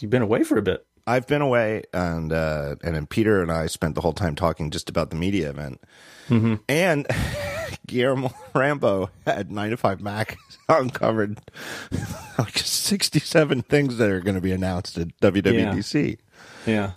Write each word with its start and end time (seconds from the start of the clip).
You've 0.00 0.10
been 0.10 0.22
away 0.22 0.44
for 0.44 0.58
a 0.58 0.62
bit. 0.62 0.86
I've 1.06 1.26
been 1.26 1.42
away, 1.42 1.82
and 1.92 2.32
uh, 2.32 2.76
and 2.82 2.96
then 2.96 3.06
Peter 3.06 3.42
and 3.42 3.52
I 3.52 3.66
spent 3.66 3.94
the 3.94 4.00
whole 4.00 4.14
time 4.14 4.34
talking 4.34 4.70
just 4.70 4.88
about 4.88 5.10
the 5.10 5.16
media 5.16 5.50
event. 5.50 5.80
And 6.68 7.06
Guilherme 7.86 8.32
Rambo 8.54 9.10
had 9.26 9.50
9 9.52 9.70
to 9.70 9.76
5 9.76 10.00
Mac 10.00 10.38
uncovered 10.70 11.38
like 12.38 12.56
67 12.58 13.60
things 13.62 13.98
that 13.98 14.08
are 14.08 14.20
going 14.20 14.34
to 14.36 14.40
be 14.40 14.52
announced 14.52 14.96
at 14.96 15.08
WWDC. 15.20 16.16
Yeah. 16.64 16.92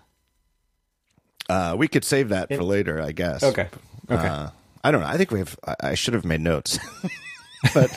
Uh, 1.50 1.76
we 1.78 1.90
could 1.90 2.06
save 2.06 2.30
that 2.30 2.48
for 2.48 2.64
later, 2.64 3.02
I 3.02 3.12
guess. 3.12 3.44
Okay. 3.44 3.68
Okay. 4.10 4.28
Uh, 4.28 4.50
I 4.84 4.92
don't 4.92 5.02
know. 5.02 5.08
I 5.08 5.18
think 5.18 5.32
we 5.32 5.40
have. 5.40 5.60
I, 5.66 5.76
I 5.82 5.96
should 5.96 6.14
have 6.14 6.24
made 6.24 6.40
notes, 6.42 6.80
but 7.74 7.92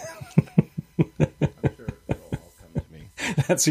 That's 3.50 3.68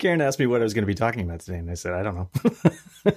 Karen 0.00 0.20
asked 0.20 0.40
me 0.40 0.46
what 0.46 0.60
I 0.60 0.64
was 0.64 0.74
going 0.74 0.82
to 0.82 0.86
be 0.86 0.94
talking 0.94 1.22
about 1.22 1.38
today, 1.40 1.58
and 1.58 1.70
I 1.70 1.74
said 1.74 1.92
I 1.94 2.02
don't 2.02 2.16
know. 2.16 3.12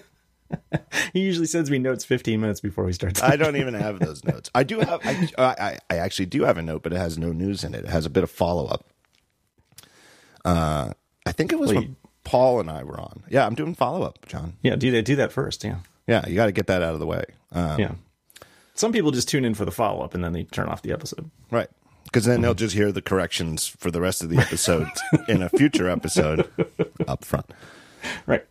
he 1.13 1.21
usually 1.21 1.47
sends 1.47 1.71
me 1.71 1.79
notes 1.79 2.05
15 2.05 2.39
minutes 2.39 2.59
before 2.61 2.83
we 2.83 2.93
start. 2.93 3.23
I 3.23 3.35
don't 3.35 3.55
even 3.55 3.73
have 3.73 3.97
those 3.99 4.23
notes. 4.23 4.51
I 4.53 4.63
do 4.63 4.79
have. 4.79 5.01
I, 5.03 5.29
I, 5.39 5.77
I 5.89 5.95
actually 5.97 6.27
do 6.27 6.43
have 6.43 6.57
a 6.59 6.61
note, 6.61 6.83
but 6.83 6.93
it 6.93 6.97
has 6.97 7.17
no 7.17 7.31
news 7.31 7.63
in 7.63 7.73
it. 7.73 7.85
It 7.85 7.89
has 7.89 8.05
a 8.05 8.11
bit 8.11 8.23
of 8.23 8.29
follow 8.29 8.67
up. 8.67 8.85
Uh, 10.45 10.91
I 11.25 11.31
think 11.31 11.51
it 11.51 11.57
was 11.59 11.69
Well, 11.71 11.81
when 11.81 11.89
you- 11.89 11.95
Paul 12.23 12.59
and 12.59 12.69
I 12.69 12.83
were 12.83 12.99
on. 12.99 13.23
Yeah, 13.29 13.45
I'm 13.45 13.55
doing 13.55 13.73
follow 13.73 14.03
up, 14.03 14.25
John. 14.27 14.53
Yeah, 14.61 14.75
do 14.75 14.91
that. 14.91 15.05
Do 15.05 15.15
that 15.15 15.31
first. 15.31 15.63
Yeah. 15.63 15.77
Yeah, 16.07 16.27
you 16.27 16.35
got 16.35 16.45
to 16.45 16.51
get 16.51 16.67
that 16.67 16.83
out 16.83 16.93
of 16.93 16.99
the 16.99 17.05
way. 17.07 17.23
Um, 17.51 17.79
Yeah. 17.79 17.91
Some 18.75 18.91
people 18.91 19.11
just 19.11 19.27
tune 19.29 19.45
in 19.45 19.53
for 19.55 19.65
the 19.65 19.71
follow 19.71 20.03
up 20.03 20.13
and 20.13 20.23
then 20.23 20.33
they 20.33 20.43
turn 20.43 20.67
off 20.67 20.81
the 20.83 20.91
episode. 20.91 21.29
Right. 21.51 21.69
Because 22.13 22.25
then 22.25 22.41
they'll 22.41 22.53
just 22.53 22.75
hear 22.75 22.91
the 22.91 23.01
corrections 23.01 23.65
for 23.65 23.89
the 23.89 23.99
rest 23.99 24.21
of 24.21 24.29
the 24.29 24.37
episode 24.37 24.87
in 25.27 25.41
a 25.41 25.49
future 25.49 25.89
episode 25.89 26.47
up 27.07 27.25
front. 27.25 27.47
Right. 28.27 28.45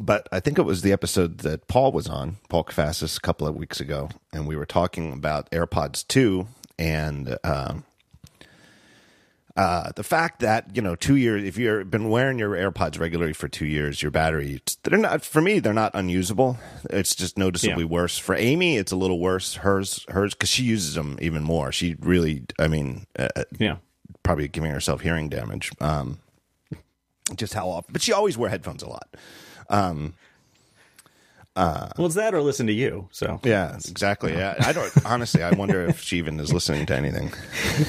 But 0.00 0.28
I 0.30 0.38
think 0.38 0.60
it 0.60 0.62
was 0.62 0.82
the 0.82 0.92
episode 0.92 1.38
that 1.38 1.66
Paul 1.66 1.90
was 1.90 2.06
on, 2.06 2.36
Paul 2.48 2.62
Kafasis, 2.62 3.18
a 3.18 3.20
couple 3.20 3.48
of 3.48 3.56
weeks 3.56 3.80
ago, 3.80 4.10
and 4.32 4.46
we 4.46 4.54
were 4.54 4.64
talking 4.64 5.12
about 5.12 5.50
AirPods 5.50 6.06
2 6.06 6.46
and 6.78 7.36
um, 7.42 7.82
uh, 9.56 9.92
the 9.96 10.02
fact 10.02 10.40
that, 10.40 10.74
you 10.74 10.80
know, 10.82 10.94
two 10.96 11.16
years, 11.16 11.44
if 11.44 11.58
you've 11.58 11.90
been 11.90 12.08
wearing 12.08 12.38
your 12.38 12.50
AirPods 12.50 12.98
regularly 12.98 13.32
for 13.32 13.48
two 13.48 13.66
years, 13.66 14.00
your 14.02 14.10
battery, 14.10 14.60
they're 14.82 14.98
not, 14.98 15.24
for 15.24 15.40
me, 15.42 15.58
they're 15.58 15.72
not 15.74 15.90
unusable. 15.94 16.58
It's 16.90 17.14
just 17.14 17.36
noticeably 17.36 17.82
Yeah. 17.84 17.88
worse. 17.90 18.16
For 18.18 18.34
Amy, 18.34 18.76
it's 18.76 18.92
a 18.92 18.96
little 18.96 19.18
worse. 19.20 19.56
Hers, 19.56 20.06
hers, 20.08 20.32
because 20.34 20.48
she 20.48 20.62
uses 20.64 20.94
them 20.94 21.18
even 21.20 21.42
more. 21.42 21.70
She 21.72 21.96
really, 22.00 22.44
I 22.58 22.68
mean, 22.68 23.06
uh, 23.18 23.28
Yeah. 23.58 23.76
probably 24.22 24.48
giving 24.48 24.70
herself 24.70 25.02
hearing 25.02 25.28
damage. 25.28 25.70
Um, 25.80 26.18
just 27.36 27.54
how 27.54 27.68
often, 27.68 27.92
but 27.92 28.02
she 28.02 28.12
always 28.12 28.36
wore 28.38 28.48
headphones 28.48 28.82
a 28.82 28.88
lot. 28.88 29.08
Uh, 31.54 31.88
well, 31.98 32.06
it's 32.06 32.14
that 32.14 32.34
or 32.34 32.40
listen 32.40 32.66
to 32.66 32.72
you. 32.72 33.08
So 33.12 33.38
Yeah, 33.44 33.74
exactly. 33.76 34.32
Yeah, 34.32 34.54
I 34.60 34.72
don't 34.72 34.90
honestly. 35.06 35.42
I 35.42 35.50
wonder 35.50 35.84
if 35.86 36.00
she 36.00 36.16
even 36.18 36.40
is 36.40 36.52
listening 36.52 36.86
to 36.86 36.96
anything. 36.96 37.30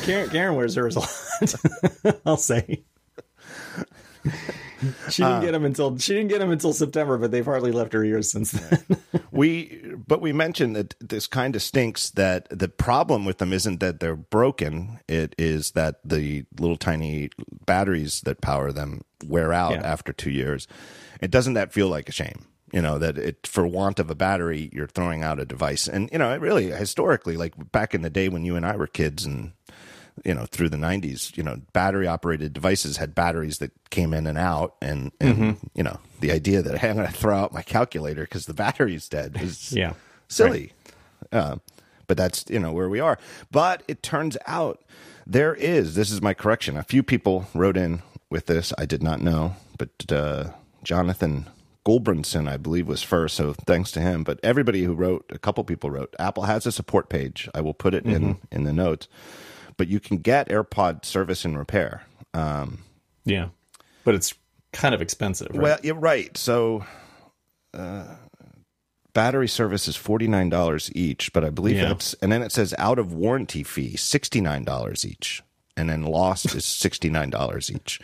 Karen, 0.03 0.30
Karen 0.30 0.56
wears 0.56 0.75
hers 0.75 0.95
a 0.95 1.00
lot. 1.00 2.19
I'll 2.25 2.38
say. 2.38 2.84
She 5.09 5.22
didn't 5.22 5.38
uh, 5.38 5.39
get 5.41 5.52
them 5.52 5.64
until 5.66 5.97
she 5.97 6.14
didn't 6.14 6.28
get 6.30 6.39
them 6.39 6.52
until 6.52 6.73
September, 6.73 7.17
but 7.17 7.31
they've 7.31 7.45
hardly 7.45 7.72
left 7.72 7.94
her 7.94 8.03
ears 8.03 8.30
since 8.31 8.52
then. 8.52 8.80
We, 9.31 9.81
but 10.06 10.22
we 10.22 10.31
mentioned 10.31 10.75
that 10.75 10.94
this 11.00 11.25
kind 11.25 11.56
of 11.56 11.64
stinks. 11.64 12.11
That 12.11 12.47
the 12.52 12.67
problem 12.69 13.25
with 13.25 13.39
them 13.39 13.52
isn't 13.52 13.80
that 13.80 14.00
they're 14.00 14.16
broken; 14.16 15.00
it 15.08 15.34
is 15.39 15.72
that 15.72 15.95
the 16.06 16.45
little 16.59 16.78
tiny 16.78 17.30
batteries 17.66 18.22
that 18.22 18.41
power 18.41 18.72
them 18.72 19.02
wear 19.25 19.52
out 19.52 19.72
Yeah. 19.72 19.81
after 19.84 20.14
two 20.14 20.30
years. 20.30 20.67
It 21.19 21.31
doesn't 21.31 21.56
that 21.56 21.73
feel 21.73 21.88
like 21.88 22.09
a 22.09 22.11
shame? 22.11 22.45
You 22.73 22.81
know 22.81 22.97
that 22.97 23.17
it 23.17 23.45
for 23.47 23.66
want 23.67 23.99
of 23.99 24.09
a 24.09 24.16
battery, 24.16 24.69
you're 24.73 24.88
throwing 24.88 25.23
out 25.23 25.39
a 25.39 25.45
device, 25.45 25.88
and 25.88 26.09
you 26.11 26.17
know 26.17 26.33
it 26.33 26.41
really 26.41 26.71
historically, 26.71 27.38
like 27.38 27.53
back 27.71 27.93
in 27.95 28.02
the 28.02 28.09
day 28.09 28.28
when 28.29 28.44
you 28.44 28.56
and 28.56 28.66
I 28.66 28.75
were 28.75 28.88
kids, 28.88 29.25
and 29.25 29.51
you 30.25 30.34
know 30.34 30.45
through 30.45 30.69
the 30.69 30.78
90s 30.78 31.35
you 31.35 31.41
know 31.44 31.59
battery 31.73 32.06
operated 32.07 32.53
devices 32.53 32.97
had 32.97 33.16
batteries 33.16 33.57
that 33.57 33.72
came 33.89 34.13
in 34.13 34.28
and 34.28 34.38
out 34.38 34.75
and 34.79 35.12
and 35.19 35.57
you 35.73 35.81
know 35.81 35.97
the 36.19 36.31
idea 36.31 36.62
that 36.62 36.78
hey, 36.78 36.89
i'm 36.91 36.95
going 36.95 37.07
to 37.07 37.12
throw 37.13 37.35
out 37.35 37.51
my 37.51 37.63
calculator 37.63 38.22
because 38.22 38.45
the 38.45 38.53
battery's 38.53 39.09
dead 39.09 39.35
is 39.41 39.72
Yeah. 39.75 39.94
silly. 40.28 40.73
Uh, 41.31 41.56
but 42.06 42.16
that's 42.16 42.45
you 42.47 42.59
know 42.59 42.72
where 42.72 42.89
we 42.89 43.00
are. 43.00 43.17
But 43.50 43.81
it 43.88 44.03
turns 44.03 44.38
out 44.45 44.83
there 45.25 45.56
is 45.56 45.95
this 45.95 46.12
is 46.12 46.22
my 46.22 46.35
correction. 46.35 46.78
A 46.78 46.83
few 46.83 47.01
people 47.01 47.47
wrote 47.56 47.75
in 47.78 48.03
with 48.29 48.45
this. 48.45 48.72
I 48.78 48.85
did 48.85 49.01
not 49.01 49.19
know. 49.19 49.56
But 49.79 49.89
uh, 50.12 50.51
jonathan 50.83 51.47
Goldbranson, 51.85 52.47
I 52.47 52.57
believe, 52.57 52.88
was 52.88 53.03
first, 53.03 53.35
so 53.35 53.53
thanks 53.53 53.91
to 53.91 53.99
him. 53.99 54.23
But 54.23 54.39
everybody 54.41 54.83
who 54.83 54.94
wrote, 54.94 55.25
a 55.29 55.38
couple 55.39 55.63
people 55.63 55.91
wrote, 55.91 56.16
Apple 56.17 56.44
has 56.44 56.66
a 56.66 56.71
support 56.71 57.09
page. 57.09 57.49
I 57.53 57.61
will 57.61 57.73
put 57.73 57.94
it 57.94 58.05
in 58.05 58.38
in 58.51 58.63
the 58.63 58.73
notes. 58.73 59.07
But 59.75 59.88
you 59.88 59.99
can 59.99 60.17
get 60.17 60.49
AirPod 60.49 61.03
service 61.03 61.44
and 61.45 61.57
repair. 61.57 62.03
Um, 62.33 62.79
yeah, 63.25 63.49
but 64.03 64.16
it's 64.16 64.33
kind 64.71 64.95
of 64.95 65.01
expensive. 65.01 65.49
Right? 65.51 65.61
well, 65.61 65.77
you're 65.83 65.95
right. 65.95 66.35
So, 66.38 66.85
uh, 67.73 68.05
battery 69.13 69.47
service 69.47 69.88
is 69.88 69.95
forty 69.95 70.27
nine 70.27 70.50
dollars 70.50 70.91
each, 70.95 71.33
but 71.33 71.44
I 71.44 71.50
believe 71.50 71.77
Yeah. 71.77 71.89
that's 71.89 72.13
and 72.15 72.31
then 72.31 72.41
it 72.41 72.51
says 72.51 72.73
out 72.77 73.00
of 73.00 73.13
warranty 73.13 73.63
fee 73.63 73.95
sixty 73.97 74.41
nine 74.41 74.63
dollars 74.63 75.05
each, 75.05 75.41
and 75.75 75.89
then 75.89 76.03
lost 76.03 76.53
is 76.55 76.65
sixty 76.65 77.09
nine 77.09 77.29
dollars 77.29 77.71
each. 77.71 78.00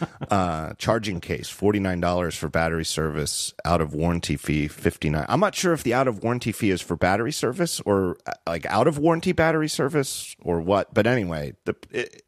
Uh, 0.30 0.74
charging 0.76 1.20
case 1.20 1.48
forty 1.48 1.78
nine 1.80 2.00
dollars 2.00 2.36
for 2.36 2.48
battery 2.48 2.84
service, 2.84 3.54
out 3.64 3.80
of 3.80 3.94
warranty 3.94 4.36
fee 4.36 4.68
fifty 4.68 5.08
nine. 5.08 5.24
I'm 5.28 5.40
not 5.40 5.54
sure 5.54 5.72
if 5.72 5.82
the 5.82 5.94
out 5.94 6.06
of 6.06 6.22
warranty 6.22 6.52
fee 6.52 6.70
is 6.70 6.82
for 6.82 6.96
battery 6.96 7.32
service 7.32 7.80
or 7.86 8.18
uh, 8.26 8.32
like 8.46 8.66
out 8.66 8.86
of 8.86 8.98
warranty 8.98 9.32
battery 9.32 9.68
service 9.68 10.36
or 10.42 10.60
what. 10.60 10.92
But 10.92 11.06
anyway, 11.06 11.54
the 11.64 11.74
it, 11.90 12.22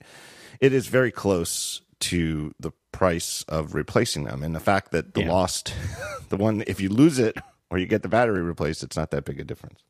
it 0.61 0.73
is 0.73 0.87
very 0.87 1.11
close 1.11 1.83
to 2.01 2.55
the 2.59 2.71
price 2.93 3.45
of 3.49 3.75
replacing 3.75 4.25
them, 4.25 4.43
and 4.43 4.55
the 4.55 4.61
fact 4.61 4.93
that 4.93 5.13
the 5.13 5.21
Yeah. 5.23 5.33
lost, 5.33 5.75
the 6.31 6.37
one 6.39 6.65
if 6.67 6.81
you 6.81 6.89
lose 6.89 7.19
it 7.19 7.37
or 7.71 7.77
you 7.79 7.85
get 7.87 8.03
the 8.03 8.09
battery 8.09 8.41
replaced, 8.41 8.83
it's 8.83 8.97
not 8.97 9.11
that 9.11 9.25
big 9.27 9.39
a 9.41 9.45
difference. 9.45 9.81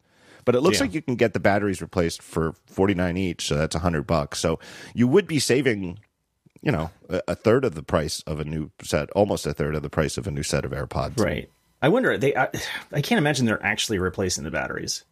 But 0.45 0.57
it 0.57 0.63
looks 0.63 0.79
Yeah. 0.79 0.85
like 0.85 0.95
you 0.95 1.03
can 1.03 1.15
get 1.15 1.33
the 1.33 1.41
batteries 1.41 1.81
replaced 1.81 2.23
for 2.23 2.55
forty 2.67 2.95
nine 2.95 3.17
each, 3.17 3.47
so 3.47 3.55
that's 3.57 3.77
hundred 3.77 4.07
bucks. 4.09 4.41
So 4.41 4.59
you 4.95 5.07
would 5.07 5.29
be 5.29 5.39
saving, 5.39 6.01
you 6.63 6.73
know, 6.73 6.91
a, 7.09 7.23
a 7.29 7.35
third 7.35 7.65
of 7.65 7.75
the 7.75 7.83
price 7.83 8.23
of 8.27 8.41
a 8.41 8.45
new 8.45 8.71
set, 8.83 9.11
almost 9.13 9.47
a 9.47 9.53
third 9.55 9.75
of 9.75 9.83
the 9.83 9.91
price 9.91 10.17
of 10.19 10.27
a 10.27 10.31
new 10.31 10.43
set 10.43 10.65
of 10.65 10.73
AirPods. 10.73 11.19
Right. 11.21 11.51
I 11.83 11.89
wonder 11.89 12.17
they. 12.19 12.37
I, 12.37 12.49
I 12.93 13.01
can't 13.01 13.19
imagine 13.19 13.47
they're 13.47 13.65
actually 13.65 13.99
replacing 13.99 14.45
the 14.45 14.51
batteries, 14.51 15.05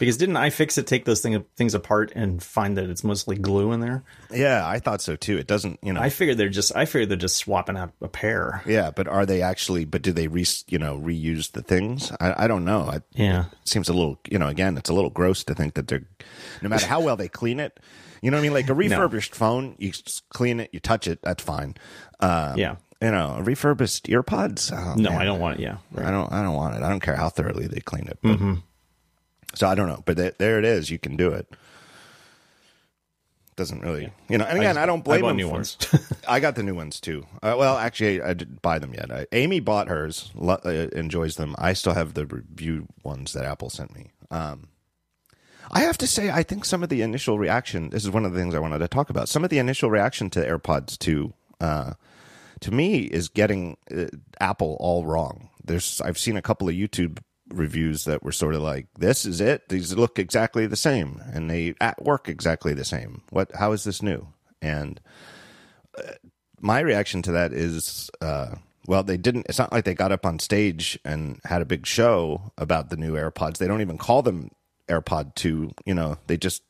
because 0.00 0.16
didn't 0.16 0.34
iFixit? 0.34 0.84
Take 0.86 1.04
those 1.04 1.20
thing, 1.20 1.44
things 1.56 1.72
apart 1.72 2.10
and 2.16 2.42
find 2.42 2.76
that 2.76 2.90
it's 2.90 3.04
mostly 3.04 3.36
glue 3.36 3.70
in 3.70 3.78
there. 3.78 4.02
Yeah, 4.32 4.66
I 4.66 4.80
thought 4.80 5.00
so 5.00 5.14
too. 5.14 5.38
It 5.38 5.46
doesn't, 5.46 5.78
you 5.84 5.92
know. 5.92 6.00
I 6.00 6.08
figured 6.10 6.36
they're 6.36 6.48
just. 6.48 6.74
I 6.74 6.84
figured 6.84 7.10
they're 7.10 7.16
just 7.16 7.36
swapping 7.36 7.76
out 7.76 7.92
a 8.00 8.08
pair. 8.08 8.60
yeah, 8.66 8.90
but 8.90 9.06
are 9.06 9.24
they 9.24 9.40
actually? 9.40 9.84
But 9.84 10.02
do 10.02 10.10
they 10.10 10.26
re, 10.26 10.44
you 10.66 10.78
know, 10.80 10.98
reuse 10.98 11.52
the 11.52 11.62
things? 11.62 12.10
I, 12.18 12.44
I 12.44 12.48
don't 12.48 12.64
know. 12.64 12.80
I, 12.90 13.00
Yeah. 13.12 13.44
it 13.62 13.68
seems 13.68 13.88
a 13.88 13.92
little, 13.94 14.18
you 14.28 14.40
know, 14.40 14.48
again, 14.48 14.76
it's 14.76 14.90
a 14.90 14.94
little 14.94 15.10
gross 15.10 15.44
to 15.44 15.54
think 15.54 15.74
that 15.74 15.86
they're, 15.86 16.08
no 16.60 16.68
matter 16.68 16.86
how 16.86 17.00
well 17.00 17.14
they 17.16 17.28
clean 17.28 17.60
it, 17.60 17.78
you 18.22 18.30
know 18.30 18.36
what 18.36 18.40
I 18.40 18.42
mean? 18.42 18.52
Like 18.54 18.68
a 18.68 18.74
refurbished 18.84 19.34
phone, 19.34 19.74
you 19.78 19.90
just 19.92 20.28
clean 20.30 20.60
it, 20.60 20.70
you 20.72 20.80
touch 20.80 21.06
it, 21.08 21.20
that's 21.22 21.42
fine. 21.42 21.74
Uh, 22.20 22.54
Yeah. 22.56 22.76
You 23.02 23.10
know, 23.10 23.38
refurbished 23.42 24.06
earpods. 24.06 24.72
Oh, 24.72 24.94
No, 24.98 25.10
man. 25.10 25.20
I 25.20 25.24
don't 25.26 25.38
want 25.38 25.58
it. 25.60 25.62
Yeah. 25.62 25.76
I 25.98 26.10
don't. 26.10 26.32
I 26.32 26.42
don't 26.42 26.54
want 26.54 26.76
it. 26.76 26.82
I 26.82 26.88
don't 26.88 27.00
care 27.00 27.14
how 27.16 27.28
thoroughly 27.28 27.66
they 27.66 27.80
clean 27.80 28.06
it. 28.08 28.18
But, 28.22 28.38
So 29.54 29.68
I 29.68 29.74
don't 29.74 29.86
know, 29.88 30.02
but 30.06 30.16
th- 30.16 30.36
there 30.38 30.58
it 30.58 30.64
is. 30.64 30.90
You 30.90 30.98
can 30.98 31.14
do 31.14 31.28
it. 31.30 31.46
Doesn't 33.56 33.80
really, 33.80 34.12
you 34.28 34.36
know. 34.36 34.44
And 34.44 34.58
again, 34.58 34.76
I, 34.76 34.84
don't 34.84 35.02
blame 35.02 35.22
them 35.22 35.36
new 35.38 35.46
for 35.48 35.52
ones. 35.54 35.78
I 36.28 36.40
got 36.40 36.56
the 36.56 36.62
new 36.62 36.74
ones 36.74 37.00
too. 37.00 37.24
Uh, 37.42 37.54
well, 37.58 37.78
actually, 37.78 38.20
I 38.20 38.34
didn't 38.34 38.60
buy 38.60 38.78
them 38.78 38.92
yet. 38.92 39.10
I, 39.10 39.26
Amy 39.32 39.60
bought 39.60 39.88
hers. 39.88 40.30
Lo- 40.34 40.60
uh, 40.62 40.68
enjoys 40.92 41.36
them. 41.36 41.54
I 41.58 41.72
still 41.72 41.94
have 41.94 42.12
the 42.12 42.26
review 42.26 42.86
ones 43.02 43.32
that 43.32 43.46
Apple 43.46 43.70
sent 43.70 43.94
me. 43.94 44.10
Um, 44.30 44.68
I 45.70 45.80
have 45.80 45.98
to 45.98 46.06
say, 46.06 46.30
I 46.30 46.42
think 46.42 46.64
some 46.64 46.82
of 46.82 46.88
the 46.88 47.02
initial 47.02 47.38
reaction. 47.38 47.90
This 47.90 48.04
is 48.04 48.10
one 48.10 48.24
of 48.24 48.32
the 48.32 48.38
things 48.38 48.54
I 48.54 48.60
wanted 48.60 48.78
to 48.78 48.88
talk 48.88 49.10
about. 49.10 49.28
Some 49.28 49.44
of 49.44 49.50
the 49.50 49.58
initial 49.58 49.90
reaction 49.90 50.30
to 50.30 50.40
AirPods 50.40 50.98
two, 50.98 51.32
uh, 51.60 51.94
to 52.60 52.70
me, 52.70 53.00
is 53.00 53.28
getting 53.28 53.76
uh, 53.94 54.06
Apple 54.40 54.76
all 54.80 55.04
wrong. 55.06 55.50
There's, 55.64 56.00
I've 56.00 56.18
seen 56.18 56.36
a 56.36 56.42
couple 56.42 56.68
of 56.68 56.74
YouTube 56.74 57.18
reviews 57.48 58.04
that 58.04 58.22
were 58.22 58.32
sort 58.32 58.54
of 58.54 58.62
like, 58.62 58.86
"This 58.98 59.24
is 59.24 59.40
it. 59.40 59.68
These 59.68 59.94
look 59.94 60.18
exactly 60.18 60.66
the 60.66 60.76
same, 60.76 61.20
and 61.32 61.50
they 61.50 61.74
at 61.80 62.02
work 62.02 62.28
exactly 62.28 62.72
the 62.72 62.84
same. 62.84 63.22
What? 63.30 63.50
How 63.54 63.72
is 63.72 63.84
this 63.84 64.02
new?" 64.02 64.28
And 64.62 65.00
uh, 65.98 66.12
my 66.60 66.80
reaction 66.80 67.22
to 67.22 67.32
that 67.32 67.52
is, 67.52 68.10
uh, 68.20 68.56
well, 68.86 69.02
they 69.02 69.16
didn't. 69.16 69.46
It's 69.48 69.58
not 69.58 69.72
like 69.72 69.84
they 69.84 69.94
got 69.94 70.12
up 70.12 70.24
on 70.24 70.38
stage 70.38 70.98
and 71.04 71.40
had 71.44 71.62
a 71.62 71.66
big 71.66 71.86
show 71.86 72.52
about 72.56 72.90
the 72.90 72.96
new 72.96 73.14
AirPods. 73.14 73.58
They 73.58 73.66
don't 73.66 73.80
even 73.80 73.98
call 73.98 74.22
them 74.22 74.50
AirPod 74.88 75.34
two. 75.34 75.70
You 75.84 75.94
know, 75.94 76.18
they 76.26 76.36
just 76.36 76.62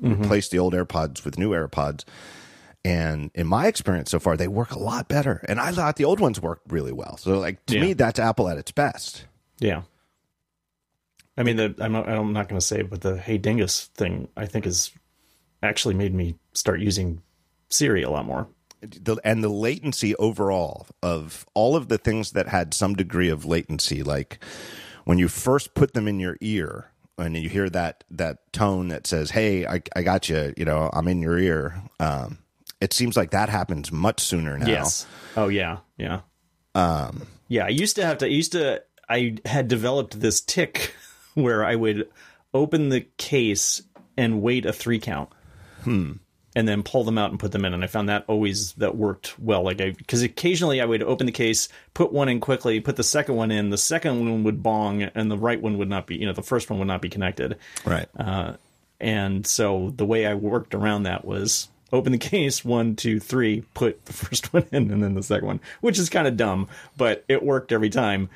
mm-hmm. 0.00 0.22
replaced 0.22 0.50
the 0.50 0.58
old 0.58 0.74
AirPods 0.74 1.24
with 1.24 1.38
new 1.38 1.50
AirPods. 1.50 2.04
And 2.84 3.30
in 3.34 3.46
my 3.46 3.66
experience 3.66 4.10
so 4.10 4.18
far, 4.20 4.36
they 4.36 4.48
work 4.48 4.70
a 4.70 4.78
lot 4.78 5.08
better. 5.08 5.44
And 5.48 5.60
I 5.60 5.72
thought 5.72 5.96
the 5.96 6.04
old 6.04 6.20
ones 6.20 6.40
worked 6.40 6.72
really 6.72 6.92
well. 6.92 7.16
So, 7.16 7.38
like 7.38 7.64
to 7.66 7.74
Yeah. 7.74 7.80
me, 7.80 7.92
that's 7.92 8.18
Apple 8.20 8.48
at 8.48 8.56
its 8.56 8.70
best. 8.70 9.26
Yeah. 9.58 9.82
I 11.36 11.42
mean, 11.42 11.56
the, 11.56 11.74
I'm 11.80 11.92
not, 11.92 12.08
I'm 12.08 12.32
not 12.32 12.48
going 12.48 12.58
to 12.58 12.66
say, 12.66 12.80
it, 12.80 12.90
but 12.90 13.00
the 13.00 13.16
Hey 13.16 13.36
Dingus 13.36 13.86
thing, 13.94 14.28
I 14.36 14.46
think, 14.46 14.64
has 14.64 14.92
actually 15.62 15.94
made 15.94 16.14
me 16.14 16.36
start 16.54 16.80
using 16.80 17.20
Siri 17.68 18.02
a 18.02 18.10
lot 18.10 18.24
more. 18.24 18.48
the, 18.80 19.16
and 19.24 19.42
the 19.42 19.48
latency 19.48 20.14
overall 20.16 20.86
of 21.02 21.46
all 21.54 21.76
of 21.76 21.88
the 21.88 21.98
things 21.98 22.32
that 22.32 22.48
had 22.48 22.74
some 22.74 22.94
degree 22.94 23.28
of 23.28 23.44
latency, 23.44 24.02
like 24.02 24.42
when 25.04 25.18
you 25.18 25.28
first 25.28 25.74
put 25.74 25.94
them 25.94 26.06
in 26.08 26.20
your 26.20 26.36
ear 26.40 26.92
and 27.18 27.36
you 27.36 27.48
hear 27.48 27.68
that 27.70 28.04
that 28.10 28.52
tone 28.52 28.88
that 28.88 29.06
says, 29.06 29.30
"Hey, 29.30 29.66
I, 29.66 29.82
I 29.94 30.02
got 30.02 30.28
you," 30.28 30.54
you 30.56 30.64
know, 30.64 30.88
I'm 30.92 31.08
in 31.08 31.20
your 31.20 31.38
ear. 31.38 31.82
Um, 32.00 32.38
it 32.80 32.92
seems 32.92 33.16
like 33.16 33.32
that 33.32 33.48
happens 33.48 33.90
much 33.90 34.20
sooner 34.20 34.56
now. 34.58 34.66
Yes. 34.66 35.06
Oh 35.36 35.48
yeah. 35.48 35.78
Yeah. 35.96 36.20
Um. 36.74 37.26
Yeah. 37.48 37.64
I 37.66 37.70
used 37.70 37.96
to 37.96 38.06
have 38.06 38.18
to. 38.18 38.26
I 38.26 38.30
used 38.30 38.52
to. 38.52 38.82
I 39.08 39.36
had 39.44 39.68
developed 39.68 40.20
this 40.20 40.40
tick 40.40 40.94
where 41.34 41.64
I 41.64 41.74
would 41.74 42.08
open 42.54 42.88
the 42.88 43.06
case 43.16 43.82
and 44.16 44.42
wait 44.42 44.64
a 44.66 44.72
three 44.72 44.98
count. 44.98 45.30
Hmm. 45.82 46.12
And 46.58 46.66
then 46.66 46.82
pull 46.82 47.04
them 47.04 47.18
out 47.18 47.30
and 47.30 47.38
put 47.38 47.52
them 47.52 47.64
in, 47.64 47.72
and 47.72 47.84
I 47.84 47.86
found 47.86 48.08
that 48.08 48.24
always 48.26 48.72
that 48.72 48.96
worked 48.96 49.38
well. 49.38 49.62
Like 49.62 49.80
I, 49.80 49.90
because 49.90 50.22
occasionally 50.22 50.80
I 50.80 50.86
would 50.86 51.04
open 51.04 51.26
the 51.26 51.32
case, 51.32 51.68
put 51.94 52.12
one 52.12 52.28
in 52.28 52.40
quickly, 52.40 52.80
put 52.80 52.96
the 52.96 53.04
second 53.04 53.36
one 53.36 53.52
in. 53.52 53.70
The 53.70 53.78
second 53.78 54.18
one 54.18 54.42
would 54.42 54.60
bong, 54.60 55.02
and 55.02 55.30
the 55.30 55.38
right 55.38 55.60
one 55.62 55.78
would 55.78 55.88
not 55.88 56.08
be. 56.08 56.16
You 56.16 56.26
know, 56.26 56.32
the 56.32 56.42
first 56.42 56.68
one 56.68 56.80
would 56.80 56.88
not 56.88 57.00
be 57.00 57.08
connected. 57.08 57.58
Right. 57.84 58.08
Uh, 58.18 58.54
and 59.00 59.46
so 59.46 59.92
the 59.96 60.04
way 60.04 60.26
I 60.26 60.34
worked 60.34 60.74
around 60.74 61.04
that 61.04 61.24
was 61.24 61.68
open 61.92 62.12
the 62.12 62.18
case, 62.36 62.64
one, 62.64 62.96
two, 62.96 63.20
three, 63.20 63.62
put 63.74 64.04
the 64.06 64.12
first 64.24 64.52
one 64.52 64.66
in 64.72 64.90
and 64.90 65.02
then 65.02 65.14
the 65.14 65.22
second 65.22 65.46
one, 65.46 65.60
which 65.80 65.98
is 65.98 66.08
kind 66.08 66.26
of 66.26 66.36
dumb, 66.36 66.68
but 66.96 67.24
it 67.28 67.42
worked 67.42 67.72
every 67.72 67.90
time. 67.90 68.28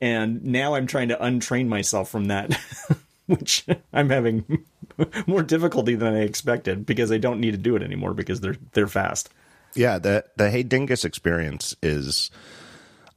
And 0.00 0.44
now 0.44 0.74
I'm 0.74 0.86
trying 0.86 1.08
to 1.08 1.16
untrain 1.16 1.68
myself 1.68 2.10
from 2.10 2.26
that, 2.26 2.58
which 3.38 3.64
I'm 3.92 4.10
having 4.10 4.64
more 5.26 5.42
difficulty 5.42 5.94
than 5.94 6.14
I 6.14 6.20
expected 6.20 6.84
because 6.86 7.10
I 7.12 7.18
don't 7.18 7.40
need 7.40 7.52
to 7.52 7.56
do 7.58 7.76
it 7.76 7.82
anymore 7.82 8.14
because 8.14 8.40
they're 8.40 8.56
they're 8.72 8.86
fast. 8.86 9.30
Yeah, 9.74 9.98
the 9.98 10.24
the 10.36 10.50
Hey 10.50 10.62
Dingus 10.62 11.04
experience 11.04 11.76
is 11.82 12.30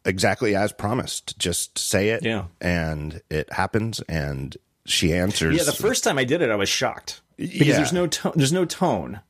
exactly 0.06 0.56
as 0.56 0.72
promised. 0.72 1.38
Just 1.40 1.78
say 1.80 2.10
it, 2.10 2.24
Yeah. 2.24 2.46
and 2.62 3.22
it 3.30 3.52
happens, 3.52 4.02
and 4.02 4.56
she 4.86 5.14
answers. 5.14 5.56
Yeah, 5.58 5.64
the 5.64 5.72
first 5.72 6.04
time 6.04 6.18
I 6.18 6.24
did 6.26 6.42
it, 6.42 6.50
I 6.50 6.56
was 6.56 6.70
shocked 6.70 7.22
because 7.38 7.68
Yeah. 7.68 7.78
there's 7.78 7.94
no 7.94 8.08
tone. 8.08 8.34
There's 8.36 8.54
no 8.54 8.66
tone. 8.66 9.22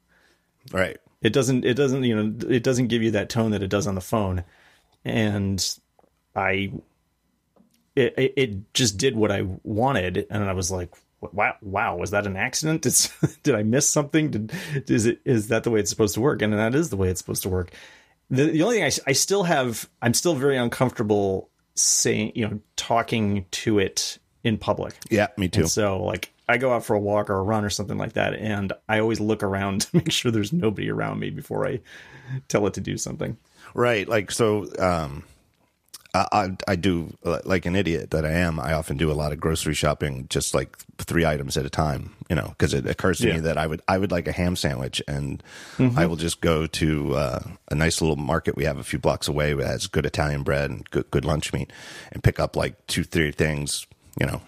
right. 0.71 0.97
it 1.21 1.31
doesn't 1.33 1.63
it 1.63 1.75
doesn't 1.75 2.03
you 2.03 2.15
know 2.15 2.33
it 2.50 2.63
doesn't 2.63 2.88
give 2.88 3.01
you 3.01 3.12
that 3.12 3.30
tone 3.30 3.51
that 3.51 3.63
it 3.63 3.69
does 3.69 3.88
on 3.88 3.95
the 3.95 4.01
phone 4.01 4.44
and 5.06 5.77
i 6.35 6.69
it 7.95 8.13
it, 8.18 8.34
it 8.38 8.74
just 8.74 8.98
did 8.98 9.16
what 9.16 9.31
i 9.31 9.45
wanted 9.63 10.25
and 10.30 10.44
i 10.44 10.54
was 10.54 10.72
like 10.72 10.90
wow 11.31 11.56
wow 11.62 11.95
was 11.95 12.12
that 12.12 12.28
an 12.28 12.36
accident 12.36 12.81
did, 12.81 12.95
did 13.44 13.56
i 13.56 13.63
miss 13.63 13.88
something 13.88 14.30
did 14.31 14.51
is 14.90 15.06
it 15.06 15.19
is 15.25 15.48
that 15.48 15.63
the 15.63 15.72
way 15.72 15.80
it's 15.80 15.90
supposed 15.90 16.13
to 16.13 16.22
work 16.22 16.42
and 16.42 16.54
that 16.54 16.75
is 16.75 16.90
the 16.90 16.98
way 16.98 17.10
it's 17.10 17.19
supposed 17.19 17.44
to 17.44 17.50
work 17.50 17.72
the, 18.30 18.45
the 18.45 18.63
only 18.63 18.78
thing 18.78 18.86
I, 18.86 19.10
I 19.10 19.13
still 19.13 19.44
have 19.44 19.90
i'm 20.01 20.13
still 20.13 20.36
very 20.36 20.57
uncomfortable 20.57 21.50
saying 21.75 22.34
you 22.36 22.48
know 22.48 22.60
talking 22.75 23.45
to 23.51 23.80
it 23.80 24.19
in 24.44 24.57
public 24.57 24.94
Yeah, 25.10 25.28
me 25.38 25.48
too. 25.48 25.68
so 25.68 26.04
like 26.04 26.30
I 26.50 26.57
go 26.57 26.74
out 26.74 26.84
for 26.84 26.94
a 26.94 27.00
walk 27.00 27.30
or 27.30 27.36
a 27.36 27.42
run 27.42 27.63
or 27.63 27.69
something 27.69 27.98
like 27.98 28.13
that, 28.13 28.34
and 28.34 28.74
I 28.90 29.00
always 29.00 29.22
look 29.22 29.44
around 29.44 29.81
to 29.84 29.95
make 29.95 30.12
sure 30.12 30.30
there's 30.30 30.51
nobody 30.51 30.92
around 30.92 31.19
me 31.22 31.30
before 31.30 31.66
I 31.66 31.80
tell 32.50 32.68
it 32.68 32.74
to 32.74 32.81
do 32.81 32.98
something. 32.98 33.38
Right. 33.74 34.06
Like, 34.06 34.30
so, 34.30 34.68
um, 34.78 35.24
I, 36.15 36.56
I, 36.68 36.75
do, 36.75 37.18
like 37.24 37.65
an 37.65 37.75
idiot 37.75 38.12
that 38.12 38.24
I 38.24 38.31
am, 38.33 38.60
I 38.60 38.74
often 38.74 38.98
do 38.98 39.12
a 39.12 39.13
lot 39.13 39.31
of 39.31 39.39
grocery 39.39 39.74
shopping, 39.74 40.27
just 40.30 40.54
like 40.54 40.77
three 41.00 41.25
items 41.25 41.57
at 41.57 41.65
a 41.65 41.71
time, 41.71 42.13
you 42.30 42.36
know, 42.36 42.50
because 42.50 42.74
it 42.75 42.86
occurs 42.86 43.18
to 43.19 43.27
Yeah. 43.27 43.33
me 43.36 43.39
that 43.42 43.57
I 43.57 43.65
would, 43.65 43.81
I 43.88 43.98
would 43.98 44.12
like 44.12 44.27
a 44.27 44.31
ham 44.31 44.56
sandwich 44.56 45.01
and 45.07 45.42
I 45.98 46.06
will 46.06 46.15
just 46.15 46.39
go 46.39 46.68
to 46.68 47.15
uh, 47.15 47.39
a 47.71 47.75
nice 47.75 48.00
little 48.00 48.15
market 48.15 48.56
we 48.56 48.65
have 48.65 48.77
a 48.77 48.83
few 48.83 49.00
blocks 49.00 49.27
away 49.27 49.54
that 49.54 49.65
has 49.65 49.88
good 49.88 50.06
Italian 50.06 50.44
bread 50.44 50.69
and 50.69 50.88
good, 50.92 51.10
good 51.10 51.25
lunch 51.25 51.51
meat 51.51 51.74
and 52.12 52.24
pick 52.24 52.39
up 52.39 52.56
like 52.56 52.86
two, 52.86 53.04
three 53.04 53.31
things, 53.31 53.88
you 54.19 54.27
know, 54.27 54.39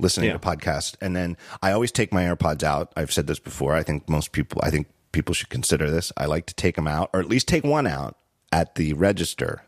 listening 0.00 0.26
Yeah. 0.30 0.32
to 0.32 0.38
podcasts. 0.40 0.96
And 1.00 1.14
then 1.14 1.36
I 1.62 1.70
always 1.70 1.92
take 1.92 2.12
my 2.12 2.24
AirPods 2.24 2.64
out. 2.64 2.92
I've 2.96 3.12
said 3.12 3.28
this 3.28 3.38
before. 3.38 3.76
I 3.76 3.84
think 3.84 4.08
most 4.08 4.32
people, 4.32 4.60
I 4.64 4.70
think 4.70 4.88
people 5.12 5.34
should 5.36 5.50
consider 5.50 5.88
this. 5.88 6.10
I 6.16 6.26
like 6.26 6.46
to 6.46 6.54
take 6.54 6.74
them 6.74 6.88
out, 6.88 7.10
or 7.12 7.20
at 7.20 7.28
least 7.28 7.46
take 7.46 7.62
one 7.62 7.86
out 7.86 8.16
at 8.50 8.74
the 8.74 8.92
register, 8.94 9.62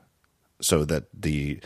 so 0.62 0.84
that 0.86 1.04
the, 1.12 1.60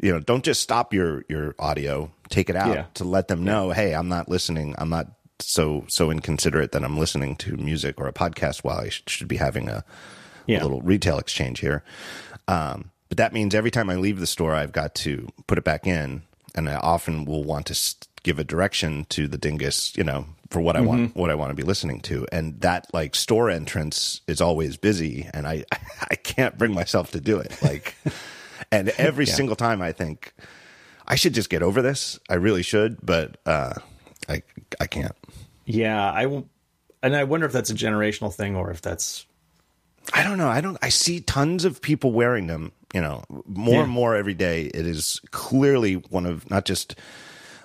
you 0.00 0.12
know, 0.12 0.18
don't 0.20 0.44
just 0.44 0.60
stop 0.62 0.92
your 0.92 1.24
your 1.28 1.54
audio. 1.58 2.10
Take 2.28 2.50
it 2.50 2.56
out 2.56 2.74
Yeah. 2.74 2.84
to 2.94 3.04
let 3.04 3.28
them 3.28 3.44
know, 3.44 3.70
hey, 3.70 3.94
I'm 3.94 4.08
not 4.08 4.28
listening. 4.28 4.74
I'm 4.78 4.90
not 4.90 5.12
so 5.40 5.84
so 5.88 6.10
inconsiderate 6.10 6.72
that 6.72 6.82
I'm 6.84 6.98
listening 6.98 7.36
to 7.36 7.56
music 7.56 8.00
or 8.00 8.08
a 8.08 8.12
podcast 8.12 8.64
while 8.64 8.78
I 8.80 8.88
sh- 8.88 9.02
should 9.06 9.28
be 9.28 9.36
having 9.36 9.68
a, 9.68 9.84
Yeah. 10.46 10.60
a 10.60 10.64
little 10.64 10.82
retail 10.82 11.18
exchange 11.18 11.60
here. 11.60 11.84
Um, 12.48 12.90
but 13.08 13.18
that 13.18 13.32
means 13.32 13.54
every 13.54 13.70
time 13.70 13.88
I 13.88 13.96
leave 13.96 14.20
the 14.20 14.26
store, 14.26 14.54
I've 14.54 14.72
got 14.72 14.94
to 14.96 15.28
put 15.46 15.56
it 15.58 15.64
back 15.64 15.86
in, 15.86 16.22
and 16.54 16.68
I 16.68 16.74
often 16.76 17.24
will 17.24 17.44
want 17.44 17.66
to 17.66 17.78
give 18.22 18.38
a 18.38 18.44
direction 18.44 19.06
to 19.10 19.28
the 19.28 19.38
dingus, 19.38 19.96
you 19.96 20.04
know, 20.04 20.26
for 20.50 20.60
what 20.60 20.76
I 20.76 20.80
want, 20.80 21.14
what 21.16 21.30
I 21.30 21.34
want 21.34 21.50
to 21.50 21.54
be 21.54 21.62
listening 21.62 22.00
to, 22.02 22.26
and 22.32 22.60
that 22.60 22.86
like 22.92 23.14
store 23.14 23.48
entrance 23.48 24.20
is 24.26 24.40
always 24.40 24.76
busy, 24.76 25.28
and 25.32 25.46
I 25.46 25.64
I 26.10 26.16
can't 26.16 26.58
bring 26.58 26.74
myself 26.74 27.10
to 27.12 27.20
do 27.20 27.38
it. 27.38 27.56
Like, 27.62 27.94
and 28.72 28.88
every 28.98 29.26
single 29.26 29.56
time 29.56 29.80
I 29.82 29.92
think 29.92 30.32
I 31.06 31.14
should 31.16 31.34
just 31.34 31.50
get 31.50 31.62
over 31.62 31.82
this. 31.82 32.18
I 32.28 32.34
really 32.34 32.62
should, 32.62 32.98
but 33.02 33.38
uh, 33.46 33.74
I 34.28 34.42
I 34.80 34.86
can't. 34.86 35.14
Yeah, 35.64 36.10
I 36.10 36.26
will, 36.26 36.48
and 37.02 37.14
I 37.14 37.24
wonder 37.24 37.46
if 37.46 37.52
that's 37.52 37.70
a 37.70 37.74
generational 37.74 38.32
thing 38.34 38.56
or 38.56 38.70
if 38.70 38.80
that's 38.82 39.26
I 40.14 40.22
don't 40.22 40.38
know. 40.38 40.48
I 40.48 40.60
don't. 40.60 40.78
I 40.82 40.88
see 40.88 41.20
tons 41.20 41.64
of 41.64 41.82
people 41.82 42.12
wearing 42.12 42.46
them. 42.46 42.72
You 42.94 43.02
know, 43.02 43.22
more 43.46 43.74
Yeah. 43.74 43.82
and 43.82 43.90
more 43.90 44.16
every 44.16 44.32
day. 44.32 44.62
It 44.72 44.86
is 44.86 45.20
clearly 45.30 45.94
one 45.94 46.24
of 46.24 46.48
not 46.50 46.64
just 46.64 46.94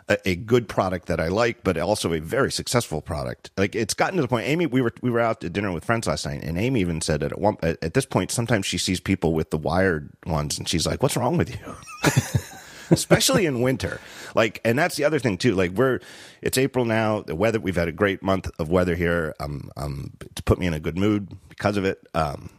a, 0.09 0.29
a 0.29 0.35
good 0.35 0.67
product 0.67 1.07
that 1.07 1.19
I 1.19 1.27
like, 1.27 1.63
but 1.63 1.77
also 1.77 2.13
a 2.13 2.19
very 2.19 2.51
successful 2.51 3.01
product. 3.01 3.51
Like 3.57 3.75
it's 3.75 3.93
gotten 3.93 4.15
to 4.17 4.21
the 4.21 4.27
point. 4.27 4.47
Amy, 4.47 4.65
we 4.65 4.81
were 4.81 4.93
we 5.01 5.09
were 5.09 5.19
out 5.19 5.41
to 5.41 5.49
dinner 5.49 5.71
with 5.71 5.85
friends 5.85 6.07
last 6.07 6.25
night, 6.25 6.43
and 6.43 6.57
Amy 6.57 6.81
even 6.81 7.01
said 7.01 7.21
that 7.21 7.31
at 7.31 7.39
one 7.39 7.57
at, 7.61 7.93
this 7.93 8.05
point, 8.05 8.31
sometimes 8.31 8.65
she 8.65 8.77
sees 8.77 8.99
people 8.99 9.33
with 9.33 9.49
the 9.49 9.57
wired 9.57 10.09
ones, 10.25 10.57
and 10.57 10.67
she's 10.67 10.85
like, 10.85 11.01
"What's 11.01 11.17
wrong 11.17 11.37
with 11.37 11.49
you?" 11.49 11.75
especially 12.89 13.45
in 13.45 13.61
winter. 13.61 13.99
Like, 14.35 14.61
and 14.63 14.77
that's 14.77 14.95
the 14.95 15.03
other 15.03 15.19
thing 15.19 15.37
too. 15.37 15.55
Like, 15.55 15.71
we're 15.71 15.99
it's 16.41 16.57
April 16.57 16.85
now. 16.85 17.21
The 17.21 17.35
weather 17.35 17.59
we've 17.59 17.75
had 17.75 17.87
a 17.87 17.93
great 17.93 18.21
month 18.21 18.49
of 18.59 18.69
weather 18.69 18.95
here. 18.95 19.35
Um, 19.39 19.71
um, 19.77 20.11
to 20.35 20.43
put 20.43 20.59
me 20.59 20.67
in 20.67 20.73
a 20.73 20.79
good 20.79 20.97
mood 20.97 21.35
because 21.49 21.77
of 21.77 21.85
it. 21.85 22.07
Um, 22.13 22.49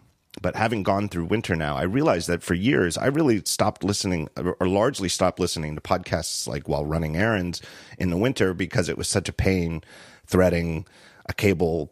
but 0.42 0.56
having 0.56 0.82
gone 0.82 1.08
through 1.08 1.26
winter 1.26 1.54
now, 1.56 1.76
I 1.76 1.82
realized 1.82 2.28
that 2.28 2.42
for 2.42 2.54
years 2.54 2.98
I 2.98 3.06
really 3.06 3.42
stopped 3.44 3.84
listening, 3.84 4.28
or 4.36 4.66
largely 4.66 5.08
stopped 5.08 5.40
listening 5.40 5.74
to 5.74 5.80
podcasts 5.80 6.46
like 6.46 6.68
while 6.68 6.84
running 6.84 7.16
errands 7.16 7.62
in 7.98 8.10
the 8.10 8.16
winter 8.16 8.54
because 8.54 8.88
it 8.88 8.98
was 8.98 9.08
such 9.08 9.28
a 9.28 9.32
pain 9.32 9.82
threading 10.26 10.86
a 11.26 11.32
cable 11.32 11.90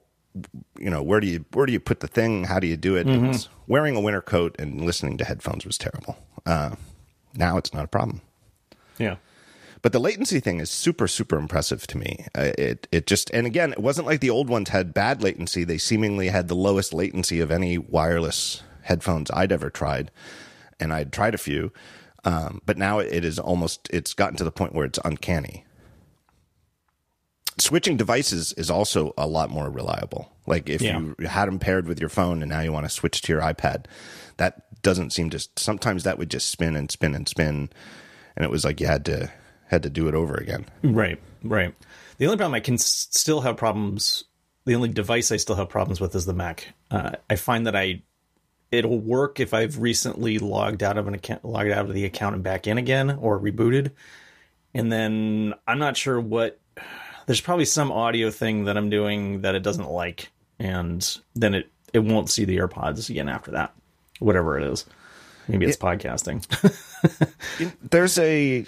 you 0.78 0.88
know 0.88 1.02
where 1.02 1.20
do 1.20 1.26
you 1.26 1.44
where 1.52 1.66
do 1.66 1.72
you 1.72 1.80
put 1.80 2.00
the 2.00 2.08
thing? 2.08 2.44
How 2.44 2.58
do 2.58 2.66
you 2.66 2.76
do 2.76 2.96
it, 2.96 3.06
it 3.06 3.20
was, 3.20 3.48
wearing 3.66 3.96
a 3.96 4.00
winter 4.00 4.22
coat 4.22 4.56
and 4.58 4.84
listening 4.84 5.18
to 5.18 5.24
headphones 5.24 5.66
was 5.66 5.78
terrible. 5.78 6.16
Uh, 6.46 6.74
now 7.34 7.56
it's 7.58 7.72
not 7.74 7.84
a 7.84 7.88
problem. 7.88 8.22
Yeah. 8.98 9.16
But 9.82 9.92
the 9.92 10.00
latency 10.00 10.40
thing 10.40 10.60
is 10.60 10.70
super 10.70 11.06
super 11.08 11.36
impressive 11.36 11.86
to 11.86 11.98
me 11.98 12.26
uh, 12.36 12.52
it 12.58 12.88
it 12.92 13.06
just 13.06 13.30
and 13.30 13.46
again 13.46 13.72
it 13.72 13.78
wasn't 13.80 14.06
like 14.06 14.20
the 14.20 14.30
old 14.30 14.48
ones 14.48 14.70
had 14.70 14.94
bad 14.94 15.22
latency 15.22 15.64
they 15.64 15.78
seemingly 15.78 16.28
had 16.28 16.48
the 16.48 16.54
lowest 16.54 16.94
latency 16.94 17.40
of 17.40 17.50
any 17.50 17.76
wireless 17.78 18.62
headphones 18.82 19.30
i'd 19.34 19.52
ever 19.52 19.70
tried 19.70 20.10
and 20.80 20.92
i'd 20.92 21.12
tried 21.12 21.34
a 21.34 21.38
few 21.38 21.72
um, 22.24 22.60
but 22.64 22.78
now 22.78 23.00
it 23.00 23.24
is 23.24 23.38
almost 23.38 23.88
it's 23.92 24.14
gotten 24.14 24.36
to 24.36 24.44
the 24.44 24.52
point 24.52 24.74
where 24.74 24.84
it's 24.86 24.98
uncanny 25.04 25.64
switching 27.58 27.96
devices 27.96 28.52
is 28.54 28.70
also 28.70 29.12
a 29.18 29.26
lot 29.26 29.50
more 29.50 29.68
reliable. 29.70 30.32
Like 30.46 30.68
if 30.68 30.80
Yeah. 30.80 30.98
you 31.18 31.26
had 31.26 31.46
them 31.46 31.58
paired 31.58 31.86
with 31.86 32.00
your 32.00 32.08
phone 32.08 32.42
and 32.42 32.48
now 32.48 32.60
you 32.60 32.72
want 32.72 32.86
to 32.86 32.90
switch 32.90 33.20
to 33.22 33.32
your 33.32 33.42
iPad, 33.42 33.84
that 34.38 34.82
doesn't 34.82 35.12
seem 35.12 35.30
to. 35.30 35.48
Sometimes 35.56 36.02
that 36.04 36.18
would 36.18 36.30
just 36.30 36.50
spin 36.50 36.74
and 36.76 36.90
spin 36.90 37.14
and 37.14 37.28
spin, 37.28 37.68
and 38.36 38.44
it 38.44 38.50
was 38.50 38.64
like 38.64 38.80
you 38.80 38.86
had 38.86 39.04
to 39.04 39.30
had 39.72 39.82
to 39.82 39.90
do 39.90 40.06
it 40.06 40.14
over 40.14 40.34
again. 40.34 40.66
Right, 40.82 41.18
right. 41.42 41.74
The 42.18 42.26
only 42.26 42.36
problem 42.36 42.54
I 42.54 42.60
can 42.60 42.78
still 42.78 43.40
have 43.40 43.56
problems. 43.56 44.24
The 44.66 44.74
only 44.74 44.90
device 44.90 45.32
I 45.32 45.38
still 45.38 45.56
have 45.56 45.70
problems 45.70 46.00
with 46.00 46.14
is 46.14 46.26
the 46.26 46.34
Mac. 46.34 46.68
Uh, 46.90 47.12
I 47.28 47.36
find 47.36 47.66
that 47.66 47.74
I 47.74 48.02
it'll 48.70 49.00
work 49.00 49.40
if 49.40 49.52
I've 49.54 49.78
recently 49.78 50.38
logged 50.38 50.82
out 50.82 50.98
of 50.98 51.08
an 51.08 51.14
account, 51.14 51.44
logged 51.44 51.70
out 51.70 51.86
of 51.86 51.94
the 51.94 52.04
account 52.04 52.34
and 52.34 52.44
back 52.44 52.66
in 52.66 52.78
again, 52.78 53.10
or 53.10 53.40
rebooted. 53.40 53.90
And 54.74 54.92
then 54.92 55.54
I'm 55.66 55.78
not 55.78 55.96
sure 55.96 56.20
what. 56.20 56.60
There's 57.26 57.40
probably 57.40 57.64
some 57.64 57.90
audio 57.90 58.30
thing 58.30 58.64
that 58.64 58.76
I'm 58.76 58.90
doing 58.90 59.40
that 59.42 59.54
it 59.54 59.62
doesn't 59.62 59.90
like, 59.90 60.30
and 60.58 61.18
then 61.34 61.54
it 61.54 61.70
it 61.94 62.00
won't 62.00 62.28
see 62.28 62.44
the 62.44 62.58
AirPods 62.58 63.08
again 63.08 63.28
after 63.28 63.52
that, 63.52 63.74
whatever 64.18 64.58
it 64.58 64.70
is. 64.70 64.84
Maybe 65.48 65.66
it's 65.66 65.76
podcasting. 65.76 66.44
There's 67.90 68.18
a 68.18 68.64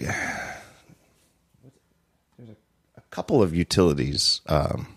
couple 3.14 3.40
of 3.40 3.54
utilities. 3.54 4.40
Um, 4.47 4.88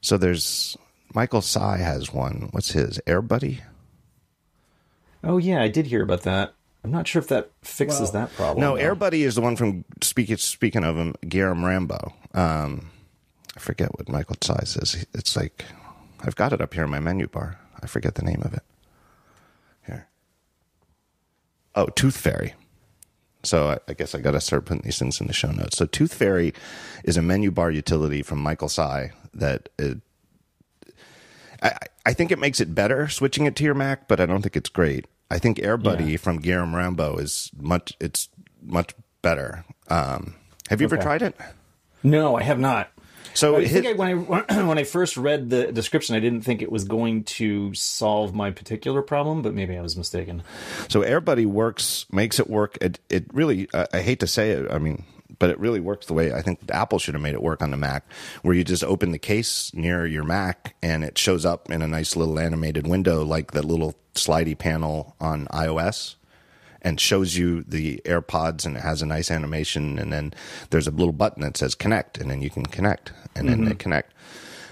so 0.00 0.16
there's 0.16 0.76
Michael 1.12 1.42
Tsai 1.42 1.76
has 1.76 2.12
one. 2.12 2.48
What's 2.52 2.72
his 2.72 2.98
AirBuddy? 3.06 3.60
oh 5.24 5.36
yeah, 5.36 5.60
I 5.60 5.68
did 5.68 5.86
hear 5.86 6.02
about 6.02 6.22
that. 6.22 6.54
I'm 6.82 6.90
not 6.90 7.06
sure 7.06 7.20
if 7.20 7.28
that 7.28 7.50
fixes 7.60 8.12
that 8.12 8.32
problem. 8.34 8.60
No, 8.60 8.76
though. 8.76 8.94
AirBuddy 8.94 9.20
is 9.20 9.34
the 9.34 9.40
one 9.42 9.56
from 9.56 9.84
speaking 10.00 10.38
speaking 10.38 10.84
of 10.84 10.96
him, 10.96 11.14
Guilherme 11.24 11.64
Rambo. 11.64 12.14
Um, 12.32 12.90
I 13.54 13.60
forget 13.60 13.90
what 13.98 14.08
Michael 14.08 14.36
Tsai 14.40 14.64
says. 14.64 15.04
It's 15.12 15.36
like 15.36 15.66
I've 16.20 16.36
got 16.36 16.54
it 16.54 16.62
up 16.62 16.72
here 16.72 16.84
in 16.84 16.90
my 16.90 17.00
menu 17.00 17.26
bar. 17.26 17.58
I 17.82 17.86
forget 17.86 18.14
the 18.14 18.22
name 18.22 18.40
of 18.42 18.54
it. 18.54 18.62
Here. 19.84 20.08
Oh, 21.74 21.86
ToothFairy. 21.86 22.52
So 23.44 23.68
I, 23.70 23.78
I 23.88 23.94
guess 23.94 24.14
I 24.14 24.20
got 24.20 24.32
to 24.32 24.40
start 24.40 24.64
putting 24.64 24.82
these 24.82 24.98
things 24.98 25.20
in 25.20 25.26
the 25.26 25.32
show 25.32 25.50
notes. 25.50 25.76
So 25.76 25.86
ToothFairy 25.86 26.54
is 27.04 27.16
a 27.16 27.22
menu 27.22 27.50
bar 27.50 27.70
utility 27.70 28.22
from 28.22 28.38
Michael 28.40 28.68
Tsai 28.68 29.12
that 29.34 29.68
it, 29.78 29.98
I, 31.62 31.72
I 32.06 32.12
think 32.12 32.30
it 32.32 32.38
makes 32.38 32.60
it 32.60 32.74
better 32.74 33.08
switching 33.08 33.46
it 33.46 33.54
to 33.56 33.64
your 33.64 33.74
Mac, 33.74 34.08
but 34.08 34.20
I 34.20 34.26
don't 34.26 34.42
think 34.42 34.56
it's 34.56 34.68
great. 34.68 35.06
I 35.30 35.38
think 35.38 35.58
AirBuddy 35.58 36.12
Yeah. 36.12 36.16
from 36.16 36.40
Guilherme 36.40 36.74
Rambo 36.74 37.16
is 37.18 37.50
much. 37.56 37.94
It's 38.00 38.28
much 38.62 38.94
better. 39.22 39.64
Um, 39.88 40.34
have 40.70 40.80
you 40.80 40.86
ever 40.86 40.96
tried 40.96 41.22
it? 41.22 41.36
No, 42.02 42.36
I 42.36 42.42
have 42.42 42.58
not. 42.58 42.90
So 43.38 43.56
I 43.56 43.68
think 43.68 43.86
I, 43.86 43.92
when 43.92 44.44
I 44.48 44.62
when 44.64 44.78
I 44.78 44.84
first 44.84 45.16
read 45.16 45.48
the 45.48 45.70
description, 45.70 46.16
I 46.16 46.20
didn't 46.20 46.40
think 46.40 46.60
it 46.60 46.72
was 46.72 46.82
going 46.82 47.22
to 47.24 47.72
solve 47.72 48.34
my 48.34 48.50
particular 48.50 49.00
problem, 49.00 49.42
but 49.42 49.54
maybe 49.54 49.78
I 49.78 49.80
was 49.80 49.96
mistaken. 49.96 50.42
So 50.88 51.02
AirBuddy 51.02 51.46
works, 51.46 52.06
makes 52.10 52.40
it 52.40 52.50
work. 52.50 52.78
It 52.80 52.98
it 53.08 53.26
really, 53.32 53.68
I 53.72 53.86
I 53.92 54.00
hate 54.00 54.18
to 54.20 54.26
say 54.26 54.50
it, 54.50 54.68
I 54.72 54.78
mean, 54.78 55.04
but 55.38 55.50
it 55.50 55.58
really 55.60 55.78
works 55.78 56.06
the 56.06 56.14
way 56.14 56.32
I 56.32 56.42
think 56.42 56.58
Apple 56.70 56.98
should 56.98 57.14
have 57.14 57.22
made 57.22 57.34
it 57.34 57.42
work 57.42 57.62
on 57.62 57.70
the 57.70 57.76
Mac, 57.76 58.10
where 58.42 58.56
you 58.56 58.64
just 58.64 58.82
open 58.82 59.12
the 59.12 59.18
case 59.20 59.72
near 59.72 60.04
your 60.04 60.24
Mac 60.24 60.74
and 60.82 61.04
it 61.04 61.16
shows 61.16 61.46
up 61.46 61.70
in 61.70 61.80
a 61.80 61.86
nice 61.86 62.16
little 62.16 62.40
animated 62.40 62.88
window, 62.88 63.24
like 63.24 63.52
the 63.52 63.62
little 63.62 63.94
slidey 64.14 64.58
panel 64.58 65.14
on 65.20 65.46
iOS. 65.46 66.16
And 66.88 66.98
shows 66.98 67.36
you 67.36 67.64
the 67.68 68.00
AirPods, 68.04 68.64
and 68.64 68.76
it 68.76 68.82
has 68.82 69.02
a 69.02 69.06
nice 69.06 69.30
animation. 69.30 69.98
And 69.98 70.12
then 70.12 70.32
there's 70.70 70.86
a 70.86 70.90
little 70.90 71.12
button 71.12 71.42
that 71.42 71.56
says 71.56 71.74
connect, 71.74 72.18
and 72.18 72.30
then 72.30 72.40
you 72.40 72.48
can 72.48 72.64
connect, 72.64 73.12
and 73.36 73.48
then 73.48 73.64
they 73.64 73.72
mm-hmm. 73.72 73.78
connect. 73.78 74.14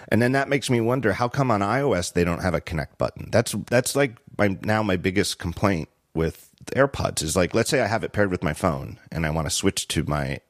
And 0.09 0.23
then 0.23 0.33
that 0.33 0.49
makes 0.49 0.71
me 0.71 0.81
wonder 0.81 1.13
how 1.13 1.29
come 1.29 1.51
on 1.51 1.61
iOS 1.61 2.13
they 2.13 2.25
don't 2.25 2.43
have 2.43 2.55
a 2.55 2.61
connect 2.61 2.99
button? 2.99 3.29
That's 3.31 3.55
that's 3.67 3.97
like 3.97 4.17
my 4.39 4.57
now 4.63 4.83
my 4.83 4.97
biggest 4.97 5.39
complaint 5.39 5.89
with 6.15 6.51
AirPods 6.75 7.23
is 7.23 7.37
like 7.37 7.55
let's 7.55 7.71
say 7.71 7.81
I 7.81 7.87
have 7.87 8.05
it 8.05 8.13
paired 8.13 8.31
with 8.31 8.43
my 8.43 8.55
phone 8.55 8.99
and 9.11 9.27
I 9.27 9.31
want 9.31 9.47
to 9.47 9.51
switch 9.51 9.89
to 9.89 10.05
my 10.05 10.41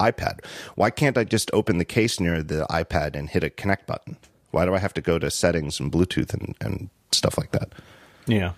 iPad. 0.00 0.44
Why 0.74 0.90
can't 0.90 1.18
I 1.18 1.24
just 1.24 1.50
open 1.52 1.78
the 1.78 1.84
case 1.84 2.18
near 2.18 2.42
the 2.42 2.66
iPad 2.70 3.14
and 3.14 3.28
hit 3.28 3.44
a 3.44 3.50
connect 3.50 3.86
button? 3.86 4.16
Why 4.50 4.64
do 4.64 4.74
I 4.74 4.78
have 4.78 4.94
to 4.94 5.00
go 5.00 5.18
to 5.18 5.30
settings 5.30 5.80
and 5.80 5.92
Bluetooth 5.92 6.32
and, 6.32 6.54
and 6.60 6.90
stuff 7.12 7.36
like 7.38 7.52
that? 7.52 7.72
Yeah, 8.26 8.52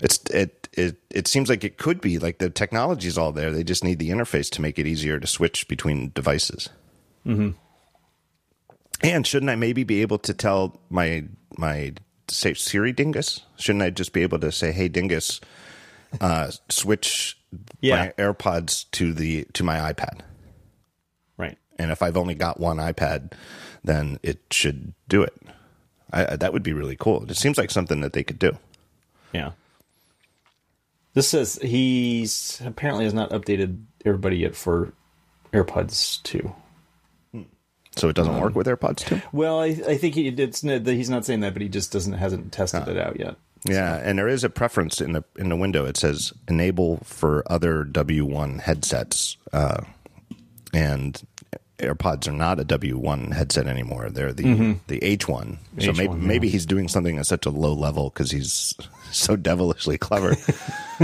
It's 0.00 0.18
it 0.30 0.68
it 0.72 0.96
it 1.10 1.28
seems 1.28 1.48
like 1.48 1.64
it 1.64 1.76
could 1.78 2.00
be 2.00 2.18
like 2.18 2.38
the 2.38 2.48
technology 2.50 3.08
is 3.08 3.18
all 3.18 3.32
there. 3.32 3.50
They 3.50 3.64
just 3.64 3.84
need 3.84 3.98
the 3.98 4.10
interface 4.10 4.48
to 4.52 4.62
make 4.62 4.78
it 4.78 4.86
easier 4.86 5.20
to 5.20 5.26
switch 5.26 5.68
between 5.68 6.10
devices. 6.14 6.68
Mm-hmm. 7.26 7.50
And 9.02 9.26
shouldn't 9.26 9.50
I 9.50 9.56
maybe 9.56 9.84
be 9.84 10.02
able 10.02 10.18
to 10.18 10.34
tell 10.34 10.80
my 10.90 11.24
my 11.56 11.94
say 12.28 12.54
Siri 12.54 12.92
Dingus? 12.92 13.40
Shouldn't 13.56 13.82
I 13.82 13.90
just 13.90 14.12
be 14.12 14.22
able 14.22 14.38
to 14.40 14.52
say, 14.52 14.72
"Hey 14.72 14.88
Dingus, 14.88 15.40
uh, 16.20 16.50
switch 16.68 17.38
Yeah. 17.80 17.96
my 17.96 18.12
AirPods 18.22 18.90
to 18.92 19.12
the 19.12 19.44
to 19.54 19.64
my 19.64 19.92
iPad"? 19.92 20.20
right. 21.36 21.56
And 21.78 21.90
if 21.90 22.02
I've 22.02 22.16
only 22.16 22.34
got 22.34 22.60
one 22.60 22.76
iPad, 22.76 23.32
then 23.82 24.18
it 24.22 24.40
should 24.50 24.92
do 25.08 25.22
it. 25.22 25.34
I, 26.12 26.32
I- 26.32 26.36
that 26.36 26.52
would 26.52 26.62
be 26.62 26.72
really 26.74 26.96
cool. 26.96 27.24
It 27.30 27.36
seems 27.36 27.56
like 27.58 27.70
something 27.70 28.00
that 28.02 28.12
they 28.12 28.22
could 28.24 28.38
do. 28.38 28.58
Yeah. 29.32 29.52
This 31.14 31.28
says 31.28 31.58
he's 31.62 32.60
apparently 32.64 33.04
has 33.04 33.14
not 33.14 33.30
updated 33.30 33.82
everybody 34.04 34.38
yet 34.38 34.54
for 34.54 34.92
AirPods 35.52 36.22
2. 36.22 36.54
So 37.96 38.08
it 38.08 38.14
doesn't 38.14 38.40
work 38.40 38.54
with 38.54 38.66
AirPods 38.68 38.98
2. 39.06 39.20
Well, 39.32 39.60
I, 39.60 39.66
I 39.66 39.96
think 39.96 40.14
he, 40.14 40.28
it's 40.28 40.60
he's 40.62 41.10
not 41.10 41.24
saying 41.24 41.40
that, 41.40 41.52
but 41.52 41.62
he 41.62 41.68
just 41.68 41.92
doesn't 41.92 42.12
hasn't 42.12 42.52
tested 42.52 42.86
it 42.86 42.96
out 42.96 43.18
yet. 43.18 43.36
Yeah, 43.64 43.96
and 43.96 44.18
there 44.18 44.28
is 44.28 44.44
a 44.44 44.48
preference 44.48 45.00
in 45.00 45.12
the 45.12 45.24
in 45.36 45.48
the 45.48 45.56
window. 45.56 45.84
It 45.84 45.96
says 45.96 46.32
enable 46.48 46.98
for 46.98 47.42
other 47.46 47.84
W1 47.84 48.60
headsets, 48.60 49.36
uh, 49.52 49.82
and 50.72 51.20
AirPods 51.80 52.28
are 52.28 52.32
not 52.32 52.60
a 52.60 52.64
W1 52.64 53.32
headset 53.32 53.66
anymore. 53.66 54.10
They're 54.10 54.32
the 54.32 54.44
mm-hmm. 54.44 54.72
the 54.86 55.00
H1. 55.00 55.58
So 55.78 55.92
H1, 55.92 55.96
maybe 55.96 56.02
yeah. 56.02 56.14
maybe 56.14 56.48
he's 56.48 56.66
doing 56.66 56.88
something 56.88 57.18
at 57.18 57.26
such 57.26 57.46
a 57.46 57.50
low 57.50 57.72
level 57.72 58.10
because 58.10 58.30
he's 58.30 58.74
so 59.12 59.36
devilishly 59.36 59.98
clever 59.98 60.30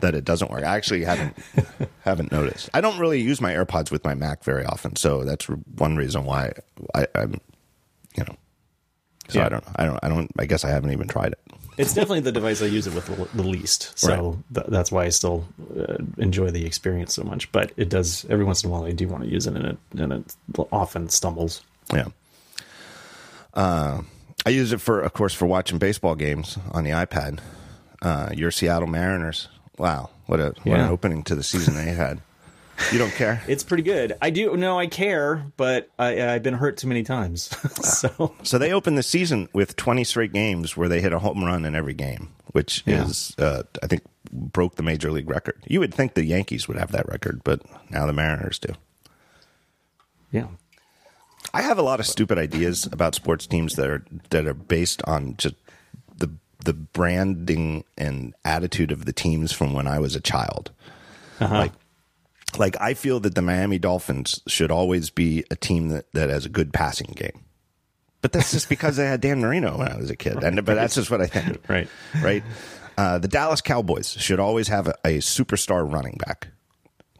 that 0.00 0.14
it 0.14 0.24
doesn't 0.24 0.50
work. 0.50 0.64
I 0.64 0.76
actually 0.76 1.04
haven't 1.04 1.36
haven't 2.02 2.32
noticed. 2.32 2.70
I 2.74 2.80
don't 2.80 2.98
really 2.98 3.20
use 3.20 3.40
my 3.40 3.52
AirPods 3.52 3.90
with 3.90 4.04
my 4.04 4.14
Mac 4.14 4.44
very 4.44 4.64
often, 4.64 4.96
so 4.96 5.24
that's 5.24 5.46
one 5.46 5.96
reason 5.96 6.24
why 6.24 6.52
I, 6.94 7.06
I'm, 7.14 7.40
you 8.16 8.24
know. 8.24 8.36
So 9.28 9.38
Yeah. 9.38 9.46
I 9.46 9.48
don't, 9.48 9.64
I 9.76 9.84
don't, 9.84 9.98
I 10.02 10.08
don't. 10.08 10.30
I 10.38 10.46
guess 10.46 10.64
I 10.64 10.70
haven't 10.70 10.92
even 10.92 11.08
tried 11.08 11.32
it. 11.32 11.40
It's 11.76 11.92
definitely 11.92 12.20
the 12.20 12.32
device 12.32 12.62
I 12.62 12.66
use 12.66 12.86
it 12.86 12.94
with 12.94 13.06
the, 13.34 13.42
least, 13.42 13.98
so 13.98 14.38
th- 14.54 14.66
that's 14.68 14.92
why 14.92 15.04
I 15.04 15.08
still 15.08 15.44
uh, 15.76 15.96
enjoy 16.18 16.50
the 16.50 16.64
experience 16.64 17.14
so 17.14 17.24
much. 17.24 17.50
But 17.50 17.72
it 17.76 17.88
does 17.88 18.24
every 18.30 18.44
once 18.44 18.62
in 18.62 18.70
a 18.70 18.72
while 18.72 18.84
I 18.84 18.92
do 18.92 19.08
want 19.08 19.24
to 19.24 19.30
use 19.30 19.46
it, 19.46 19.56
and 19.56 19.66
it 19.66 19.78
and 19.98 20.12
it 20.12 20.36
often 20.70 21.08
stumbles. 21.08 21.62
Yeah. 21.92 22.08
Uh, 23.52 24.02
I 24.46 24.50
use 24.50 24.72
it 24.72 24.80
for, 24.80 25.00
of 25.00 25.12
course, 25.12 25.34
for 25.34 25.46
watching 25.46 25.78
baseball 25.78 26.14
games 26.14 26.58
on 26.72 26.84
the 26.84 26.90
iPad. 26.90 27.40
Uh, 28.02 28.30
your 28.34 28.50
Seattle 28.50 28.88
Mariners. 28.88 29.48
Wow, 29.78 30.10
what 30.26 30.38
a 30.38 30.54
what 30.62 30.78
an 30.78 30.90
opening 30.90 31.24
to 31.24 31.34
the 31.34 31.42
season 31.42 31.74
they 31.74 31.92
had. 31.92 32.20
You 32.92 32.98
don't 32.98 33.12
care? 33.12 33.42
It's 33.48 33.62
pretty 33.62 33.82
good. 33.84 34.14
I 34.20 34.30
do 34.30 34.56
no, 34.56 34.78
I 34.78 34.86
care, 34.88 35.46
but 35.56 35.90
I, 35.98 36.34
I've 36.34 36.42
been 36.42 36.54
hurt 36.54 36.76
too 36.76 36.88
many 36.88 37.02
times. 37.02 37.42
so 37.82 38.34
So 38.42 38.58
they 38.58 38.72
opened 38.72 38.98
the 38.98 39.02
season 39.02 39.48
with 39.52 39.76
20 39.76 40.04
straight 40.04 40.32
games 40.32 40.76
where 40.76 40.88
they 40.88 41.00
hit 41.00 41.12
a 41.12 41.18
home 41.20 41.44
run 41.44 41.64
in 41.64 41.74
every 41.74 41.94
game, 41.94 42.30
which 42.52 42.82
Yeah. 42.86 43.04
is, 43.04 43.34
uh, 43.38 43.62
I 43.82 43.86
think, 43.86 44.02
broke 44.32 44.74
the 44.76 44.82
major 44.82 45.10
league 45.12 45.28
record. 45.30 45.62
You 45.66 45.80
would 45.80 45.94
think 45.94 46.14
the 46.14 46.24
Yankees 46.24 46.66
would 46.66 46.76
have 46.76 46.90
that 46.92 47.08
record, 47.08 47.42
but 47.44 47.60
now 47.90 48.06
the 48.06 48.12
Mariners 48.12 48.58
do. 48.58 48.74
yeah, 50.32 50.48
I 51.52 51.62
have 51.62 51.78
a 51.78 51.82
lot 51.82 52.00
of 52.00 52.06
stupid 52.06 52.38
ideas 52.38 52.86
about 52.90 53.14
sports 53.14 53.46
teams 53.46 53.76
that 53.76 53.88
are 53.88 54.04
that 54.30 54.46
are 54.46 54.54
based 54.54 55.00
on 55.04 55.36
just 55.36 55.54
the 56.16 56.30
the 56.64 56.72
branding 56.72 57.84
and 57.96 58.34
attitude 58.44 58.90
of 58.90 59.04
the 59.04 59.12
teams 59.12 59.52
from 59.52 59.72
when 59.72 59.86
I 59.86 60.00
was 60.00 60.16
a 60.16 60.20
child. 60.20 60.72
Like 61.40 61.72
like 62.58 62.76
I 62.80 62.94
feel 62.94 63.20
that 63.20 63.34
the 63.34 63.42
Miami 63.42 63.78
Dolphins 63.78 64.40
should 64.46 64.70
always 64.70 65.10
be 65.10 65.44
a 65.50 65.56
team 65.56 65.88
that, 65.88 66.12
that 66.12 66.30
has 66.30 66.46
a 66.46 66.48
good 66.48 66.72
passing 66.72 67.12
game. 67.14 67.44
But 68.22 68.32
that's 68.32 68.52
just 68.52 68.70
because 68.70 68.96
they 68.96 69.04
had 69.04 69.20
Dan 69.20 69.40
Marino 69.40 69.76
when 69.76 69.88
I 69.88 69.96
was 69.96 70.08
a 70.08 70.16
kid. 70.16 70.42
And 70.42 70.64
but 70.64 70.74
that's 70.74 70.94
just 70.94 71.10
what 71.10 71.20
I 71.20 71.26
think. 71.26 71.60
Right. 71.68 71.88
Right. 72.22 72.42
Uh, 72.96 73.18
the 73.18 73.28
Dallas 73.28 73.60
Cowboys 73.60 74.12
should 74.12 74.40
always 74.40 74.68
have 74.68 74.88
a, 74.88 74.94
a 75.04 75.18
superstar 75.18 75.90
running 75.90 76.18
back. 76.24 76.48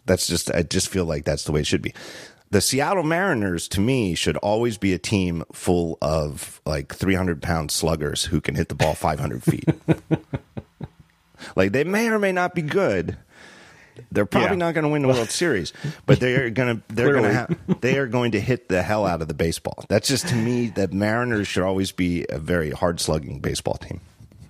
That's 0.07 0.27
just 0.27 0.51
I 0.51 0.63
just 0.63 0.89
feel 0.89 1.05
like 1.05 1.25
that's 1.25 1.45
the 1.45 1.53
way 1.53 1.61
it 1.61 1.67
should 1.67 1.83
be. 1.83 1.93
The 2.51 2.61
Seattle 2.61 3.03
Mariners, 3.03 3.67
to 3.69 3.81
me, 3.81 4.15
should 4.15 4.37
always 4.37 4.79
be 4.79 4.93
a 4.93 4.99
team 4.99 5.45
full 5.53 5.99
of 6.01 6.61
like 6.65 6.95
300 6.95 7.43
pound 7.43 7.71
sluggers 7.71 8.25
who 8.25 8.41
can 8.41 8.55
hit 8.55 8.69
the 8.69 8.75
ball 8.75 8.95
500 8.95 9.43
feet. 9.43 9.69
like 11.57 11.73
they 11.73 11.85
may 11.85 12.09
or 12.09 12.19
may 12.19 12.33
not 12.33 12.55
be 12.55 12.63
good. 12.63 13.17
They're 14.13 14.27
probably 14.27 14.51
Yeah. 14.51 14.55
not 14.57 14.75
going 14.75 14.83
to 14.85 14.89
win 14.89 15.03
the 15.03 15.09
World 15.09 15.31
Series, 15.31 15.73
but 16.07 16.21
they 16.21 16.35
are 16.35 16.51
going 16.51 16.77
to 16.89 16.95
they're 16.95 17.13
going 17.13 17.33
to 17.35 17.57
they 17.81 17.99
are 17.99 18.07
going 18.07 18.33
to 18.33 18.41
hit 18.41 18.69
the 18.69 18.83
hell 18.83 19.07
out 19.07 19.23
of 19.23 19.29
the 19.29 19.35
baseball. 19.35 19.85
That's 19.89 20.09
just 20.09 20.29
to 20.29 20.35
me 20.35 20.69
that 20.71 20.93
Mariners 20.93 21.47
should 21.49 21.63
always 21.63 21.93
be 21.93 22.27
a 22.29 22.39
very 22.39 22.71
hard 22.71 23.01
slugging 23.01 23.41
baseball 23.41 23.75
team. 23.77 24.01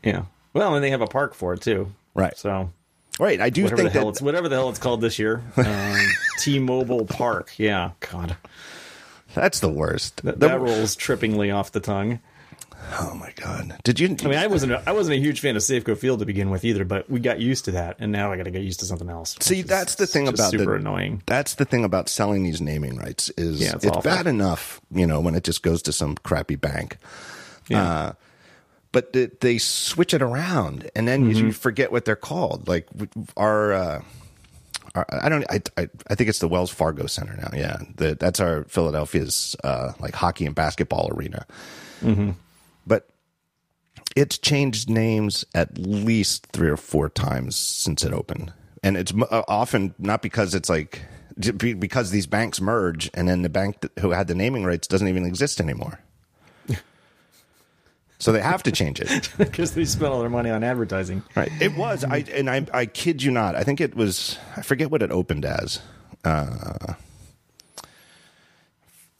yeah. 0.03 0.25
Well, 0.53 0.75
and 0.75 0.85
they 0.85 0.91
have 0.91 1.01
a 1.01 1.07
park 1.07 1.35
for 1.35 1.53
it 1.55 1.61
too. 1.63 1.93
Right. 2.15 2.37
So 2.39 2.71
Right. 3.19 3.41
I 3.41 3.51
do 3.51 3.63
whatever 3.65 3.83
the 3.83 3.89
think 3.91 3.93
hell 3.95 4.05
that 4.07 4.11
it's 4.11 4.23
whatever 4.23 4.49
the 4.49 4.57
hell 4.57 4.69
it's 4.71 4.79
called 4.79 5.01
this 5.01 5.19
year, 5.19 5.43
um, 5.57 5.97
T-Mobile 6.41 7.07
Park. 7.07 7.53
Yeah. 7.59 7.91
God, 8.11 8.37
that's 9.35 9.61
the 9.61 9.69
worst. 9.69 10.23
that, 10.25 10.39
The- 10.41 10.49
that 10.49 10.61
rolls 10.61 10.97
trippingly 10.97 11.55
off 11.55 11.73
the 11.73 11.81
tongue. 11.81 12.21
Oh 12.93 13.15
my 13.15 13.33
god! 13.37 13.79
Did 13.85 14.01
you? 14.01 14.17
I 14.21 14.25
mean, 14.25 14.39
I 14.39 14.47
wasn't 14.47 14.73
a, 14.73 14.83
I 14.87 14.93
wasn't 14.93 15.17
a 15.17 15.21
huge 15.21 15.41
fan 15.41 15.57
of 15.57 15.63
Safeco 15.63 15.97
Field 15.97 16.21
to 16.21 16.27
begin 16.27 16.51
with 16.51 16.65
either, 16.65 16.85
but 16.85 17.09
we 17.11 17.21
got 17.21 17.41
used 17.41 17.65
to 17.67 17.73
that, 17.73 17.97
and 17.99 18.13
now 18.13 18.33
I 18.33 18.37
got 18.37 18.45
to 18.45 18.51
get 18.51 18.63
used 18.63 18.81
to 18.81 18.87
something 18.87 19.09
else. 19.09 19.37
See, 19.41 19.63
that's 19.63 19.97
the 19.97 20.07
thing 20.07 20.29
about 20.29 20.51
super 20.51 20.65
the, 20.65 20.73
annoying. 20.73 21.23
That's 21.27 21.55
the 21.55 21.65
thing 21.65 21.85
about 21.85 22.09
selling 22.09 22.43
these 22.43 22.61
naming 22.61 22.97
rights 22.97 23.31
is 23.31 23.61
Yeah, 23.61 23.75
it's 23.75 23.85
it's, 23.85 23.97
bad 23.99 24.27
enough, 24.27 24.81
you 24.91 25.07
know, 25.07 25.21
when 25.21 25.35
it 25.35 25.45
just 25.45 25.63
goes 25.63 25.83
to 25.83 25.93
some 25.93 26.17
crappy 26.17 26.57
bank. 26.57 26.99
Yeah. 27.69 27.83
Uh, 27.83 28.13
but 28.93 29.13
th- 29.13 29.33
they 29.41 29.59
switch 29.59 30.15
it 30.15 30.23
around, 30.23 30.89
and 30.95 31.09
then 31.09 31.29
you 31.29 31.51
forget 31.53 31.91
what 31.91 32.05
they're 32.05 32.15
called. 32.15 32.69
Like 32.69 32.87
our, 33.37 33.73
uh, 33.73 34.03
I 34.95 35.29
don't, 35.29 35.45
I, 35.51 35.61
I, 35.77 35.89
I 36.09 36.15
think 36.15 36.31
it's 36.31 36.39
the 36.39 36.47
Wells 36.47 36.71
Fargo 36.71 37.07
Center 37.07 37.35
now. 37.37 37.51
Yeah, 37.53 37.79
the, 37.97 38.15
that's 38.15 38.39
our 38.39 38.63
Philadelphia's 38.65 39.57
uh, 39.65 39.95
like 39.99 40.15
hockey 40.15 40.47
and 40.47 40.55
basketball 40.55 41.11
arena. 41.13 41.45
But 42.87 43.09
it's 44.17 44.39
changed 44.39 44.89
names 44.89 45.45
at 45.55 45.79
least 45.79 46.47
three 46.47 46.69
or 46.69 46.77
four 46.77 47.09
times 47.09 47.57
since 47.57 48.05
it 48.05 48.13
opened, 48.13 48.53
and 48.83 48.97
it's 48.97 49.13
uh, 49.13 49.43
often 49.49 49.95
not 49.99 50.23
because 50.23 50.55
it's 50.55 50.69
like 50.69 51.03
because 51.59 52.11
these 52.11 52.27
banks 52.27 52.61
merge, 52.61 53.11
and 53.15 53.29
then 53.29 53.43
the 53.43 53.49
bank 53.49 53.89
who 54.01 54.11
had 54.11 54.29
the 54.29 54.35
naming 54.35 54.65
rights 54.65 54.87
doesn't 54.87 55.09
even 55.09 55.25
exist 55.25 55.61
anymore. 55.61 56.01
so 58.19 58.31
they 58.33 58.41
have 58.41 58.63
to 58.63 58.73
change 58.73 59.01
it. 59.01 59.31
because 59.39 59.75
they 59.75 59.85
spent 59.85 60.13
all 60.13 60.21
their 60.21 60.31
money 60.31 60.51
on 60.51 60.63
advertising. 60.63 61.23
Right. 61.35 61.51
It 61.61 61.77
was. 61.77 62.05
I 62.05 62.19
and 62.33 62.49
I. 62.49 62.67
I 62.73 62.87
kid 62.87 63.23
you 63.23 63.31
not. 63.31 63.57
I 63.57 63.65
think 63.65 63.81
it 63.81 63.95
was. 63.97 64.39
I 64.57 64.63
forget 64.63 64.91
what 64.91 65.03
it 65.03 65.11
opened 65.11 65.45
as. 65.45 65.81
Uh, 66.25 66.95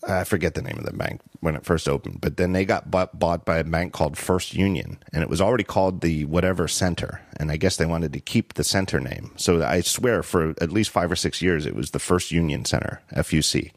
I 0.07 0.25
forget 0.25 0.55
the 0.55 0.63
name 0.63 0.77
of 0.79 0.85
the 0.85 0.93
bank 0.93 1.21
when 1.41 1.57
it 1.57 1.65
first 1.65 1.89
opened, 1.89 2.21
but 2.21 2.37
then 2.37 2.53
they 2.53 2.65
got 2.65 2.91
bought, 2.91 3.19
bought 3.19 3.45
by 3.45 3.59
a 3.59 3.65
bank 3.65 3.93
called 3.93 4.17
First 4.17 4.55
Union, 4.55 4.99
and 5.13 5.23
it 5.23 5.31
was 5.31 5.41
already 5.41 5.65
called 5.65 6.01
the 6.01 6.25
whatever 6.27 6.69
Center, 6.69 7.21
and 7.39 7.51
I 7.51 7.57
guess 7.57 7.77
they 7.77 7.87
wanted 7.87 8.13
to 8.13 8.21
keep 8.21 8.55
the 8.55 8.65
Center 8.65 9.01
name. 9.01 9.33
So 9.37 9.63
I 9.65 9.81
swear, 9.81 10.23
for 10.23 10.55
at 10.61 10.73
least 10.73 10.91
five 10.91 11.11
or 11.11 11.17
six 11.17 11.41
years, 11.41 11.67
it 11.67 11.75
was 11.75 11.93
the 11.93 11.99
First 11.99 12.31
Union 12.31 12.65
Center, 12.65 13.03
FUC. 13.15 13.73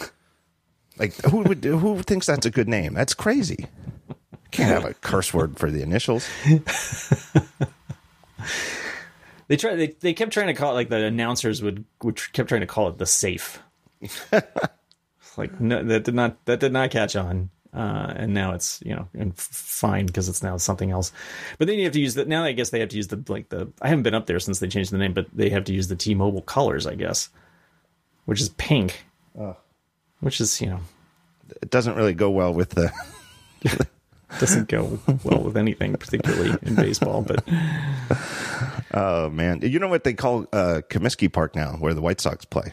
Like 0.98 1.14
who 1.22 1.42
would 1.42 1.62
who 1.62 2.02
thinks 2.02 2.26
that's 2.26 2.44
a 2.44 2.50
good 2.50 2.68
name? 2.68 2.92
That's 2.92 3.14
crazy. 3.14 3.66
Can't 4.50 4.82
have 4.82 4.84
a 4.84 4.94
curse 4.94 5.32
word 5.32 5.56
for 5.56 5.70
the 5.70 5.80
initials. 5.80 6.28
They 9.48 9.56
try. 9.56 9.74
They, 9.76 9.88
they 10.00 10.12
kept 10.12 10.32
trying 10.32 10.48
to 10.48 10.54
call 10.54 10.72
it 10.72 10.74
like 10.74 10.88
the 10.90 11.04
announcers 11.04 11.62
would 11.62 11.84
would 12.02 12.20
kept 12.32 12.50
trying 12.50 12.60
to 12.60 12.66
call 12.66 12.88
it 12.88 12.98
the 12.98 13.06
safe. 13.06 13.60
like 15.38 15.60
no, 15.60 15.82
that 15.82 16.04
did 16.04 16.14
not 16.14 16.44
that 16.44 16.60
did 16.60 16.72
not 16.72 16.90
catch 16.90 17.16
on. 17.16 17.50
Uh, 17.72 18.12
and 18.16 18.32
now 18.32 18.54
it's 18.54 18.80
you 18.84 18.94
know 18.94 19.08
and 19.14 19.36
fine 19.36 20.06
because 20.06 20.28
it's 20.28 20.42
now 20.42 20.56
something 20.56 20.90
else. 20.90 21.12
But 21.58 21.68
then 21.68 21.76
you 21.78 21.84
have 21.84 21.92
to 21.92 22.00
use 22.00 22.14
that. 22.14 22.26
Now 22.26 22.44
I 22.44 22.52
guess 22.52 22.70
they 22.70 22.80
have 22.80 22.88
to 22.90 22.96
use 22.96 23.08
the 23.08 23.22
like 23.28 23.48
the. 23.50 23.70
I 23.80 23.88
haven't 23.88 24.02
been 24.02 24.14
up 24.14 24.26
there 24.26 24.40
since 24.40 24.58
they 24.58 24.68
changed 24.68 24.90
the 24.90 24.98
name, 24.98 25.12
but 25.12 25.26
they 25.32 25.50
have 25.50 25.64
to 25.64 25.72
use 25.72 25.88
the 25.88 25.96
T-Mobile 25.96 26.42
colors, 26.42 26.86
I 26.86 26.94
guess, 26.94 27.28
which 28.24 28.40
is 28.40 28.48
pink, 28.50 29.04
which 30.20 30.40
is 30.40 30.60
you 30.60 30.68
know 30.68 30.80
It 31.62 31.70
doesn't 31.70 31.94
really 31.94 32.14
go 32.14 32.30
well 32.30 32.52
with 32.52 32.70
the. 32.70 32.90
doesn't 34.40 34.68
go 34.68 34.98
well 35.24 35.42
with 35.42 35.56
anything, 35.56 35.94
particularly 35.94 36.56
in 36.62 36.74
baseball. 36.74 37.22
But 37.22 37.44
Oh 38.94 39.28
man, 39.30 39.60
you 39.62 39.78
know 39.78 39.88
what 39.88 40.04
they 40.04 40.14
call 40.14 40.46
uh, 40.52 40.80
Comiskey 40.88 41.32
Park 41.32 41.54
now, 41.54 41.72
where 41.72 41.94
the 41.94 42.00
White 42.00 42.20
Sox 42.20 42.44
play. 42.44 42.72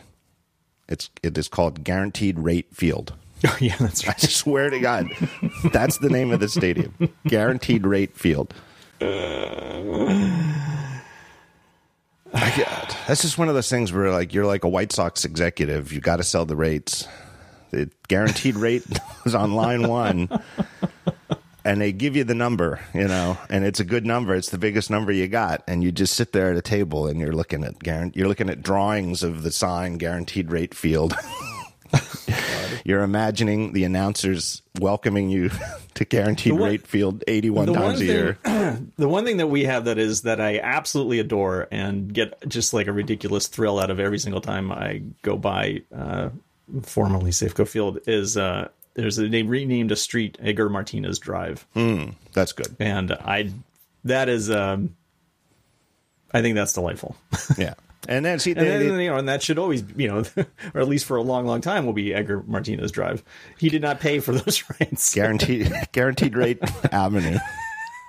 It's 0.88 1.10
it 1.24 1.38
is 1.38 1.48
called 1.48 1.84
Guaranteed 1.84 2.40
Rate 2.40 2.68
Field. 2.74 3.14
oh, 3.48 3.58
yeah, 3.60 3.76
that's 3.78 4.08
right. 4.08 4.24
I 4.24 4.28
swear 4.28 4.70
to 4.70 4.80
God, 4.80 5.10
that's 5.72 5.98
the 5.98 6.10
name 6.10 6.32
of 6.32 6.40
the 6.40 6.48
stadium. 6.48 6.94
Guaranteed 7.28 7.86
Rate 7.86 8.16
Field. 8.18 8.54
Uh, 9.02 9.06
I 12.34 12.52
get- 12.56 12.98
that's 13.08 13.22
just 13.22 13.38
one 13.38 13.50
of 13.50 13.56
those 13.56 13.70
things 13.70 13.94
where 13.94 14.12
like 14.12 14.34
you're 14.34 14.46
like 14.46 14.64
a 14.64 14.70
White 14.70 14.92
Sox 14.92 15.26
executive, 15.26 15.92
you 15.94 16.02
got 16.02 16.18
to 16.18 16.24
sell 16.24 16.46
the 16.46 16.56
rates. 16.56 17.08
The 17.72 17.90
guaranteed 18.08 18.56
rate 18.56 18.84
is 19.26 19.36
on 19.36 19.54
line 19.54 19.88
one, 19.88 20.30
and 21.66 21.82
they 21.82 21.92
give 21.92 22.16
you 22.16 22.24
the 22.24 22.36
number, 22.36 22.80
you 22.94 23.08
know, 23.08 23.38
and 23.50 23.66
it's 23.66 23.80
a 23.80 23.84
good 23.84 24.06
number. 24.06 24.36
It's 24.36 24.52
the 24.52 24.58
biggest 24.58 24.90
number 24.90 25.12
you 25.12 25.28
got, 25.28 25.64
and 25.68 25.84
you 25.84 25.92
just 25.92 26.14
sit 26.14 26.32
there 26.32 26.52
at 26.52 26.58
a 26.58 26.62
table 26.62 27.08
and 27.08 27.20
you're 27.20 27.34
looking 27.34 27.64
at 27.64 27.76
you're 28.16 28.28
looking 28.28 28.50
at 28.50 28.62
drawings 28.62 29.24
of 29.24 29.44
the 29.44 29.52
sign 29.52 29.98
guaranteed 29.98 30.52
rate 30.52 30.74
field. 30.74 31.14
You're 32.84 33.02
imagining 33.02 33.74
the 33.74 33.84
announcers 33.84 34.62
welcoming 34.80 35.32
you 35.32 35.50
to 35.96 36.06
guaranteed 36.06 36.54
one- 36.54 36.70
rate 36.70 36.86
field 36.86 37.24
81 37.28 37.66
the 37.66 37.72
one 37.72 37.82
times 37.82 38.02
a 38.02 38.06
year. 38.06 38.38
thing, 38.44 38.94
the 38.98 39.08
one 39.08 39.26
thing 39.26 39.38
that 39.38 39.48
we 39.48 39.64
have 39.64 39.86
that 39.86 39.98
is 39.98 40.22
that 40.22 40.40
I 40.40 40.60
absolutely 40.60 41.20
adore 41.20 41.68
and 41.72 42.14
get 42.14 42.48
just 42.48 42.76
like 42.76 42.86
a 42.86 42.94
ridiculous 42.94 43.48
thrill 43.48 43.80
out 43.80 43.90
of 43.90 44.00
every 44.00 44.20
single 44.20 44.42
time 44.42 44.72
I 44.72 45.02
go 45.24 45.36
by, 45.36 45.82
uh, 45.96 46.30
formerly 46.84 47.32
Safeco 47.32 47.68
Field, 47.68 48.00
is 48.06 48.38
uh, 48.38 48.68
there's 48.96 49.20
a, 49.20 49.28
they 49.30 49.44
renamed 49.44 49.92
a 49.92 49.96
street 49.96 50.38
Edgar 50.42 50.68
Martinez 50.70 51.20
Drive, 51.20 51.66
That's 52.34 52.52
good. 52.54 52.76
and 52.80 53.12
I 53.12 53.52
that 54.06 54.28
is 54.30 54.50
um, 54.50 54.96
I 56.32 56.42
think 56.42 56.56
that's 56.56 56.74
delightful. 56.74 57.16
Yeah. 57.58 57.76
And 58.08 58.24
then 58.24 58.38
see, 58.38 58.52
And 58.52 58.60
then, 58.60 58.80
they- 58.98 59.04
you 59.06 59.10
know, 59.10 59.18
and 59.18 59.28
that 59.30 59.42
should 59.42 59.58
always, 59.58 59.84
you 59.98 60.08
know, 60.08 60.24
or 60.76 60.82
at 60.82 60.88
least 60.88 61.06
for 61.06 61.18
a 61.18 61.24
long, 61.24 61.48
long 61.48 61.60
time, 61.60 61.88
will 61.88 61.94
be 61.94 62.14
Edgar 62.14 62.44
Martinez 62.46 62.92
Drive. 62.92 63.24
He 63.58 63.68
did 63.68 63.82
not 63.82 64.00
pay 64.00 64.20
for 64.20 64.32
those 64.32 64.64
rights 64.80 65.16
guaranteed 65.16 65.74
guaranteed 65.92 66.36
rate 66.36 66.60
avenue. 66.92 67.40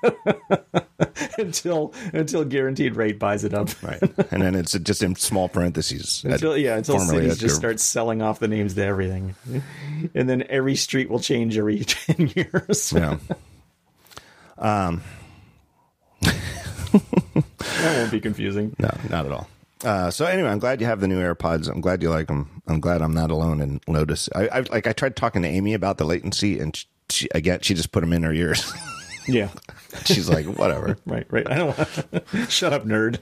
until 1.38 1.92
until 2.12 2.44
Guaranteed 2.44 2.96
Rate 2.96 3.18
buys 3.18 3.44
it 3.44 3.54
up. 3.54 3.70
Right. 3.82 4.00
And 4.30 4.42
then 4.42 4.54
it's 4.54 4.72
just 4.78 5.02
in 5.02 5.16
small 5.16 5.48
parentheses. 5.48 6.22
Until 6.24 6.56
yeah, 6.56 6.76
until 6.76 6.98
cities 7.00 7.32
Edgar- 7.32 7.40
just 7.40 7.56
start 7.56 7.80
selling 7.80 8.22
off 8.22 8.38
the 8.38 8.48
names 8.48 8.74
to 8.74 8.84
everything, 8.84 9.34
and 10.14 10.28
then 10.28 10.44
every 10.48 10.76
street 10.76 11.08
will 11.10 11.20
change 11.20 11.56
every 11.58 11.80
ten 11.84 12.32
years. 12.34 12.92
Yeah. 12.92 13.18
That 16.22 17.96
won't 17.98 18.10
be 18.10 18.20
confusing. 18.20 18.74
No, 18.78 18.90
not 19.10 19.26
at 19.26 19.32
all. 19.32 19.48
Uh, 19.84 20.10
so 20.10 20.24
anyway, 20.24 20.48
I'm 20.48 20.58
glad 20.58 20.80
you 20.80 20.86
have 20.86 21.00
the 21.00 21.08
new 21.08 21.20
AirPods. 21.20 21.68
I'm 21.68 21.80
glad 21.82 22.02
you 22.02 22.10
like 22.10 22.28
them. 22.28 22.62
I'm 22.66 22.80
glad 22.80 23.02
I'm 23.02 23.12
not 23.12 23.30
alone 23.30 23.60
in 23.60 23.80
Lotus. 23.86 24.28
I, 24.34 24.48
I 24.48 24.60
like 24.60 24.86
I 24.86 24.92
tried 24.92 25.16
talking 25.16 25.42
to 25.42 25.48
Amy 25.48 25.74
about 25.74 25.98
the 25.98 26.04
latency, 26.04 26.58
and 26.58 26.82
she 27.10 27.28
again 27.34 27.60
she 27.60 27.74
just 27.74 27.92
put 27.92 28.00
them 28.00 28.12
in 28.12 28.22
her 28.22 28.32
ears. 28.32 28.72
Yeah, 29.28 29.50
She's 30.04 30.28
like, 30.28 30.46
whatever. 30.46 30.96
right, 31.06 31.26
right. 31.30 31.50
I 31.50 31.54
don't 31.56 31.76
want. 31.78 32.50
Shut 32.50 32.72
up, 32.72 32.84
nerd. 32.84 33.18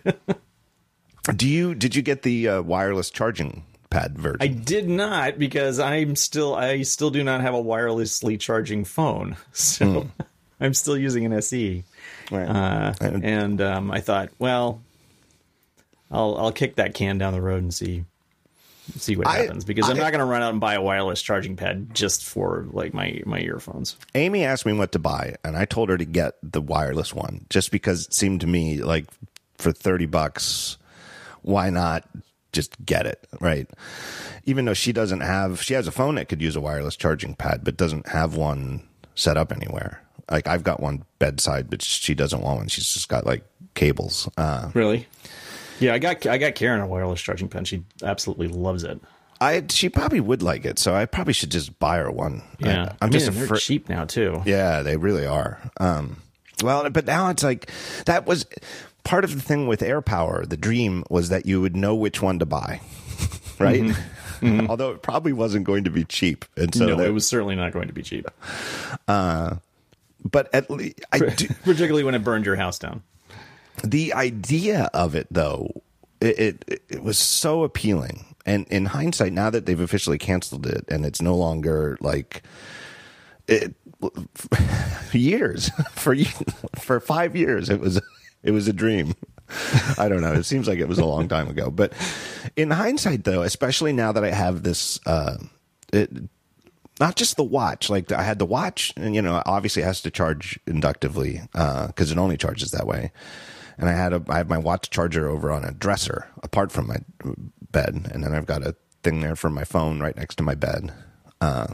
Do 1.36 1.48
you 1.48 1.74
did 1.74 1.94
you 1.96 2.02
get 2.02 2.22
the 2.22 2.48
uh, 2.48 2.62
wireless 2.62 3.10
charging 3.10 3.64
pad 3.90 4.18
version? 4.18 4.38
I 4.42 4.48
did 4.48 4.88
not 4.88 5.38
because 5.38 5.78
I'm 5.78 6.16
still 6.16 6.54
I 6.54 6.82
still 6.82 7.10
do 7.10 7.24
not 7.24 7.40
have 7.40 7.54
a 7.54 7.62
wirelessly 7.62 8.38
charging 8.38 8.84
phone, 8.84 9.36
so 9.52 10.08
I'm 10.60 10.74
still 10.74 10.98
using 10.98 11.24
an 11.24 11.32
SE. 11.34 11.82
Right. 12.30 12.46
Uh, 12.48 12.92
And- 13.00 13.24
and 13.24 13.60
um, 13.62 13.90
I 13.90 14.00
thought, 14.00 14.30
well, 14.38 14.82
I'll 16.10 16.36
I'll 16.36 16.52
kick 16.52 16.76
that 16.76 16.94
can 16.94 17.16
down 17.18 17.32
the 17.32 17.40
road 17.40 17.62
and 17.62 17.72
see 17.72 18.04
see 18.96 19.16
what 19.16 19.26
I- 19.26 19.38
happens 19.38 19.64
because 19.64 19.88
I, 19.88 19.92
am 19.92 19.98
not 19.98 20.10
going 20.12 20.20
to 20.20 20.24
run 20.24 20.42
out 20.42 20.50
and 20.50 20.60
buy 20.60 20.74
a 20.74 20.82
wireless 20.82 21.22
charging 21.22 21.56
pad 21.56 21.94
just 21.94 22.24
for 22.24 22.66
like 22.70 22.94
my 22.94 23.20
my 23.24 23.40
earphones. 23.40 23.96
Amy 24.14 24.44
asked 24.44 24.66
me 24.66 24.72
what 24.72 24.92
to 24.92 24.98
buy, 24.98 25.36
and 25.44 25.56
I 25.56 25.64
told 25.64 25.88
her 25.88 25.98
to 25.98 26.04
get 26.04 26.34
the 26.42 26.60
wireless 26.60 27.14
one 27.14 27.46
just 27.50 27.70
because 27.70 28.06
it 28.06 28.14
seemed 28.14 28.40
to 28.42 28.46
me 28.46 28.82
like 28.82 29.06
for 29.56 29.72
30 29.72 30.06
bucks, 30.06 30.76
why 31.42 31.70
not 31.70 32.04
just 32.52 32.84
get 32.84 33.06
it, 33.06 33.26
right? 33.40 33.68
Even 34.44 34.64
though 34.64 34.74
she 34.74 34.92
doesn't 34.92 35.20
have, 35.20 35.62
she 35.62 35.74
has 35.74 35.86
a 35.86 35.92
phone 35.92 36.16
that 36.16 36.28
could 36.28 36.42
use 36.42 36.54
a 36.56 36.60
wireless 36.60 36.96
charging 36.96 37.34
pad, 37.34 37.62
but 37.64 37.76
doesn't 37.76 38.08
have 38.08 38.36
one 38.36 38.82
set 39.14 39.36
up 39.36 39.52
anywhere. 39.52 40.00
Like 40.30 40.46
I've 40.46 40.64
got 40.64 40.80
one 40.80 41.04
bedside, 41.18 41.68
but 41.70 41.82
she 41.82 42.14
doesn't 42.14 42.40
want 42.42 42.58
one. 42.58 42.68
She's 42.68 42.92
just 42.92 43.08
got 43.08 43.26
like 43.26 43.44
cables. 43.74 44.28
Uh, 44.36 44.70
Really? 44.74 45.06
Yeah, 45.80 45.94
I 45.94 45.98
got 45.98 46.26
I 46.26 46.38
got 46.38 46.54
Karen 46.54 46.80
a 46.80 46.86
wireless 46.86 47.20
charging 47.20 47.48
pen. 47.48 47.64
She 47.64 47.84
absolutely 48.02 48.48
loves 48.48 48.84
it. 48.84 49.00
I 49.40 49.64
she 49.68 49.88
probably 49.88 50.20
would 50.20 50.42
like 50.42 50.64
it, 50.64 50.78
so 50.78 50.94
I 50.94 51.06
probably 51.06 51.32
should 51.32 51.50
just 51.50 51.78
buy 51.78 51.98
her 51.98 52.10
one. 52.10 52.42
Yeah, 52.58 52.92
I, 53.00 53.04
am 53.04 53.10
just 53.10 53.30
they're 53.32 53.56
cheap 53.56 53.88
now 53.88 54.04
too. 54.04 54.42
Yeah, 54.46 54.82
they 54.82 54.96
really 54.96 55.26
are. 55.26 55.58
Um, 55.80 56.18
well, 56.62 56.88
but 56.90 57.04
now 57.06 57.30
it's 57.30 57.42
like 57.42 57.70
that 58.06 58.26
was 58.26 58.46
part 59.02 59.24
of 59.24 59.34
the 59.34 59.40
thing 59.42 59.66
with 59.66 59.80
AirPower. 59.80 60.48
The 60.48 60.56
dream 60.56 61.04
was 61.10 61.28
that 61.30 61.46
you 61.46 61.60
would 61.60 61.76
know 61.76 61.94
which 61.94 62.22
one 62.22 62.38
to 62.38 62.46
buy, 62.46 62.80
right? 63.58 63.82
Mm-hmm. 63.82 64.46
Mm-hmm. 64.46 64.70
Although 64.70 64.90
it 64.90 65.02
probably 65.02 65.32
wasn't 65.32 65.64
going 65.64 65.84
to 65.84 65.90
be 65.90 66.04
cheap, 66.04 66.44
and 66.56 66.74
so 66.74 66.86
no, 66.86 66.96
that- 66.96 67.06
it 67.08 67.12
was 67.12 67.26
certainly 67.26 67.54
not 67.56 67.72
going 67.72 67.88
to 67.88 67.94
be 67.94 68.02
cheap, 68.02 68.26
uh, 69.08 69.56
But 70.24 70.54
at 70.54 70.70
least 70.70 71.00
I 71.12 71.18
do, 71.36 71.48
particularly 71.64 72.04
when 72.04 72.14
it 72.14 72.22
burned 72.24 72.46
your 72.46 72.56
house 72.56 72.78
down. 72.78 73.02
The 73.82 74.12
idea 74.14 74.90
of 74.94 75.14
it, 75.14 75.26
though, 75.30 75.82
it, 76.20 76.64
it 76.66 76.82
it 76.88 77.02
was 77.02 77.18
so 77.18 77.64
appealing. 77.64 78.24
And 78.46 78.66
in 78.68 78.86
hindsight, 78.86 79.32
now 79.32 79.50
that 79.50 79.66
they've 79.66 79.80
officially 79.80 80.18
canceled 80.18 80.66
it, 80.66 80.84
and 80.88 81.06
it's 81.06 81.22
no 81.22 81.34
longer 81.34 81.96
like 82.00 82.42
it 83.48 83.74
years 85.12 85.70
for 85.92 86.14
for 86.76 87.00
five 87.00 87.36
years, 87.36 87.70
it 87.70 87.80
was 87.80 88.00
it 88.42 88.50
was 88.50 88.68
a 88.68 88.72
dream. 88.72 89.14
I 89.98 90.08
don't 90.08 90.20
know. 90.20 90.32
It 90.32 90.44
seems 90.44 90.66
like 90.66 90.78
it 90.78 90.88
was 90.88 90.98
a 90.98 91.04
long 91.04 91.28
time 91.28 91.48
ago, 91.48 91.70
but 91.70 91.92
in 92.56 92.70
hindsight, 92.70 93.24
though, 93.24 93.42
especially 93.42 93.92
now 93.92 94.10
that 94.12 94.24
I 94.24 94.30
have 94.30 94.62
this, 94.62 94.98
uh, 95.06 95.36
it, 95.92 96.10
not 96.98 97.16
just 97.16 97.36
the 97.36 97.44
watch. 97.44 97.90
Like 97.90 98.10
I 98.10 98.22
had 98.22 98.38
the 98.38 98.46
watch, 98.46 98.92
and 98.96 99.14
you 99.14 99.22
know, 99.22 99.42
obviously 99.44 99.82
it 99.82 99.86
has 99.86 100.00
to 100.02 100.10
charge 100.10 100.58
inductively 100.66 101.42
because 101.52 102.10
it 102.10 102.18
only 102.18 102.36
charges 102.36 102.70
that 102.70 102.86
way. 102.86 103.12
And 103.78 103.88
I 103.88 103.92
had 103.92 104.12
a 104.12 104.22
I 104.28 104.38
have 104.38 104.48
my 104.48 104.58
watch 104.58 104.90
charger 104.90 105.28
over 105.28 105.50
on 105.50 105.64
a 105.64 105.72
dresser 105.72 106.28
apart 106.42 106.70
from 106.72 106.86
my 106.88 106.98
bed, 107.72 108.08
and 108.12 108.22
then 108.22 108.34
I've 108.34 108.46
got 108.46 108.62
a 108.66 108.76
thing 109.02 109.20
there 109.20 109.36
for 109.36 109.50
my 109.50 109.64
phone 109.64 110.00
right 110.00 110.16
next 110.16 110.36
to 110.36 110.42
my 110.42 110.54
bed. 110.54 110.92
Uh, 111.40 111.66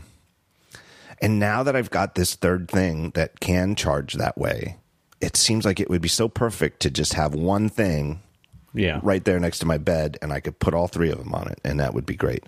and 1.21 1.39
now 1.39 1.63
that 1.63 1.77
I've 1.77 1.91
got 1.91 2.15
this 2.15 2.35
third 2.35 2.69
thing 2.71 3.11
that 3.11 3.41
can 3.41 3.75
charge 3.75 4.15
that 4.15 4.39
way, 4.39 4.79
it 5.21 5.37
seems 5.37 5.65
like 5.67 5.79
it 5.79 5.91
would 5.91 6.01
be 6.01 6.09
so 6.09 6.29
perfect 6.29 6.81
to 6.81 6.91
just 6.91 7.13
have 7.13 7.35
one 7.35 7.69
thing 7.69 8.21
Yeah. 8.73 9.01
right 9.03 9.23
there 9.25 9.39
next 9.39 9.59
to 9.61 9.67
my 9.67 9.77
bed, 9.77 10.17
and 10.23 10.33
I 10.33 10.41
could 10.41 10.59
put 10.59 10.73
all 10.73 10.89
three 10.89 11.11
of 11.11 11.19
them 11.19 11.35
on 11.35 11.49
it, 11.49 11.61
and 11.63 11.79
that 11.79 11.93
would 11.93 12.07
be 12.07 12.17
great. 12.17 12.45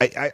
I, 0.00 0.10
I 0.16 0.32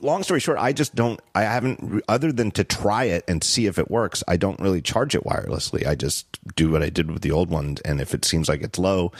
long 0.00 0.22
story 0.22 0.40
short, 0.40 0.58
I 0.58 0.72
just 0.72 0.94
don't. 0.94 1.20
I 1.34 1.42
haven't, 1.42 2.02
other 2.08 2.32
than 2.32 2.50
to 2.52 2.64
try 2.64 3.04
it 3.04 3.24
and 3.28 3.42
see 3.44 3.66
if 3.66 3.78
it 3.78 3.90
works. 3.90 4.22
I 4.26 4.36
don't 4.36 4.60
really 4.60 4.82
charge 4.82 5.14
it 5.14 5.24
wirelessly. 5.24 5.86
I 5.86 5.94
just 5.94 6.26
do 6.56 6.70
what 6.70 6.82
I 6.82 6.90
did 6.90 7.10
with 7.10 7.22
the 7.22 7.32
old 7.32 7.50
one, 7.50 7.76
and 7.84 8.00
if 8.00 8.14
it 8.14 8.24
seems 8.24 8.48
like 8.48 8.62
it's 8.62 8.78
low, 8.78 9.12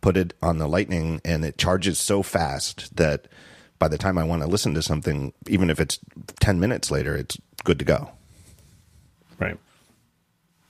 put 0.00 0.16
it 0.16 0.34
on 0.42 0.58
the 0.58 0.66
lightning, 0.68 1.20
and 1.24 1.44
it 1.44 1.58
charges 1.58 1.98
so 1.98 2.22
fast 2.22 2.96
that 2.96 3.28
by 3.78 3.88
the 3.88 3.98
time 3.98 4.18
I 4.18 4.24
want 4.24 4.42
to 4.42 4.48
listen 4.48 4.74
to 4.74 4.82
something, 4.82 5.32
even 5.48 5.70
if 5.70 5.80
it's 5.80 5.98
ten 6.38 6.60
minutes 6.60 6.90
later, 6.90 7.16
it's 7.16 7.38
good 7.64 7.78
to 7.78 7.84
go. 7.84 8.10
Right. 9.38 9.58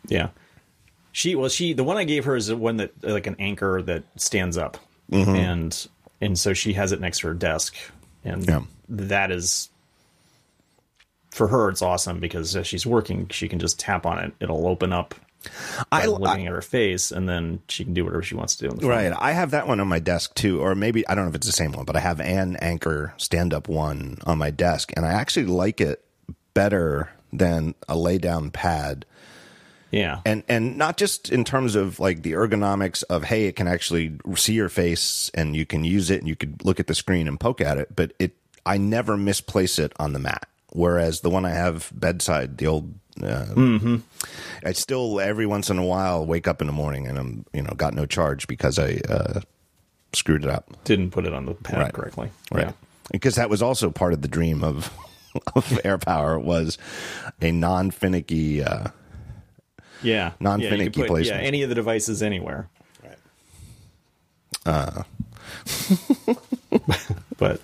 Yeah. 0.07 0.29
She 1.13 1.35
well, 1.35 1.49
she 1.49 1.73
the 1.73 1.83
one 1.85 1.97
I 1.97 2.05
gave 2.05 2.25
her 2.25 2.37
is 2.37 2.47
the 2.47 2.57
one 2.57 2.77
that 2.77 2.93
like 3.03 3.27
an 3.27 3.37
Anker 3.39 3.83
that 3.83 4.05
stands 4.17 4.57
up, 4.57 4.79
Mm-hmm. 5.11 5.35
and 5.35 5.89
and 6.21 6.39
so 6.39 6.53
she 6.55 6.75
has 6.75 6.93
it 6.93 7.01
next 7.01 7.19
to 7.21 7.27
her 7.29 7.35
desk, 7.35 7.75
and 8.25 8.47
Yeah. 8.47 8.63
that 8.89 9.31
is 9.31 9.69
for 11.31 11.49
her. 11.49 11.69
It's 11.71 11.83
awesome 11.83 12.21
because 12.21 12.55
as 12.57 12.67
she's 12.67 12.87
working, 12.87 13.29
she 13.31 13.49
can 13.49 13.59
just 13.59 13.79
tap 13.79 14.05
on 14.07 14.19
it. 14.19 14.33
It'll 14.41 14.67
open 14.67 14.93
up. 14.93 15.15
I, 15.91 16.05
looking 16.05 16.47
at 16.47 16.53
her 16.53 16.61
face, 16.61 17.11
and 17.11 17.27
then 17.27 17.61
she 17.67 17.83
can 17.85 17.95
do 17.95 18.05
whatever 18.05 18.23
she 18.23 18.35
wants 18.35 18.57
to 18.57 18.65
do. 18.65 18.71
On 18.71 18.77
the 18.77 18.83
phone. 18.83 18.91
Right. 18.91 19.13
I 19.19 19.33
have 19.33 19.53
that 19.53 19.67
one 19.67 19.81
on 19.81 19.89
my 19.89 19.99
desk 19.99 20.35
too, 20.35 20.61
or 20.61 20.75
maybe 20.75 21.07
I 21.09 21.15
don't 21.15 21.25
know 21.25 21.31
if 21.31 21.35
it's 21.37 21.47
the 21.47 21.53
same 21.53 21.73
one, 21.73 21.87
but 21.87 21.97
I 21.97 22.01
have 22.01 22.21
an 22.21 22.57
Anker 22.57 23.15
stand 23.17 23.55
up 23.55 23.67
one 23.67 24.19
on 24.27 24.37
my 24.37 24.51
desk, 24.51 24.93
and 24.97 25.07
I 25.07 25.13
actually 25.13 25.47
like 25.47 25.81
it 25.81 26.05
better 26.53 27.09
than 27.33 27.75
a 27.89 27.97
lay 27.97 28.19
down 28.19 28.51
pad. 28.51 29.07
Yeah. 29.91 30.21
And 30.25 30.43
and 30.49 30.77
not 30.79 30.97
just 30.97 31.31
in 31.31 31.45
terms 31.45 31.75
of 31.75 31.99
like 31.99 32.23
the 32.23 32.33
ergonomics 32.33 33.03
of 33.11 33.25
hey, 33.25 33.47
it 33.47 33.57
can 33.57 33.67
actually 33.69 34.13
see 34.37 34.53
your 34.55 34.69
face 34.69 35.31
and 35.35 35.57
you 35.57 35.67
can 35.67 35.83
use 35.85 36.11
it 36.11 36.21
and 36.21 36.29
you 36.29 36.37
could 36.37 36.65
look 36.65 36.79
at 36.81 36.87
the 36.87 36.95
screen 36.95 37.27
and 37.29 37.39
poke 37.41 37.61
at 37.61 37.77
it, 37.79 37.95
but 37.95 38.13
it 38.19 38.33
I 38.65 38.77
never 38.79 39.17
misplace 39.17 39.79
it 39.79 39.93
on 39.99 40.13
the 40.13 40.19
mat. 40.19 40.47
Whereas 40.73 41.23
the 41.23 41.31
one 41.31 41.45
I 41.45 41.51
have 41.51 41.91
bedside, 41.93 42.59
the 42.59 42.69
old, 42.69 42.95
uh, 43.21 43.47
I 44.65 44.73
still 44.73 45.19
every 45.19 45.47
once 45.47 45.69
in 45.71 45.79
a 45.79 45.85
while 45.85 46.25
wake 46.25 46.47
up 46.47 46.61
in 46.61 46.69
the 46.69 46.73
morning 46.73 47.09
and 47.09 47.19
I'm 47.19 47.45
you 47.53 47.63
know 47.63 47.73
got 47.77 47.95
no 47.95 48.07
charge 48.07 48.47
because 48.47 48.79
I 48.79 49.01
uh, 49.09 49.41
screwed 50.13 50.45
it 50.45 50.51
up. 50.51 50.69
Didn't 50.85 51.11
put 51.11 51.27
it 51.27 51.33
on 51.35 51.47
the 51.47 51.55
pad 51.55 51.79
Right. 51.79 51.93
correctly. 51.93 52.31
Right. 52.53 52.67
Yeah. 52.67 52.73
Because 53.11 53.35
that 53.35 53.51
was 53.51 53.61
also 53.63 53.91
part 53.91 54.13
of 54.13 54.23
the 54.23 54.29
dream 54.29 54.63
of 54.63 54.93
of 55.57 55.67
AirPower 55.85 56.41
was 56.41 56.79
a 57.41 57.51
non 57.51 57.91
finicky. 57.91 58.63
Uh, 58.63 58.89
Yeah. 60.03 60.33
Non-finicky 60.41 60.77
yeah, 60.77 60.83
you 60.85 60.91
could 60.91 61.01
put- 61.01 61.09
placement. 61.09 61.43
Yeah, 61.43 61.47
any 61.47 61.63
of 61.63 61.69
the 61.69 61.75
devices 61.75 62.23
anywhere. 62.23 62.69
Right. 63.05 63.19
Uh. 64.67 65.03
but 67.39 67.61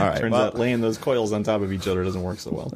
all 0.00 0.08
right. 0.08 0.18
turns 0.18 0.32
well, 0.32 0.42
out 0.46 0.58
laying 0.58 0.80
those 0.80 0.98
coils 0.98 1.32
on 1.32 1.42
top 1.42 1.60
of 1.62 1.72
each 1.72 1.86
other 1.86 2.02
doesn't 2.04 2.22
work 2.22 2.38
so 2.38 2.50
well. 2.50 2.72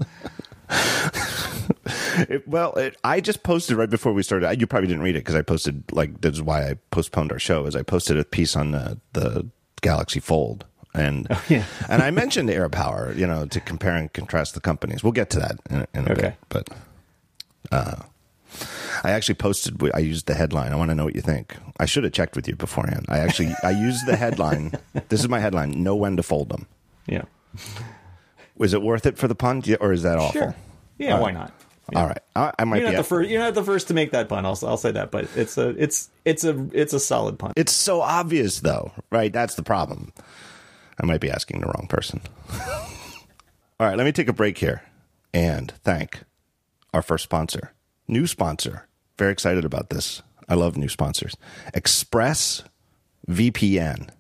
it- 2.29 2.47
well 2.47 2.73
it, 2.75 2.97
I 3.05 3.21
just 3.21 3.43
posted 3.43 3.77
right 3.77 3.91
before 3.91 4.13
we 4.13 4.23
started. 4.23 4.47
I- 4.49 4.53
You 4.53 4.67
probably 4.67 4.89
didn't 4.89 5.03
read 5.03 5.17
it 5.17 5.21
because 5.21 5.35
I 5.35 5.43
posted 5.43 5.85
like 5.93 6.21
this 6.21 6.35
is 6.35 6.43
why 6.43 6.69
I 6.69 6.75
postponed 6.91 7.33
our 7.33 7.39
show. 7.39 7.67
Is 7.67 7.77
I 7.77 7.83
posted 7.83 8.19
a 8.19 8.25
piece 8.25 8.57
on 8.57 8.71
the, 8.73 8.99
the 9.13 9.47
Galaxy 9.83 10.21
Fold. 10.21 10.65
And 10.95 11.27
yeah. 11.49 11.65
and 11.89 12.03
I 12.03 12.11
mentioned 12.13 12.49
AirPower, 12.51 13.17
you 13.17 13.27
know, 13.27 13.47
to 13.47 13.61
compare 13.61 13.97
and 13.97 14.13
contrast 14.13 14.55
the 14.55 14.61
companies. 14.61 15.03
We'll 15.03 15.13
get 15.13 15.29
to 15.31 15.41
that 15.41 15.57
in, 15.69 15.87
in 15.93 16.07
a 16.09 16.13
Okay. 16.13 16.23
bit. 16.23 16.35
But 16.49 16.69
uh, 17.73 17.97
I 19.03 19.11
actually 19.11 19.35
posted. 19.37 19.81
I 19.95 19.99
used 19.99 20.27
the 20.27 20.35
headline. 20.35 20.73
I 20.73 20.77
want 20.77 20.91
to 20.91 20.95
know 20.95 21.05
what 21.05 21.15
you 21.15 21.21
think. 21.21 21.57
I 21.79 21.87
should 21.87 22.05
have 22.05 22.13
checked 22.13 22.37
with 22.37 22.49
you 22.49 22.57
beforehand. 22.57 23.07
I 23.09 23.19
actually 23.19 23.55
I 23.63 23.71
used 23.71 24.07
the 24.07 24.17
headline. 24.17 24.73
This 25.09 25.21
is 25.21 25.29
my 25.29 25.41
headline. 25.41 25.83
Know 25.83 25.95
when 25.97 26.17
to 26.17 26.23
fold 26.23 26.49
them. 26.49 26.67
Yeah. 27.07 27.25
Was 28.57 28.73
it 28.73 28.83
worth 28.83 29.07
it 29.07 29.19
for 29.19 29.29
the 29.29 29.35
pun, 29.35 29.63
or 29.81 29.93
is 29.93 30.03
that 30.03 30.19
awful? 30.19 30.41
Sure. 30.41 30.55
Yeah, 30.99 31.19
why 31.19 31.33
not? 31.33 31.53
Yeah. 31.93 32.01
All 32.01 32.07
right, 32.07 32.21
I, 32.35 32.53
I 32.59 32.65
might 32.65 32.79
You're 32.79 32.89
be. 32.89 32.93
not 32.95 32.99
the 32.99 33.05
first. 33.05 33.31
You're 33.31 33.43
not 33.43 33.55
the 33.55 33.63
first 33.65 33.89
to 33.89 33.95
make 33.95 34.13
that 34.13 34.29
pun. 34.29 34.47
I'll, 34.47 34.59
I'll 34.63 34.77
say 34.79 34.93
that, 34.93 35.11
but 35.11 35.29
it's 35.37 35.59
a 35.59 35.71
it's 35.71 36.09
it's 36.25 36.45
a 36.45 36.67
it's 36.73 36.95
a 36.95 37.01
solid 37.01 37.39
pun. 37.39 37.53
It's 37.57 37.73
so 37.73 38.01
obvious, 38.01 38.61
though, 38.61 38.93
right? 39.11 39.33
That's 39.33 39.57
the 39.57 39.63
problem. 39.63 40.13
I 41.01 41.05
might 41.05 41.21
be 41.21 41.31
asking 41.31 41.61
the 41.61 41.67
wrong 41.67 41.87
person. 41.89 42.23
All 43.81 43.87
right, 43.89 43.99
let 43.99 44.05
me 44.05 44.13
take 44.13 44.29
a 44.29 44.33
break 44.33 44.57
here 44.59 44.83
and 45.35 45.73
thank 45.83 46.23
our 46.95 47.03
first 47.03 47.25
sponsor, 47.25 47.73
new 48.09 48.27
sponsor. 48.27 48.89
Very 49.19 49.33
excited 49.33 49.65
about 49.65 49.91
this. 49.91 50.23
I 50.49 50.55
love 50.55 50.77
new 50.77 50.89
sponsors. 50.89 51.37
Express 51.73 52.65
VPN. 53.29 54.11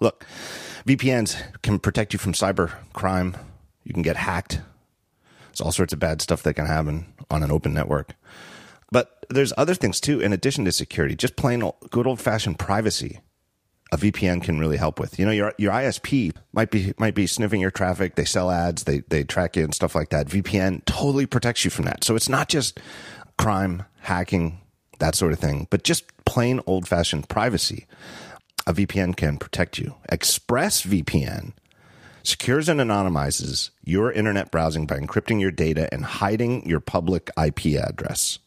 Look, 0.00 0.24
VPNs 0.86 1.62
can 1.62 1.78
protect 1.78 2.12
you 2.12 2.18
from 2.18 2.32
cyber 2.32 2.72
crime. 2.92 3.36
You 3.84 3.92
can 3.92 4.02
get 4.02 4.16
hacked. 4.16 4.60
There's 5.48 5.60
all 5.60 5.72
sorts 5.72 5.92
of 5.92 5.98
bad 5.98 6.20
stuff 6.20 6.42
that 6.42 6.54
can 6.54 6.66
happen 6.66 7.12
on 7.30 7.42
an 7.42 7.50
open 7.50 7.74
network. 7.74 8.14
But 8.90 9.26
there's 9.28 9.52
other 9.56 9.74
things 9.74 10.00
too, 10.00 10.20
in 10.20 10.32
addition 10.32 10.64
to 10.64 10.72
security, 10.72 11.14
just 11.14 11.36
plain 11.36 11.62
old, 11.62 11.76
good 11.90 12.06
old 12.06 12.20
fashioned 12.20 12.58
privacy. 12.58 13.20
A 13.90 13.96
VPN 13.96 14.42
can 14.42 14.58
really 14.58 14.76
help 14.76 15.00
with. 15.00 15.18
You 15.18 15.24
know, 15.24 15.32
your 15.32 15.54
your 15.58 15.72
ISP 15.72 16.34
might 16.52 16.70
be 16.70 16.92
might 16.98 17.14
be 17.14 17.26
sniffing 17.26 17.60
your 17.60 17.70
traffic. 17.70 18.16
They 18.16 18.24
sell 18.24 18.50
ads, 18.50 18.84
they 18.84 19.00
they 19.08 19.24
track 19.24 19.56
you 19.56 19.64
and 19.64 19.74
stuff 19.74 19.94
like 19.94 20.10
that. 20.10 20.28
VPN 20.28 20.84
totally 20.84 21.26
protects 21.26 21.64
you 21.64 21.70
from 21.70 21.86
that. 21.86 22.04
So 22.04 22.14
it's 22.14 22.28
not 22.28 22.48
just 22.48 22.80
crime, 23.38 23.84
hacking, 24.00 24.60
that 24.98 25.14
sort 25.14 25.32
of 25.32 25.38
thing, 25.38 25.66
but 25.70 25.84
just 25.84 26.04
plain 26.24 26.60
old 26.66 26.86
fashioned 26.86 27.28
privacy. 27.28 27.86
A 28.66 28.74
VPN 28.74 29.16
can 29.16 29.38
protect 29.38 29.78
you. 29.78 29.94
ExpressVPN 30.12 31.52
secures 32.22 32.68
and 32.68 32.80
anonymizes 32.80 33.70
your 33.82 34.12
internet 34.12 34.50
browsing 34.50 34.86
by 34.86 34.98
encrypting 34.98 35.40
your 35.40 35.50
data 35.50 35.88
and 35.92 36.04
hiding 36.04 36.68
your 36.68 36.80
public 36.80 37.30
IP 37.42 37.78
address. 37.78 38.38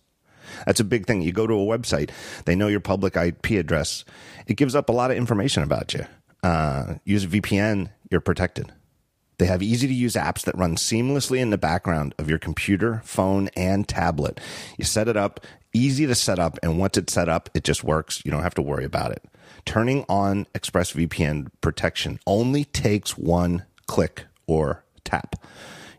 That's 0.66 0.80
a 0.80 0.84
big 0.86 1.06
thing. 1.06 1.22
You 1.22 1.32
go 1.32 1.48
to 1.48 1.54
a 1.54 1.78
website, 1.78 2.12
they 2.46 2.56
know 2.56 2.68
your 2.68 2.80
public 2.80 3.16
IP 3.16 3.52
address. 3.52 4.06
It 4.48 4.56
gives 4.56 4.76
up 4.76 4.90
a 4.90 4.94
lot 4.94 5.12
of 5.12 5.18
information 5.18 5.64
about 5.64 5.94
you. 5.94 6.06
Uh, 6.44 6.96
use 7.06 7.24
a 7.24 7.28
VPN, 7.28 7.90
you're 8.10 8.22
protected. 8.22 8.72
They 9.38 9.48
have 9.48 9.64
easy 9.64 9.88
to 9.88 9.94
use 9.94 10.14
apps 10.14 10.44
that 10.44 10.56
run 10.56 10.76
seamlessly 10.76 11.40
in 11.40 11.50
the 11.50 11.58
background 11.58 12.14
of 12.20 12.30
your 12.30 12.38
computer, 12.38 13.02
phone, 13.04 13.50
and 13.56 13.88
tablet. 13.88 14.40
You 14.78 14.86
set 14.86 15.08
it 15.08 15.18
up, 15.18 15.40
easy 15.74 16.06
to 16.06 16.14
set 16.14 16.38
up, 16.38 16.60
and 16.62 16.78
once 16.78 16.96
it's 16.96 17.14
set 17.14 17.28
up, 17.28 17.50
it 17.56 17.64
just 17.64 17.84
works. 17.84 18.22
You 18.24 18.30
don't 18.30 18.44
have 18.44 18.54
to 18.54 18.62
worry 18.62 18.86
about 18.86 19.12
it. 19.12 19.24
Turning 19.66 20.06
on 20.08 20.46
ExpressVPN 20.54 21.48
protection 21.62 22.20
only 22.28 22.66
takes 22.66 23.18
one 23.18 23.66
click 23.88 24.26
or 24.46 24.84
tap. 25.04 25.36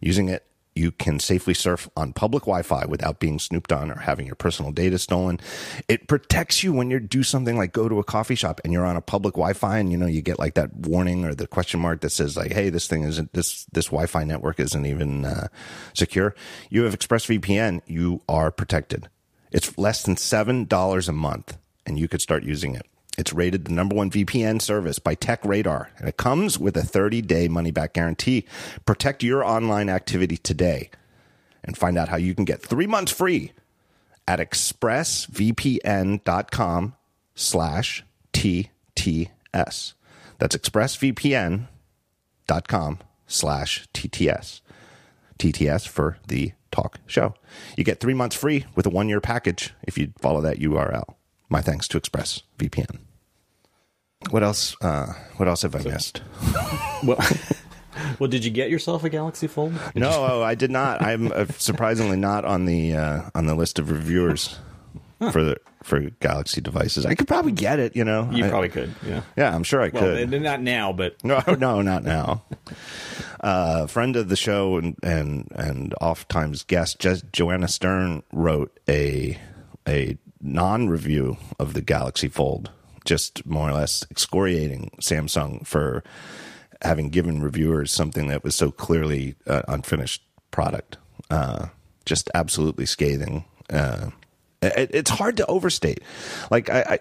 Using 0.00 0.28
it, 0.28 0.46
you 0.74 0.90
can 0.90 1.18
safely 1.18 1.54
surf 1.54 1.88
on 1.96 2.12
public 2.12 2.44
Wi-Fi 2.44 2.86
without 2.86 3.18
being 3.18 3.38
snooped 3.38 3.72
on 3.72 3.90
or 3.90 4.00
having 4.00 4.26
your 4.26 4.34
personal 4.34 4.72
data 4.72 4.98
stolen. 4.98 5.38
It 5.88 6.08
protects 6.08 6.62
you 6.62 6.72
when 6.72 6.90
you 6.90 6.98
do 6.98 7.22
something 7.22 7.56
like 7.56 7.72
go 7.72 7.88
to 7.88 7.98
a 7.98 8.04
coffee 8.04 8.34
shop 8.34 8.60
and 8.64 8.72
you're 8.72 8.86
on 8.86 8.96
a 8.96 9.02
public 9.02 9.34
Wi-Fi 9.34 9.78
and 9.78 9.92
you 9.92 9.98
know 9.98 10.06
you 10.06 10.22
get 10.22 10.38
like 10.38 10.54
that 10.54 10.74
warning 10.74 11.24
or 11.24 11.34
the 11.34 11.46
question 11.46 11.80
mark 11.80 12.00
that 12.00 12.10
says 12.10 12.36
like, 12.36 12.52
"Hey, 12.52 12.70
this 12.70 12.86
thing 12.86 13.02
isn't 13.02 13.32
this 13.32 13.66
this 13.72 13.86
Wi-Fi 13.86 14.24
network 14.24 14.60
isn't 14.60 14.86
even 14.86 15.24
uh, 15.24 15.48
secure." 15.94 16.34
You 16.70 16.84
have 16.84 16.98
ExpressVPN, 16.98 17.82
you 17.86 18.22
are 18.28 18.50
protected. 18.50 19.08
It's 19.50 19.76
less 19.76 20.02
than 20.02 20.16
seven 20.16 20.64
dollars 20.64 21.08
a 21.08 21.12
month, 21.12 21.58
and 21.86 21.98
you 21.98 22.08
could 22.08 22.22
start 22.22 22.44
using 22.44 22.74
it. 22.74 22.86
It's 23.18 23.32
rated 23.32 23.66
the 23.66 23.72
number 23.72 23.94
one 23.94 24.10
VPN 24.10 24.62
service 24.62 24.98
by 24.98 25.14
TechRadar, 25.14 25.88
and 25.98 26.08
it 26.08 26.16
comes 26.16 26.58
with 26.58 26.76
a 26.76 26.82
30 26.82 27.22
day 27.22 27.46
money 27.46 27.70
back 27.70 27.92
guarantee. 27.92 28.46
Protect 28.86 29.22
your 29.22 29.44
online 29.44 29.90
activity 29.90 30.38
today 30.38 30.90
and 31.62 31.76
find 31.76 31.98
out 31.98 32.08
how 32.08 32.16
you 32.16 32.34
can 32.34 32.44
get 32.44 32.62
three 32.62 32.86
months 32.86 33.12
free 33.12 33.52
at 34.26 34.38
expressvpn.com 34.38 36.94
slash 37.34 38.04
TTS. 38.32 39.92
That's 40.38 40.56
expressvpn.com 40.56 42.98
slash 43.26 43.88
TTS. 43.94 44.60
TTS 45.38 45.88
for 45.88 46.18
the 46.28 46.52
talk 46.70 47.00
show. 47.06 47.34
You 47.76 47.84
get 47.84 48.00
three 48.00 48.14
months 48.14 48.36
free 48.36 48.64
with 48.74 48.86
a 48.86 48.90
one 48.90 49.08
year 49.08 49.20
package 49.20 49.74
if 49.82 49.98
you 49.98 50.12
follow 50.18 50.40
that 50.40 50.58
URL. 50.58 51.14
My 51.52 51.60
thanks 51.60 51.86
to 51.88 52.00
ExpressVPN. 52.00 53.00
What 54.30 54.42
else? 54.42 54.74
Uh, 54.80 55.12
what 55.36 55.48
else 55.48 55.60
have 55.62 55.74
I 55.76 55.82
missed? 55.82 56.22
Well, 57.04 57.18
Well, 58.18 58.30
did 58.30 58.42
you 58.42 58.50
get 58.50 58.70
yourself 58.70 59.04
a 59.04 59.10
Galaxy 59.10 59.48
Fold? 59.48 59.74
No, 59.94 60.08
oh, 60.10 60.42
I 60.42 60.54
did 60.54 60.70
not. 60.70 61.02
I'm 61.02 61.30
uh, 61.30 61.44
surprisingly 61.58 62.16
not 62.16 62.46
on 62.46 62.64
the 62.64 62.94
uh, 62.94 63.22
on 63.34 63.44
the 63.44 63.54
list 63.54 63.78
of 63.78 63.90
reviewers 63.90 64.58
for 65.30 65.42
the 65.44 65.56
for 65.82 66.00
Galaxy 66.20 66.62
devices. 66.62 67.04
I 67.04 67.14
could 67.14 67.28
probably 67.28 67.52
get 67.52 67.78
it. 67.80 67.94
You 67.94 68.04
know, 68.04 68.30
You 68.32 68.46
I- 68.46 68.48
probably 68.48 68.70
could. 68.70 68.94
Yeah. 69.06 69.20
Yeah, 69.36 69.54
I'm 69.54 69.62
sure 69.62 69.82
I 69.82 69.90
Well, 69.92 70.04
could. 70.04 70.40
not 70.42 70.62
now, 70.62 70.90
but 70.94 71.22
No, 71.22 71.42
no, 71.58 71.82
not 71.82 72.02
now. 72.02 72.44
Uh, 73.40 73.86
friend 73.88 74.16
of 74.16 74.30
the 74.30 74.36
show 74.36 74.78
and 74.78 74.96
and 75.02 75.48
and 75.54 75.92
oftentimes 76.00 76.62
guest, 76.62 76.98
just 76.98 77.30
Joanna 77.30 77.68
Stern 77.68 78.22
wrote 78.32 78.78
a 78.88 79.38
a 79.86 80.16
non 80.42 80.88
review 80.88 81.36
of 81.58 81.74
the 81.74 81.80
Galaxy 81.80 82.28
Fold, 82.28 82.70
just 83.04 83.46
more 83.46 83.70
or 83.70 83.72
less 83.72 84.04
excoriating 84.10 84.90
Samsung 85.00 85.66
for 85.66 86.02
having 86.82 87.08
given 87.08 87.40
reviewers 87.40 87.92
something 87.92 88.26
that 88.28 88.42
was 88.42 88.54
so 88.56 88.70
clearly 88.70 89.36
uh, 89.46 89.62
unfinished 89.68 90.22
product. 90.50 90.98
Uh, 91.30 91.68
just 92.04 92.30
absolutely 92.34 92.84
scathing. 92.84 93.44
Uh, 93.72 94.10
it, 94.60 94.90
it's 94.92 95.10
hard 95.10 95.36
to 95.38 95.46
overstate. 95.46 96.02
Like 96.50 96.70
I, 96.70 96.80
I 96.80 96.98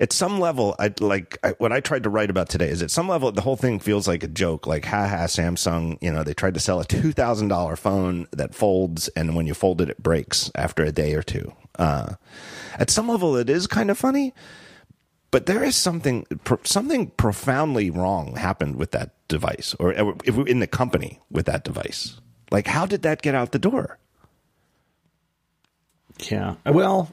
at 0.00 0.12
some 0.12 0.40
level, 0.40 0.74
I 0.78 0.92
like 1.00 1.38
I, 1.44 1.50
what 1.58 1.72
I 1.72 1.80
tried 1.80 2.04
to 2.04 2.10
write 2.10 2.30
about 2.30 2.48
today 2.48 2.68
is 2.68 2.82
at 2.82 2.90
some 2.90 3.08
level 3.08 3.30
the 3.30 3.40
whole 3.40 3.56
thing 3.56 3.78
feels 3.78 4.08
like 4.08 4.22
a 4.22 4.28
joke. 4.28 4.66
Like, 4.66 4.84
haha, 4.84 5.26
Samsung. 5.26 5.98
You 6.00 6.12
know, 6.12 6.24
they 6.24 6.34
tried 6.34 6.54
to 6.54 6.60
sell 6.60 6.80
a 6.80 6.84
two 6.84 7.12
thousand 7.12 7.48
dollar 7.48 7.76
phone 7.76 8.26
that 8.32 8.54
folds, 8.54 9.08
and 9.08 9.36
when 9.36 9.46
you 9.46 9.54
fold 9.54 9.80
it, 9.80 9.90
it 9.90 10.02
breaks 10.02 10.50
after 10.54 10.82
a 10.84 10.92
day 10.92 11.14
or 11.14 11.22
two. 11.22 11.52
Uh, 11.78 12.14
at 12.78 12.90
some 12.90 13.08
level, 13.08 13.36
it 13.36 13.48
is 13.50 13.66
kind 13.66 13.90
of 13.90 13.98
funny, 13.98 14.32
but 15.30 15.46
there 15.46 15.62
is 15.64 15.74
something 15.76 16.26
something 16.64 17.08
profoundly 17.08 17.90
wrong 17.90 18.36
happened 18.36 18.76
with 18.76 18.92
that 18.92 19.14
device, 19.28 19.74
or 19.78 19.92
uh, 19.98 20.12
in 20.44 20.60
the 20.60 20.66
company 20.66 21.20
with 21.30 21.46
that 21.46 21.64
device. 21.64 22.20
Like, 22.50 22.66
how 22.66 22.86
did 22.86 23.02
that 23.02 23.22
get 23.22 23.34
out 23.34 23.52
the 23.52 23.58
door? 23.58 23.98
yeah. 26.30 26.54
Well, 26.64 27.12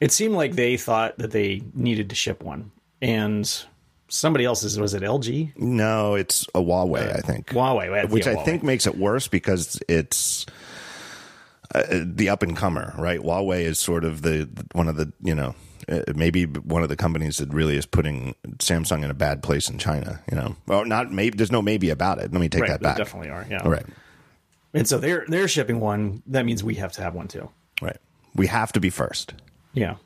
it 0.00 0.10
seemed 0.12 0.34
like 0.34 0.54
they 0.54 0.76
thought 0.76 1.16
that 1.18 1.30
they 1.30 1.62
needed 1.74 2.08
to 2.10 2.16
ship 2.16 2.42
one, 2.42 2.72
and 3.00 3.48
somebody 4.08 4.44
else's 4.44 4.78
was 4.78 4.94
it 4.94 5.02
LG? 5.02 5.56
No, 5.56 6.14
it's 6.14 6.46
a 6.54 6.60
Huawei, 6.60 7.16
I 7.16 7.20
think. 7.20 7.48
Huawei, 7.48 8.08
which 8.10 8.26
I 8.26 8.34
Huawei. 8.34 8.44
think 8.44 8.62
makes 8.62 8.86
it 8.86 8.96
worse 8.96 9.28
because 9.28 9.80
it's 9.88 10.46
uh, 11.74 12.00
the 12.04 12.28
up 12.28 12.42
and 12.42 12.56
comer, 12.56 12.94
right? 12.98 13.20
Huawei 13.20 13.60
is 13.62 13.78
sort 13.78 14.04
of 14.04 14.22
the 14.22 14.48
one 14.72 14.88
of 14.88 14.96
the 14.96 15.12
you 15.22 15.34
know 15.34 15.54
uh, 15.88 16.00
maybe 16.14 16.44
one 16.44 16.82
of 16.82 16.88
the 16.88 16.96
companies 16.96 17.36
that 17.38 17.52
really 17.52 17.76
is 17.76 17.84
putting 17.86 18.34
Samsung 18.58 19.04
in 19.04 19.10
a 19.10 19.14
bad 19.14 19.42
place 19.42 19.68
in 19.68 19.78
China. 19.78 20.20
You 20.30 20.36
know, 20.36 20.56
well, 20.66 20.84
not 20.84 21.10
maybe. 21.12 21.36
There's 21.36 21.52
no 21.52 21.62
maybe 21.62 21.90
about 21.90 22.18
it. 22.18 22.32
Let 22.32 22.40
me 22.40 22.48
take 22.48 22.62
Right, 22.62 22.70
that 22.70 22.80
they 22.80 22.88
back. 22.88 22.96
definitely 22.96 23.30
are. 23.30 23.46
Yeah. 23.50 23.62
All 23.62 23.70
right, 23.70 23.84
And 24.72 24.86
so 24.88 24.98
they're 24.98 25.24
they're 25.28 25.48
shipping 25.48 25.80
one. 25.80 26.22
That 26.26 26.44
means 26.46 26.62
we 26.64 26.76
have 26.76 26.92
to 26.92 27.02
have 27.02 27.14
one 27.14 27.28
too. 27.28 27.50
right. 27.82 27.98
We 28.36 28.46
have 28.48 28.72
to 28.72 28.80
be 28.80 28.90
first. 28.90 29.34
Yeah. 29.74 29.96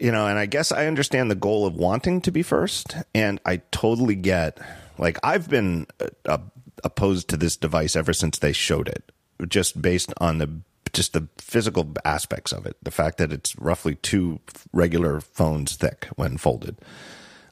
you 0.00 0.12
know, 0.12 0.26
and 0.26 0.38
I 0.38 0.46
guess 0.46 0.72
I 0.72 0.86
understand 0.86 1.30
the 1.30 1.34
goal 1.34 1.66
of 1.66 1.74
wanting 1.74 2.20
to 2.22 2.30
be 2.30 2.42
first, 2.42 2.96
and 3.14 3.40
I 3.44 3.58
totally 3.72 4.14
get. 4.14 4.58
Like 4.98 5.18
I've 5.22 5.48
been 5.48 5.86
uh, 6.00 6.06
uh, 6.26 6.38
opposed 6.84 7.28
to 7.28 7.36
this 7.36 7.56
device 7.56 7.96
ever 7.96 8.12
since 8.12 8.38
they 8.38 8.52
showed 8.52 8.88
it, 8.88 9.10
just 9.46 9.80
based 9.80 10.12
on 10.18 10.38
the 10.38 10.50
just 10.92 11.12
the 11.12 11.28
physical 11.38 11.92
aspects 12.04 12.52
of 12.52 12.64
it. 12.66 12.76
The 12.82 12.90
fact 12.90 13.18
that 13.18 13.32
it's 13.32 13.54
roughly 13.58 13.96
two 13.96 14.40
regular 14.72 15.20
phones 15.20 15.76
thick 15.76 16.08
when 16.16 16.38
folded, 16.38 16.76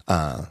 uh, 0.08 0.46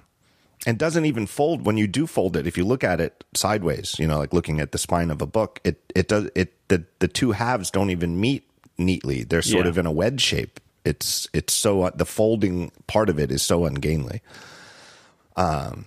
and 0.68 0.78
doesn't 0.78 1.06
even 1.06 1.26
fold 1.28 1.66
when 1.66 1.78
you 1.78 1.88
do 1.88 2.06
fold 2.08 2.38
it. 2.38 2.46
If 2.48 2.58
you 2.58 2.66
look 2.66 2.84
at 2.84 3.02
it 3.02 3.24
sideways, 3.34 3.98
you 4.00 4.08
know, 4.08 4.20
like 4.20 4.34
looking 4.34 4.60
at 4.60 4.72
the 4.72 4.78
spine 4.78 5.10
of 5.12 5.22
a 5.22 5.26
book, 5.28 5.60
it 5.64 5.92
it 5.96 6.08
does 6.08 6.30
it 6.36 6.54
the 6.68 6.86
the 7.00 7.08
two 7.08 7.32
halves 7.32 7.72
don't 7.72 7.90
even 7.90 8.20
meet 8.20 8.48
neatly. 8.78 9.24
They're 9.24 9.42
sort 9.42 9.66
Yeah. 9.66 9.70
of 9.70 9.78
in 9.78 9.86
a 9.86 9.92
wedge 9.92 10.22
shape. 10.22 10.60
It's 10.84 11.28
it's 11.34 11.54
so 11.54 11.90
the 11.96 12.06
folding 12.06 12.72
part 12.86 13.10
of 13.10 13.20
it 13.20 13.32
is 13.32 13.42
so 13.42 13.66
ungainly. 13.66 14.22
Um, 15.36 15.86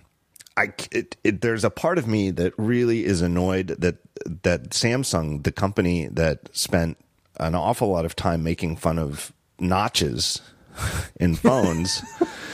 I 0.59 0.73
it, 0.91 1.17
it, 1.25 1.41
there's 1.41 1.65
a 1.65 1.71
part 1.71 1.99
of 1.99 2.07
me 2.07 2.31
that 2.33 2.53
really 2.57 3.05
is 3.05 3.23
annoyed 3.23 3.69
that 3.69 3.97
that 4.43 4.71
Samsung, 4.71 5.45
the 5.45 5.53
company 5.53 6.09
that 6.09 6.55
spent 6.57 6.99
an 7.39 7.55
awful 7.55 7.89
lot 7.89 8.05
of 8.05 8.17
time 8.17 8.43
making 8.43 8.77
fun 8.77 8.99
of 8.99 9.33
notches 9.61 10.41
in 11.21 11.37
phones, 11.37 12.03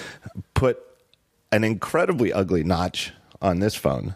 put 0.54 0.78
an 1.50 1.64
incredibly 1.64 2.32
ugly 2.32 2.62
notch 2.64 3.12
on 3.40 3.60
this 3.60 3.74
phone. 3.74 4.14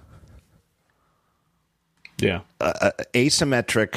Yeah. 2.21 2.41
asymmetric, 2.61 3.97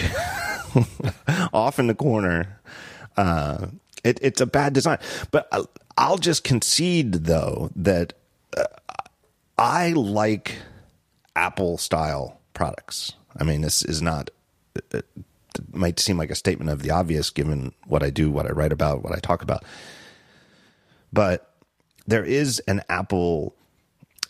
off 1.54 1.80
in 1.80 1.88
the 1.88 1.95
corner. 1.95 2.60
Uh, 3.17 3.67
it, 4.04 4.19
it's 4.21 4.39
a 4.41 4.45
bad 4.45 4.73
design, 4.73 4.99
but 5.32 5.47
I- 5.51 5.65
I'll 5.97 6.17
just 6.17 6.43
concede 6.43 7.13
though 7.25 7.71
that 7.75 8.13
uh, 8.56 8.63
I 9.57 9.89
like 9.91 10.57
Apple 11.35 11.77
style 11.77 12.39
products. 12.53 13.13
I 13.37 13.43
mean, 13.43 13.61
this 13.61 13.83
is 13.83 14.01
not. 14.01 14.29
It 14.75 15.05
might 15.71 15.99
seem 15.99 16.17
like 16.17 16.31
a 16.31 16.35
statement 16.35 16.69
of 16.69 16.81
the 16.81 16.91
obvious 16.91 17.29
given 17.29 17.73
what 17.87 18.03
I 18.03 18.09
do, 18.09 18.31
what 18.31 18.45
I 18.45 18.51
write 18.51 18.71
about, 18.71 19.03
what 19.03 19.13
I 19.13 19.19
talk 19.19 19.41
about, 19.41 19.63
but 21.11 21.53
there 22.07 22.23
is 22.23 22.59
an 22.67 22.81
Apple 22.89 23.55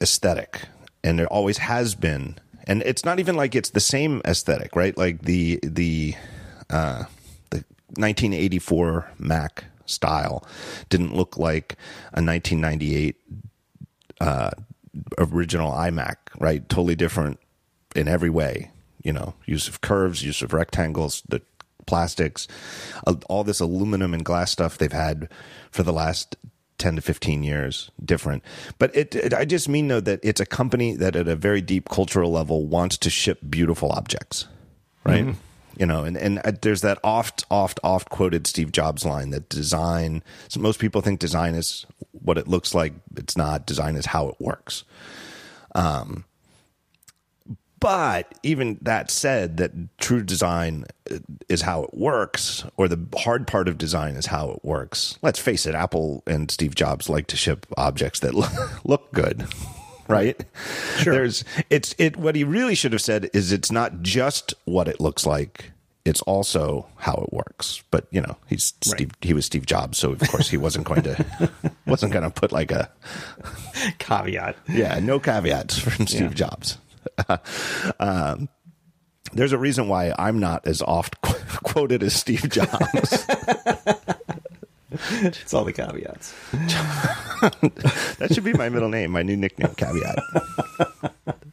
aesthetic 0.01 0.63
and 1.03 1.17
there 1.19 1.27
always 1.27 1.59
has 1.59 1.95
been 1.95 2.37
and 2.65 2.81
it's 2.83 3.05
not 3.05 3.19
even 3.19 3.35
like 3.35 3.55
it's 3.55 3.69
the 3.71 3.79
same 3.79 4.21
aesthetic 4.25 4.75
right 4.75 4.97
like 4.97 5.21
the 5.23 5.59
the 5.61 6.15
uh 6.69 7.03
the 7.51 7.63
1984 7.97 9.11
mac 9.19 9.65
style 9.85 10.45
didn't 10.89 11.15
look 11.15 11.37
like 11.37 11.73
a 12.13 12.21
1998 12.21 13.15
uh 14.19 14.51
original 15.17 15.71
imac 15.71 16.17
right? 16.39 16.67
Totally 16.69 16.95
different 16.95 17.39
in 17.95 18.07
every 18.07 18.29
way 18.29 18.71
you 19.03 19.13
know 19.13 19.33
use 19.45 19.67
of 19.67 19.81
curves 19.81 20.23
use 20.23 20.41
of 20.41 20.53
rectangles 20.53 21.23
the 21.27 21.41
plastics 21.87 22.47
uh, 23.07 23.15
all 23.27 23.43
this 23.43 23.59
aluminum 23.59 24.13
and 24.13 24.23
glass 24.23 24.51
stuff 24.51 24.77
they've 24.77 24.91
had 24.91 25.29
for 25.71 25.83
the 25.83 25.93
last 25.93 26.35
10 26.77 26.95
to 26.95 27.01
15 27.01 27.43
years 27.43 27.91
different. 28.03 28.43
But 28.79 28.95
it, 28.95 29.13
it 29.13 29.33
i 29.33 29.45
just 29.45 29.69
mean 29.69 29.87
though 29.87 29.99
that 29.99 30.19
it's 30.23 30.41
a 30.41 30.45
company 30.45 30.95
that 30.95 31.15
at 31.15 31.27
a 31.27 31.35
very 31.35 31.61
deep 31.61 31.89
cultural 31.89 32.31
level 32.31 32.65
wants 32.65 32.97
to 32.99 33.09
ship 33.09 33.39
beautiful 33.49 33.91
objects 33.91 34.47
right 35.03 35.35
you 35.77 35.85
know 35.85 36.03
and 36.03 36.17
and 36.17 36.39
uh, 36.39 36.51
there's 36.61 36.81
that 36.81 36.99
oft 37.03 37.45
oft 37.49 37.79
oft 37.83 38.09
quoted 38.09 38.45
steve 38.45 38.71
jobs 38.71 39.05
line 39.05 39.29
that 39.29 39.47
design 39.49 40.23
so 40.47 40.59
most 40.59 40.79
people 40.79 41.01
think 41.01 41.19
design 41.19 41.55
is 41.55 41.85
what 42.23 42.37
it 42.37 42.47
looks 42.47 42.73
like. 42.73 42.93
It's 43.15 43.37
not. 43.37 43.65
Design 43.65 43.95
is 43.95 44.07
how 44.07 44.29
it 44.29 44.35
works. 44.39 44.83
Um 45.75 46.25
but 47.79 48.37
even 48.43 48.77
that 48.83 49.09
said, 49.09 49.57
that 49.57 49.71
true 49.97 50.21
design 50.21 50.85
is 51.49 51.63
how 51.63 51.81
it 51.81 51.95
works, 51.95 52.63
or 52.77 52.87
the 52.87 52.99
hard 53.17 53.47
part 53.47 53.67
of 53.67 53.79
design 53.79 54.13
is 54.13 54.27
how 54.27 54.51
it 54.51 54.63
works. 54.63 55.17
Let's 55.23 55.39
face 55.39 55.65
it, 55.65 55.73
Apple 55.73 56.21
and 56.27 56.51
Steve 56.51 56.75
Jobs 56.75 57.09
like 57.09 57.25
to 57.25 57.35
ship 57.35 57.65
objects 57.77 58.19
that 58.19 58.35
look 58.83 59.11
good, 59.13 59.47
right? 60.11 60.39
Sure. 60.97 61.13
There's 61.13 61.43
it's 61.69 61.95
it. 61.97 62.17
What 62.17 62.35
he 62.35 62.43
really 62.43 62.75
should 62.75 62.91
have 62.93 63.01
said 63.01 63.29
is 63.33 63.51
it's 63.51 63.71
not 63.71 64.01
just 64.01 64.53
what 64.65 64.87
it 64.87 64.99
looks 64.99 65.25
like; 65.25 65.71
it's 66.05 66.21
also 66.23 66.87
how 66.97 67.13
it 67.15 67.33
works. 67.33 67.81
But 67.91 68.05
you 68.11 68.21
know, 68.21 68.37
he's 68.47 68.73
Steve. 68.81 69.11
He 69.21 69.33
was 69.33 69.45
Steve 69.45 69.65
Jobs, 69.65 69.97
so 69.97 70.11
of 70.11 70.19
course 70.29 70.49
he 70.49 70.57
wasn't 70.57 70.85
going 70.85 71.03
to 71.03 71.25
wasn't 71.87 72.11
going 72.13 72.23
to 72.23 72.29
put 72.31 72.51
like 72.51 72.71
a 72.71 72.89
Caveat. 73.99 74.55
yeah, 74.69 74.99
no 74.99 75.19
caveats 75.19 75.79
from 75.79 76.05
Steve 76.07 76.21
Yeah. 76.37 76.47
Jobs. 76.49 76.77
um, 77.99 78.49
there's 79.33 79.53
a 79.53 79.57
reason 79.57 79.87
why 79.87 80.13
I'm 80.19 80.39
not 80.39 80.67
as 80.67 80.81
oft 80.81 81.21
qu- 81.21 81.57
quoted 81.63 82.03
as 82.03 82.13
Steve 82.13 82.49
Jobs. 82.49 83.25
It's 85.21 85.53
all 85.53 85.63
the 85.63 85.73
caveats. 85.73 86.33
that 88.17 88.29
should 88.31 88.43
be 88.43 88.53
my 88.53 88.69
middle 88.69 88.89
name, 88.89 89.11
my 89.11 89.23
new 89.23 89.37
nickname, 89.37 89.73
Caveat. 89.75 90.19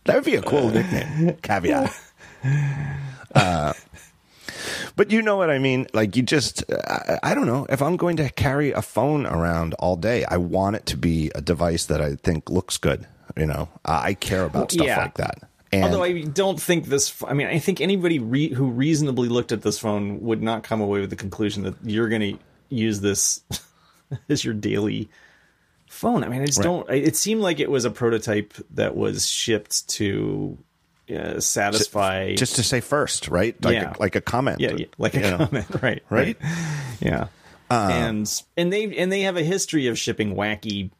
that 0.04 0.14
would 0.14 0.24
be 0.24 0.36
a 0.36 0.42
cool 0.42 0.70
nickname, 0.70 1.36
Caveat. 1.42 1.94
Uh, 3.34 3.72
but 4.96 5.10
you 5.10 5.22
know 5.22 5.36
what 5.36 5.50
I 5.50 5.58
mean? 5.58 5.86
Like, 5.92 6.16
you 6.16 6.22
just, 6.22 6.64
I, 6.72 7.18
I 7.22 7.34
don't 7.34 7.46
know. 7.46 7.66
If 7.68 7.82
I'm 7.82 7.96
going 7.96 8.16
to 8.16 8.30
carry 8.30 8.72
a 8.72 8.82
phone 8.82 9.26
around 9.26 9.74
all 9.74 9.96
day, 9.96 10.24
I 10.24 10.38
want 10.38 10.76
it 10.76 10.86
to 10.86 10.96
be 10.96 11.30
a 11.34 11.40
device 11.40 11.86
that 11.86 12.00
I 12.00 12.16
think 12.16 12.50
looks 12.50 12.78
good. 12.78 13.06
You 13.36 13.46
know, 13.46 13.68
I 13.84 14.08
I 14.08 14.14
care 14.14 14.44
about 14.44 14.72
stuff 14.72 14.86
yeah. 14.86 14.98
like 15.02 15.14
that. 15.14 15.48
And 15.70 15.84
Although 15.84 16.02
I 16.02 16.22
don't 16.22 16.60
think 16.60 16.86
this. 16.86 17.22
I 17.26 17.34
mean, 17.34 17.46
I 17.46 17.58
think 17.58 17.80
anybody 17.80 18.18
re- 18.18 18.52
who 18.52 18.70
reasonably 18.70 19.28
looked 19.28 19.52
at 19.52 19.62
this 19.62 19.78
phone 19.78 20.20
would 20.22 20.42
not 20.42 20.62
come 20.64 20.80
away 20.80 21.00
with 21.00 21.10
the 21.10 21.16
conclusion 21.16 21.62
that 21.64 21.74
you're 21.84 22.08
going 22.08 22.22
to 22.22 22.38
use 22.68 23.00
this 23.00 23.40
as 24.28 24.44
your 24.44 24.54
daily 24.54 25.08
phone. 25.88 26.22
I 26.24 26.28
mean, 26.28 26.42
I 26.42 26.46
just 26.46 26.58
Right. 26.58 26.64
don't. 26.64 26.90
It 26.90 27.16
seemed 27.16 27.40
like 27.40 27.60
it 27.60 27.70
was 27.70 27.84
a 27.84 27.90
prototype 27.90 28.54
that 28.74 28.96
was 28.96 29.26
shipped 29.28 29.88
to 29.90 30.58
uh, 31.14 31.40
satisfy. 31.40 32.34
Just 32.34 32.56
to 32.56 32.62
say 32.62 32.80
first, 32.80 33.28
right? 33.28 33.56
Like 33.64 33.74
Yeah. 33.74 33.92
a, 33.96 34.00
like 34.00 34.14
a 34.16 34.20
comment. 34.20 34.60
yeah, 34.60 34.72
yeah, 34.76 34.86
like 34.98 35.14
a 35.14 35.20
know. 35.20 35.36
comment, 35.38 35.66
right? 35.82 36.02
Right. 36.10 36.36
Yeah, 37.00 37.28
and 37.70 38.30
and 38.56 38.72
they 38.72 38.96
and 38.96 39.10
they 39.10 39.22
have 39.22 39.36
a 39.36 39.42
history 39.42 39.86
of 39.86 39.98
shipping 39.98 40.34
wacky 40.34 40.90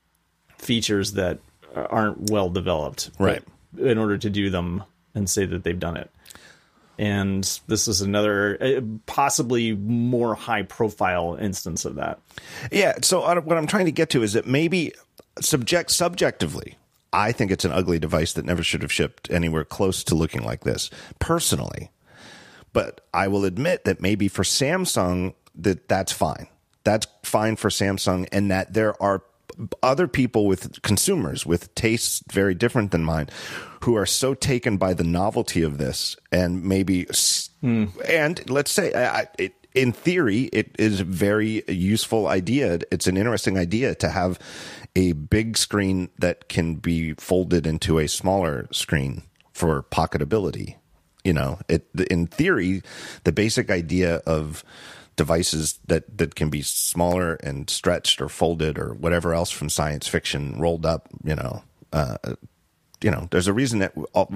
features 0.59 1.13
that 1.13 1.39
aren't 1.75 2.31
well 2.31 2.49
developed, 2.51 3.11
Right. 3.19 3.43
In 3.79 3.99
order 3.99 4.17
to 4.19 4.31
do 4.31 4.49
them 4.51 4.83
and 5.15 5.29
say 5.29 5.45
that 5.45 5.63
they've 5.63 5.79
done 5.79 5.97
it, 5.99 6.11
and 6.99 7.61
this 7.69 7.87
is 7.87 8.01
another 8.01 8.59
uh, 8.61 8.81
possibly 9.07 9.75
more 9.75 10.35
high 10.35 10.63
profile 10.63 11.37
instance 11.41 11.85
of 11.85 11.95
that. 11.95 12.21
Yeah. 12.73 12.97
So 13.03 13.21
what 13.41 13.57
I'm 13.57 13.67
trying 13.67 13.87
to 13.87 13.93
get 13.93 14.11
to 14.11 14.23
is 14.23 14.33
that 14.33 14.47
maybe 14.47 14.93
subject 15.41 15.91
subjectively, 15.91 16.77
I 17.13 17.33
think 17.33 17.51
it's 17.51 17.65
an 17.65 17.73
ugly 17.73 17.99
device 17.99 18.33
that 18.35 18.45
never 18.45 18.63
should 18.63 18.83
have 18.83 18.93
shipped 18.93 19.31
anywhere 19.31 19.65
close 19.65 20.03
to 20.05 20.15
looking 20.15 20.45
like 20.45 20.65
this. 20.65 20.91
Personally, 21.19 21.91
but 22.73 23.01
I 23.15 23.29
will 23.29 23.45
admit 23.45 23.85
that 23.85 24.01
maybe 24.01 24.29
for 24.29 24.43
Samsung 24.43 25.35
that 25.55 25.89
that's 25.89 26.13
fine. 26.13 26.49
That's 26.85 27.07
fine 27.23 27.57
for 27.57 27.69
Samsung, 27.69 28.29
and 28.33 28.51
that 28.51 28.73
there 28.73 29.01
are 29.03 29.23
other 29.83 30.09
people 30.09 30.47
with 30.47 30.81
consumers 30.83 31.45
with 31.45 31.75
tastes 31.75 32.23
very 32.33 32.55
different 32.55 32.91
than 32.91 33.05
mine 33.05 33.29
who 33.83 33.97
are 33.97 34.07
so 34.07 34.35
taken 34.35 34.77
by 34.77 34.95
the 34.95 35.05
novelty 35.05 35.63
of 35.63 35.79
this 35.79 36.17
and 36.31 36.63
maybe 36.63 37.09
s 37.09 37.51
hmm. 37.61 37.87
and 38.09 38.49
let's 38.51 38.71
say 38.71 38.93
I, 38.93 39.21
I- 39.21 39.29
it, 39.39 39.55
in 39.75 39.93
theory 39.93 40.45
it 40.53 40.75
is 40.79 41.01
a 41.01 41.05
very 41.05 41.63
useful 41.69 42.27
idea. 42.27 42.81
It's 42.91 43.07
an 43.07 43.17
interesting 43.17 43.59
idea 43.59 43.95
to 43.97 44.09
have 44.09 44.39
a 44.97 45.13
big 45.13 45.57
screen 45.57 46.09
that 46.19 46.49
can 46.49 46.77
be 46.77 47.13
folded 47.15 47.67
into 47.67 47.99
a 47.99 48.09
smaller 48.09 48.69
screen 48.73 49.23
for 49.53 49.83
pocketability 49.85 50.77
you 51.25 51.33
know? 51.33 51.59
It 51.69 51.87
in 52.11 52.27
theory 52.27 52.83
the 53.25 53.33
basic 53.33 53.71
idea 53.71 54.17
of 54.27 54.65
devices 55.19 55.79
that 55.89 56.17
that 56.17 56.35
can 56.35 56.49
be 56.49 56.63
smaller 56.63 57.35
and 57.43 57.69
stretched 57.69 58.23
or 58.23 58.29
folded 58.31 58.79
or 58.79 58.95
whatever 58.95 59.35
else 59.35 59.51
from 59.51 59.69
science 59.69 60.09
fiction 60.09 60.59
rolled 60.59 60.87
up 60.87 61.09
you 61.25 61.35
know 61.35 61.63
uh, 61.93 62.17
you 63.03 63.11
know 63.11 63.29
there's 63.31 63.49
a 63.49 63.53
reason 63.53 63.81
that 63.81 63.93
all, 64.15 64.33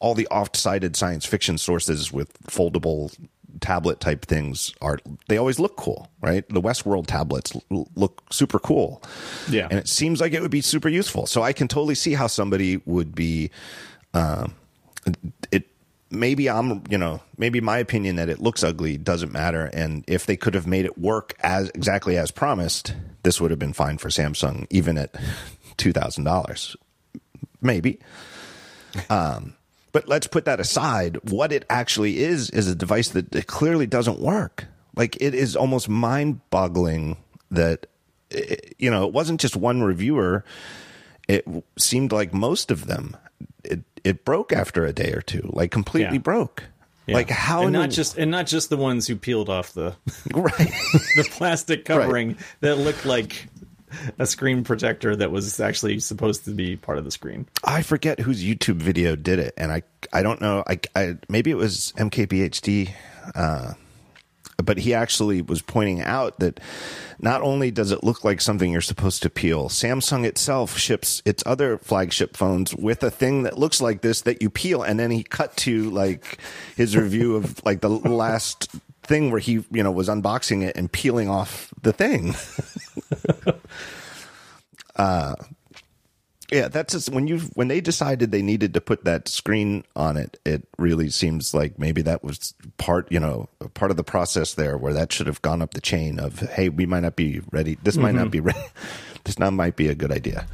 all 0.00 0.14
the 0.14 0.26
oft-cited 0.28 0.96
science 0.96 1.24
fiction 1.24 1.58
sources 1.58 2.10
with 2.12 2.32
foldable 2.44 3.14
tablet 3.60 4.00
type 4.00 4.26
things 4.26 4.74
are 4.82 4.98
they 5.28 5.36
always 5.36 5.58
look 5.58 5.76
cool 5.76 6.10
right? 6.20 6.48
The 6.48 6.60
westworld 6.60 7.06
tablets 7.06 7.54
l- 7.70 7.88
look 7.94 8.22
super 8.32 8.58
cool. 8.58 9.02
Yeah. 9.48 9.68
and 9.70 9.78
it 9.78 9.86
seems 9.88 10.20
like 10.20 10.32
it 10.32 10.42
would 10.42 10.50
be 10.50 10.60
super 10.62 10.88
useful. 10.88 11.26
So 11.26 11.42
i 11.42 11.52
can 11.52 11.68
totally 11.68 11.94
see 11.94 12.14
how 12.14 12.26
somebody 12.26 12.80
would 12.86 13.14
be 13.14 13.50
it 15.52 15.68
maybe 16.10 16.48
I'm 16.48 16.82
you 16.88 16.98
know 16.98 17.20
maybe 17.36 17.60
my 17.60 17.78
opinion 17.78 18.16
that 18.16 18.28
it 18.28 18.40
looks 18.40 18.62
ugly 18.62 18.96
doesn't 18.96 19.32
matter. 19.32 19.66
And 19.72 20.04
if 20.06 20.26
they 20.26 20.36
could 20.36 20.54
have 20.54 20.66
made 20.66 20.84
it 20.84 20.98
work 20.98 21.34
as 21.40 21.70
exactly 21.70 22.16
as 22.16 22.30
promised 22.30 22.94
this 23.22 23.40
would 23.40 23.50
have 23.50 23.58
been 23.58 23.72
fine 23.72 23.98
for 23.98 24.08
Samsung 24.08 24.66
even 24.70 24.98
at 24.98 25.14
$2000 25.78 26.76
maybe. 27.60 27.98
Um 29.10 29.54
but 29.92 30.08
let's 30.08 30.26
put 30.26 30.44
that 30.44 30.60
aside. 30.60 31.18
What 31.30 31.52
it 31.52 31.64
actually 31.70 32.18
is 32.18 32.50
is 32.50 32.68
a 32.68 32.74
device 32.74 33.08
that 33.08 33.46
clearly 33.46 33.86
doesn't 33.86 34.20
work. 34.20 34.66
Like 34.94 35.16
it 35.20 35.34
is 35.34 35.56
almost 35.56 35.88
mind-boggling 35.88 37.16
that 37.50 37.86
it, 38.30 38.74
you 38.78 38.90
know 38.90 39.06
it 39.06 39.12
wasn't 39.12 39.40
just 39.40 39.56
one 39.56 39.82
reviewer. 39.82 40.44
It 41.28 41.46
seemed 41.78 42.12
like 42.12 42.32
most 42.32 42.70
of 42.70 42.86
them. 42.86 43.16
It 43.64 43.82
it 44.06 44.24
broke 44.24 44.52
after 44.52 44.84
a 44.86 44.92
day 44.92 45.12
or 45.12 45.20
two 45.20 45.48
like 45.52 45.70
completely 45.70 46.14
Yeah. 46.16 46.22
broke 46.22 46.64
Yeah. 47.06 47.14
like 47.16 47.28
how 47.30 47.62
and 47.64 47.72
not 47.72 47.90
the- 47.90 47.96
just 47.96 48.16
and 48.18 48.30
not 48.30 48.46
just 48.46 48.70
the 48.70 48.76
ones 48.76 49.06
who 49.06 49.16
peeled 49.16 49.48
off 49.48 49.72
the 49.72 49.94
right 50.34 50.56
the 51.16 51.28
plastic 51.32 51.84
covering 51.84 52.36
that 52.60 52.78
looked 52.78 53.04
like 53.04 53.48
a 54.18 54.26
screen 54.26 54.64
protector 54.64 55.14
that 55.16 55.30
was 55.30 55.58
actually 55.60 56.00
supposed 56.00 56.44
to 56.44 56.50
be 56.50 56.76
part 56.76 56.98
of 56.98 57.04
the 57.04 57.10
screen. 57.10 57.46
i 57.64 57.82
forget 57.82 58.18
whose 58.20 58.42
youtube 58.44 58.76
video 58.76 59.14
did 59.16 59.38
it 59.38 59.54
and 59.56 59.70
i 59.72 59.82
i 60.12 60.22
don't 60.22 60.40
know 60.40 60.62
i, 60.66 60.78
I 60.94 61.16
maybe 61.28 61.50
it 61.50 61.56
was 61.56 61.92
mkbhd 61.96 62.90
uh 63.34 63.72
but 64.64 64.78
he 64.78 64.94
actually 64.94 65.42
was 65.42 65.62
pointing 65.62 66.00
out 66.00 66.38
that 66.40 66.60
not 67.18 67.42
only 67.42 67.70
does 67.70 67.92
it 67.92 68.04
look 68.04 68.24
like 68.24 68.40
something 68.40 68.72
you're 68.72 68.80
supposed 68.80 69.22
to 69.22 69.30
peel, 69.30 69.68
Samsung 69.68 70.24
itself 70.24 70.76
ships 70.78 71.22
its 71.24 71.42
other 71.46 71.78
flagship 71.78 72.36
phones 72.36 72.74
with 72.74 73.02
a 73.02 73.10
thing 73.10 73.42
that 73.42 73.58
looks 73.58 73.80
like 73.80 74.00
this 74.00 74.22
that 74.22 74.42
you 74.42 74.50
peel. 74.50 74.82
And 74.82 74.98
then 74.98 75.10
he 75.10 75.22
cut 75.22 75.56
to 75.58 75.90
like 75.90 76.38
his 76.76 76.96
review 76.96 77.36
of 77.36 77.62
like 77.64 77.80
the 77.80 77.90
last 77.90 78.70
thing 79.02 79.30
where 79.30 79.40
he, 79.40 79.64
you 79.70 79.82
know, 79.82 79.92
was 79.92 80.08
unboxing 80.08 80.62
it 80.62 80.76
and 80.76 80.90
peeling 80.90 81.28
off 81.28 81.72
the 81.82 81.92
thing. 81.92 82.34
Uh, 84.96 85.34
Yeah, 86.50 86.68
that's 86.68 86.92
just 86.92 87.10
when 87.10 87.26
you 87.26 87.40
when 87.54 87.68
they 87.68 87.80
decided 87.80 88.30
they 88.30 88.42
needed 88.42 88.72
to 88.74 88.80
put 88.80 89.04
that 89.04 89.28
screen 89.28 89.84
on 89.96 90.16
it. 90.16 90.38
It 90.44 90.66
really 90.78 91.10
seems 91.10 91.52
like 91.52 91.78
maybe 91.78 92.02
that 92.02 92.22
was 92.22 92.54
part, 92.78 93.10
you 93.10 93.18
know, 93.18 93.48
part 93.74 93.90
of 93.90 93.96
the 93.96 94.04
process 94.04 94.54
there, 94.54 94.78
where 94.78 94.92
that 94.92 95.12
should 95.12 95.26
have 95.26 95.42
gone 95.42 95.60
up 95.60 95.74
the 95.74 95.80
chain 95.80 96.20
of, 96.20 96.38
hey, 96.38 96.68
we 96.68 96.86
might 96.86 97.00
not 97.00 97.16
be 97.16 97.40
ready. 97.50 97.78
This 97.82 97.96
might 97.96 98.14
not 98.14 98.30
be 98.30 98.40
ready. 98.40 98.58
This 99.24 99.40
not 99.40 99.54
might 99.54 99.74
be 99.74 99.88
a 99.88 99.94
good 99.96 100.12
idea. 100.12 100.46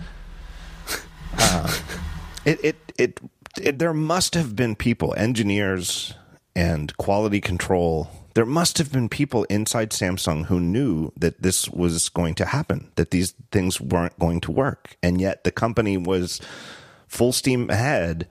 Uh, 1.36 1.76
it, 2.46 2.64
it 2.64 2.76
it 2.96 3.20
it 3.60 3.78
there 3.78 3.92
must 3.92 4.34
have 4.34 4.56
been 4.56 4.74
people, 4.76 5.12
engineers 5.18 6.14
and 6.56 6.96
quality 6.96 7.38
control. 7.38 8.08
There 8.34 8.46
must 8.46 8.78
have 8.78 8.90
been 8.90 9.08
people 9.08 9.44
inside 9.44 9.90
Samsung 9.90 10.46
who 10.46 10.58
knew 10.58 11.12
that 11.16 11.42
this 11.42 11.68
was 11.68 12.08
going 12.08 12.34
to 12.36 12.46
happen, 12.46 12.90
that 12.96 13.10
these 13.10 13.32
things 13.50 13.80
weren't 13.80 14.18
going 14.18 14.40
to 14.42 14.50
work. 14.50 14.96
And 15.02 15.20
yet 15.20 15.44
the 15.44 15.50
company 15.50 15.96
was 15.96 16.40
full 17.06 17.32
steam 17.32 17.68
ahead 17.68 18.26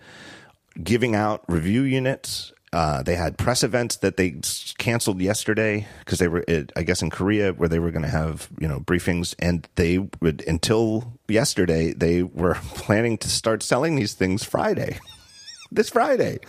giving 0.82 1.16
out 1.16 1.44
review 1.48 1.82
units. 1.84 2.54
Uh, 2.74 3.04
they 3.04 3.16
had 3.16 3.38
press 3.38 3.64
events 3.64 3.98
that 3.98 4.16
they 4.16 4.36
canceled 4.78 5.20
yesterday 5.20 5.86
because 6.00 6.20
they 6.20 6.30
were, 6.30 6.44
I 6.76 6.84
guess, 6.84 7.02
in 7.02 7.10
Korea 7.10 7.52
where 7.52 7.68
they 7.68 7.80
were 7.80 7.92
going 7.92 8.04
to 8.04 8.08
have 8.08 8.48
you 8.60 8.68
know 8.68 8.80
briefings, 8.80 9.36
and 9.40 9.68
they 9.76 9.98
would 9.98 10.42
until 10.48 11.20
yesterday 11.28 11.92
they 11.92 12.24
were 12.24 12.56
planning 12.76 13.18
to 13.20 13.30
start 13.30 13.62
selling 13.62 13.98
these 13.98 14.14
things 14.14 14.46
Friday, 14.46 15.00
this 15.72 15.90
Friday. 15.90 16.40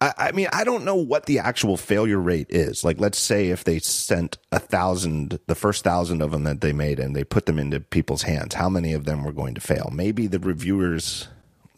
I, 0.00 0.12
I 0.18 0.32
mean, 0.32 0.48
I 0.52 0.64
don't 0.64 0.84
know 0.84 0.96
what 0.96 1.26
the 1.26 1.38
actual 1.38 1.76
failure 1.76 2.20
rate 2.20 2.48
is. 2.50 2.84
Like, 2.84 3.00
let's 3.00 3.18
say 3.18 3.48
if 3.48 3.64
they 3.64 3.78
sent 3.78 4.38
a 4.52 4.58
thousand, 4.58 5.38
the 5.46 5.54
first 5.54 5.84
thousand 5.84 6.20
of 6.22 6.32
them 6.32 6.44
that 6.44 6.60
they 6.60 6.72
made, 6.72 7.00
and 7.00 7.16
they 7.16 7.24
put 7.24 7.46
them 7.46 7.58
into 7.58 7.80
people's 7.80 8.22
hands, 8.22 8.54
how 8.54 8.68
many 8.68 8.92
of 8.92 9.04
them 9.04 9.24
were 9.24 9.32
going 9.32 9.54
to 9.54 9.60
fail? 9.60 9.90
Maybe 9.92 10.26
the 10.26 10.38
reviewers 10.38 11.28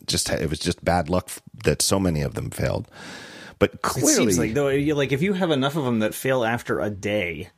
just 0.07 0.31
it 0.31 0.50
was 0.50 0.59
just 0.59 0.85
bad 0.85 1.09
luck 1.09 1.31
that 1.64 1.83
so 1.83 2.00
many 2.00 2.22
of 2.22 2.35
them 2.35 2.50
failed. 2.50 2.88
But 3.59 3.74
It 3.74 3.83
clearly, 3.83 4.33
seems 4.33 4.38
like 4.38 4.54
though, 4.54 4.68
like 4.94 5.12
if 5.12 5.22
you 5.22 5.35
have 5.35 5.50
enough 5.50 5.76
of 5.76 5.85
them 5.85 6.00
that 6.00 6.14
fail 6.14 6.44
after 6.44 6.81
a 6.81 6.90
day. 6.90 7.50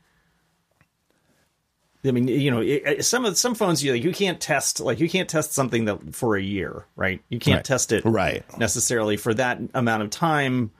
I 2.04 2.12
mean, 2.12 2.28
you 2.28 2.50
know, 2.50 2.60
it, 2.60 3.04
some 3.04 3.24
of 3.26 3.36
some 3.36 3.54
phones 3.54 3.84
you 3.84 3.92
like 3.92 4.02
you 4.04 4.12
can't 4.12 4.40
test 4.40 4.80
like 4.80 5.00
you 5.00 5.08
can't 5.08 5.28
test 5.28 5.52
something 5.52 5.84
that 5.84 6.14
for 6.14 6.36
a 6.36 6.42
year, 6.42 6.86
right? 6.96 7.20
You 7.28 7.38
can't 7.38 7.58
Right. 7.58 7.64
test 7.64 7.92
it 7.92 8.04
Right. 8.06 8.42
necessarily 8.58 9.16
for 9.18 9.34
that 9.34 9.58
amount 9.74 10.02
of 10.02 10.10
time 10.10 10.70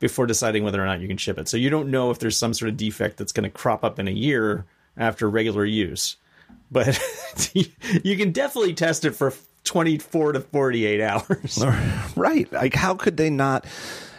before 0.00 0.26
deciding 0.26 0.64
whether 0.64 0.82
or 0.82 0.86
not 0.86 1.00
you 1.00 1.06
can 1.08 1.16
ship 1.16 1.38
it. 1.38 1.48
So 1.48 1.56
you 1.56 1.70
don't 1.70 1.90
know 1.90 2.10
if 2.10 2.18
there's 2.18 2.36
some 2.36 2.52
sort 2.54 2.68
of 2.70 2.76
defect 2.76 3.16
that's 3.18 3.32
going 3.32 3.44
to 3.44 3.50
crop 3.50 3.84
up 3.84 3.98
in 4.00 4.08
a 4.08 4.12
year 4.12 4.64
after 4.96 5.30
regular 5.30 5.64
use. 5.64 6.16
But 6.72 7.00
you 7.54 8.16
can 8.16 8.32
definitely 8.32 8.74
test 8.74 9.04
it 9.04 9.12
for 9.12 9.32
24 9.62 10.32
to 10.32 10.40
48 10.40 11.00
hours. 11.00 11.64
right? 12.16 12.52
Like, 12.52 12.74
how 12.74 12.94
could 12.94 13.16
they 13.16 13.30
not? 13.30 13.64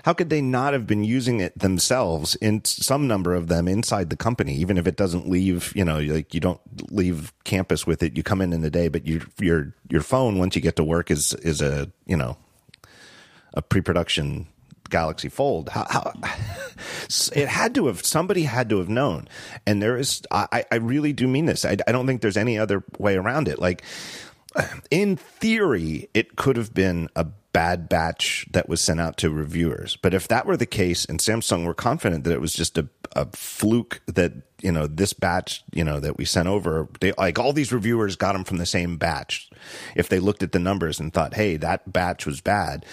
How 0.05 0.13
could 0.13 0.29
they 0.29 0.39
not 0.39 0.73
have 0.73 0.85
been 0.85 1.03
using 1.03 1.39
it 1.39 1.57
themselves 1.57 2.35
in 2.35 2.63
some 2.63 3.07
number 3.07 3.33
of 3.33 3.47
them 3.47 3.67
inside 3.67 4.11
the 4.11 4.15
company, 4.15 4.53
even 4.53 4.77
if 4.77 4.85
it 4.85 4.95
doesn't 4.95 5.27
leave, 5.27 5.73
you 5.75 5.83
know, 5.83 5.97
like 5.97 6.31
you 6.31 6.39
don't 6.39 6.61
leave 6.91 7.33
campus 7.43 7.87
with 7.87 8.03
it. 8.03 8.15
You 8.15 8.21
come 8.21 8.39
in 8.39 8.53
in 8.53 8.61
the 8.61 8.69
day, 8.69 8.87
but 8.87 9.07
your 9.07 9.21
your 9.39 9.73
your 9.89 10.01
phone 10.01 10.37
once 10.37 10.55
you 10.55 10.61
get 10.61 10.75
to 10.75 10.83
work 10.83 11.09
is 11.09 11.33
is 11.33 11.59
a 11.59 11.91
you 12.05 12.15
know 12.15 12.37
a 13.55 13.63
pre-production 13.63 14.45
Galaxy 14.91 15.27
Fold. 15.27 15.69
How, 15.69 15.87
how 15.89 16.13
it 17.33 17.47
had 17.47 17.73
to 17.73 17.87
have 17.87 18.05
somebody 18.05 18.43
had 18.43 18.69
to 18.69 18.77
have 18.77 18.89
known, 18.89 19.27
and 19.65 19.81
there 19.81 19.97
is. 19.97 20.21
I 20.29 20.65
I 20.71 20.75
really 20.75 21.13
do 21.13 21.27
mean 21.27 21.47
this. 21.47 21.65
I, 21.65 21.77
I 21.87 21.91
don't 21.91 22.05
think 22.05 22.21
there's 22.21 22.37
any 22.37 22.59
other 22.59 22.83
way 22.99 23.15
around 23.17 23.47
it. 23.47 23.57
Like 23.57 23.81
in 24.91 25.15
theory, 25.15 26.09
it 26.13 26.35
could 26.35 26.57
have 26.57 26.75
been 26.75 27.09
a 27.15 27.25
bad 27.55 27.87
batch 27.87 28.45
that 28.51 28.67
was 28.67 28.81
sent 28.81 28.99
out 28.99 29.15
to 29.15 29.29
reviewers. 29.29 29.95
But 30.01 30.13
if 30.13 30.27
that 30.27 30.45
were 30.45 30.57
the 30.57 30.65
case, 30.65 31.05
and 31.05 31.19
Samsung 31.19 31.65
were 31.65 31.73
confident 31.73 32.25
that 32.25 32.33
it 32.33 32.41
was 32.41 32.53
just 32.53 32.77
a, 32.77 32.89
a 33.15 33.27
fluke 33.31 34.01
that 34.07 34.33
you 34.61 34.73
know 34.73 34.87
this 34.87 35.13
batch 35.13 35.63
you 35.71 35.83
know 35.83 36.01
that 36.01 36.17
we 36.17 36.25
sent 36.25 36.49
over 36.49 36.89
they 36.99 37.13
like 37.17 37.39
all 37.39 37.53
these 37.53 37.71
reviewers 37.71 38.17
got 38.17 38.33
them 38.33 38.43
from 38.43 38.57
the 38.57 38.65
same 38.65 38.97
batch 38.97 39.49
if 39.95 40.09
they 40.09 40.19
looked 40.19 40.43
at 40.43 40.53
the 40.53 40.59
numbers 40.59 40.99
and 40.99 41.13
thought 41.13 41.35
hey 41.35 41.55
that 41.57 41.91
batch 41.91 42.25
was 42.25 42.41
bad 42.41 42.85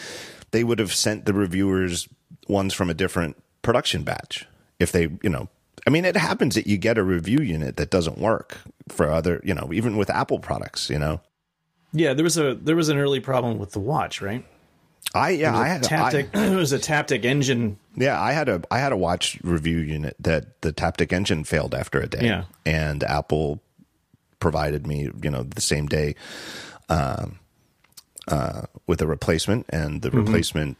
they 0.50 0.64
would 0.64 0.80
have 0.80 0.92
sent 0.92 1.24
the 1.24 1.32
reviewers 1.32 2.08
ones 2.48 2.74
from 2.74 2.90
a 2.90 2.94
different 2.94 3.40
production 3.62 4.02
batch 4.02 4.44
if 4.80 4.90
they 4.90 5.02
you 5.22 5.30
know 5.30 5.48
i 5.86 5.90
mean 5.90 6.04
it 6.04 6.16
happens 6.16 6.56
that 6.56 6.66
you 6.66 6.76
get 6.76 6.98
a 6.98 7.02
review 7.02 7.38
unit 7.40 7.76
that 7.76 7.90
doesn't 7.90 8.18
work 8.18 8.58
for 8.88 9.08
other 9.08 9.40
you 9.44 9.54
know 9.54 9.70
even 9.72 9.96
with 9.96 10.10
apple 10.10 10.40
products 10.40 10.90
you 10.90 10.98
know 10.98 11.20
Yeah, 11.92 12.14
there 12.14 12.24
was 12.24 12.38
a 12.38 12.54
there 12.54 12.76
was 12.76 12.88
an 12.88 12.96
early 12.96 13.20
problem 13.20 13.58
with 13.58 13.72
the 13.72 13.80
watch, 13.80 14.22
right? 14.22 14.44
I 15.14 15.30
yeah 15.30 15.56
i 15.56 15.68
had 15.68 15.84
a 15.84 15.86
I- 15.86 15.88
Taptic, 16.12 16.28
it 16.52 16.56
was 16.56 16.72
a 16.72 16.78
Taptic 16.78 17.24
engine. 17.24 17.78
Yeah, 17.96 18.20
I 18.20 18.32
had 18.32 18.48
a 18.48 18.62
I 18.70 18.78
had 18.78 18.92
a 18.92 18.96
watch 18.96 19.38
review 19.42 19.78
unit 19.78 20.16
that 20.20 20.62
the 20.62 20.72
Taptic 20.72 21.12
engine 21.12 21.44
failed 21.44 21.74
after 21.74 22.00
a 22.00 22.06
day. 22.06 22.24
Yeah. 22.26 22.44
and 22.64 23.02
Apple 23.04 23.60
provided 24.40 24.86
me, 24.86 25.10
you 25.22 25.30
know, 25.30 25.42
the 25.42 25.60
same 25.60 25.86
day, 25.86 26.14
um, 26.88 27.38
uh, 28.28 28.62
with 28.86 29.00
a 29.02 29.06
replacement, 29.06 29.66
and 29.68 30.02
the 30.02 30.10
replacement 30.10 30.76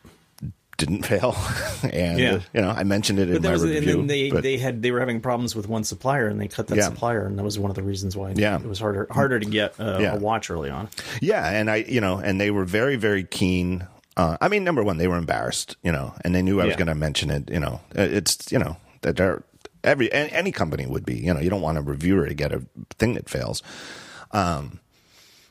didn't 0.78 1.02
fail. 1.06 1.36
and 1.82 1.92
Mm-hmm. 1.92 2.18
Yeah. 2.18 2.40
you 2.54 2.60
know, 2.62 2.70
I 2.70 2.82
mentioned 2.84 3.18
it 3.18 3.28
in 3.28 3.34
But 3.34 3.42
there 3.42 3.50
my 3.50 3.54
was, 3.54 3.62
and 3.64 3.72
review. 3.74 3.92
then 3.98 4.06
they, 4.06 4.30
but- 4.30 4.42
they 4.42 4.56
had 4.58 4.82
they 4.82 4.90
were 4.90 5.00
having 5.00 5.20
problems 5.20 5.54
with 5.54 5.68
one 5.68 5.84
supplier, 5.84 6.26
and 6.28 6.40
they 6.40 6.48
cut 6.48 6.68
that 6.68 6.76
Yeah. 6.78 6.84
supplier, 6.84 7.26
and 7.26 7.38
that 7.38 7.44
was 7.44 7.58
one 7.58 7.70
of 7.70 7.76
the 7.76 7.82
reasons 7.82 8.16
why 8.16 8.32
Yeah. 8.34 8.56
it 8.58 8.64
was 8.66 8.78
harder 8.80 9.06
harder 9.10 9.38
to 9.38 9.46
get 9.46 9.78
uh, 9.78 9.98
Yeah. 10.00 10.14
a 10.14 10.18
watch 10.18 10.50
early 10.50 10.70
on. 10.70 10.88
Yeah, 11.20 11.46
and 11.48 11.70
I, 11.70 11.76
you 11.76 12.00
know, 12.00 12.16
and 12.18 12.40
they 12.40 12.50
were 12.50 12.64
very, 12.64 12.96
very 12.96 13.24
keen. 13.24 13.86
Uh, 14.16 14.36
I 14.40 14.48
mean, 14.48 14.62
number 14.64 14.82
one, 14.82 14.98
they 14.98 15.08
were 15.08 15.16
embarrassed, 15.16 15.76
you 15.82 15.90
know, 15.92 16.14
and 16.22 16.34
they 16.34 16.42
knew 16.42 16.60
I 16.60 16.64
was 16.64 16.72
Yeah. 16.72 16.78
going 16.78 16.88
to 16.88 16.94
mention 16.94 17.30
it. 17.30 17.50
You 17.50 17.60
know, 17.60 17.80
it's 17.94 18.50
you 18.52 18.58
know 18.58 18.76
that 19.02 19.16
they're 19.16 19.42
every 19.82 20.12
any, 20.12 20.30
any 20.32 20.52
company 20.52 20.86
would 20.86 21.04
be. 21.06 21.16
You 21.16 21.32
know, 21.34 21.40
you 21.40 21.48
don't 21.50 21.62
want 21.62 21.78
a 21.78 21.82
reviewer 21.82 22.26
to 22.26 22.34
get 22.34 22.52
a 22.52 22.62
thing 22.98 23.14
that 23.14 23.28
fails. 23.30 23.62
Um, 24.32 24.80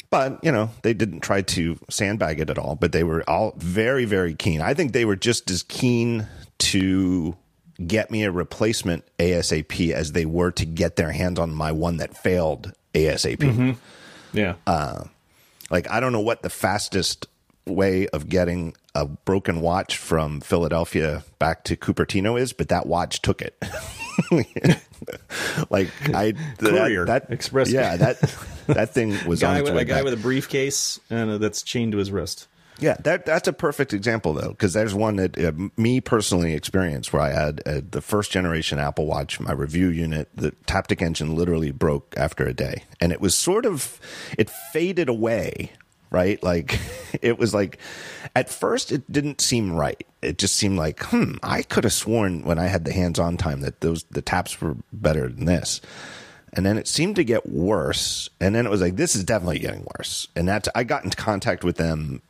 but 0.10 0.40
you 0.44 0.52
know, 0.52 0.70
they 0.84 0.94
didn't 0.94 1.22
try 1.22 1.42
to 1.42 1.80
sandbag 1.90 2.40
it 2.40 2.50
at 2.50 2.58
all. 2.58 2.76
But 2.76 2.92
they 2.92 3.04
were 3.04 3.28
all 3.30 3.54
very, 3.58 4.06
very 4.06 4.36
keen. 4.36 4.62
I 4.62 4.74
think 4.74 4.92
they 4.94 5.06
were 5.06 5.16
just 5.16 5.50
as 5.50 5.64
keen 5.64 6.28
to 6.60 7.36
get 7.88 8.12
me 8.12 8.24
a 8.24 8.32
replacement 8.32 9.04
ASAP 9.18 9.92
as 9.92 10.12
they 10.12 10.26
were 10.26 10.52
to 10.52 10.66
get 10.66 10.98
their 10.98 11.12
hands 11.12 11.40
on 11.40 11.52
my 11.52 11.72
one 11.72 11.98
that 11.98 12.16
failed 12.16 12.74
ASAP 12.94 13.76
Yeah, 14.34 14.54
Uh, 14.68 15.06
like 15.72 15.90
I 15.90 16.00
don't 16.00 16.12
know 16.14 16.20
what 16.20 16.44
the 16.44 16.50
fastest 16.52 17.26
way 17.66 18.08
of 18.08 18.30
getting 18.30 18.76
a 18.96 19.06
broken 19.06 19.62
watch 19.62 19.98
from 19.98 20.42
Philadelphia 20.42 21.24
back 21.40 21.64
to 21.66 21.76
Cupertino 21.76 22.40
is, 22.40 22.54
but 22.54 22.70
that 22.70 22.86
watch 22.86 23.22
took 23.22 23.42
it. 23.42 23.58
like 25.70 25.90
I 26.14 26.34
Courier, 26.58 27.06
that, 27.06 27.28
that 27.28 27.34
express. 27.34 27.72
Yeah, 27.72 27.98
that 27.98 28.20
that 28.68 28.94
thing 28.94 29.18
was 29.28 29.44
on 29.44 29.56
guy 29.56 29.60
its 29.60 29.70
with, 29.70 29.76
way 29.76 29.82
a 29.84 29.86
guy 29.86 29.96
back. 29.96 30.04
with 30.06 30.14
a 30.14 30.18
briefcase 30.18 31.00
and 31.10 31.32
uh, 31.32 31.38
that's 31.38 31.62
chained 31.64 31.94
to 31.94 31.98
his 31.98 32.12
wrist. 32.12 32.48
Yeah, 32.80 32.96
that 33.04 33.26
that's 33.28 33.48
a 33.48 33.54
perfect 33.54 33.94
example 33.94 34.34
though, 34.34 34.50
because 34.50 34.74
there's 34.74 34.94
one 34.94 35.18
that 35.18 35.38
uh, 35.38 35.52
me 35.78 36.02
personally 36.02 36.54
experienced 36.54 37.14
where 37.14 37.22
I 37.22 37.30
had 37.30 37.62
uh, 37.66 37.82
the 37.90 38.02
first 38.02 38.32
generation 38.32 38.80
Apple 38.80 39.06
Watch, 39.06 39.40
my 39.40 39.52
review 39.52 39.90
unit, 39.90 40.30
the 40.36 40.52
Taptic 40.66 41.02
engine 41.02 41.36
literally 41.36 41.72
broke 41.72 42.16
after 42.18 42.44
a 42.46 42.54
day, 42.54 42.84
and 43.00 43.12
it 43.12 43.22
was 43.22 43.36
sort 43.36 43.68
of 43.68 44.00
it 44.38 44.50
faded 44.50 45.10
away, 45.10 45.74
right? 46.12 46.42
Like 46.44 46.80
it 47.22 47.40
was 47.40 47.54
like 47.54 47.80
at 48.36 48.50
first 48.50 48.92
it 48.92 49.12
didn't 49.12 49.42
seem 49.42 49.74
right. 49.74 50.06
It 50.22 50.38
just 50.38 50.56
seemed 50.56 50.78
like, 50.78 51.02
hmm, 51.06 51.36
I 51.42 51.64
could 51.64 51.84
have 51.84 51.94
sworn 51.94 52.44
when 52.44 52.60
I 52.60 52.68
had 52.68 52.86
the 52.86 52.94
hands-on 52.94 53.38
time 53.38 53.62
that 53.62 53.82
those 53.82 54.04
the 54.12 54.22
taps 54.22 54.62
were 54.62 54.76
better 54.94 55.28
than 55.28 55.46
this 55.46 55.82
and 56.54 56.66
then 56.66 56.78
it 56.78 56.88
seemed 56.88 57.16
to 57.16 57.24
get 57.24 57.50
worse 57.50 58.30
and 58.40 58.54
then 58.54 58.66
it 58.66 58.70
was 58.70 58.82
like 58.82 58.96
this 58.96 59.16
is 59.16 59.24
definitely 59.24 59.60
getting 59.60 59.86
worse 59.98 60.28
and 60.36 60.48
that's 60.48 60.68
i 60.76 60.84
got 60.84 61.04
into 61.04 61.18
contact 61.18 61.64
with 61.64 61.78
them 61.78 62.22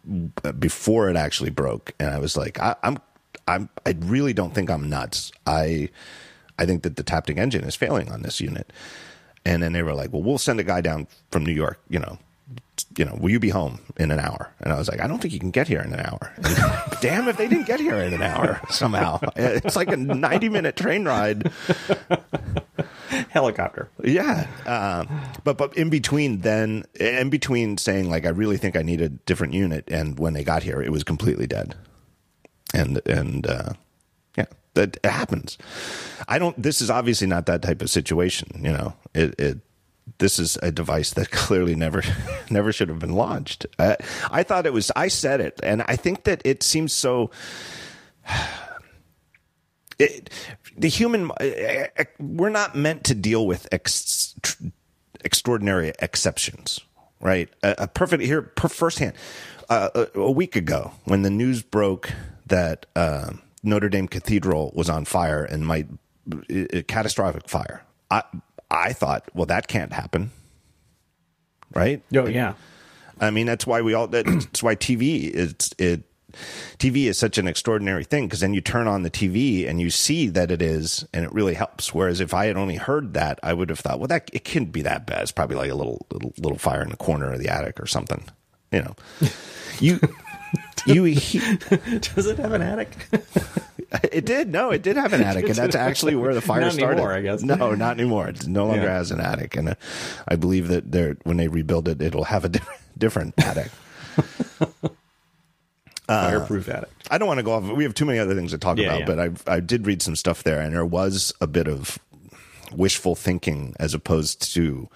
before 0.59 1.09
it 1.09 1.15
actually 1.15 1.49
broke 1.49 1.93
and 1.99 2.09
i 2.09 2.19
was 2.19 2.37
like 2.37 2.59
I, 2.59 2.75
i'm 2.83 2.99
i'm 3.47 3.69
i 3.85 3.95
really 3.99 4.33
don't 4.33 4.53
think 4.53 4.69
i'm 4.69 4.89
nuts 4.89 5.31
i 5.45 5.89
i 6.59 6.65
think 6.65 6.83
that 6.83 6.95
the 6.95 7.03
Taptic 7.03 7.37
engine 7.37 7.63
is 7.63 7.75
failing 7.75 8.11
on 8.11 8.21
this 8.21 8.39
unit 8.39 8.71
and 9.45 9.63
then 9.63 9.73
they 9.73 9.83
were 9.83 9.93
like 9.93 10.13
well 10.13 10.23
we'll 10.23 10.37
send 10.37 10.59
a 10.59 10.63
guy 10.63 10.81
down 10.81 11.07
from 11.31 11.45
new 11.45 11.53
york 11.53 11.79
you 11.89 11.99
know 11.99 12.17
you 12.97 13.05
know, 13.05 13.15
will 13.19 13.29
you 13.29 13.39
be 13.39 13.49
home 13.49 13.79
in 13.97 14.11
an 14.11 14.19
hour? 14.19 14.51
And 14.59 14.73
I 14.73 14.77
was 14.77 14.89
like, 14.89 15.01
I 15.01 15.07
don't 15.07 15.21
think 15.21 15.33
you 15.33 15.39
can 15.39 15.51
get 15.51 15.67
here 15.67 15.81
in 15.81 15.93
an 15.93 15.99
hour. 15.99 16.33
Damn 17.01 17.27
if 17.27 17.37
they 17.37 17.47
didn't 17.47 17.67
get 17.67 17.79
here 17.79 17.95
in 17.95 18.13
an 18.13 18.21
hour 18.21 18.59
somehow. 18.69 19.19
It's 19.35 19.75
like 19.75 19.89
a 19.89 19.97
90 19.97 20.49
minute 20.49 20.75
train 20.75 21.05
ride 21.05 21.51
Helicopter. 23.29 23.89
yeah, 24.03 24.47
um, 24.65 25.21
but 25.43 25.57
but 25.57 25.75
in 25.77 25.89
between 25.89 26.39
then, 26.39 26.83
in 26.99 27.29
between 27.29 27.77
saying 27.77 28.09
like 28.09 28.25
I 28.25 28.29
really 28.29 28.57
think 28.57 28.75
I 28.75 28.81
need 28.81 29.01
a 29.01 29.09
different 29.09 29.53
unit, 29.53 29.85
and 29.89 30.19
when 30.19 30.33
they 30.33 30.43
got 30.43 30.63
here, 30.63 30.81
it 30.81 30.91
was 30.91 31.03
completely 31.03 31.47
dead, 31.47 31.75
and 32.73 33.01
and 33.05 33.47
uh, 33.47 33.73
yeah, 34.37 34.45
that 34.73 34.97
it 35.03 35.09
happens. 35.09 35.57
I 36.27 36.39
don't. 36.39 36.61
This 36.61 36.81
is 36.81 36.89
obviously 36.89 37.27
not 37.27 37.45
that 37.47 37.61
type 37.61 37.81
of 37.81 37.89
situation. 37.89 38.61
You 38.63 38.71
know, 38.73 38.93
it. 39.13 39.39
it 39.39 39.59
this 40.21 40.39
is 40.39 40.57
a 40.61 40.71
device 40.71 41.11
that 41.13 41.31
clearly 41.31 41.75
never, 41.75 42.01
never 42.49 42.71
should 42.71 42.87
have 42.87 42.99
been 42.99 43.13
launched. 43.13 43.65
I, 43.77 43.97
I 44.31 44.43
thought 44.43 44.65
it 44.65 44.71
was. 44.71 44.91
I 44.95 45.09
said 45.09 45.41
it, 45.41 45.59
and 45.61 45.81
I 45.81 45.97
think 45.97 46.23
that 46.23 46.41
it 46.45 46.63
seems 46.63 46.93
so 46.93 47.31
it, 49.99 50.29
the 50.77 50.87
human 50.87 51.31
uh, 51.31 51.87
uh, 51.97 52.03
we're 52.19 52.49
not 52.49 52.75
meant 52.75 53.03
to 53.05 53.15
deal 53.15 53.45
with 53.45 53.67
ex, 53.71 54.35
extraordinary 55.23 55.93
exceptions 55.99 56.79
right 57.19 57.49
a, 57.61 57.75
a 57.79 57.87
perfect 57.87 58.23
here 58.23 58.41
per 58.41 58.67
firsthand 58.67 59.13
uh, 59.69 59.89
a, 59.93 60.19
a 60.19 60.31
week 60.31 60.55
ago 60.55 60.91
when 61.05 61.21
the 61.21 61.29
news 61.29 61.61
broke 61.61 62.11
that 62.47 62.85
uh, 62.95 63.31
notre 63.63 63.89
dame 63.89 64.07
cathedral 64.07 64.71
was 64.75 64.89
on 64.89 65.05
fire 65.05 65.43
and 65.43 65.65
might 65.65 65.87
catastrophic 66.87 67.49
fire 67.49 67.83
i 68.09 68.23
i 68.71 68.93
thought 68.93 69.23
well 69.35 69.45
that 69.45 69.67
can't 69.67 69.93
happen 69.93 70.31
right 71.75 72.01
Oh 72.23 72.27
yeah, 72.27 72.53
I 73.21 73.29
mean, 73.29 73.45
that's 73.45 73.67
why 73.67 73.81
we 73.81 73.93
all. 73.93 74.07
That's 74.07 74.63
why 74.63 74.75
TV 74.75 75.29
is 75.29 75.55
it. 75.77 76.03
TV 76.79 77.05
is 77.05 77.17
such 77.17 77.37
an 77.37 77.47
extraordinary 77.47 78.03
thing 78.05 78.25
because 78.25 78.39
then 78.39 78.53
you 78.53 78.61
turn 78.61 78.87
on 78.87 79.03
the 79.03 79.11
TV 79.11 79.69
and 79.69 79.79
you 79.81 79.89
see 79.89 80.27
that 80.29 80.49
it 80.49 80.61
is, 80.61 81.05
and 81.13 81.23
it 81.23 81.31
really 81.33 81.53
helps. 81.53 81.93
Whereas 81.93 82.19
if 82.19 82.33
I 82.33 82.45
had 82.47 82.57
only 82.57 82.77
heard 82.77 83.13
that, 83.13 83.37
I 83.43 83.53
would 83.53 83.69
have 83.69 83.79
thought, 83.79 83.99
well, 83.99 84.07
that 84.07 84.29
it 84.33 84.43
couldn't 84.45 84.71
be 84.71 84.81
that 84.83 85.05
bad. 85.05 85.21
It's 85.21 85.31
probably 85.31 85.57
like 85.57 85.69
a 85.69 85.75
little 85.75 86.05
little, 86.11 86.33
little 86.37 86.57
fire 86.57 86.81
in 86.81 86.89
the 86.89 86.97
corner 86.97 87.31
of 87.31 87.39
the 87.39 87.49
attic 87.49 87.79
or 87.79 87.85
something. 87.85 88.23
You 88.71 88.81
know, 88.81 88.95
you 89.79 89.99
you 90.85 91.03
he, 91.03 91.39
does 92.15 92.27
it 92.27 92.37
have 92.39 92.53
an 92.53 92.61
attic? 92.61 92.89
it 94.11 94.25
did 94.25 94.49
no, 94.51 94.71
it 94.71 94.81
did 94.81 94.95
have 94.97 95.13
an 95.13 95.21
attic, 95.21 95.45
and 95.47 95.55
that's 95.55 95.75
actually 95.89 96.15
where 96.15 96.33
the 96.33 96.41
fire 96.41 96.61
Not 96.61 96.73
started. 96.73 96.93
anymore, 96.97 97.13
I 97.13 97.21
guess. 97.21 97.41
no, 97.43 97.73
not 97.75 97.99
anymore. 97.99 98.29
It 98.29 98.47
no 98.47 98.65
longer 98.67 98.83
Yeah. 98.83 98.97
has 98.97 99.11
an 99.11 99.19
attic, 99.21 99.55
and 99.55 99.69
uh, 99.69 99.75
I 100.27 100.35
believe 100.35 100.67
that 100.69 100.91
they're 100.91 101.17
when 101.23 101.37
they 101.37 101.47
rebuild 101.47 101.87
it, 101.87 102.01
it'll 102.01 102.25
have 102.25 102.45
a 102.45 102.49
different 102.49 102.79
different 102.97 103.33
attic. 103.43 103.71
Fireproof 106.07 106.67
attic. 106.67 106.89
I 107.09 107.17
don't 107.17 107.27
want 107.27 107.37
to 107.39 107.43
go 107.43 107.53
off. 107.53 107.63
We 107.63 107.83
have 107.85 107.93
too 107.93 108.05
many 108.05 108.19
other 108.19 108.35
things 108.35 108.51
to 108.51 108.57
talk 108.57 108.77
Yeah, 108.77 108.87
about, 108.95 108.99
yeah. 109.01 109.05
but 109.05 109.47
I 109.49 109.55
I 109.55 109.59
did 109.61 109.85
read 109.87 110.01
some 110.01 110.15
stuff 110.15 110.43
there, 110.43 110.59
and 110.59 110.73
there 110.73 110.85
was 110.85 111.33
a 111.39 111.47
bit 111.47 111.67
of 111.67 111.97
wishful 112.73 113.15
thinking 113.15 113.75
as 113.79 113.93
opposed 113.93 114.53
to. 114.53 114.89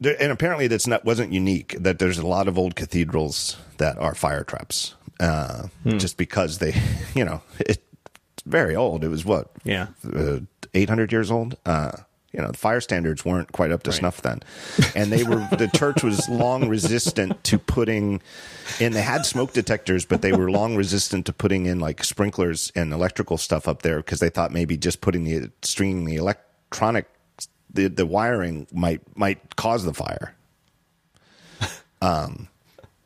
There- 0.00 0.16
and 0.20 0.30
apparently, 0.32 0.66
that's 0.68 0.86
not 0.86 1.04
wasn't 1.04 1.32
unique. 1.32 1.76
That 1.78 1.98
there's 1.98 2.18
a 2.18 2.26
lot 2.26 2.48
of 2.48 2.58
old 2.58 2.76
cathedrals 2.76 3.56
that 3.78 3.98
are 3.98 4.14
fire 4.14 4.44
traps, 4.44 4.94
uh, 5.20 5.64
Hmm. 5.82 5.98
just 5.98 6.16
because 6.16 6.58
they, 6.58 6.74
you 7.14 7.24
know, 7.24 7.42
it's 7.58 7.78
very 8.44 8.76
old. 8.76 9.04
It 9.04 9.08
was 9.08 9.24
what, 9.24 9.50
Yeah. 9.64 9.88
uh, 10.14 10.40
800 10.74 11.12
years 11.12 11.30
old. 11.30 11.56
Uh, 11.66 11.92
you 12.32 12.42
know, 12.42 12.50
the 12.50 12.58
fire 12.58 12.82
standards 12.82 13.24
weren't 13.24 13.50
quite 13.52 13.70
up 13.70 13.82
to 13.84 13.92
snuff 13.92 14.20
then, 14.20 14.42
and 14.94 15.10
they 15.10 15.22
were 15.24 15.48
the 15.56 15.70
church 15.74 16.02
was 16.02 16.28
long 16.28 16.68
resistant 16.68 17.42
to 17.44 17.58
putting 17.58 18.20
in. 18.78 18.92
They 18.92 19.00
had 19.00 19.24
smoke 19.24 19.54
detectors, 19.54 20.04
but 20.04 20.20
they 20.20 20.32
were 20.32 20.50
long 20.50 20.76
resistant 20.76 21.24
to 21.26 21.32
putting 21.32 21.64
in 21.64 21.80
like 21.80 22.04
sprinklers 22.04 22.70
and 22.76 22.92
electrical 22.92 23.38
stuff 23.38 23.66
up 23.66 23.80
there 23.80 23.96
because 23.98 24.20
they 24.20 24.28
thought 24.28 24.52
maybe 24.52 24.76
just 24.76 25.00
putting 25.00 25.24
the 25.24 25.50
stringing 25.62 26.04
the 26.04 26.16
electronic 26.16 27.06
the 27.76 27.88
the 27.88 28.06
wiring 28.06 28.66
might 28.72 29.00
might 29.16 29.56
cause 29.56 29.84
the 29.84 29.94
fire. 29.94 30.34
Um, 32.02 32.48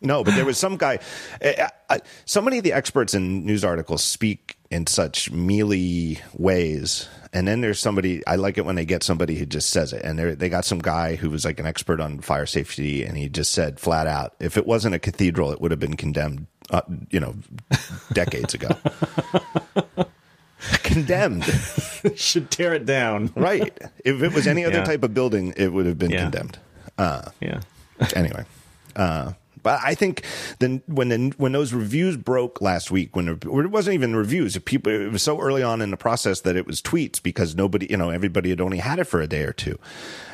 no, 0.00 0.24
but 0.24 0.34
there 0.34 0.44
was 0.44 0.58
some 0.58 0.76
guy. 0.76 0.98
I, 1.42 1.68
I, 1.88 2.00
so 2.24 2.40
many 2.40 2.58
of 2.58 2.64
the 2.64 2.72
experts 2.72 3.12
in 3.12 3.44
news 3.44 3.64
articles 3.64 4.02
speak 4.02 4.56
in 4.70 4.86
such 4.86 5.30
mealy 5.30 6.18
ways, 6.32 7.08
and 7.34 7.46
then 7.46 7.60
there's 7.60 7.78
somebody. 7.78 8.26
I 8.26 8.36
like 8.36 8.56
it 8.56 8.64
when 8.64 8.76
they 8.76 8.86
get 8.86 9.02
somebody 9.02 9.36
who 9.36 9.44
just 9.44 9.70
says 9.70 9.92
it. 9.92 10.02
And 10.02 10.18
they 10.18 10.34
they 10.34 10.48
got 10.48 10.64
some 10.64 10.78
guy 10.78 11.16
who 11.16 11.28
was 11.28 11.44
like 11.44 11.60
an 11.60 11.66
expert 11.66 12.00
on 12.00 12.20
fire 12.20 12.46
safety, 12.46 13.04
and 13.04 13.16
he 13.16 13.28
just 13.28 13.52
said 13.52 13.78
flat 13.78 14.06
out, 14.06 14.34
if 14.40 14.56
it 14.56 14.66
wasn't 14.66 14.94
a 14.94 14.98
cathedral, 14.98 15.52
it 15.52 15.60
would 15.60 15.70
have 15.70 15.80
been 15.80 15.96
condemned. 15.96 16.46
Uh, 16.70 16.82
you 17.10 17.20
know, 17.20 17.34
decades 18.12 18.54
ago. 18.54 18.68
condemned. 20.92 21.44
Should 22.16 22.50
tear 22.50 22.74
it 22.74 22.86
down. 22.86 23.30
right. 23.34 23.76
If 24.04 24.22
it 24.22 24.32
was 24.32 24.46
any 24.46 24.64
other 24.64 24.78
Yeah. 24.78 24.84
type 24.84 25.02
of 25.02 25.14
building, 25.14 25.54
it 25.56 25.72
would 25.72 25.86
have 25.86 25.98
been 25.98 26.10
Yeah. 26.10 26.22
condemned. 26.22 26.58
Uh, 26.98 27.22
Yeah. 27.40 27.60
anyway, 28.16 28.44
uh, 28.96 29.32
but 29.62 29.78
I 29.82 29.94
think 29.94 30.24
then 30.58 30.82
when 30.86 31.08
the, 31.10 31.32
when 31.36 31.52
those 31.52 31.74
reviews 31.74 32.16
broke 32.16 32.62
last 32.62 32.90
week, 32.90 33.14
when 33.14 33.28
it 33.28 33.44
wasn't 33.70 33.94
even 33.94 34.16
reviews, 34.16 34.56
it 34.56 34.64
people 34.64 34.90
it 34.90 35.12
was 35.12 35.22
so 35.22 35.38
early 35.38 35.62
on 35.62 35.82
in 35.82 35.90
the 35.90 35.98
process 35.98 36.40
that 36.40 36.56
it 36.56 36.66
was 36.66 36.80
tweets 36.80 37.22
because 37.22 37.54
nobody, 37.54 37.86
you 37.90 37.98
know, 37.98 38.08
everybody 38.08 38.48
had 38.48 38.60
only 38.60 38.78
had 38.78 38.98
it 38.98 39.04
for 39.04 39.20
a 39.20 39.26
day 39.26 39.42
or 39.42 39.52
two, 39.52 39.78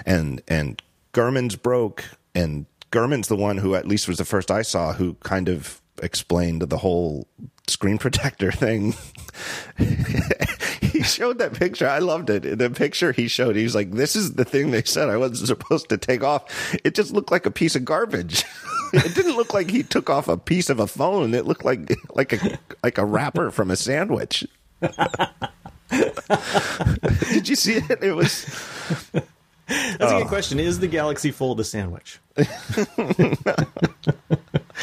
and 0.05 0.43
and 0.47 0.81
Gurman's 1.13 1.57
broke, 1.57 2.05
and 2.37 2.67
Gurman's 2.93 3.27
the 3.27 3.35
one 3.37 3.59
who 3.59 3.75
at 3.75 3.89
least 3.89 4.07
was 4.07 4.19
the 4.19 4.25
first 4.25 4.51
I 4.53 4.63
saw 4.63 4.93
who 4.93 5.15
kind 5.25 5.49
of 5.49 5.81
explained 6.03 6.63
the 6.63 6.79
whole 6.79 7.27
screen 7.69 7.99
protector 8.05 8.53
thing. 8.53 8.95
he 10.81 11.03
showed 11.03 11.39
that 11.39 11.53
picture. 11.55 11.89
I 11.89 11.99
loved 11.99 12.31
it. 12.31 12.59
The 12.59 12.71
picture 12.71 13.13
he 13.13 13.29
showed, 13.29 13.57
he 13.57 13.65
was 13.65 13.75
like, 13.75 13.93
"This 13.93 14.17
is 14.17 14.35
the 14.35 14.45
thing 14.45 14.71
they 14.71 14.83
said 14.83 15.09
I 15.09 15.17
wasn't 15.17 15.47
supposed 15.49 15.89
to 15.91 15.99
take 15.99 16.23
off." 16.25 16.75
It 16.85 16.95
just 16.95 17.13
looked 17.13 17.31
like 17.31 17.47
a 17.47 17.51
piece 17.51 17.77
of 17.77 17.85
garbage. 17.85 18.45
it 18.93 19.15
didn't 19.15 19.37
look 19.37 19.53
like 19.53 19.71
he 19.71 19.83
took 19.83 20.09
off 20.09 20.29
a 20.29 20.37
piece 20.39 20.71
of 20.71 20.81
a 20.81 20.87
phone. 20.87 21.35
It 21.35 21.45
looked 21.47 21.65
like 21.65 21.95
like 22.15 22.33
a 22.33 22.59
like 22.83 22.99
a 22.99 23.05
wrapper 23.05 23.51
from 23.51 23.71
a 23.71 23.77
sandwich. 23.77 24.47
Did 25.91 27.49
you 27.49 27.57
see 27.57 27.75
it? 27.75 28.03
It 28.03 28.13
was 28.13 28.45
That's 29.69 30.01
Oh. 30.01 30.07
a 30.17 30.19
good 30.21 30.27
oh. 30.27 30.29
question. 30.29 30.61
Is 30.61 30.79
the 30.79 30.87
Galaxy 30.87 31.31
Fold 31.33 31.59
a 31.61 31.65
sandwich? 31.65 32.21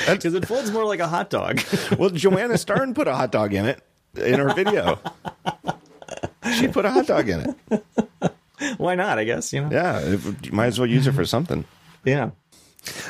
Because 0.08 0.34
it 0.34 0.48
folds 0.48 0.72
more 0.72 0.86
like 0.86 1.00
a 1.00 1.08
hot 1.08 1.30
dog. 1.30 1.62
well. 1.98 2.10
Joanna 2.10 2.58
Stern 2.58 2.94
put 2.94 3.08
a 3.08 3.16
hot 3.16 3.32
dog 3.32 3.54
in 3.54 3.66
it 3.66 3.82
in 4.16 4.40
her 4.40 4.54
video. 4.54 5.00
She 6.56 6.68
put 6.68 6.86
a 6.86 6.92
hot 6.92 7.08
dog 7.08 7.30
in 7.30 7.56
it. 7.72 8.78
Why 8.78 8.96
not? 8.96 9.20
I 9.20 9.24
guess 9.24 9.52
you 9.54 9.62
know. 9.62 9.70
Yeah, 9.72 10.00
it, 10.00 10.46
you 10.46 10.52
might 10.52 10.68
as 10.68 10.80
well 10.80 10.90
use 10.90 11.08
it 11.08 11.14
for 11.14 11.26
something. 11.26 11.66
Yeah. 12.04 12.32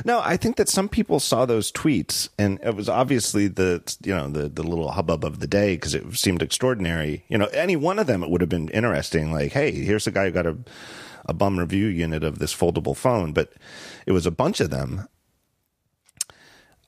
No, 0.05 0.21
I 0.23 0.37
think 0.37 0.57
that 0.57 0.69
some 0.69 0.87
people 0.87 1.19
saw 1.19 1.45
those 1.45 1.71
tweets, 1.71 2.29
and 2.37 2.59
it 2.63 2.75
was 2.75 2.87
obviously 2.87 3.47
the 3.47 3.81
you 4.03 4.13
know 4.13 4.29
the 4.29 4.49
the 4.49 4.63
little 4.63 4.91
hubbub 4.91 5.25
of 5.25 5.39
the 5.39 5.47
day 5.47 5.75
because 5.75 5.95
it 5.95 6.15
seemed 6.15 6.41
extraordinary. 6.41 7.25
You 7.27 7.37
know, 7.37 7.47
any 7.47 7.75
one 7.75 7.99
of 7.99 8.07
them 8.07 8.23
it 8.23 8.29
would 8.29 8.41
have 8.41 8.49
been 8.49 8.69
interesting. 8.69 9.31
Like, 9.31 9.51
hey, 9.51 9.71
here's 9.71 10.07
a 10.07 10.11
guy 10.11 10.25
who 10.25 10.31
got 10.31 10.45
a 10.45 10.57
a 11.25 11.33
bum 11.33 11.57
review 11.57 11.87
unit 11.87 12.23
of 12.23 12.39
this 12.39 12.53
foldable 12.53 12.95
phone, 12.95 13.33
but 13.33 13.53
it 14.05 14.11
was 14.11 14.25
a 14.25 14.31
bunch 14.31 14.59
of 14.59 14.69
them. 14.69 15.07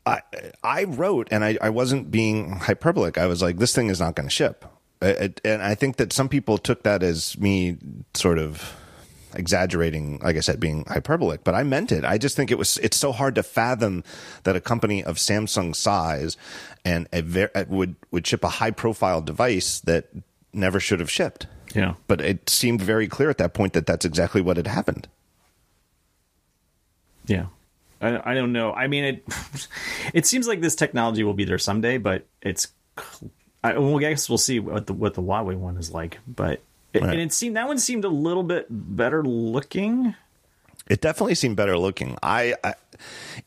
I 0.05 0.21
I 0.63 0.83
wrote, 0.83 1.27
and 1.31 1.43
I, 1.43 1.57
I 1.61 1.69
wasn't 1.69 2.11
being 2.11 2.51
hyperbolic. 2.57 3.17
I 3.17 3.25
was 3.27 3.41
like, 3.41 3.57
this 3.57 3.73
thing 3.73 3.89
is 3.89 3.99
not 3.99 4.15
going 4.15 4.27
to 4.27 4.33
ship, 4.33 4.65
It- 5.01 5.41
and 5.43 5.61
I 5.61 5.75
think 5.75 5.97
that 5.97 6.13
some 6.13 6.29
people 6.29 6.57
took 6.57 6.83
that 6.83 7.01
as 7.03 7.37
me 7.39 7.77
sort 8.13 8.37
of 8.39 8.75
exaggerating, 9.33 10.19
like 10.19 10.37
I 10.37 10.39
said, 10.39 10.59
being 10.61 10.85
hyperbolic, 10.87 11.43
but 11.43 11.55
I 11.55 11.63
meant 11.63 11.91
it. 11.91 12.05
I 12.05 12.17
just 12.17 12.37
think 12.37 12.51
it 12.51 12.57
was, 12.57 12.77
it's 12.77 12.95
so 12.95 13.11
hard 13.11 13.35
to 13.35 13.43
fathom 13.43 14.03
that 14.43 14.55
a 14.55 14.61
company 14.61 15.03
of 15.03 15.17
Samsung 15.17 15.75
size 15.75 16.37
and 16.85 17.07
a 17.11 17.21
ver- 17.21 17.51
uh, 17.53 17.65
would, 17.67 17.95
would 18.11 18.25
ship 18.25 18.45
a 18.45 18.49
high 18.49 18.71
profile 18.71 19.21
device 19.21 19.81
that 19.81 20.07
never 20.53 20.79
should 20.79 21.01
have 21.01 21.11
shipped. 21.11 21.47
Yeah. 21.73 21.95
But 22.07 22.21
it 22.21 22.49
seemed 22.49 22.79
very 22.81 23.09
clear 23.09 23.29
at 23.29 23.37
that 23.39 23.53
point 23.53 23.73
that 23.73 23.85
that's 23.85 24.05
exactly 24.05 24.39
what 24.39 24.55
had 24.55 24.67
happened. 24.67 25.09
Yeah. 27.27 27.47
I, 28.05 28.31
I 28.31 28.33
don't 28.33 28.53
know. 28.53 28.71
I 28.73 28.87
mean, 28.87 29.03
it 29.03 29.23
it 30.13 30.25
seems 30.25 30.47
like 30.47 30.61
this 30.61 30.75
technology 30.75 31.23
will 31.23 31.33
be 31.33 31.45
there 31.45 31.57
someday, 31.59 31.97
but 31.97 32.25
it's. 32.41 32.67
I, 33.63 33.77
well, 33.77 33.97
I 33.97 33.99
guess 34.11 34.29
we'll 34.29 34.37
see 34.37 34.59
what 34.59 34.87
the 34.87 34.93
what 34.93 35.15
the 35.15 35.21
Huawei 35.21 35.55
one 35.55 35.77
is 35.77 35.91
like. 35.91 36.19
But 36.27 36.61
it, 36.93 37.01
Right. 37.01 37.11
and 37.13 37.21
it 37.21 37.33
seemed 37.33 37.57
that 37.57 37.67
one 37.67 37.77
seemed 37.79 38.05
a 38.05 38.09
little 38.09 38.43
bit 38.43 38.67
better 38.69 39.23
looking. 39.23 40.15
It 40.87 41.01
definitely 41.01 41.33
seemed 41.35 41.55
better 41.57 41.77
looking. 41.79 42.15
I, 42.21 42.53
I, 42.63 42.75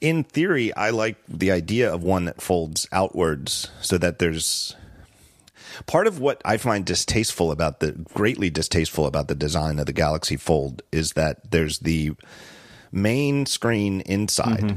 in 0.00 0.24
theory, 0.24 0.74
I 0.74 0.90
like 0.90 1.16
the 1.28 1.52
idea 1.52 1.92
of 1.94 2.02
one 2.02 2.24
that 2.24 2.42
folds 2.42 2.88
outwards 2.90 3.70
so 3.80 3.96
that 3.96 4.18
there's 4.18 4.74
part 5.86 6.09
of 6.09 6.18
what 6.18 6.42
I 6.44 6.56
find 6.56 6.84
distasteful 6.84 7.52
about 7.52 7.78
the 7.78 7.92
greatly 7.92 8.50
distasteful 8.50 9.06
about 9.06 9.28
the 9.28 9.36
design 9.36 9.78
of 9.78 9.86
the 9.86 9.92
Galaxy 9.92 10.36
Fold 10.36 10.82
is 10.90 11.12
that 11.12 11.52
there's 11.52 11.78
the 11.78 12.12
main 12.93 13.47
screen 13.47 14.01
inside 14.03 14.61
mm-hmm. 14.61 14.76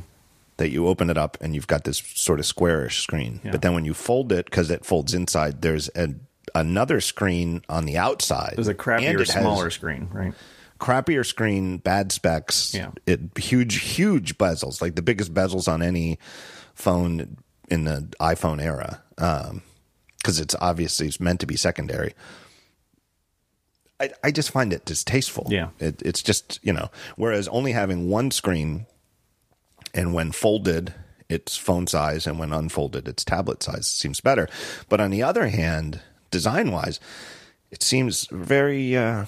that 0.57 0.69
you 0.69 0.87
open 0.87 1.09
it 1.09 1.17
up 1.17 1.37
and 1.41 1.55
you've 1.55 1.67
got 1.67 1.83
this 1.83 1.97
sort 1.97 2.39
of 2.39 2.45
squarish 2.45 3.01
screen. 3.01 3.41
Yeah. 3.43 3.51
But 3.51 3.61
then 3.61 3.73
when 3.73 3.85
you 3.85 3.93
fold 3.93 4.31
it 4.31 4.45
because 4.45 4.69
it 4.69 4.85
folds 4.85 5.13
inside, 5.13 5.61
there's 5.61 5.89
a, 5.95 6.09
another 6.55 7.01
screen 7.01 7.63
on 7.69 7.85
the 7.85 7.97
outside. 7.97 8.53
There's 8.55 8.67
a 8.67 8.73
crappier, 8.73 9.25
smaller 9.27 9.69
screen, 9.69 10.09
right? 10.11 10.33
crappier 10.81 11.25
screen, 11.25 11.77
bad 11.77 12.11
specs, 12.11 12.73
Yeah. 12.73 12.91
it 13.05 13.19
huge, 13.37 13.75
huge 13.81 14.37
bezels, 14.37 14.81
like 14.81 14.95
the 14.95 15.01
biggest 15.01 15.33
bezels 15.33 15.71
on 15.71 15.81
any 15.81 16.17
phone 16.73 17.37
in 17.69 17.83
the 17.85 18.07
iPhone 18.19 18.61
era, 18.61 19.01
um, 19.17 19.61
because 20.17 20.39
it's 20.39 20.55
obviously 20.59 21.07
it's 21.07 21.19
meant 21.19 21.39
to 21.39 21.45
be 21.45 21.55
secondary. 21.55 22.13
I, 24.01 24.09
I 24.23 24.31
just 24.31 24.51
find 24.51 24.73
it 24.73 24.83
distasteful. 24.85 25.47
Yeah. 25.49 25.69
it, 25.79 26.01
it's 26.03 26.21
just 26.23 26.59
you 26.63 26.73
know, 26.73 26.89
whereas 27.15 27.47
only 27.49 27.71
having 27.73 28.09
one 28.09 28.31
screen, 28.31 28.85
and 29.93 30.13
when 30.13 30.31
folded, 30.31 30.93
it's 31.29 31.55
phone 31.57 31.87
size, 31.87 32.25
and 32.27 32.39
when 32.39 32.51
unfolded, 32.53 33.07
it's 33.07 33.23
tablet 33.23 33.61
size. 33.63 33.87
Seems 33.87 34.19
better, 34.21 34.47
but 34.89 34.99
on 34.99 35.11
the 35.11 35.23
other 35.23 35.47
hand, 35.47 36.01
design 36.31 36.71
wise, 36.71 36.99
it 37.71 37.83
seems 37.83 38.27
very. 38.31 38.95
Uh, 38.97 39.25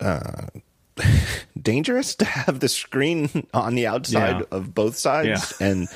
dangerous 1.60 2.14
to 2.14 2.24
have 2.24 2.60
the 2.60 2.68
screen 2.68 3.46
on 3.52 3.74
the 3.74 3.86
outside 3.86 4.38
Yeah. 4.40 4.44
of 4.56 4.74
both 4.74 4.96
sides 4.96 5.52
and 5.60 5.88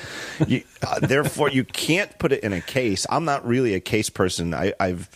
you, 0.47 0.63
uh, 0.85 0.99
therefore 0.99 1.49
you 1.49 1.63
can't 1.63 2.17
put 2.19 2.31
it 2.33 2.43
in 2.43 2.51
a 2.53 2.59
case 2.61 3.05
i'm 3.09 3.23
not 3.23 3.45
really 3.47 3.73
a 3.75 3.79
case 3.79 4.09
person 4.09 4.53
I, 4.53 4.73
i've 4.79 5.09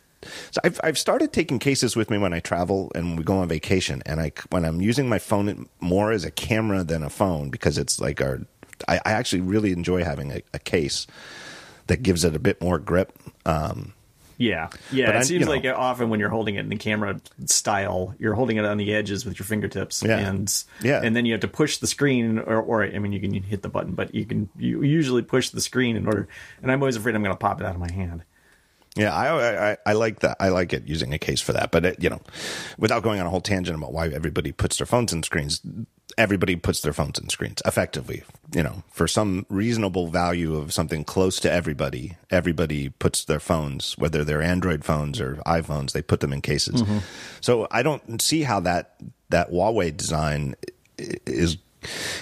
so 0.52 0.62
I've, 0.64 0.80
I've 0.84 0.98
started 0.98 1.34
taking 1.34 1.60
cases 1.60 1.96
with 1.96 2.10
me 2.10 2.18
when 2.18 2.34
I 2.34 2.40
travel 2.40 2.92
and 2.96 3.18
we 3.18 3.24
go 3.24 3.38
on 3.38 3.48
vacation, 3.48 4.02
and 4.06 4.20
I 4.20 4.32
when 4.50 4.66
I'm 4.66 4.82
using 4.82 5.08
my 5.10 5.20
phone 5.20 5.68
more 5.80 6.12
as 6.12 6.24
a 6.26 6.32
camera 6.32 6.84
than 6.84 7.04
a 7.04 7.10
phone 7.10 7.50
because 7.50 7.78
it's 7.78 8.00
like 8.00 8.22
our. 8.22 8.40
I, 8.88 9.00
I 9.06 9.12
actually 9.12 9.42
really 9.42 9.72
enjoy 9.72 10.04
having 10.04 10.32
a, 10.32 10.42
a 10.54 10.60
case 10.60 11.08
that 11.88 12.04
gives 12.04 12.24
it 12.26 12.36
a 12.36 12.40
bit 12.40 12.62
more 12.62 12.80
grip. 12.80 13.18
Um, 13.46 13.94
Yeah, 14.38 14.70
yeah. 14.92 15.06
But 15.06 15.16
it 15.16 15.20
I- 15.20 15.22
seems 15.24 15.40
you 15.42 15.46
know. 15.46 15.52
like 15.52 15.66
often 15.66 16.10
when 16.10 16.20
you're 16.20 16.30
holding 16.30 16.56
it 16.56 16.62
in 16.62 16.70
the 16.70 16.76
camera 16.76 17.22
style, 17.46 18.16
you're 18.20 18.34
holding 18.34 18.58
it 18.58 18.66
on 18.66 18.78
the 18.78 18.94
edges 18.94 19.26
with 19.26 19.38
your 19.40 19.46
fingertips, 19.46 20.04
Yeah. 20.04 20.18
and 20.18 20.64
Yeah. 20.82 21.02
and 21.04 21.16
then 21.16 21.26
you 21.26 21.34
have 21.34 21.42
to 21.42 21.48
push 21.48 21.78
the 21.78 21.88
screen, 21.88 22.40
or, 22.40 22.60
or 22.62 22.84
I 22.84 22.98
mean, 23.00 23.14
you 23.14 23.22
can 23.22 23.32
hit 23.44 23.62
the 23.62 23.70
button, 23.70 23.94
but 23.94 24.14
you 24.14 24.26
can 24.26 24.50
you 24.58 24.82
usually 24.82 25.22
push 25.22 25.50
the 25.50 25.62
screen 25.62 25.96
in 25.96 26.08
order. 26.08 26.28
And 26.62 26.72
I'm 26.72 26.82
always 26.82 26.96
afraid 26.96 27.16
I'm 27.16 27.24
going 27.24 27.36
to 27.36 27.40
pop 27.40 27.62
it 27.62 27.68
out 27.68 27.76
of 27.76 27.80
my 27.82 27.92
hand. 27.92 28.24
Yeah, 28.96 29.14
I, 29.14 29.72
I 29.72 29.78
I 29.88 29.94
like 29.94 30.20
that. 30.20 30.38
I 30.40 30.50
like 30.50 30.72
it 30.72 30.88
using 30.88 31.14
a 31.14 31.18
case 31.18 31.42
for 31.42 31.52
that. 31.54 31.72
But 31.72 31.86
it, 31.86 32.04
you 32.04 32.10
know, 32.10 32.22
without 32.78 33.02
going 33.02 33.20
on 33.20 33.26
a 33.26 33.30
whole 33.30 33.42
tangent 33.42 33.76
about 33.76 33.92
why 33.92 34.10
everybody 34.10 34.52
puts 34.52 34.78
their 34.78 34.86
phones 34.86 35.12
in 35.12 35.24
screens, 35.24 35.62
everybody 36.16 36.56
puts 36.56 36.82
their 36.82 36.94
phones 36.94 37.18
in 37.18 37.30
screens 37.30 37.60
effectively. 37.66 38.24
You 38.54 38.62
know, 38.62 38.84
for 38.92 39.08
some 39.08 39.48
reasonable 39.50 40.08
value 40.10 40.56
of 40.56 40.74
something 40.74 41.04
close 41.04 41.40
to 41.40 41.52
everybody, 41.52 42.18
everybody 42.30 42.90
puts 42.90 43.26
their 43.26 43.40
phones, 43.40 43.98
whether 43.98 44.24
they're 44.24 44.44
Android 44.44 44.86
phones 44.86 45.20
or 45.20 45.38
iPhones, 45.46 45.94
they 45.94 46.04
put 46.04 46.20
them 46.20 46.32
in 46.32 46.42
cases. 46.42 46.84
Mm-hmm. 46.84 47.00
So 47.42 47.68
I 47.72 47.82
don't 47.82 48.22
see 48.22 48.44
how 48.44 48.60
that 48.60 48.96
that 49.30 49.52
Huawei 49.52 49.96
design 49.96 50.56
is. 51.00 51.58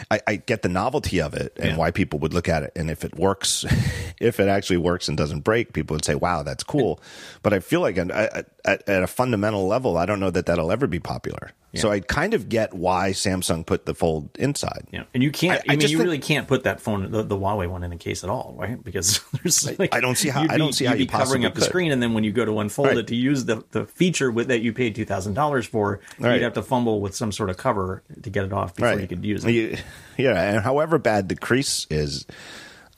I, 0.10 0.20
I 0.28 0.36
get 0.38 0.62
the 0.62 0.70
novelty 0.70 1.22
of 1.22 1.34
it 1.34 1.54
and 1.58 1.72
Yeah. 1.72 1.78
why 1.78 1.92
people 1.92 2.20
would 2.20 2.34
look 2.34 2.48
at 2.50 2.64
it, 2.64 2.72
and 2.76 2.90
if 2.92 3.04
it 3.04 3.16
works, 3.18 3.66
if 4.20 4.40
it 4.40 4.48
actually 4.48 4.78
works 4.78 5.08
and 5.08 5.18
doesn't 5.18 5.42
break, 5.42 5.74
people 5.74 5.96
would 5.96 6.06
say, 6.06 6.16
"Wow, 6.16 6.44
that's 6.44 6.64
cool." 6.64 7.00
But 7.44 7.54
I 7.54 7.60
feel 7.60 7.82
like 7.82 7.98
at, 7.98 8.12
at, 8.12 8.48
at 8.66 9.04
a 9.04 9.08
fundamental 9.08 9.68
level, 9.68 9.98
I 9.98 10.06
don't 10.06 10.20
know 10.20 10.32
that 10.32 10.46
that'll 10.46 10.72
ever 10.72 10.88
be 10.88 11.00
popular. 11.00 11.52
So 11.74 11.90
I 11.90 12.02
kind 12.02 12.34
of 12.34 12.50
get 12.50 12.74
why 12.74 13.12
Samsung 13.12 13.66
put 13.66 13.86
the 13.86 13.94
fold 13.96 14.30
inside. 14.38 14.88
Yeah, 14.92 15.04
and 15.14 15.24
you 15.24 15.32
can't. 15.32 15.62
I- 15.62 15.74
I, 15.74 15.76
mean, 15.78 15.82
you 15.82 15.88
think- 15.98 16.04
really 16.04 16.20
can't 16.20 16.46
put 16.48 16.64
that 16.64 16.82
phone, 16.82 17.10
the, 17.12 17.24
the 17.24 17.38
Huawei 17.38 17.70
one, 17.70 17.84
in 17.84 17.94
a 17.94 17.98
case 17.98 18.26
at 18.26 18.30
all, 18.30 18.54
right? 18.60 18.84
Because 18.84 19.22
there's. 19.44 19.80
Like, 19.80 19.96
I 19.96 20.02
don't 20.02 20.18
see 20.18 20.28
how- 20.28 20.42
you'd 20.42 20.52
I 20.52 20.58
don't 20.58 20.74
see 20.74 20.84
how 20.84 20.92
you'd 20.94 21.00
you 21.00 21.06
be 21.06 21.12
covering 21.12 21.46
up 21.46 21.56
the 21.56 21.62
screen, 21.62 21.92
and 21.94 22.04
then 22.04 22.14
when 22.14 22.26
you 22.26 22.34
go 22.34 22.44
to 22.44 22.60
unfold 22.60 22.90
Right. 22.90 22.98
it 22.98 23.08
to 23.08 23.16
use 23.16 23.46
the 23.46 23.64
the 23.72 23.86
feature 23.86 24.30
with 24.32 24.50
that 24.50 24.62
you 24.62 24.74
paid 24.74 24.96
two 24.96 25.06
thousand 25.06 25.34
dollars 25.36 25.66
for, 25.66 26.02
Right. 26.20 26.34
you'd 26.34 26.44
have 26.44 26.54
to 26.56 26.62
fumble 26.62 27.00
with 27.00 27.16
some 27.16 27.32
sort 27.32 27.50
of 27.50 27.56
cover 27.56 28.04
to 28.22 28.30
get 28.30 28.44
it 28.44 28.52
off 28.52 28.76
before 28.76 29.00
you 29.00 29.08
could 29.08 29.24
use 29.24 29.46
it. 29.46 29.52
You- 29.52 29.78
yeah, 30.18 30.42
and 30.56 30.62
however 30.64 30.98
bad 30.98 31.30
the 31.30 31.36
crease 31.36 31.88
is, 31.90 32.26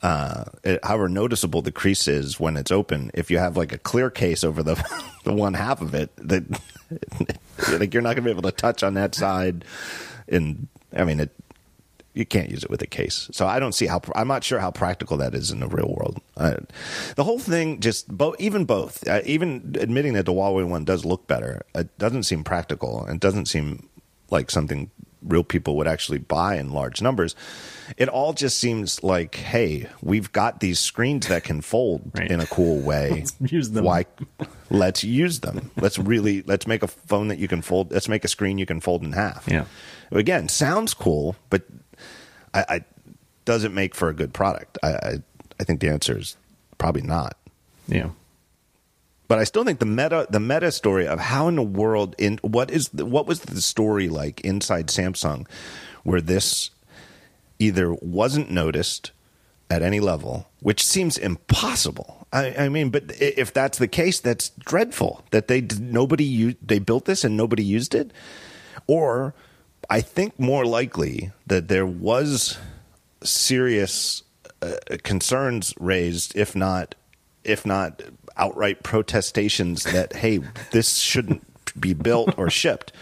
uh, 0.04 0.44
it, 0.62 0.84
however 0.84 1.08
noticeable 1.08 1.62
the 1.62 1.72
crease 1.72 2.06
is 2.06 2.38
when 2.38 2.58
it's 2.58 2.70
open, 2.70 3.10
if 3.14 3.30
you 3.30 3.38
have 3.38 3.56
like 3.56 3.72
a 3.72 3.78
clear 3.78 4.10
case 4.10 4.44
over 4.44 4.62
the 4.62 4.74
the 5.24 5.32
one 5.32 5.54
half 5.54 5.80
of 5.80 5.94
it, 5.94 6.14
that 6.16 6.44
like 7.80 7.94
you're 7.94 8.02
not 8.02 8.14
going 8.14 8.16
to 8.16 8.22
be 8.22 8.30
able 8.30 8.42
to 8.42 8.52
touch 8.52 8.82
on 8.82 8.92
that 8.94 9.14
side. 9.14 9.64
And 10.28 10.68
I 10.94 11.04
mean, 11.04 11.20
it 11.20 11.30
you 12.12 12.26
can't 12.26 12.50
use 12.50 12.62
it 12.62 12.68
with 12.68 12.82
a 12.82 12.86
case. 12.86 13.30
So 13.32 13.46
I 13.46 13.58
don't 13.58 13.72
see 13.72 13.86
how 13.86 14.02
I'm 14.14 14.28
not 14.28 14.44
sure 14.44 14.58
how 14.60 14.70
practical 14.70 15.16
that 15.16 15.34
is 15.34 15.50
in 15.50 15.60
the 15.60 15.68
real 15.68 15.88
world. 15.88 16.20
The 17.16 17.24
whole 17.24 17.38
thing 17.38 17.80
just 17.80 18.06
both 18.06 18.36
even 18.38 18.66
both 18.66 19.08
uh, 19.08 19.22
even 19.24 19.74
admitting 19.80 20.12
that 20.12 20.26
the 20.26 20.34
Huawei 20.34 20.68
one 20.68 20.84
does 20.84 21.06
look 21.06 21.26
better, 21.26 21.62
it 21.74 21.96
doesn't 21.96 22.24
seem 22.24 22.44
practical 22.44 23.02
and 23.06 23.20
doesn't 23.20 23.46
seem 23.46 23.88
like 24.30 24.50
something 24.50 24.90
real 25.22 25.44
people 25.44 25.78
would 25.78 25.88
actually 25.88 26.18
buy 26.18 26.56
in 26.56 26.74
large 26.74 27.00
numbers. 27.00 27.34
It 27.96 28.08
all 28.08 28.32
just 28.32 28.58
seems 28.58 29.02
like, 29.02 29.34
hey, 29.34 29.88
we've 30.02 30.32
got 30.32 30.60
these 30.60 30.78
screens 30.78 31.26
that 31.28 31.44
can 31.44 31.60
fold 31.60 32.10
Right. 32.14 32.30
in 32.30 32.40
a 32.40 32.46
cool 32.46 32.80
way. 32.80 33.10
Let's 33.40 33.52
use 33.52 33.70
them. 33.70 33.84
Why? 33.84 34.06
Let's 34.70 35.04
use 35.04 35.40
them. 35.40 35.70
Let's 35.76 35.98
really 35.98 36.42
let's 36.42 36.66
make 36.66 36.82
a 36.82 36.88
phone 36.88 37.28
that 37.28 37.38
you 37.38 37.48
can 37.48 37.62
fold. 37.62 37.92
Let's 37.92 38.08
make 38.08 38.24
a 38.24 38.28
screen 38.28 38.58
you 38.58 38.66
can 38.66 38.80
fold 38.80 39.02
in 39.02 39.12
half. 39.12 39.46
Yeah. 39.48 39.64
Again, 40.10 40.48
sounds 40.48 40.94
cool, 40.94 41.36
but 41.50 41.62
I, 42.52 42.64
I 42.68 42.84
doesn't 43.44 43.74
make 43.74 43.94
for 43.94 44.08
a 44.08 44.14
good 44.14 44.32
product. 44.32 44.78
I, 44.82 44.88
I 44.92 45.12
I 45.60 45.64
think 45.64 45.80
the 45.80 45.88
answer 45.90 46.16
is 46.18 46.36
probably 46.78 47.02
not. 47.02 47.36
Yeah. 47.86 48.10
But 49.26 49.38
I 49.38 49.44
still 49.44 49.64
think 49.64 49.78
the 49.78 49.86
meta 49.86 50.26
the 50.30 50.40
meta 50.40 50.70
story 50.72 51.06
of 51.06 51.18
how 51.18 51.48
in 51.48 51.56
the 51.56 51.62
world 51.62 52.14
in 52.18 52.38
what 52.42 52.70
is 52.70 52.88
the, 52.90 53.06
what 53.06 53.26
was 53.26 53.40
the 53.40 53.60
story 53.60 54.08
like 54.08 54.40
inside 54.42 54.88
Samsung 54.88 55.46
where 56.02 56.20
this 56.20 56.70
either 57.58 57.92
wasn't 57.94 58.50
noticed 58.50 59.12
at 59.70 59.82
any 59.82 60.00
level, 60.00 60.48
which 60.60 60.84
seems 60.84 61.16
impossible. 61.16 62.26
I, 62.32 62.54
I 62.64 62.68
mean, 62.68 62.90
but 62.90 63.04
if 63.20 63.52
that's 63.52 63.78
the 63.78 63.88
case, 63.88 64.20
that's 64.20 64.50
dreadful 64.50 65.24
that 65.30 65.48
they 65.48 65.60
nobody 65.60 66.24
used, 66.24 66.56
they 66.66 66.78
built 66.78 67.04
this 67.04 67.24
and 67.24 67.36
nobody 67.36 67.64
used 67.64 67.94
it, 67.94 68.12
or 68.86 69.34
I 69.88 70.00
think 70.00 70.38
more 70.38 70.64
likely 70.64 71.32
that 71.46 71.68
there 71.68 71.86
was 71.86 72.58
serious 73.22 74.22
uh, 74.62 74.74
concerns 75.02 75.74
raised, 75.78 76.36
if 76.36 76.54
not 76.54 76.94
if 77.44 77.66
not 77.66 78.02
outright 78.36 78.82
protestations 78.82 79.84
that 79.84 80.14
hey, 80.14 80.40
this 80.72 80.96
shouldn't 80.98 81.42
be 81.78 81.94
built 81.94 82.36
or 82.38 82.50
shipped 82.50 82.92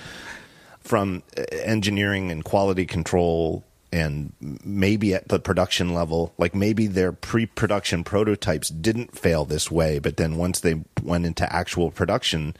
from 0.80 1.22
uh, 1.36 1.42
engineering 1.62 2.30
and 2.30 2.44
quality 2.44 2.84
control 2.86 3.64
and 3.92 4.32
maybe 4.64 5.14
at 5.14 5.28
the 5.28 5.38
production 5.38 5.92
level 5.92 6.32
like 6.38 6.54
maybe 6.54 6.86
their 6.86 7.12
pre-production 7.12 8.02
prototypes 8.02 8.68
didn't 8.70 9.16
fail 9.16 9.44
this 9.44 9.70
way 9.70 9.98
but 9.98 10.16
then 10.16 10.36
once 10.36 10.60
they 10.60 10.82
went 11.02 11.26
into 11.26 11.50
actual 11.52 11.90
production 11.90 12.56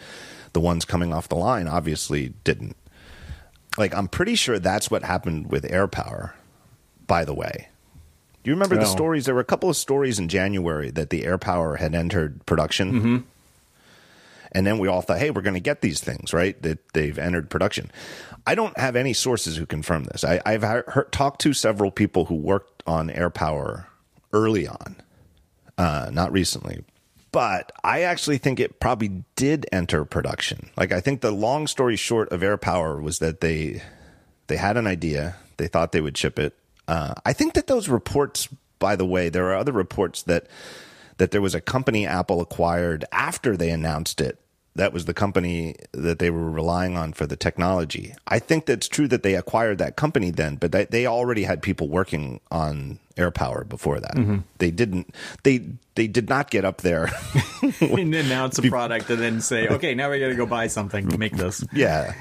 the 0.52 0.60
ones 0.60 0.84
coming 0.84 1.12
off 1.12 1.28
the 1.28 1.34
line 1.34 1.66
obviously 1.66 2.34
didn't. 2.44 2.76
Like 3.78 3.94
i'm 3.94 4.08
pretty 4.08 4.34
sure 4.34 4.58
that's 4.58 4.90
what 4.90 5.02
happened 5.02 5.50
with 5.50 5.64
AirPower 5.64 6.32
by 7.06 7.24
the 7.24 7.34
way. 7.34 7.68
Do 8.42 8.50
you 8.50 8.54
remember 8.54 8.76
the 8.76 8.86
stories? 8.86 9.26
There 9.26 9.34
were 9.34 9.40
a 9.40 9.44
couple 9.44 9.70
of 9.70 9.76
stories 9.76 10.18
in 10.18 10.28
january 10.28 10.90
that 10.90 11.10
the 11.10 11.22
AirPower 11.22 11.78
had 11.78 11.94
entered 11.94 12.44
production 12.44 12.92
mm-hmm. 12.92 13.16
And 14.52 14.66
then 14.66 14.78
we 14.78 14.88
all 14.88 15.00
thought, 15.00 15.18
hey, 15.18 15.30
we're 15.30 15.42
going 15.42 15.54
to 15.54 15.60
get 15.60 15.80
these 15.80 16.00
things, 16.00 16.32
right? 16.32 16.60
That 16.62 16.92
they've 16.92 17.18
entered 17.18 17.50
production. 17.50 17.90
I 18.46 18.54
don't 18.54 18.76
have 18.78 18.96
any 18.96 19.12
sources 19.12 19.56
who 19.56 19.66
confirm 19.66 20.04
this. 20.04 20.24
I, 20.24 20.40
I've 20.44 20.62
heard, 20.62 20.84
heard, 20.88 21.12
talked 21.12 21.40
to 21.42 21.52
several 21.52 21.90
people 21.90 22.26
who 22.26 22.34
worked 22.34 22.82
on 22.86 23.08
AirPower 23.08 23.86
early 24.32 24.66
on, 24.68 24.96
uh, 25.78 26.10
not 26.12 26.32
recently. 26.32 26.84
But 27.32 27.72
I 27.82 28.02
actually 28.02 28.36
think 28.36 28.60
it 28.60 28.78
probably 28.78 29.24
did 29.36 29.66
enter 29.72 30.04
production. 30.04 30.70
Like 30.76 30.92
I 30.92 31.00
think 31.00 31.22
the 31.22 31.30
long 31.30 31.66
story 31.66 31.96
short 31.96 32.30
of 32.30 32.42
AirPower 32.42 33.00
was 33.00 33.20
that 33.20 33.40
they 33.40 33.82
they 34.48 34.58
had 34.58 34.76
an 34.76 34.86
idea, 34.86 35.36
they 35.56 35.66
thought 35.66 35.92
they 35.92 36.02
would 36.02 36.18
ship 36.18 36.38
it. 36.38 36.54
Uh, 36.86 37.14
I 37.24 37.32
think 37.32 37.54
that 37.54 37.68
those 37.68 37.88
reports, 37.88 38.48
by 38.78 38.96
the 38.96 39.06
way, 39.06 39.30
there 39.30 39.46
are 39.46 39.56
other 39.56 39.72
reports 39.72 40.22
that 40.24 40.46
that 41.16 41.30
there 41.30 41.40
was 41.40 41.54
a 41.54 41.60
company 41.60 42.06
Apple 42.06 42.42
acquired 42.42 43.06
after 43.12 43.56
they 43.56 43.70
announced 43.70 44.20
it. 44.20 44.38
That 44.74 44.92
was 44.94 45.04
the 45.04 45.12
company 45.12 45.76
that 45.92 46.18
they 46.18 46.30
were 46.30 46.50
relying 46.50 46.96
on 46.96 47.12
for 47.12 47.26
the 47.26 47.36
technology. 47.36 48.14
I 48.26 48.38
think 48.38 48.64
that's 48.64 48.88
true 48.88 49.06
that 49.08 49.22
they 49.22 49.34
acquired 49.34 49.76
that 49.78 49.96
company 49.96 50.30
then, 50.30 50.56
but 50.56 50.72
they, 50.72 50.86
they 50.86 51.06
already 51.06 51.42
had 51.42 51.60
people 51.60 51.88
working 51.88 52.40
on 52.50 52.98
AirPower 53.16 53.68
before 53.68 54.00
that. 54.00 54.42
They 54.58 54.70
didn't. 54.70 55.14
They 55.42 55.66
they 55.94 56.06
did 56.06 56.30
not 56.30 56.50
get 56.50 56.64
up 56.64 56.80
there. 56.80 57.10
and 57.82 58.14
announce 58.14 58.58
a 58.58 58.62
product 58.62 59.10
and 59.10 59.20
then 59.20 59.40
say, 59.42 59.68
okay, 59.68 59.94
now 59.94 60.10
we 60.10 60.18
got 60.18 60.28
to 60.28 60.34
go 60.36 60.46
buy 60.46 60.68
something 60.68 61.06
to 61.10 61.18
make 61.18 61.36
this. 61.36 61.62
yeah, 61.74 62.14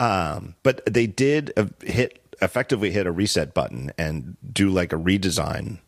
um, 0.00 0.54
but 0.62 0.80
they 0.86 1.06
did 1.06 1.52
hit 1.84 2.18
effectively 2.40 2.90
hit 2.90 3.06
a 3.06 3.12
reset 3.12 3.52
button 3.54 3.92
and 3.98 4.36
do 4.52 4.70
like 4.70 4.92
a 4.92 4.96
redesign 4.96 5.78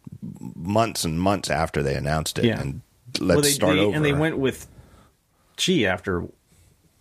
months 0.54 1.04
and 1.04 1.18
months 1.20 1.50
after 1.50 1.82
they 1.82 1.94
announced 1.96 2.38
it 2.38 2.44
Yeah. 2.44 2.60
and 2.60 2.80
let's 3.20 3.42
they, 3.42 3.50
start 3.50 3.74
they- 3.74 3.80
over. 3.80 3.96
And 3.96 4.04
they 4.04 4.12
went 4.12 4.38
with 4.38 4.66
Qi 5.56 5.86
after, 5.86 6.24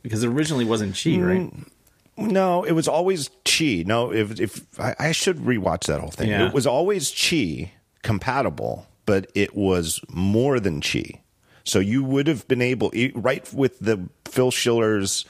because 0.02 0.24
it 0.24 0.28
originally 0.28 0.66
wasn't 0.66 0.94
Qi, 0.94 1.18
Mm, 1.18 1.28
right? 1.28 1.68
No, 2.16 2.64
it 2.64 2.74
was 2.74 2.88
always 2.88 3.30
Qi. 3.44 3.86
No, 3.86 4.12
if 4.14 4.40
if 4.40 4.80
I, 4.80 4.96
I 5.00 5.12
should 5.12 5.38
rewatch 5.38 5.86
that 5.88 6.00
whole 6.00 6.12
thing. 6.12 6.30
Yeah. 6.30 6.48
It 6.48 6.54
was 6.54 6.68
always 6.68 7.10
Qi 7.12 7.72
compatible, 8.04 8.88
but 9.06 9.32
it 9.34 9.56
was 9.56 10.00
more 10.10 10.60
than 10.60 10.80
Qi. 10.82 11.20
So 11.64 11.80
you 11.80 12.04
would 12.04 12.28
have 12.28 12.48
been 12.48 12.62
able, 12.62 12.92
right 13.16 13.52
with 13.54 13.80
the 13.80 14.10
Phil 14.26 14.52
Schiller's 14.52 15.26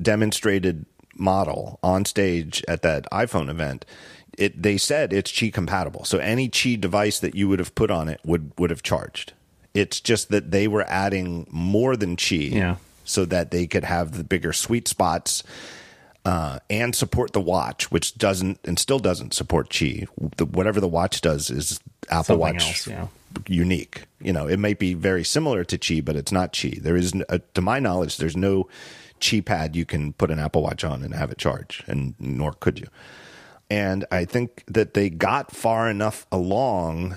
demonstrated 0.00 0.84
model 1.16 1.78
on 1.82 2.04
stage 2.04 2.62
at 2.68 2.82
that 2.82 3.10
iPhone 3.10 3.48
event. 3.48 3.84
It 4.38 4.62
they 4.62 4.76
said 4.76 5.12
it's 5.12 5.32
Qi 5.32 5.52
compatible. 5.52 6.04
So 6.04 6.18
any 6.18 6.48
Qi 6.48 6.78
device 6.80 7.18
that 7.20 7.34
you 7.34 7.48
would 7.48 7.58
have 7.58 7.74
put 7.74 7.90
on 7.90 8.08
it 8.08 8.20
would 8.24 8.52
would 8.58 8.70
have 8.70 8.82
charged. 8.82 9.32
It's 9.76 10.00
just 10.00 10.30
that 10.30 10.50
they 10.50 10.66
were 10.68 10.84
adding 10.88 11.46
more 11.50 11.96
than 11.96 12.16
Qi 12.16 12.52
Yeah. 12.52 12.76
so 13.04 13.24
that 13.26 13.50
they 13.50 13.66
could 13.66 13.84
have 13.84 14.12
the 14.12 14.24
bigger 14.24 14.52
sweet 14.52 14.88
spots 14.88 15.42
uh, 16.24 16.58
and 16.68 16.94
support 16.94 17.32
the 17.32 17.40
watch, 17.40 17.90
which 17.92 18.16
doesn't 18.18 18.58
and 18.64 18.78
still 18.78 18.98
doesn't 18.98 19.32
support 19.34 19.70
Qi. 19.70 20.06
The, 20.36 20.44
whatever 20.44 20.80
the 20.80 20.88
watch 20.88 21.20
does 21.20 21.50
is 21.50 21.78
Apple 22.08 22.24
Something 22.24 22.40
Watch 22.40 22.66
else, 22.66 22.86
yeah. 22.88 23.06
unique. 23.46 24.04
You 24.20 24.32
know, 24.32 24.48
it 24.48 24.58
might 24.58 24.78
be 24.78 24.94
very 24.94 25.22
similar 25.24 25.62
to 25.64 25.78
Qi, 25.78 26.04
but 26.04 26.16
it's 26.16 26.32
not 26.32 26.52
Qi. 26.52 26.82
There 26.82 26.96
is, 26.96 27.12
uh, 27.28 27.38
to 27.54 27.60
my 27.60 27.78
knowledge, 27.78 28.16
there's 28.16 28.36
no 28.36 28.66
Qi 29.20 29.44
pad 29.44 29.76
you 29.76 29.84
can 29.84 30.12
put 30.14 30.30
an 30.32 30.38
Apple 30.40 30.62
Watch 30.62 30.82
on 30.84 31.02
and 31.04 31.14
have 31.14 31.30
it 31.30 31.38
charge, 31.38 31.84
and 31.86 32.14
nor 32.18 32.52
could 32.52 32.78
you. 32.80 32.88
And 33.70 34.04
I 34.10 34.24
think 34.24 34.64
that 34.68 34.94
they 34.94 35.08
got 35.10 35.50
far 35.52 35.88
enough 35.90 36.26
along 36.32 37.14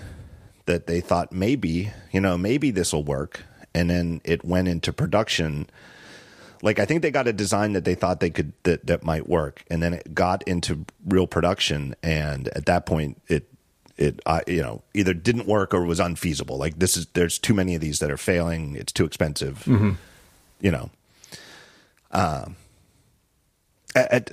that 0.69 0.85
they 0.85 1.01
thought 1.01 1.31
maybe, 1.31 1.91
you 2.11 2.21
know, 2.21 2.37
maybe 2.37 2.69
this 2.69 2.93
will 2.93 3.03
work. 3.03 3.41
And 3.73 3.89
then 3.89 4.21
it 4.23 4.45
went 4.45 4.67
into 4.67 4.93
production. 4.93 5.67
Like 6.61 6.77
I 6.77 6.85
think 6.85 7.01
they 7.01 7.09
got 7.09 7.27
a 7.27 7.33
design 7.33 7.73
that 7.73 7.85
they 7.85 7.95
thought 7.95 8.19
they 8.19 8.29
could 8.29 8.53
that 8.63 8.85
that 8.85 9.03
might 9.03 9.27
work, 9.27 9.63
and 9.69 9.81
then 9.81 9.93
it 9.93 10.13
got 10.13 10.43
into 10.43 10.85
real 11.07 11.25
production. 11.27 11.95
And 12.03 12.49
at 12.49 12.65
that 12.65 12.85
point, 12.85 13.21
it 13.27 13.49
it 13.97 14.19
uh, 14.25 14.41
you 14.45 14.61
know 14.61 14.81
either 14.93 15.13
didn't 15.13 15.47
work 15.47 15.73
or 15.73 15.85
was 15.85 15.99
unfeasible. 15.99 16.57
Like 16.57 16.79
this 16.79 16.97
is 16.97 17.05
there's 17.13 17.39
too 17.39 17.53
many 17.53 17.75
of 17.75 17.81
these 17.81 17.99
that 17.99 18.11
are 18.11 18.17
failing. 18.17 18.75
It's 18.75 18.91
too 18.91 19.05
expensive. 19.05 19.63
You 20.59 20.71
know, 20.71 20.89
um, 22.11 22.57
at, 23.95 24.11
at 24.11 24.31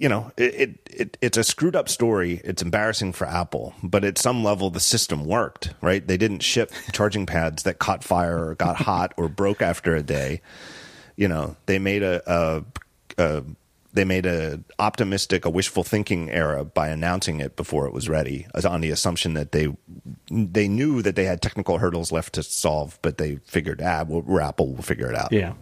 you 0.00 0.08
know, 0.08 0.32
it, 0.36 0.54
it, 0.54 0.78
it 0.90 1.18
it's 1.20 1.38
a 1.38 1.44
screwed 1.44 1.76
up 1.76 1.88
story. 1.88 2.40
It's 2.44 2.62
embarrassing 2.62 3.12
for 3.12 3.26
Apple, 3.26 3.74
but 3.82 4.04
at 4.04 4.18
some 4.18 4.44
level, 4.44 4.70
the 4.70 4.80
system 4.80 5.24
worked, 5.24 5.72
right? 5.80 6.06
They 6.06 6.16
didn't 6.16 6.40
ship 6.40 6.72
charging 6.92 7.26
pads 7.26 7.62
that 7.64 7.78
caught 7.78 8.04
fire 8.04 8.48
or 8.48 8.54
got 8.54 8.76
hot 8.76 9.14
or 9.16 9.28
broke 9.28 9.62
after 9.62 9.94
a 9.94 10.02
day. 10.02 10.40
You 11.16 11.28
know, 11.28 11.56
they 11.66 11.78
made 11.78 12.02
a, 12.02 12.22
a, 12.26 12.64
a 13.18 13.42
they 13.92 14.04
made 14.04 14.26
a 14.26 14.60
optimistic, 14.78 15.44
a 15.44 15.50
wishful 15.50 15.82
thinking 15.82 16.30
era 16.30 16.64
by 16.64 16.88
announcing 16.88 17.40
it 17.40 17.56
before 17.56 17.86
it 17.86 17.92
was 17.94 18.08
ready, 18.08 18.46
as 18.54 18.66
on 18.66 18.82
the 18.82 18.90
assumption 18.90 19.34
that 19.34 19.52
they 19.52 19.74
they 20.30 20.68
knew 20.68 21.02
that 21.02 21.16
they 21.16 21.24
had 21.24 21.40
technical 21.40 21.78
hurdles 21.78 22.12
left 22.12 22.34
to 22.34 22.42
solve, 22.42 22.98
but 23.02 23.16
they 23.18 23.36
figured, 23.46 23.80
ah, 23.82 24.04
well, 24.06 24.20
we're 24.20 24.40
Apple, 24.40 24.72
we'll 24.74 24.82
figure 24.82 25.10
it 25.10 25.16
out 25.16 25.32
Yeah. 25.32 25.54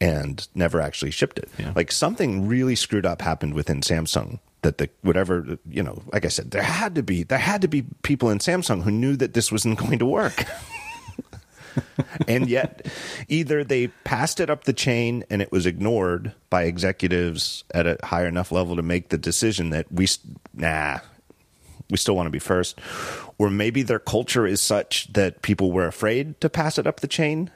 And 0.00 0.46
never 0.54 0.80
actually 0.80 1.10
shipped 1.10 1.38
it. 1.38 1.48
Yeah. 1.58 1.72
Like 1.74 1.90
something 1.90 2.46
really 2.46 2.74
screwed 2.74 3.06
up 3.06 3.22
happened 3.22 3.54
within 3.54 3.80
Samsung 3.80 4.40
that 4.62 4.78
the 4.78 4.88
whatever 5.02 5.58
you 5.68 5.82
know, 5.82 6.02
like 6.12 6.24
I 6.24 6.28
said, 6.28 6.50
there 6.50 6.62
had 6.62 6.94
to 6.96 7.02
be 7.02 7.22
there 7.22 7.38
had 7.38 7.62
to 7.62 7.68
be 7.68 7.84
people 8.02 8.30
in 8.30 8.38
Samsung 8.38 8.82
who 8.82 8.90
knew 8.90 9.16
that 9.16 9.34
this 9.34 9.50
wasn't 9.52 9.78
going 9.84 9.98
to 9.98 10.06
work. 10.06 10.44
and 12.28 12.48
yet 12.48 12.86
either 13.28 13.64
they 13.64 13.88
passed 14.04 14.40
it 14.40 14.50
up 14.50 14.64
the 14.64 14.72
chain 14.72 15.24
and 15.30 15.42
it 15.42 15.52
was 15.52 15.66
ignored 15.66 16.32
by 16.50 16.64
executives 16.64 17.64
at 17.74 17.86
a 17.86 17.98
higher 18.02 18.26
enough 18.26 18.50
level 18.52 18.76
to 18.76 18.82
make 18.82 19.10
the 19.10 19.18
decision 19.18 19.70
that 19.70 19.90
we 19.92 20.08
nah 20.54 20.98
we 21.90 21.96
still 21.96 22.16
want 22.16 22.26
to 22.26 22.30
be 22.30 22.38
first 22.38 22.80
or 23.38 23.50
maybe 23.50 23.82
their 23.82 23.98
culture 23.98 24.46
is 24.46 24.60
such 24.60 25.12
that 25.12 25.42
people 25.42 25.70
were 25.70 25.86
afraid 25.86 26.40
to 26.40 26.48
pass 26.48 26.78
it 26.78 26.86
up 26.86 27.00
the 27.00 27.08
chain 27.08 27.50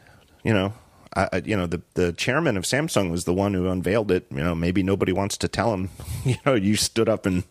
you 0.45 0.53
know 0.53 0.73
I, 1.17 1.43
you 1.45 1.57
know, 1.57 1.67
the 1.67 1.83
the 1.95 2.13
chairman 2.13 2.57
of 2.57 2.65
Samsung 2.65 3.11
was 3.11 3.25
the 3.25 3.35
one 3.35 3.55
who 3.55 3.69
unveiled 3.69 4.11
it. 4.11 4.27
You 4.31 4.45
know, 4.45 4.55
maybe 4.55 4.83
nobody 4.83 5.13
wants 5.13 5.37
to 5.39 5.49
tell 5.49 5.73
him. 5.75 5.91
You 6.25 6.37
know, 6.45 6.55
you 6.55 6.77
stood 6.77 7.09
up 7.09 7.25
and 7.27 7.45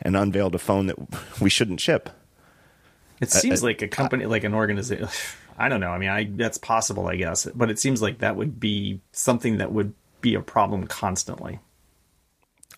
and 0.00 0.16
unveiled 0.16 0.54
a 0.54 0.58
phone 0.58 0.86
that 0.88 0.96
we 1.40 1.48
shouldn't 1.48 1.80
ship. 1.80 2.10
It 3.20 3.30
seems 3.30 3.62
uh, 3.62 3.66
like 3.66 3.82
a 3.82 3.88
company, 3.88 4.24
uh, 4.24 4.28
like 4.28 4.44
an 4.44 4.54
organization. 4.54 5.08
I 5.58 5.68
don't 5.68 5.80
know. 5.80 5.90
I 5.90 5.98
mean, 5.98 6.08
I 6.08 6.24
that's 6.24 6.58
possible, 6.58 7.08
I 7.08 7.16
guess, 7.16 7.46
but 7.54 7.70
it 7.70 7.78
seems 7.78 8.02
like 8.02 8.18
that 8.18 8.36
would 8.36 8.60
be 8.60 9.00
something 9.12 9.58
that 9.58 9.72
would 9.72 9.94
be 10.20 10.34
a 10.34 10.40
problem 10.40 10.86
constantly. 10.86 11.58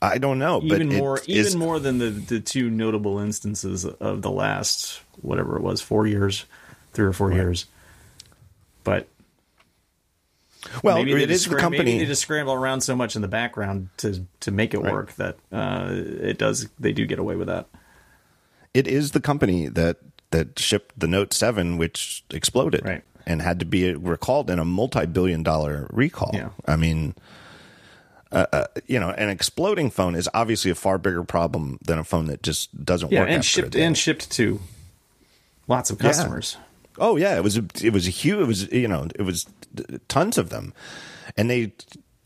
I 0.03 0.17
don't 0.17 0.39
know, 0.39 0.63
even 0.63 0.89
more, 0.89 1.21
even 1.27 1.47
is... 1.47 1.57
more 1.57 1.79
than 1.79 1.99
the 1.99 2.11
the 2.11 2.41
two 2.41 2.71
notable 2.71 3.19
instances 3.19 3.85
of 3.85 4.23
the 4.23 4.31
last 4.31 5.01
whatever 5.21 5.57
it 5.57 5.63
was, 5.63 5.83
four 5.83 6.07
years, 6.07 6.47
three 6.93 7.07
or 7.07 7.13
four 7.13 7.29
right. 7.29 7.37
years. 7.37 7.67
But 8.83 9.09
well, 10.83 10.97
maybe 10.97 11.23
it 11.23 11.31
is 11.31 11.47
the 11.47 11.57
company. 11.57 11.85
Maybe 11.85 11.99
they 12.01 12.07
just 12.07 12.23
scramble 12.23 12.53
around 12.53 12.83
so 12.83 12.95
much 12.95 13.17
in 13.17 13.23
the 13.23 13.29
background 13.29 13.89
to 13.99 14.27
to 14.41 14.51
make 14.51 14.75
it 14.75 14.79
right. 14.79 14.93
work 14.93 15.15
that 15.15 15.37
uh, 15.53 15.89
it 15.91 16.39
does. 16.39 16.69
They 16.79 16.93
do 16.93 17.07
get 17.07 17.19
away 17.19 17.37
with 17.37 17.49
that. 17.49 17.67
It 18.75 18.87
is 18.87 19.13
the 19.13 19.21
company 19.21 19.69
that 19.69 19.99
that 20.31 20.59
shipped 20.59 20.99
the 20.99 21.09
Note 21.09 21.33
Seven, 21.33 21.77
which 21.77 22.25
exploded, 22.31 22.85
right. 22.85 23.03
and 23.27 23.43
had 23.43 23.59
to 23.61 23.67
be 23.67 23.95
recalled 23.95 24.51
in 24.51 24.59
a 24.59 24.65
multi-billion 24.65 25.43
dollar 25.43 25.89
recall. 25.91 26.31
Yeah. 26.33 26.51
I 26.67 26.77
mean, 26.77 27.15
uh, 28.33 28.47
uh, 28.53 28.67
you 28.87 29.01
know, 29.01 29.11
an 29.11 29.29
exploding 29.29 29.91
phone 29.91 30.15
is 30.15 30.29
obviously 30.35 30.71
a 30.71 30.77
far 30.77 30.99
bigger 30.99 31.25
problem 31.25 31.79
than 31.83 31.99
a 31.99 32.05
phone 32.05 32.27
that 32.27 32.43
just 32.43 32.85
doesn't 32.85 33.11
yeah, 33.11 33.21
work. 33.21 33.31
and 33.31 33.45
shipped 33.45 33.75
and 33.75 33.99
shipped 33.99 34.31
to 34.33 34.61
lots 35.67 35.91
of 35.91 35.99
customers. 35.99 36.57
Yeah. 36.59 36.65
Oh 36.99 37.17
yeah, 37.17 37.37
it 37.37 37.43
was 37.43 37.57
a, 37.57 37.65
it 37.83 37.93
was 37.93 38.07
a 38.07 38.11
huge. 38.11 38.41
It 38.41 38.47
was 38.47 38.73
you 38.73 38.89
know 38.89 39.09
it 39.15 39.23
was 39.23 39.47
tons 40.09 40.39
of 40.39 40.51
them, 40.51 40.75
and 41.37 41.51
they 41.51 41.73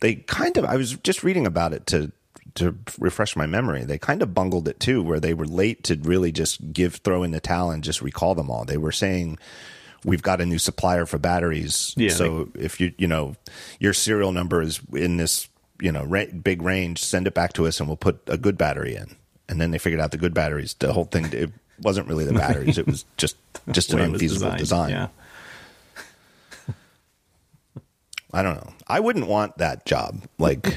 they 0.00 0.16
kind 0.16 0.56
of. 0.56 0.64
I 0.64 0.76
was 0.76 0.96
just 0.96 1.22
reading 1.22 1.46
about 1.46 1.72
it 1.72 1.86
to 1.88 2.12
to 2.54 2.76
refresh 2.98 3.36
my 3.36 3.46
memory. 3.46 3.84
They 3.84 3.98
kind 3.98 4.22
of 4.22 4.34
bungled 4.34 4.68
it 4.68 4.80
too, 4.80 5.02
where 5.02 5.20
they 5.20 5.34
were 5.34 5.46
late 5.46 5.82
to 5.84 5.96
really 5.96 6.32
just 6.32 6.72
give 6.72 6.96
throw 6.96 7.22
in 7.22 7.32
the 7.32 7.40
towel 7.40 7.70
and 7.70 7.82
just 7.82 8.00
recall 8.00 8.34
them 8.34 8.50
all. 8.50 8.64
They 8.64 8.76
were 8.76 8.92
saying 8.92 9.38
we've 10.04 10.22
got 10.22 10.40
a 10.40 10.46
new 10.46 10.58
supplier 10.58 11.06
for 11.06 11.18
batteries. 11.18 11.94
Yeah, 11.96 12.10
so 12.10 12.48
if 12.54 12.80
you 12.80 12.92
you 12.98 13.06
know 13.06 13.36
your 13.80 13.92
serial 13.92 14.32
number 14.32 14.62
is 14.62 14.80
in 14.92 15.16
this 15.16 15.48
you 15.80 15.92
know 15.92 16.04
ra- 16.04 16.26
big 16.42 16.62
range, 16.62 17.02
send 17.02 17.26
it 17.26 17.34
back 17.34 17.52
to 17.54 17.66
us 17.66 17.80
and 17.80 17.88
we'll 17.88 17.96
put 17.96 18.20
a 18.26 18.36
good 18.36 18.56
battery 18.56 18.94
in. 18.94 19.16
And 19.48 19.60
then 19.60 19.72
they 19.72 19.78
figured 19.78 20.00
out 20.00 20.10
the 20.10 20.16
good 20.16 20.32
batteries. 20.32 20.74
The 20.74 20.92
whole 20.92 21.04
thing 21.04 21.26
it 21.32 21.50
wasn't 21.80 22.08
really 22.08 22.24
the 22.24 22.32
batteries; 22.32 22.78
it 22.78 22.86
was 22.86 23.04
just 23.16 23.36
just 23.70 23.92
an 23.92 24.00
unfeasible 24.00 24.56
design. 24.56 24.90
Yeah. 24.90 25.08
I 28.32 28.42
don't 28.42 28.56
know. 28.56 28.72
I 28.88 28.98
wouldn't 28.98 29.28
want 29.28 29.58
that 29.58 29.86
job. 29.86 30.22
Like, 30.38 30.76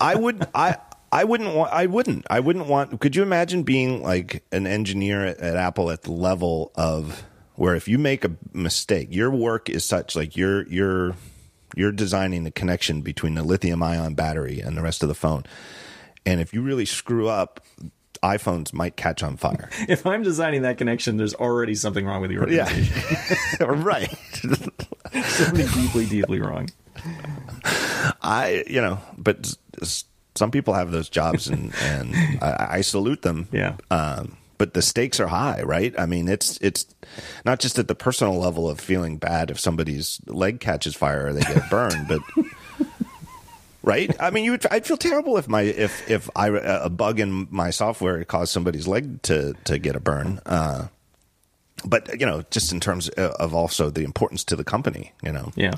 I 0.00 0.14
would. 0.14 0.46
I. 0.54 0.76
I 1.12 1.24
wouldn't 1.24 1.56
want. 1.56 1.72
I 1.72 1.86
wouldn't. 1.86 2.26
I 2.30 2.38
wouldn't 2.38 2.66
want. 2.66 3.00
Could 3.00 3.16
you 3.16 3.22
imagine 3.22 3.64
being 3.64 4.02
like 4.02 4.44
an 4.52 4.66
engineer 4.66 5.24
at, 5.24 5.38
at 5.38 5.56
Apple 5.56 5.90
at 5.90 6.02
the 6.02 6.12
level 6.12 6.70
of 6.76 7.24
where 7.56 7.74
if 7.74 7.88
you 7.88 7.98
make 7.98 8.24
a 8.24 8.30
mistake, 8.52 9.08
your 9.10 9.30
work 9.30 9.68
is 9.68 9.84
such 9.84 10.14
like 10.14 10.36
you're 10.36 10.68
you're 10.68 11.16
you're 11.76 11.92
designing 11.92 12.44
the 12.44 12.50
connection 12.50 13.00
between 13.00 13.34
the 13.34 13.42
lithium 13.42 13.82
ion 13.82 14.14
battery 14.14 14.60
and 14.60 14.76
the 14.76 14.82
rest 14.82 15.02
of 15.02 15.08
the 15.08 15.14
phone. 15.14 15.44
And 16.26 16.40
if 16.40 16.52
you 16.52 16.62
really 16.62 16.84
screw 16.84 17.28
up, 17.28 17.64
iPhones 18.22 18.72
might 18.72 18.96
catch 18.96 19.22
on 19.22 19.36
fire. 19.36 19.70
If 19.88 20.06
I'm 20.06 20.22
designing 20.22 20.62
that 20.62 20.78
connection, 20.78 21.16
there's 21.16 21.34
already 21.34 21.74
something 21.74 22.04
wrong 22.06 22.20
with 22.20 22.30
the 22.30 22.38
organization. 22.38 22.94
Yeah. 23.58 23.66
right. 23.68 24.10
something 25.24 25.66
deeply, 25.66 26.06
deeply 26.06 26.40
wrong. 26.40 26.68
I, 28.22 28.64
you 28.66 28.80
know, 28.80 28.98
but 29.16 29.54
some 30.34 30.50
people 30.50 30.74
have 30.74 30.90
those 30.90 31.08
jobs 31.08 31.48
and, 31.48 31.74
and 31.82 32.14
I, 32.42 32.68
I 32.70 32.80
salute 32.82 33.22
them. 33.22 33.48
Yeah. 33.52 33.76
Um, 33.90 34.36
but 34.58 34.74
the 34.74 34.82
stakes 34.82 35.18
are 35.20 35.26
high, 35.26 35.62
right? 35.62 35.94
I 35.98 36.04
mean, 36.04 36.28
it's 36.28 36.58
it's 36.58 36.84
not 37.46 37.60
just 37.60 37.78
at 37.78 37.88
the 37.88 37.94
personal 37.94 38.38
level 38.38 38.68
of 38.68 38.78
feeling 38.78 39.16
bad 39.16 39.50
if 39.50 39.58
somebody's 39.58 40.20
leg 40.26 40.60
catches 40.60 40.94
fire 40.94 41.28
or 41.28 41.32
they 41.32 41.40
get 41.40 41.70
burned, 41.70 42.06
but 42.06 42.20
right? 43.82 44.14
I 44.20 44.30
mean, 44.30 44.44
you 44.44 44.52
would, 44.52 44.66
I'd 44.70 44.86
feel 44.86 44.96
terrible 44.96 45.36
if 45.36 45.48
my 45.48 45.62
if 45.62 46.08
if 46.10 46.30
I 46.36 46.48
a 46.48 46.90
bug 46.90 47.20
in 47.20 47.48
my 47.50 47.70
software 47.70 48.22
caused 48.24 48.52
somebody's 48.52 48.86
leg 48.86 49.22
to 49.22 49.54
to 49.64 49.78
get 49.78 49.96
a 49.96 50.00
burn. 50.00 50.40
Uh, 50.46 50.88
but 51.84 52.20
you 52.20 52.26
know, 52.26 52.42
just 52.50 52.72
in 52.72 52.80
terms 52.80 53.08
of 53.08 53.54
also 53.54 53.90
the 53.90 54.04
importance 54.04 54.44
to 54.44 54.56
the 54.56 54.64
company, 54.64 55.12
you 55.22 55.32
know, 55.32 55.52
yeah. 55.56 55.74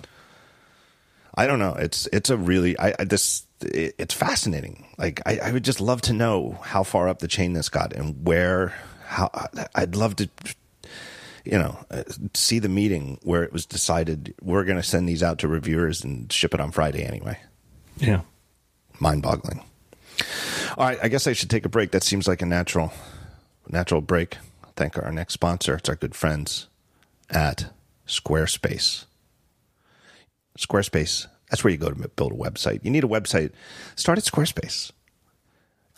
I 1.34 1.46
don't 1.46 1.58
know. 1.58 1.74
It's 1.74 2.06
it's 2.12 2.28
a 2.30 2.36
really 2.36 2.78
I, 2.78 2.94
I 2.98 3.04
this 3.04 3.46
it, 3.62 3.94
it's 3.98 4.14
fascinating. 4.14 4.86
Like 4.98 5.20
I, 5.24 5.38
I 5.38 5.52
would 5.52 5.64
just 5.64 5.80
love 5.80 6.02
to 6.02 6.12
know 6.12 6.58
how 6.62 6.82
far 6.82 7.08
up 7.08 7.20
the 7.20 7.28
chain 7.28 7.52
this 7.52 7.68
got 7.68 7.92
and 7.92 8.26
where. 8.26 8.74
How 9.06 9.30
I'd 9.74 9.94
love 9.94 10.16
to 10.16 10.30
you 11.44 11.58
know, 11.58 11.76
uh, 11.90 12.04
see 12.34 12.58
the 12.58 12.68
meeting 12.68 13.18
where 13.22 13.42
it 13.42 13.52
was 13.52 13.66
decided 13.66 14.34
we're 14.40 14.64
going 14.64 14.76
to 14.76 14.82
send 14.82 15.08
these 15.08 15.22
out 15.22 15.38
to 15.40 15.48
reviewers 15.48 16.04
and 16.04 16.32
ship 16.32 16.54
it 16.54 16.60
on 16.60 16.70
Friday 16.70 17.04
anyway. 17.04 17.38
Yeah. 17.96 18.22
Mind 19.00 19.22
boggling. 19.22 19.62
All 20.76 20.86
right. 20.86 20.98
I 21.02 21.08
guess 21.08 21.26
I 21.26 21.32
should 21.32 21.50
take 21.50 21.64
a 21.64 21.68
break. 21.68 21.90
That 21.90 22.02
seems 22.02 22.26
like 22.26 22.42
a 22.42 22.46
natural, 22.46 22.92
natural 23.68 24.00
break. 24.00 24.38
Thank 24.76 24.98
our 24.98 25.12
next 25.12 25.34
sponsor. 25.34 25.74
It's 25.76 25.88
our 25.88 25.96
good 25.96 26.14
friends 26.14 26.68
at 27.30 27.72
Squarespace. 28.06 29.04
Squarespace, 30.58 31.26
that's 31.50 31.64
where 31.64 31.70
you 31.70 31.78
go 31.78 31.90
to 31.90 32.08
build 32.08 32.32
a 32.32 32.36
website. 32.36 32.84
You 32.84 32.90
need 32.90 33.04
a 33.04 33.08
website, 33.08 33.52
start 33.96 34.18
at 34.18 34.24
Squarespace. 34.24 34.92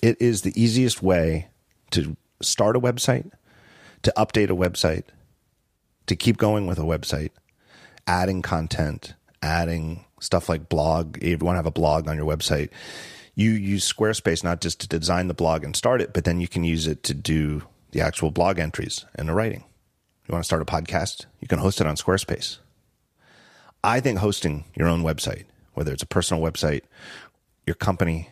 It 0.02 0.16
is 0.20 0.42
the 0.42 0.60
easiest 0.60 1.02
way 1.02 1.48
to 1.90 2.16
start 2.40 2.76
a 2.76 2.80
website, 2.80 3.30
to 4.02 4.12
update 4.16 4.50
a 4.50 4.56
website, 4.56 5.04
to 6.06 6.14
keep 6.14 6.36
going 6.36 6.66
with 6.66 6.78
a 6.78 6.82
website, 6.82 7.30
adding 8.06 8.42
content, 8.42 9.14
adding 9.42 10.03
stuff 10.24 10.48
like 10.48 10.68
blog. 10.68 11.18
If 11.18 11.40
you 11.40 11.46
want 11.46 11.54
to 11.54 11.58
have 11.58 11.66
a 11.66 11.70
blog 11.70 12.08
on 12.08 12.16
your 12.16 12.26
website, 12.26 12.70
you 13.34 13.50
use 13.50 13.90
Squarespace 13.90 14.44
not 14.44 14.60
just 14.60 14.80
to 14.80 14.88
design 14.88 15.28
the 15.28 15.34
blog 15.34 15.64
and 15.64 15.74
start 15.76 16.00
it, 16.00 16.12
but 16.12 16.24
then 16.24 16.40
you 16.40 16.48
can 16.48 16.64
use 16.64 16.86
it 16.86 17.02
to 17.04 17.14
do 17.14 17.62
the 17.90 18.00
actual 18.00 18.30
blog 18.30 18.58
entries 18.58 19.04
and 19.14 19.28
the 19.28 19.34
writing. 19.34 19.64
You 20.26 20.32
want 20.32 20.42
to 20.42 20.46
start 20.46 20.62
a 20.62 20.64
podcast? 20.64 21.26
You 21.40 21.48
can 21.48 21.58
host 21.58 21.80
it 21.80 21.86
on 21.86 21.96
Squarespace. 21.96 22.58
I 23.82 24.00
think 24.00 24.18
hosting 24.18 24.64
your 24.74 24.88
own 24.88 25.02
website, 25.02 25.44
whether 25.74 25.92
it's 25.92 26.02
a 26.02 26.06
personal 26.06 26.42
website, 26.42 26.82
your 27.66 27.74
company, 27.74 28.30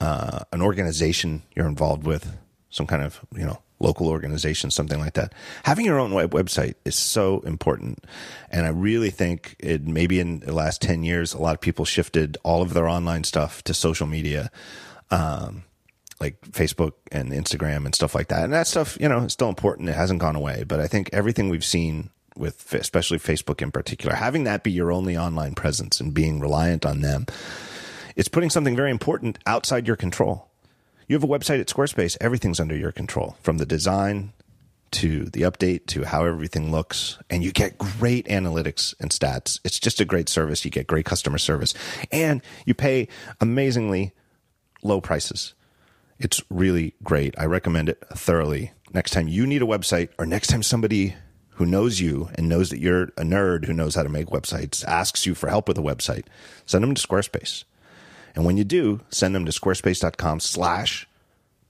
uh, 0.00 0.40
an 0.52 0.62
organization 0.62 1.42
you're 1.56 1.66
involved 1.66 2.04
with, 2.04 2.36
some 2.70 2.86
kind 2.86 3.02
of 3.02 3.20
you 3.36 3.44
know 3.44 3.60
local 3.82 4.08
organization, 4.08 4.70
something 4.70 4.98
like 4.98 5.14
that. 5.14 5.34
Having 5.64 5.86
your 5.86 5.98
own 5.98 6.12
web 6.12 6.30
website 6.30 6.74
is 6.84 6.96
so 6.96 7.40
important, 7.40 8.04
and 8.50 8.64
I 8.64 8.70
really 8.70 9.10
think 9.10 9.56
it. 9.58 9.86
Maybe 9.86 10.20
in 10.20 10.40
the 10.40 10.54
last 10.54 10.80
ten 10.80 11.02
years, 11.02 11.34
a 11.34 11.38
lot 11.38 11.54
of 11.54 11.60
people 11.60 11.84
shifted 11.84 12.38
all 12.42 12.62
of 12.62 12.72
their 12.72 12.88
online 12.88 13.24
stuff 13.24 13.62
to 13.64 13.74
social 13.74 14.06
media. 14.06 14.50
Um, 15.10 15.64
like 16.20 16.40
Facebook 16.52 16.92
and 17.10 17.32
Instagram 17.32 17.84
and 17.84 17.94
stuff 17.96 18.14
like 18.14 18.28
that. 18.28 18.44
And 18.44 18.52
that 18.52 18.68
stuff, 18.68 18.96
you 19.00 19.08
know, 19.08 19.24
is 19.24 19.32
still 19.32 19.48
important. 19.48 19.88
It 19.88 19.96
hasn't 19.96 20.20
gone 20.20 20.36
away. 20.36 20.62
But 20.62 20.78
I 20.78 20.86
think 20.86 21.10
everything 21.12 21.48
we've 21.48 21.64
seen 21.64 22.10
with 22.36 22.72
especially 22.74 23.18
Facebook 23.18 23.60
in 23.60 23.72
particular, 23.72 24.14
having 24.14 24.44
that 24.44 24.62
be 24.62 24.70
your 24.70 24.92
only 24.92 25.16
online 25.16 25.54
presence 25.54 26.00
and 26.00 26.14
being 26.14 26.38
reliant 26.38 26.86
on 26.86 27.00
them, 27.00 27.26
it's 28.14 28.28
putting 28.28 28.50
something 28.50 28.76
very 28.76 28.90
important 28.90 29.38
outside 29.46 29.86
your 29.86 29.96
control. 29.96 30.48
You 31.08 31.16
have 31.16 31.24
a 31.24 31.26
website 31.26 31.60
at 31.60 31.66
Squarespace, 31.68 32.16
everything's 32.20 32.60
under 32.60 32.76
your 32.76 32.92
control 32.92 33.36
from 33.42 33.58
the 33.58 33.66
design 33.66 34.32
to 34.92 35.24
the 35.24 35.42
update 35.42 35.86
to 35.86 36.04
how 36.04 36.24
everything 36.24 36.70
looks 36.70 37.18
and 37.30 37.42
you 37.42 37.50
get 37.50 37.78
great 37.78 38.26
analytics 38.26 38.94
and 39.00 39.10
stats. 39.10 39.58
It's 39.64 39.78
just 39.78 40.00
a 40.00 40.04
great 40.04 40.28
service. 40.28 40.64
You 40.64 40.70
get 40.70 40.86
great 40.86 41.06
customer 41.06 41.38
service 41.38 41.74
and 42.12 42.42
you 42.66 42.74
pay 42.74 43.08
amazingly 43.40 44.12
low 44.82 45.00
prices. 45.00 45.54
It's 46.18 46.42
really 46.50 46.94
great. 47.02 47.34
I 47.38 47.46
recommend 47.46 47.88
it 47.88 48.04
thoroughly. 48.12 48.72
Next 48.92 49.12
time 49.12 49.28
you 49.28 49.46
need 49.46 49.62
a 49.62 49.66
website 49.66 50.10
or 50.18 50.26
next 50.26 50.48
time 50.48 50.62
somebody 50.62 51.16
who 51.54 51.66
knows 51.66 52.00
you 52.00 52.28
and 52.34 52.48
knows 52.48 52.70
that 52.70 52.78
you're 52.78 53.04
a 53.16 53.22
nerd 53.22 53.64
who 53.64 53.72
knows 53.72 53.94
how 53.94 54.02
to 54.02 54.08
make 54.08 54.28
websites 54.28 54.84
asks 54.84 55.26
you 55.26 55.34
for 55.34 55.48
help 55.48 55.68
with 55.68 55.78
a 55.78 55.82
website, 55.82 56.26
send 56.66 56.84
them 56.84 56.94
to 56.94 57.06
Squarespace. 57.06 57.64
And 58.34 58.44
when 58.44 58.56
you 58.56 58.64
do, 58.64 59.00
send 59.10 59.34
them 59.34 59.44
to 59.44 59.52
squarespace.com 59.52 60.40
slash 60.40 61.08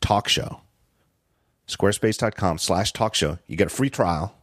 talk 0.01 0.29
show. 0.29 0.61
Squarespace.com 1.67 2.59
slash 2.59 2.93
talk 2.93 3.15
show. 3.15 3.39
You 3.47 3.57
get 3.57 3.69
a 3.69 3.71
free 3.71 3.91
trial. 3.91 4.35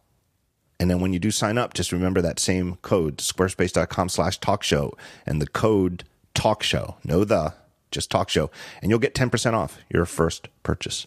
And 0.79 0.89
then 0.89 1.01
when 1.01 1.11
you 1.13 1.19
do 1.19 1.31
sign 1.31 1.57
up, 1.57 1.73
just 1.73 1.91
remember 1.91 2.21
that 2.21 2.39
same 2.39 2.77
code, 2.77 3.17
squarespace.com 3.17 4.09
slash 4.09 4.39
talk 4.39 4.63
show, 4.63 4.93
and 5.25 5.41
the 5.41 5.47
code 5.47 6.05
talk 6.33 6.63
show. 6.63 6.95
No 7.03 7.25
the, 7.25 7.53
just 7.91 8.09
talk 8.09 8.29
show. 8.29 8.49
And 8.81 8.89
you'll 8.89 8.99
get 8.99 9.13
10% 9.13 9.53
off 9.53 9.77
your 9.89 10.05
first 10.05 10.47
purchase. 10.63 11.05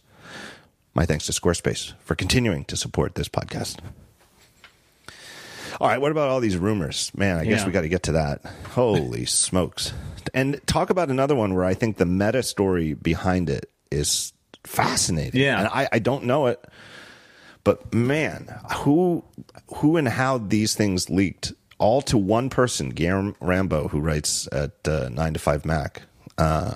My 0.95 1.07
thanks 1.07 1.25
to 1.27 1.33
Squarespace 1.33 1.95
for 2.01 2.15
continuing 2.15 2.67
to 2.67 2.77
support 2.77 3.15
this 3.15 3.29
podcast. 3.29 3.79
All 5.81 5.89
right, 5.89 6.01
what 6.01 6.13
about 6.13 6.29
all 6.29 6.41
these 6.41 6.57
rumors? 6.57 7.11
Man, 7.17 7.39
I 7.39 7.45
guess 7.45 7.61
Yeah. 7.61 7.67
we 7.67 7.73
got 7.73 7.83
to 7.83 7.89
get 7.89 8.05
to 8.05 8.13
that. 8.13 8.45
Holy 8.71 9.25
smokes. 9.27 9.93
And 10.35 10.61
talk 10.67 10.91
about 10.91 11.11
another 11.11 11.35
one 11.35 11.55
where 11.55 11.65
I 11.65 11.75
think 11.75 11.97
the 11.97 12.07
meta 12.07 12.43
story 12.43 12.95
behind 12.95 13.51
it 13.51 13.71
is 13.91 14.33
fascinating. 14.65 15.41
Yeah. 15.41 15.59
And 15.59 15.69
I, 15.69 15.89
I 15.93 15.99
don't 15.99 16.25
know 16.25 16.47
it, 16.47 16.63
but 17.65 17.93
man, 17.93 18.55
who 18.77 19.25
who 19.77 19.97
and 19.97 20.09
how 20.09 20.39
these 20.39 20.75
things 20.75 21.11
leaked 21.11 21.53
all 21.79 22.01
to 22.03 22.17
one 22.17 22.49
person, 22.51 22.93
Guilherme 22.95 23.35
Rambo, 23.41 23.89
who 23.89 23.99
writes 24.01 24.49
at 24.53 24.73
uh, 24.87 25.09
9 25.11 25.33
to 25.35 25.39
5 25.41 25.65
Mac. 25.65 26.03
Uh, 26.39 26.75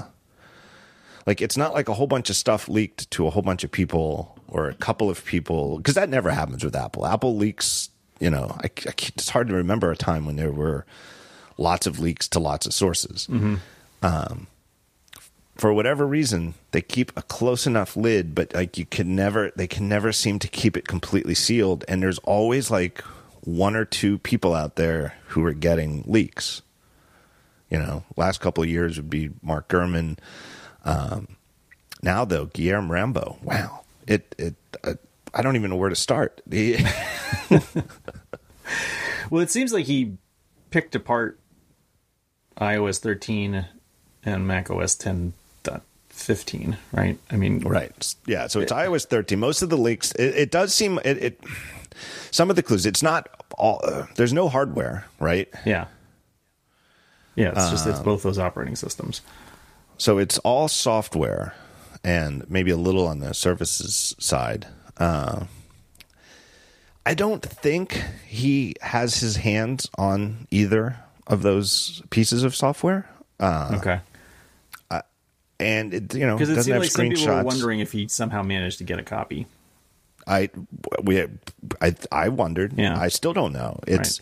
like 1.27 1.41
it's 1.41 1.57
not 1.57 1.75
like 1.75 1.89
a 1.89 1.95
whole 1.95 2.07
bunch 2.07 2.29
of 2.31 2.37
stuff 2.37 2.69
leaked 2.69 3.11
to 3.13 3.27
a 3.27 3.31
whole 3.31 3.43
bunch 3.43 3.63
of 3.65 3.71
people 3.71 4.37
or 4.49 4.69
a 4.69 4.75
couple 4.75 5.09
of 5.11 5.25
people 5.25 5.77
because 5.79 5.95
that 5.95 6.09
never 6.09 6.31
happens 6.31 6.65
with 6.65 6.75
Apple. 6.77 7.07
Apple 7.07 7.37
leaks, 7.37 7.89
you 8.21 8.31
know, 8.31 8.57
I, 8.59 8.65
I 8.65 8.69
can't- 8.69 9.13
it's 9.17 9.29
hard 9.31 9.49
to 9.49 9.55
remember 9.55 9.91
a 9.91 9.97
time 9.97 10.27
when 10.27 10.37
there 10.37 10.53
were 10.53 10.85
lots 11.59 11.87
of 11.87 11.99
leaks 11.99 12.29
to 12.29 12.39
lots 12.39 12.67
of 12.67 12.73
sources. 12.75 13.27
Um, 14.03 14.47
for 15.57 15.73
whatever 15.73 16.07
reason, 16.07 16.55
they 16.73 16.83
keep 16.83 17.17
a 17.17 17.23
close 17.23 17.67
enough 17.67 17.97
lid, 17.97 18.35
but 18.35 18.53
like 18.55 18.77
you 18.77 18.85
can 18.85 19.17
never, 19.17 19.51
they 19.57 19.67
can 19.67 19.89
never 19.89 20.13
seem 20.13 20.39
to 20.41 20.49
keep 20.49 20.77
it 20.77 20.87
completely 20.87 21.35
sealed. 21.35 21.83
And 21.89 22.03
there's 22.03 22.19
always 22.19 22.71
like 22.71 23.01
one 23.41 23.75
or 23.75 23.85
two 23.87 24.19
people 24.19 24.55
out 24.55 24.77
there 24.77 25.15
who 25.29 25.45
are 25.47 25.55
getting 25.55 26.03
leaks. 26.07 26.61
You 27.71 27.79
know, 27.79 28.05
last 28.17 28.41
couple 28.41 28.63
of 28.63 28.69
years 28.69 28.97
would 28.99 29.09
be 29.11 29.31
Mark 29.43 29.69
Gurman. 29.69 30.19
Um, 30.85 31.29
now 32.03 32.25
though, 32.27 32.47
Guilherme 32.47 32.91
Rambo. 32.91 33.39
Wow, 33.43 33.81
it 34.07 34.35
it. 34.39 34.55
Uh, 34.85 34.95
I 35.37 35.43
don't 35.43 35.55
even 35.55 35.71
know 35.71 35.77
where 35.77 35.91
to 35.91 35.97
start. 35.97 36.41
Well, 39.31 39.43
it 39.43 39.51
seems 39.51 39.73
like 39.73 39.87
he 39.87 40.17
picked 40.71 40.95
apart 40.95 41.41
iOS 42.61 43.01
13 43.01 43.67
and 44.25 44.47
Mac 44.47 44.71
OS 44.71 44.97
10.15, 44.97 46.77
right? 46.93 47.19
I 47.31 47.37
mean, 47.37 47.61
Right. 47.61 48.15
Yeah. 48.27 48.47
So 48.47 48.61
it's 48.61 48.73
iOS 48.73 49.07
13. 49.07 49.39
Most 49.39 49.63
of 49.63 49.71
the 49.71 49.77
leaks, 49.77 50.13
it, 50.13 50.35
it 50.37 50.51
does 50.51 50.75
seem 50.75 51.01
it, 51.05 51.19
it. 51.23 51.41
Some 52.31 52.51
of 52.51 52.57
the 52.57 52.63
clues. 52.63 52.87
It's 52.87 53.03
not 53.03 53.29
all. 53.59 53.81
Uh, 53.83 54.07
there's 54.17 54.33
no 54.33 54.49
hardware, 54.49 55.07
right? 55.19 55.49
Yeah. 55.65 55.87
Yeah, 57.35 57.51
it's 57.51 57.71
just 57.71 57.87
Um, 57.87 57.93
it's 57.93 58.01
both 58.01 58.23
those 58.23 58.39
operating 58.39 58.77
systems. 58.77 59.21
So 59.99 60.19
it's 60.19 60.39
all 60.39 60.69
software, 60.69 61.55
and 62.05 62.49
maybe 62.51 62.71
a 62.71 62.77
little 62.77 63.07
on 63.07 63.19
the 63.21 63.35
services 63.35 64.15
side. 64.19 64.67
Uh, 64.99 65.45
I 67.05 67.15
don't 67.15 67.43
think 67.43 68.03
he 68.27 68.75
has 68.81 69.17
his 69.21 69.37
hands 69.37 69.89
on 69.97 70.47
either 70.51 70.99
of 71.27 71.43
those 71.43 72.03
pieces 72.11 72.43
of 72.43 72.55
software, 72.55 73.09
okay. 73.41 74.01
and 75.61 75.95
it, 75.95 76.15
you 76.15 76.27
know 76.27 76.37
Because 76.37 76.51
it 76.51 76.63
seemed 76.63 76.75
have 76.75 76.83
like 76.83 76.91
some 76.91 77.09
people 77.09 77.27
were 77.27 77.33
screenshots. 77.33 77.45
wondering 77.45 77.81
if 77.81 77.93
he 77.93 78.09
somehow 78.09 78.43
managed 78.43 78.79
to 78.79 78.85
get 78.85 78.99
a 78.99 79.03
copy. 79.03 79.47
I 80.27 80.51
we 81.03 81.25
I 81.81 81.95
I 82.11 82.29
wondered. 82.29 82.75
Yeah. 82.77 82.99
I 82.99 83.09
still 83.09 83.33
don't 83.33 83.53
know. 83.53 83.79
It's 83.87 84.21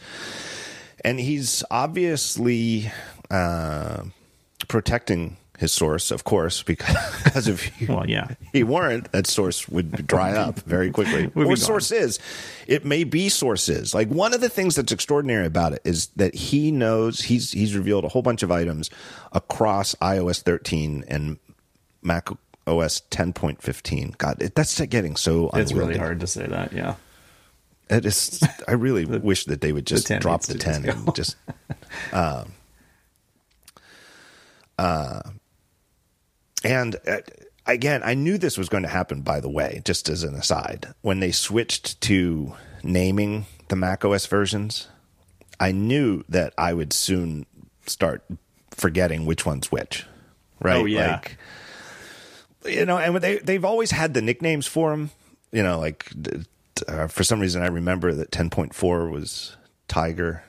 and 1.04 1.18
he's 1.20 1.64
obviously 1.70 2.90
uh, 3.30 4.04
protecting 4.68 5.36
his 5.58 5.72
source, 5.72 6.10
of 6.10 6.24
course, 6.24 6.62
because, 6.64 7.48
if 7.48 7.62
he, 7.64 7.86
Well, 7.86 8.08
yeah. 8.08 8.28
he 8.52 8.64
weren't, 8.64 9.10
that 9.12 9.26
source 9.26 9.68
would 9.68 10.06
dry 10.06 10.32
up 10.32 10.58
very 10.60 10.90
quickly. 10.90 11.26
Would 11.34 11.34
be 11.34 11.40
or 11.42 11.46
gone. 11.46 11.56
source 11.56 11.92
is, 11.92 12.18
it 12.66 12.84
may 12.84 13.04
be 13.04 13.28
sources. 13.28 13.94
Like 13.94 14.08
one 14.08 14.34
of 14.34 14.40
the 14.40 14.48
things 14.48 14.76
that's 14.76 14.92
extraordinary 14.92 15.46
about 15.46 15.72
it 15.72 15.80
is 15.84 16.08
that 16.16 16.34
he 16.34 16.70
knows 16.70 17.20
he's 17.20 17.52
he's 17.52 17.74
revealed 17.76 18.04
a 18.04 18.08
whole 18.08 18.22
bunch 18.22 18.42
of 18.42 18.50
items 18.50 18.90
across 19.32 19.94
iOS 19.96 20.42
13 20.42 21.04
and 21.08 21.38
Mac 22.02 22.28
OS 22.66 23.02
10.15. 23.10 24.18
God, 24.18 24.42
it, 24.42 24.54
that's 24.54 24.80
getting 24.86 25.16
so 25.16 25.50
It's 25.54 25.72
really 25.72 25.98
hard 25.98 26.20
to 26.20 26.26
say 26.26 26.46
that. 26.46 26.72
Yeah. 26.72 26.96
It 27.90 28.06
is. 28.06 28.42
I 28.66 28.72
really 28.72 29.04
wish 29.04 29.44
that 29.44 29.60
they 29.60 29.72
would 29.72 29.86
just 29.86 30.06
10 30.06 30.20
drop 30.20 30.42
the 30.42 30.54
to 30.54 30.58
just 30.58 30.82
ten 30.82 30.88
and 30.88 31.14
just. 31.14 31.36
Um, 32.12 32.52
uh, 34.78 35.20
and 36.64 36.96
uh, 37.06 37.18
again, 37.66 38.02
I 38.04 38.14
knew 38.14 38.38
this 38.38 38.58
was 38.58 38.68
going 38.68 38.82
to 38.82 38.88
happen. 38.88 39.22
By 39.22 39.40
the 39.40 39.48
way, 39.48 39.82
just 39.84 40.08
as 40.08 40.22
an 40.22 40.34
aside, 40.34 40.94
when 41.02 41.20
they 41.20 41.30
switched 41.30 42.00
to 42.02 42.54
naming 42.82 43.46
the 43.68 43.76
Mac 43.76 44.04
OS 44.04 44.26
versions, 44.26 44.88
I 45.60 45.72
knew 45.72 46.24
that 46.28 46.54
I 46.58 46.74
would 46.74 46.92
soon 46.92 47.46
start 47.86 48.24
forgetting 48.70 49.26
which 49.26 49.46
one's 49.46 49.70
which. 49.70 50.04
Right? 50.60 50.76
Oh, 50.76 50.84
yeah. 50.84 51.12
Like, 51.12 51.38
you 52.66 52.86
know, 52.86 52.96
and 52.96 53.16
they 53.16 53.38
they've 53.38 53.64
always 53.64 53.90
had 53.90 54.14
the 54.14 54.22
nicknames 54.22 54.66
for 54.66 54.90
them. 54.90 55.10
You 55.52 55.62
know, 55.62 55.78
like 55.78 56.10
uh, 56.88 57.06
for 57.08 57.22
some 57.22 57.40
reason 57.40 57.62
I 57.62 57.66
remember 57.66 58.14
that 58.14 58.32
ten 58.32 58.50
point 58.50 58.74
four 58.74 59.08
was 59.08 59.56
Tiger, 59.86 60.42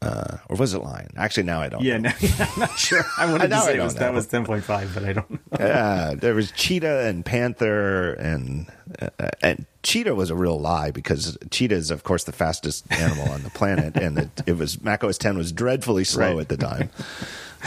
uh, 0.00 0.36
or 0.48 0.56
was 0.56 0.74
it 0.74 0.78
Lion? 0.78 1.08
Actually, 1.16 1.42
now 1.44 1.60
I 1.60 1.68
don't. 1.68 1.82
Yeah, 1.82 1.98
know. 1.98 2.10
no, 2.10 2.28
I'm 2.38 2.60
not 2.60 2.78
sure. 2.78 3.04
I 3.16 3.30
wanted 3.30 3.48
to 3.50 3.60
say 3.60 3.78
it 3.78 3.82
was, 3.82 3.94
know. 3.94 4.00
that 4.00 4.12
was 4.14 4.26
10.5, 4.28 4.94
but 4.94 5.04
I 5.04 5.12
don't 5.12 5.30
know. 5.30 5.38
Yeah, 5.58 6.14
there 6.14 6.34
was 6.34 6.52
Cheetah 6.52 7.06
and 7.06 7.24
Panther, 7.24 8.12
and 8.14 8.66
uh, 9.00 9.28
and 9.42 9.66
Cheetah 9.82 10.14
was 10.14 10.30
a 10.30 10.34
real 10.36 10.58
lie 10.60 10.90
because 10.92 11.36
Cheetah 11.50 11.74
is, 11.74 11.90
of 11.90 12.04
course, 12.04 12.24
the 12.24 12.32
fastest 12.32 12.84
animal 12.92 13.28
on 13.30 13.42
the 13.42 13.50
planet, 13.50 13.96
and 13.96 14.18
it, 14.18 14.30
it 14.46 14.52
was 14.56 14.80
Mac 14.82 15.02
OS 15.02 15.18
ten 15.18 15.36
was 15.36 15.50
dreadfully 15.52 16.04
slow 16.04 16.34
Right. 16.34 16.40
at 16.42 16.48
the 16.48 16.56
time, 16.56 16.90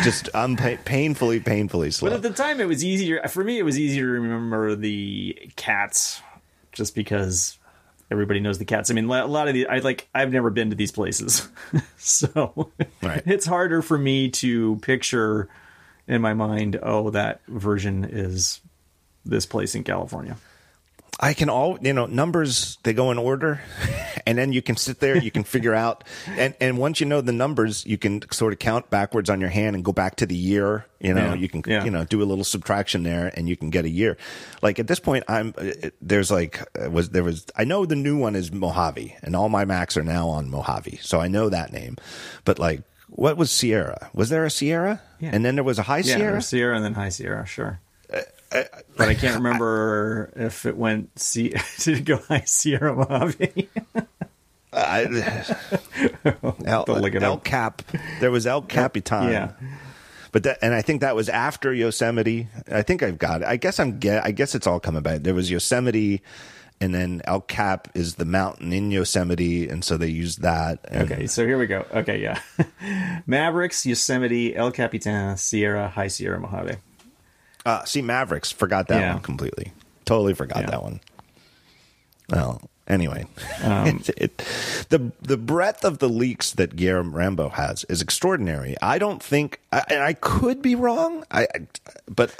just 0.04 0.26
unpa- 0.34 0.84
painfully, 0.86 1.40
painfully 1.42 1.92
slow. 1.92 2.10
But 2.12 2.16
at 2.18 2.22
the 2.22 2.30
time, 2.32 2.62
it 2.62 2.68
was 2.68 2.84
easier. 2.84 3.22
For 3.28 3.44
me, 3.44 3.58
it 3.60 3.64
was 3.64 3.78
easier 3.78 4.06
to 4.06 4.22
remember 4.22 4.76
the 4.76 5.52
cats 5.58 6.22
just 6.72 6.96
because 6.96 7.58
everybody 8.12 8.40
knows 8.40 8.58
the 8.60 8.66
cats. 8.66 8.92
I 8.92 8.94
mean, 8.94 9.06
a 9.06 9.26
lot 9.26 9.48
of 9.48 9.54
the, 9.54 9.68
I 9.68 9.80
like, 9.80 10.08
I've 10.14 10.32
never 10.32 10.50
been 10.50 10.70
to 10.70 10.76
these 10.76 10.92
places. 10.92 11.48
so 11.98 12.72
Right. 13.02 13.24
it's 13.26 13.46
harder 13.46 13.82
for 13.82 13.98
me 13.98 14.30
to 14.32 14.76
picture 14.82 15.50
in 16.08 16.22
my 16.22 16.34
mind, 16.34 16.78
oh, 16.84 17.10
that 17.12 17.42
version 17.48 18.04
is 18.04 18.60
this 19.24 19.46
place 19.46 19.76
in 19.76 19.84
California. 19.84 20.36
I 21.20 21.34
can 21.34 21.50
all 21.50 21.78
you 21.82 21.94
know 21.94 22.06
numbers 22.08 22.78
they 22.84 22.94
go 22.94 23.12
in 23.12 23.18
order, 23.20 23.62
and 24.26 24.38
then 24.38 24.54
you 24.54 24.62
can 24.62 24.76
sit 24.76 25.00
there 25.00 25.18
you 25.18 25.30
can 25.30 25.44
figure 25.44 25.76
out 25.76 26.04
and 26.28 26.56
and 26.60 26.78
once 26.78 27.00
you 27.00 27.06
know 27.06 27.22
the 27.22 27.32
numbers 27.34 27.86
you 27.86 27.98
can 27.98 28.22
sort 28.32 28.54
of 28.54 28.60
count 28.60 28.90
backwards 28.90 29.30
on 29.30 29.40
your 29.42 29.50
hand 29.50 29.76
and 29.76 29.86
go 29.86 29.92
back 29.92 30.16
to 30.18 30.26
the 30.26 30.36
year. 30.36 30.86
You 31.00 31.14
know 31.14 31.34
Yeah. 31.34 31.36
you 31.36 31.50
can 31.50 31.64
Yeah. 31.68 31.84
you 31.84 31.92
know 31.92 32.06
do 32.06 32.24
a 32.24 32.26
little 32.26 32.44
subtraction 32.44 33.04
there 33.04 33.32
and 33.36 33.48
you 33.50 33.56
can 33.58 33.70
get 33.70 33.86
a 33.86 33.90
year. 33.90 34.18
Like 34.62 34.80
at 34.80 34.88
this 34.88 35.00
point 35.00 35.24
I'm 35.28 35.54
uh, 35.58 35.90
there's 36.02 36.32
like 36.32 36.60
uh, 36.82 36.90
was 36.90 37.10
there 37.10 37.24
was 37.24 37.46
I 37.56 37.66
know 37.66 37.86
the 37.86 37.96
new 37.96 38.18
one 38.18 38.36
is 38.36 38.52
Mojave 38.52 39.16
and 39.22 39.36
all 39.36 39.50
my 39.50 39.66
Macs 39.66 39.98
are 39.98 40.04
now 40.04 40.28
on 40.30 40.50
Mojave 40.50 41.00
so 41.02 41.20
I 41.20 41.28
know 41.28 41.50
that 41.50 41.72
name, 41.74 41.98
but 42.46 42.58
like 42.58 42.82
what 43.10 43.36
was 43.38 43.52
Sierra? 43.52 44.10
Was 44.14 44.30
there 44.30 44.46
a 44.46 44.50
Sierra? 44.50 45.02
Yeah. 45.20 45.32
And 45.34 45.44
then 45.44 45.56
there 45.56 45.66
was 45.66 45.78
a 45.78 45.84
High 45.84 46.02
Sierra. 46.02 46.42
Sierra 46.42 46.76
and 46.78 46.86
then 46.86 46.94
High 46.94 47.10
Sierra, 47.10 47.46
sure. 47.46 47.82
But 48.52 49.10
I 49.10 49.14
can't 49.16 49.36
remember 49.36 50.32
if 50.36 50.66
it 50.66 50.76
went 50.78 51.18
C 51.20 51.50
did 51.80 52.00
it 52.00 52.06
go 52.06 52.18
High 52.28 52.44
Sierra 52.46 52.96
Mojave. 52.96 53.70
I, 54.74 55.04
El, 56.66 56.86
Don't 56.86 57.02
look 57.02 57.16
it 57.16 57.24
El. 57.24 57.38
Cap. 57.38 57.82
There 58.20 58.32
was 58.32 58.48
El 58.48 58.62
Capitan. 58.62 59.32
Yeah. 59.32 59.52
But 60.32 60.44
that, 60.44 60.60
and 60.62 60.74
I 60.74 60.82
think 60.82 61.02
that 61.02 61.14
was 61.16 61.28
after 61.28 61.74
Yosemite. 61.74 62.48
I 62.72 62.82
think 62.82 63.04
I've 63.04 63.18
got 63.18 63.42
it. 63.42 63.48
I 63.48 63.58
guess 63.58 63.80
I'm 63.82 64.00
get. 64.00 64.24
I 64.24 64.32
guess 64.32 64.56
it's 64.56 64.66
all 64.66 64.80
coming 64.80 65.02
back. 65.02 65.24
There 65.24 65.34
was 65.34 65.52
Yosemite, 65.52 66.22
and 66.80 66.96
then 66.96 67.22
El 67.26 67.42
Cap 67.42 67.90
is 67.96 68.16
the 68.16 68.24
mountain 68.24 68.72
in 68.72 68.92
Yosemite, 68.92 69.68
and 69.68 69.84
so 69.84 69.98
they 69.98 70.08
used 70.08 70.42
that. 70.42 70.80
And, 70.86 71.12
Okay, 71.12 71.28
so 71.28 71.46
here 71.46 71.58
we 71.58 71.68
go. 71.68 71.86
Okay, 71.94 72.22
yeah. 72.22 72.40
Mavericks, 73.28 73.86
Yosemite, 73.86 74.56
El 74.56 74.72
Capitan, 74.72 75.36
Sierra, 75.36 75.90
High 75.90 76.08
Sierra, 76.08 76.40
Mojave. 76.40 76.78
Uh, 77.66 77.84
see, 77.86 78.02
Mavericks. 78.02 78.52
Forgot 78.52 78.88
that 78.88 79.00
Yeah. 79.02 79.14
one 79.14 79.22
completely. 79.24 79.74
Totally 80.06 80.34
forgot 80.34 80.62
Yeah. 80.64 80.72
that 80.72 80.84
one. 80.84 81.00
Well, 82.30 82.62
anyway, 82.88 83.26
Um, 83.64 83.88
it, 83.88 84.10
it, 84.18 84.38
the 84.90 85.12
the 85.22 85.38
breadth 85.38 85.84
of 85.84 86.00
the 86.00 86.10
leaks 86.10 86.52
that 86.52 86.76
Guilherme 86.76 87.14
Rambo 87.14 87.50
has 87.50 87.84
is 87.86 88.02
extraordinary. 88.02 88.76
I 88.82 88.98
don't 88.98 89.22
think, 89.22 89.60
I, 89.72 89.84
and 89.90 90.02
I 90.02 90.14
could 90.14 90.62
be 90.62 90.76
wrong. 90.76 91.24
I, 91.30 91.44
I, 91.44 91.48
but 92.10 92.34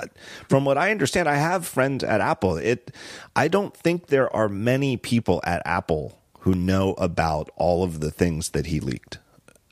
from 0.50 0.66
what 0.66 0.78
I 0.78 0.92
understand, 0.92 1.28
I 1.28 1.36
have 1.36 1.66
friends 1.68 2.04
at 2.04 2.22
Apple. 2.22 2.56
It, 2.58 2.92
I 3.36 3.48
don't 3.48 3.76
think 3.76 4.08
there 4.08 4.34
are 4.36 4.48
many 4.50 4.98
people 4.98 5.42
at 5.44 5.62
Apple 5.66 6.18
who 6.40 6.56
know 6.56 6.94
about 6.94 7.50
all 7.56 7.84
of 7.84 8.00
the 8.00 8.10
things 8.12 8.50
that 8.50 8.68
he 8.68 8.80
leaked. 8.80 9.20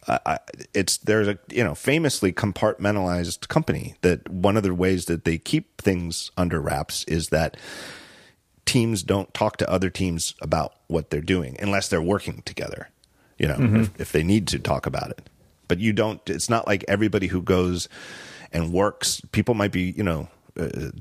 I, 0.09 0.39
it's 0.73 0.97
there's 0.97 1.27
a 1.27 1.37
you 1.49 1.63
know 1.63 1.75
famously 1.75 2.33
compartmentalized 2.33 3.47
company 3.47 3.95
that 4.01 4.29
one 4.29 4.57
of 4.57 4.63
the 4.63 4.73
ways 4.73 5.05
that 5.05 5.23
they 5.23 5.37
keep 5.37 5.81
things 5.81 6.31
under 6.35 6.59
wraps 6.59 7.03
is 7.05 7.29
that 7.29 7.57
teams 8.65 9.03
don't 9.03 9.33
talk 9.33 9.57
to 9.57 9.69
other 9.69 9.89
teams 9.89 10.35
about 10.41 10.73
what 10.87 11.09
they're 11.09 11.21
doing 11.21 11.55
unless 11.59 11.89
they're 11.89 12.01
working 12.01 12.41
together. 12.43 12.89
you 13.37 13.47
know, 13.47 13.57
if, 13.81 14.01
if 14.01 14.11
they 14.11 14.23
need 14.23 14.47
to 14.49 14.59
talk 14.59 14.85
about 14.85 15.11
it. 15.11 15.29
But 15.67 15.79
you 15.79 15.93
don't. 15.93 16.21
It's 16.29 16.49
not 16.49 16.67
like 16.67 16.83
everybody 16.87 17.27
who 17.27 17.41
goes 17.41 17.87
and 18.51 18.73
works. 18.73 19.21
People 19.31 19.55
might 19.55 19.71
be, 19.71 19.91
you 19.91 20.03
know. 20.03 20.27
Uh, 20.59 20.91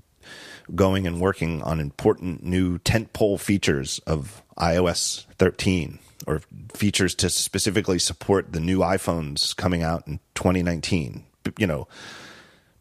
going 0.74 1.06
and 1.06 1.18
working 1.18 1.62
on 1.62 1.80
important 1.80 2.44
new 2.44 2.78
tentpole 2.80 3.40
features 3.40 4.00
of 4.00 4.42
iOS 4.58 5.24
13 5.38 5.98
or 6.26 6.42
features 6.74 7.14
to 7.16 7.30
specifically 7.30 7.98
support 7.98 8.52
the 8.52 8.60
new 8.60 8.80
iPhones 8.80 9.56
coming 9.56 9.82
out 9.82 10.06
in 10.06 10.20
2019. 10.34 11.24
You 11.58 11.66
know, 11.66 11.88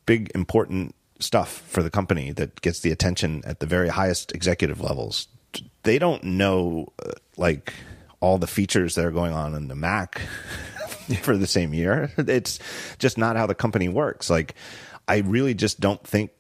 big 0.06 0.32
important 0.36 0.96
stuff 1.20 1.64
for 1.68 1.82
the 1.82 1.90
company 1.90 2.32
that 2.32 2.62
gets 2.62 2.80
the 2.80 2.92
attention 2.92 3.42
at 3.46 3.60
the 3.60 3.66
very 3.66 3.90
highest 3.90 4.34
executive 4.34 4.82
levels. 4.82 5.28
They 5.84 6.00
don't 6.00 6.24
know 6.24 6.92
uh, 7.04 7.12
like 7.38 7.74
all 8.20 8.38
the 8.38 8.48
features 8.48 8.96
that 8.96 9.06
are 9.06 9.12
going 9.12 9.34
on 9.34 9.56
in 9.56 9.68
the 9.68 9.76
Mac 9.76 10.20
for 11.22 11.38
the 11.38 11.48
same 11.48 11.74
year. 11.74 12.12
It's 12.18 12.60
just 13.00 13.18
not 13.18 13.36
how 13.36 13.48
the 13.48 13.56
company 13.56 13.88
works. 13.88 14.30
Like 14.30 14.56
I 15.08 15.20
really 15.20 15.54
just 15.54 15.80
don't 15.80 16.06
think 16.06 16.32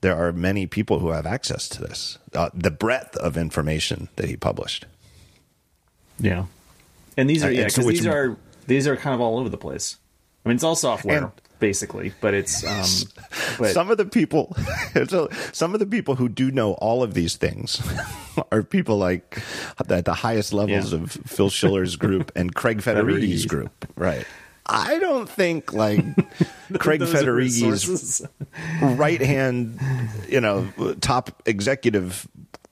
there 0.00 0.16
are 0.16 0.32
many 0.32 0.66
people 0.66 1.00
who 1.00 1.10
have 1.10 1.26
access 1.26 1.68
to 1.70 1.82
this. 1.82 2.18
Uh, 2.34 2.50
the 2.54 2.70
breadth 2.70 3.16
of 3.16 3.36
information 3.36 4.08
that 4.16 4.28
he 4.28 4.36
published. 4.36 4.86
Yeah, 6.18 6.46
and 7.16 7.28
these 7.30 7.44
are 7.44 7.48
Uh, 7.48 7.50
yeah 7.50 7.62
so 7.68 7.76
because 7.82 7.86
which- 7.86 7.96
these 7.98 8.06
are 8.06 8.36
these 8.66 8.86
are 8.86 8.96
kind 8.96 9.14
of 9.14 9.20
all 9.20 9.38
over 9.38 9.48
the 9.48 9.56
place. 9.58 9.96
I 10.44 10.48
mean, 10.48 10.56
it's 10.56 10.64
all 10.64 10.76
software 10.76 11.18
And- 11.24 11.32
basically, 11.58 12.12
but 12.20 12.32
it's 12.34 12.64
um, 12.66 12.84
but 13.58 13.72
some 13.72 13.90
of 13.90 13.96
the 13.98 14.04
people, 14.04 14.54
so 15.08 15.28
some 15.52 15.74
of 15.74 15.80
the 15.80 15.86
people 15.86 16.14
who 16.16 16.28
do 16.28 16.50
know 16.50 16.72
all 16.74 17.02
of 17.02 17.14
these 17.14 17.36
things 17.36 17.80
are 18.52 18.62
people 18.62 18.98
like 18.98 19.42
at 19.90 20.04
the 20.04 20.14
highest 20.14 20.52
levels 20.52 20.92
Yeah. 20.92 21.00
of 21.00 21.10
Phil 21.26 21.50
Schiller's 21.50 21.96
group 21.96 22.30
and 22.36 22.54
Craig 22.54 22.82
Federighi's 22.82 23.44
Federighi's. 23.44 23.46
group. 23.46 23.86
Right. 23.96 24.24
I 24.70 24.98
don't 24.98 25.28
think 25.28 25.72
like 25.72 26.04
Craig 26.78 27.00
those 27.00 27.10
Federighi's 27.12 28.20
right 28.82 29.20
hand, 29.20 29.80
you 30.28 30.40
know, 30.42 30.68
top 31.00 31.42
executive, 31.46 32.28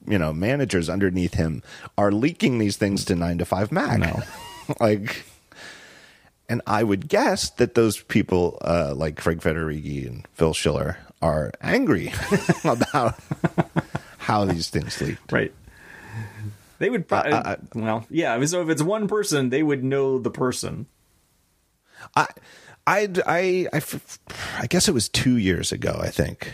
you 0.06 0.18
know, 0.18 0.32
managers 0.32 0.88
underneath 0.88 1.34
him 1.34 1.62
are 1.98 2.12
leaking 2.12 2.58
these 2.58 2.76
things 2.76 3.04
to 3.06 3.14
nine 3.14 3.38
to 3.38 3.44
five 3.44 3.72
Mac. 3.72 3.98
No. 3.98 4.22
like, 4.80 5.24
and 6.48 6.62
I 6.66 6.82
would 6.82 7.08
guess 7.08 7.50
that 7.50 7.74
those 7.74 8.00
people, 8.02 8.58
uh, 8.62 8.94
like 8.94 9.16
Craig 9.16 9.40
Federighi 9.40 10.06
and 10.06 10.26
Phil 10.34 10.54
Schiller, 10.54 10.98
are 11.22 11.52
angry 11.60 12.12
about 12.64 13.18
how 14.18 14.44
these 14.44 14.68
things 14.70 15.00
leaked. 15.00 15.32
right. 15.32 15.52
They 16.78 16.90
would 16.90 17.08
probably 17.08 17.32
I- 17.32 17.56
well, 17.74 18.04
yeah. 18.10 18.34
I 18.34 18.38
mean, 18.38 18.48
so 18.48 18.60
if 18.60 18.68
it's 18.68 18.82
one 18.82 19.08
person, 19.08 19.48
they 19.48 19.62
would 19.62 19.82
know 19.82 20.18
the 20.18 20.30
person. 20.30 20.86
I, 22.14 22.26
I, 22.86 23.08
I, 23.26 23.66
I, 23.72 23.82
I 24.58 24.66
guess 24.66 24.86
it 24.86 24.92
was 24.92 25.08
two 25.08 25.38
years 25.38 25.72
ago, 25.72 25.98
I 26.00 26.10
think, 26.10 26.52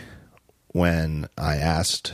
when 0.69 1.27
I 1.37 1.57
asked 1.57 2.13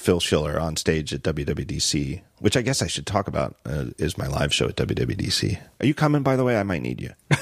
Phil 0.00 0.18
Schiller 0.18 0.58
on 0.58 0.76
stage 0.76 1.12
at 1.12 1.22
WWDC, 1.22 2.22
which 2.38 2.56
I 2.56 2.62
guess 2.62 2.80
I 2.80 2.86
should 2.86 3.06
talk 3.06 3.28
about, 3.28 3.56
uh, 3.66 3.84
is 3.98 4.16
my 4.16 4.26
live 4.28 4.52
show 4.52 4.66
at 4.66 4.76
WWDC. 4.76 5.58
Are 5.80 5.84
you 5.86 5.92
coming, 5.92 6.22
by 6.22 6.36
the 6.36 6.42
way? 6.44 6.56
I 6.58 6.62
might 6.62 6.80
need 6.82 7.00
you. 7.02 7.10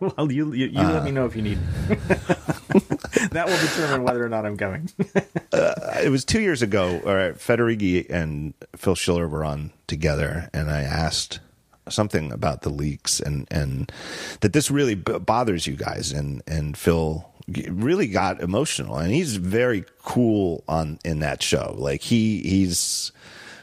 Well, 0.00 0.30
you 0.30 0.52
you, 0.52 0.66
you 0.66 0.78
Uh. 0.78 0.92
let 0.92 1.02
me 1.02 1.10
know 1.10 1.26
if 1.26 1.34
you 1.34 1.42
need. 1.42 1.58
that 1.88 3.46
will 3.48 3.58
determine 3.58 4.04
whether 4.04 4.24
or 4.24 4.28
not 4.28 4.46
I'm 4.46 4.54
going. 4.54 4.88
it 5.52 6.08
was 6.08 6.24
two 6.24 6.40
years 6.40 6.62
ago 6.62 6.98
where 7.02 7.32
Federighi 7.34 8.06
and 8.08 8.54
Phil 8.76 8.94
Schiller 8.94 9.26
were 9.26 9.44
on 9.44 9.72
together, 9.88 10.50
and 10.54 10.70
I 10.70 10.82
asked 10.82 11.40
something 11.88 12.30
about 12.30 12.62
the 12.62 12.70
leaks 12.70 13.18
and 13.18 13.48
and 13.50 13.90
that 14.38 14.52
this 14.52 14.70
really 14.70 14.94
b- 14.94 15.18
bothers 15.18 15.66
you 15.66 15.74
guys, 15.74 16.12
and 16.12 16.42
and 16.46 16.76
Phil 16.78 17.28
really 17.68 18.06
got 18.06 18.40
emotional, 18.40 18.98
and 18.98 19.12
he's 19.12 19.36
very 19.36 19.84
cool 20.02 20.64
on 20.68 20.98
in 21.04 21.20
that 21.20 21.42
show. 21.42 21.74
Like 21.78 22.02
he 22.02 22.42
he's 22.42 23.12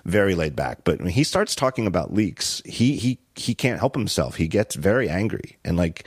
very 0.06 0.36
laid 0.36 0.56
back, 0.56 0.84
but 0.84 1.00
when 1.00 1.10
he 1.10 1.24
starts 1.24 1.56
talking 1.56 1.88
about 1.88 2.14
leaks, 2.14 2.62
he 2.66 2.96
he 2.98 3.20
he 3.36 3.54
can't 3.54 3.80
help 3.80 3.96
himself. 3.96 4.36
He 4.36 4.48
gets 4.48 4.76
very 4.76 5.10
angry 5.10 5.58
and 5.64 5.78
like 5.78 6.06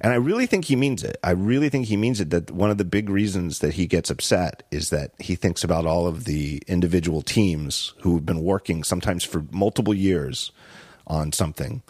and 0.00 0.12
I 0.12 0.16
really 0.16 0.46
think 0.46 0.64
he 0.64 0.76
means 0.76 1.04
it. 1.04 1.16
I 1.22 1.30
really 1.30 1.68
think 1.68 1.86
he 1.86 1.96
means 1.96 2.20
it 2.20 2.30
that 2.30 2.50
one 2.50 2.70
of 2.70 2.78
the 2.78 2.84
big 2.84 3.08
reasons 3.08 3.60
that 3.60 3.74
he 3.74 3.86
gets 3.86 4.10
upset 4.10 4.62
is 4.70 4.90
that 4.90 5.12
he 5.18 5.34
thinks 5.34 5.62
about 5.62 5.86
all 5.86 6.06
of 6.06 6.24
the 6.24 6.62
individual 6.66 7.22
teams 7.22 7.94
who've 8.00 8.24
been 8.24 8.42
working 8.42 8.82
sometimes 8.82 9.24
for 9.24 9.44
multiple 9.50 9.94
years 9.94 10.50
on 11.06 11.32
something, 11.32 11.82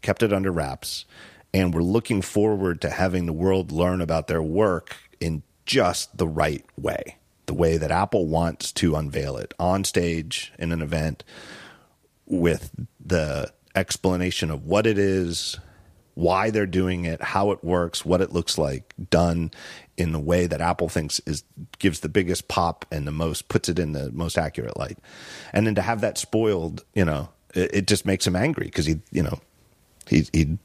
kept 0.00 0.22
it 0.22 0.32
under 0.32 0.52
wraps, 0.52 1.06
and 1.54 1.72
we're 1.72 1.82
looking 1.82 2.20
forward 2.20 2.80
to 2.80 2.90
having 2.90 3.26
the 3.26 3.32
world 3.32 3.70
learn 3.70 4.00
about 4.00 4.26
their 4.26 4.42
work 4.42 4.96
in 5.20 5.44
just 5.64 6.18
the 6.18 6.26
right 6.26 6.64
way. 6.76 7.16
The 7.46 7.54
way 7.54 7.76
that 7.76 7.92
Apple 7.92 8.26
wants 8.26 8.72
to 8.72 8.96
unveil 8.96 9.36
it 9.36 9.54
on 9.58 9.84
stage 9.84 10.52
in 10.58 10.72
an 10.72 10.82
event 10.82 11.22
with 12.26 12.72
the 12.98 13.52
explanation 13.76 14.50
of 14.50 14.64
what 14.64 14.84
it 14.84 14.98
is, 14.98 15.60
why 16.14 16.50
they're 16.50 16.66
doing 16.66 17.04
it, 17.04 17.22
how 17.22 17.52
it 17.52 17.62
works, 17.62 18.04
what 18.04 18.20
it 18.20 18.32
looks 18.32 18.58
like, 18.58 18.92
done 19.10 19.52
in 19.96 20.10
the 20.10 20.18
way 20.18 20.46
that 20.48 20.60
Apple 20.60 20.88
thinks 20.88 21.20
is 21.20 21.44
gives 21.78 22.00
the 22.00 22.08
biggest 22.08 22.48
pop 22.48 22.84
and 22.90 23.06
the 23.06 23.12
most 23.12 23.48
puts 23.48 23.68
it 23.68 23.78
in 23.78 23.92
the 23.92 24.10
most 24.10 24.36
accurate 24.36 24.76
light. 24.76 24.98
And 25.52 25.66
then 25.66 25.76
to 25.76 25.82
have 25.82 26.00
that 26.00 26.18
spoiled, 26.18 26.84
you 26.94 27.04
know, 27.04 27.28
it, 27.54 27.74
it 27.74 27.86
just 27.86 28.06
makes 28.06 28.26
him 28.26 28.34
angry 28.34 28.66
because 28.66 28.86
he, 28.86 29.00
you 29.12 29.22
know, 29.22 29.38
he 30.08 30.26
he. 30.32 30.58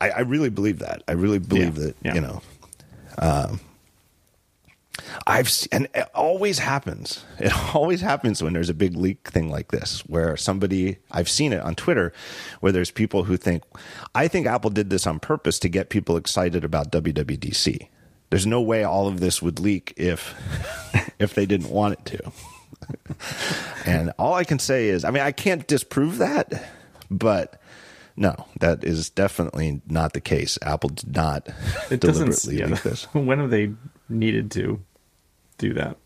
I, 0.00 0.10
I 0.10 0.20
really 0.20 0.50
believe 0.50 0.78
that. 0.80 1.02
I 1.08 1.12
really 1.12 1.38
believe 1.38 1.76
Yeah, 1.78 1.84
that. 1.84 1.96
yeah. 2.04 2.14
You 2.14 2.20
know, 2.20 2.42
um, 3.18 3.60
I've 5.26 5.50
and 5.72 5.88
it 5.94 6.08
always 6.14 6.58
happens. 6.60 7.24
It 7.38 7.52
always 7.74 8.00
happens 8.00 8.42
when 8.42 8.52
there's 8.52 8.68
a 8.70 8.74
big 8.74 8.96
leak 8.96 9.28
thing 9.28 9.50
like 9.50 9.70
this, 9.72 10.00
where 10.06 10.36
somebody 10.36 10.98
I've 11.10 11.28
seen 11.28 11.52
it 11.52 11.60
on 11.60 11.74
Twitter, 11.74 12.12
where 12.60 12.72
there's 12.72 12.90
people 12.90 13.24
who 13.24 13.36
think, 13.36 13.62
I 14.14 14.28
think 14.28 14.46
Apple 14.46 14.70
did 14.70 14.90
this 14.90 15.06
on 15.06 15.18
purpose 15.18 15.58
to 15.60 15.68
get 15.68 15.88
people 15.90 16.16
excited 16.16 16.64
about 16.64 16.92
WWDC. 16.92 17.88
There's 18.30 18.46
no 18.46 18.60
way 18.60 18.84
all 18.84 19.06
of 19.08 19.20
this 19.20 19.42
would 19.42 19.58
leak 19.60 19.94
if 19.96 20.34
if 21.18 21.34
they 21.34 21.46
didn't 21.46 21.70
want 21.70 21.94
it 21.94 22.04
to. 22.06 22.32
and 23.86 24.12
all 24.18 24.34
I 24.34 24.44
can 24.44 24.58
say 24.58 24.88
is, 24.88 25.04
I 25.04 25.10
mean, 25.10 25.22
I 25.22 25.32
can't 25.32 25.66
disprove 25.66 26.18
that, 26.18 26.68
but 27.10 27.60
no, 28.16 28.46
that 28.60 28.84
is 28.84 29.10
definitely 29.10 29.80
not 29.88 30.12
the 30.12 30.20
case. 30.20 30.58
Apple 30.62 30.90
did 30.90 31.14
not 31.16 31.48
It 31.90 32.00
doesn't. 32.00 32.26
deliberately 32.26 32.58
Yeah, 32.58 32.66
leak 32.66 32.82
this. 32.82 33.04
when 33.12 33.38
have 33.38 33.50
they 33.50 33.72
needed 34.08 34.50
to 34.52 34.80
do 35.58 35.74
that? 35.74 35.96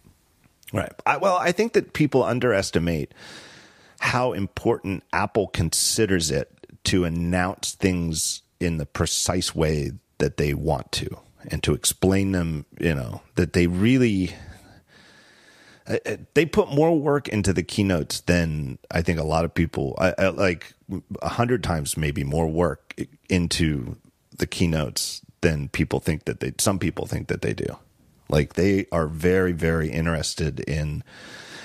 Right. 0.73 0.93
I, 1.07 1.17
well, 1.17 1.37
I 1.37 1.53
think 1.53 1.73
that 1.73 1.93
people 1.95 2.23
underestimate 2.25 3.13
how 4.01 4.33
important 4.33 5.03
Apple 5.13 5.49
considers 5.49 6.31
it 6.31 6.53
to 6.85 7.05
announce 7.05 7.75
things 7.75 8.43
in 8.61 8.77
the 8.79 8.87
precise 8.87 9.55
way 9.55 9.93
that 10.19 10.37
they 10.37 10.53
want 10.55 10.93
to 10.93 11.09
and 11.51 11.63
to 11.63 11.73
explain 11.73 12.33
them, 12.33 12.67
you 12.81 12.95
know, 12.95 13.23
that 13.37 13.53
they 13.53 13.67
really 13.67 14.35
they 16.35 16.45
put 16.45 16.71
more 16.71 16.99
work 16.99 17.29
into 17.29 17.53
the 17.53 17.63
keynotes 17.63 18.21
than 18.21 18.79
I 18.91 19.03
think 19.03 19.19
a 19.19 19.25
lot 19.25 19.45
of 19.45 19.55
people 19.55 19.95
I, 19.99 20.15
I, 20.19 20.29
like 20.29 20.75
a 21.23 21.29
hundred 21.29 21.63
times 21.63 21.97
maybe 21.97 22.25
more 22.25 22.47
work 22.47 22.95
into 23.29 23.97
the 24.37 24.47
keynotes 24.47 25.23
than 25.41 25.69
people 25.69 26.01
think 26.01 26.25
that 26.25 26.41
they 26.41 26.53
some 26.59 26.79
people 26.79 27.07
think 27.07 27.29
that 27.29 27.43
they 27.43 27.55
do. 27.55 27.79
Like 28.29 28.55
they 28.55 28.87
are 28.93 29.07
very 29.07 29.53
very 29.53 29.89
interested 29.89 30.61
in 30.61 31.03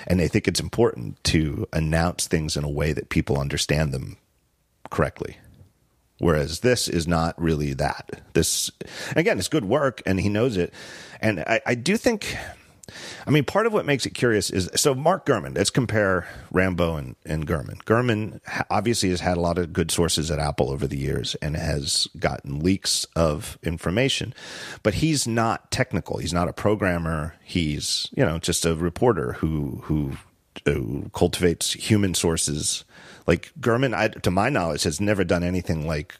and 0.06 0.20
they 0.20 0.28
think 0.28 0.48
it's 0.48 0.60
important 0.60 1.22
to 1.24 1.66
announce 1.72 2.26
things 2.26 2.56
in 2.56 2.64
a 2.64 2.70
way 2.70 2.92
that 2.92 3.08
people 3.08 3.38
understand 3.38 3.92
them 3.92 4.16
correctly. 4.90 5.38
Whereas 6.18 6.60
this 6.60 6.88
is 6.88 7.08
not 7.08 7.40
really 7.40 7.74
that. 7.74 8.22
This 8.34 8.70
again, 9.16 9.38
it's 9.38 9.48
good 9.48 9.64
work, 9.64 10.00
and 10.06 10.20
he 10.20 10.28
knows 10.28 10.56
it. 10.56 10.72
And 11.20 11.40
I, 11.40 11.60
I 11.66 11.74
do 11.74 11.96
think, 11.96 12.36
I 13.26 13.30
mean, 13.30 13.44
part 13.44 13.66
of 13.66 13.72
what 13.72 13.86
makes 13.86 14.06
it 14.06 14.10
curious 14.10 14.50
is 14.50 14.70
so 14.74 14.94
Mark 14.94 15.26
Gurman. 15.26 15.56
Let's 15.56 15.70
compare 15.70 16.26
Rambo 16.52 16.96
and, 16.96 17.16
and 17.24 17.46
Gurman. 17.46 17.82
Gurman 17.84 18.40
obviously 18.70 19.10
has 19.10 19.20
had 19.20 19.36
a 19.36 19.40
lot 19.40 19.58
of 19.58 19.72
good 19.72 19.90
sources 19.90 20.30
at 20.30 20.38
Apple 20.38 20.70
over 20.70 20.86
the 20.86 20.98
years 20.98 21.34
and 21.36 21.56
has 21.56 22.08
gotten 22.18 22.60
leaks 22.60 23.06
of 23.16 23.58
information, 23.62 24.34
but 24.82 24.94
he's 24.94 25.26
not 25.26 25.70
technical. 25.70 26.18
He's 26.18 26.32
not 26.32 26.48
a 26.48 26.52
programmer. 26.52 27.34
He's 27.44 28.08
you 28.12 28.24
know 28.24 28.38
just 28.38 28.64
a 28.64 28.74
reporter 28.74 29.34
who 29.34 29.82
who, 29.84 30.12
who 30.64 31.10
cultivates 31.12 31.72
human 31.72 32.14
sources 32.14 32.84
like 33.26 33.52
Gurman, 33.60 33.94
I, 33.94 34.08
to 34.08 34.30
my 34.30 34.48
knowledge, 34.48 34.82
has 34.82 35.00
never 35.00 35.24
done 35.24 35.42
anything 35.42 35.86
like 35.86 36.16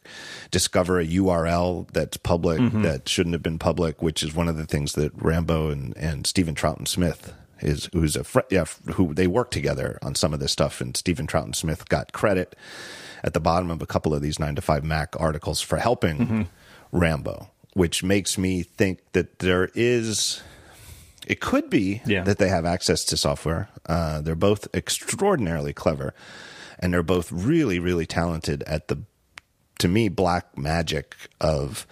discover 0.51 0.99
a 0.99 1.07
URL 1.07 1.89
that's 1.93 2.17
public 2.17 2.61
that 2.83 3.09
shouldn't 3.09 3.35
have 3.35 3.43
been 3.43 3.59
public, 3.59 4.01
which 4.01 4.23
is 4.23 4.35
one 4.35 4.49
of 4.49 4.57
the 4.57 4.67
things 4.67 4.95
that 4.95 5.13
Rambo 5.15 5.71
and, 5.71 5.97
and 5.97 6.27
Stephen 6.27 6.55
Troughton 6.55 6.89
Smith 6.89 7.35
is 7.61 7.89
who's 7.93 8.17
a 8.17 8.25
fr- 8.25 8.41
yeah 8.51 8.65
who 8.95 9.15
they 9.15 9.27
work 9.27 9.51
together 9.51 9.99
on 10.03 10.15
some 10.15 10.33
of 10.35 10.41
this 10.41 10.53
stuff, 10.53 10.81
and 10.81 10.97
Stephen 10.97 11.27
Troughton 11.27 11.55
Smith 11.55 11.89
got 11.89 12.13
credit 12.13 12.57
at 13.23 13.33
the 13.33 13.41
bottom 13.41 13.71
of 13.71 13.83
a 13.83 13.87
couple 13.87 14.15
of 14.15 14.23
these 14.23 14.39
nine 14.39 14.55
to 14.55 14.63
five 14.63 14.85
Mac 14.85 15.19
articles 15.19 15.61
for 15.61 15.79
helping 15.79 16.19
mm-hmm. 16.19 16.43
Rambo, 16.93 17.51
which 17.73 18.03
makes 18.03 18.39
me 18.39 18.63
think 18.63 19.01
that 19.13 19.41
there 19.41 19.71
is. 19.75 20.43
It 21.27 21.41
could 21.41 21.71
be 21.71 22.03
yeah. 22.05 22.23
that 22.25 22.37
they 22.37 22.49
have 22.49 22.67
access 22.67 23.03
to 23.07 23.17
software. 23.17 23.71
Uh, 23.87 24.21
they're 24.21 24.35
both 24.35 24.69
extraordinarily 24.75 25.73
clever, 25.73 26.13
and 26.85 26.93
they're 26.93 27.03
both 27.03 27.33
really, 27.33 27.79
really 27.79 28.05
talented 28.05 28.63
at 28.65 28.89
the, 28.89 28.99
to 29.79 29.89
me, 29.89 30.11
black 30.11 30.59
magic 30.59 31.17
of 31.41 31.87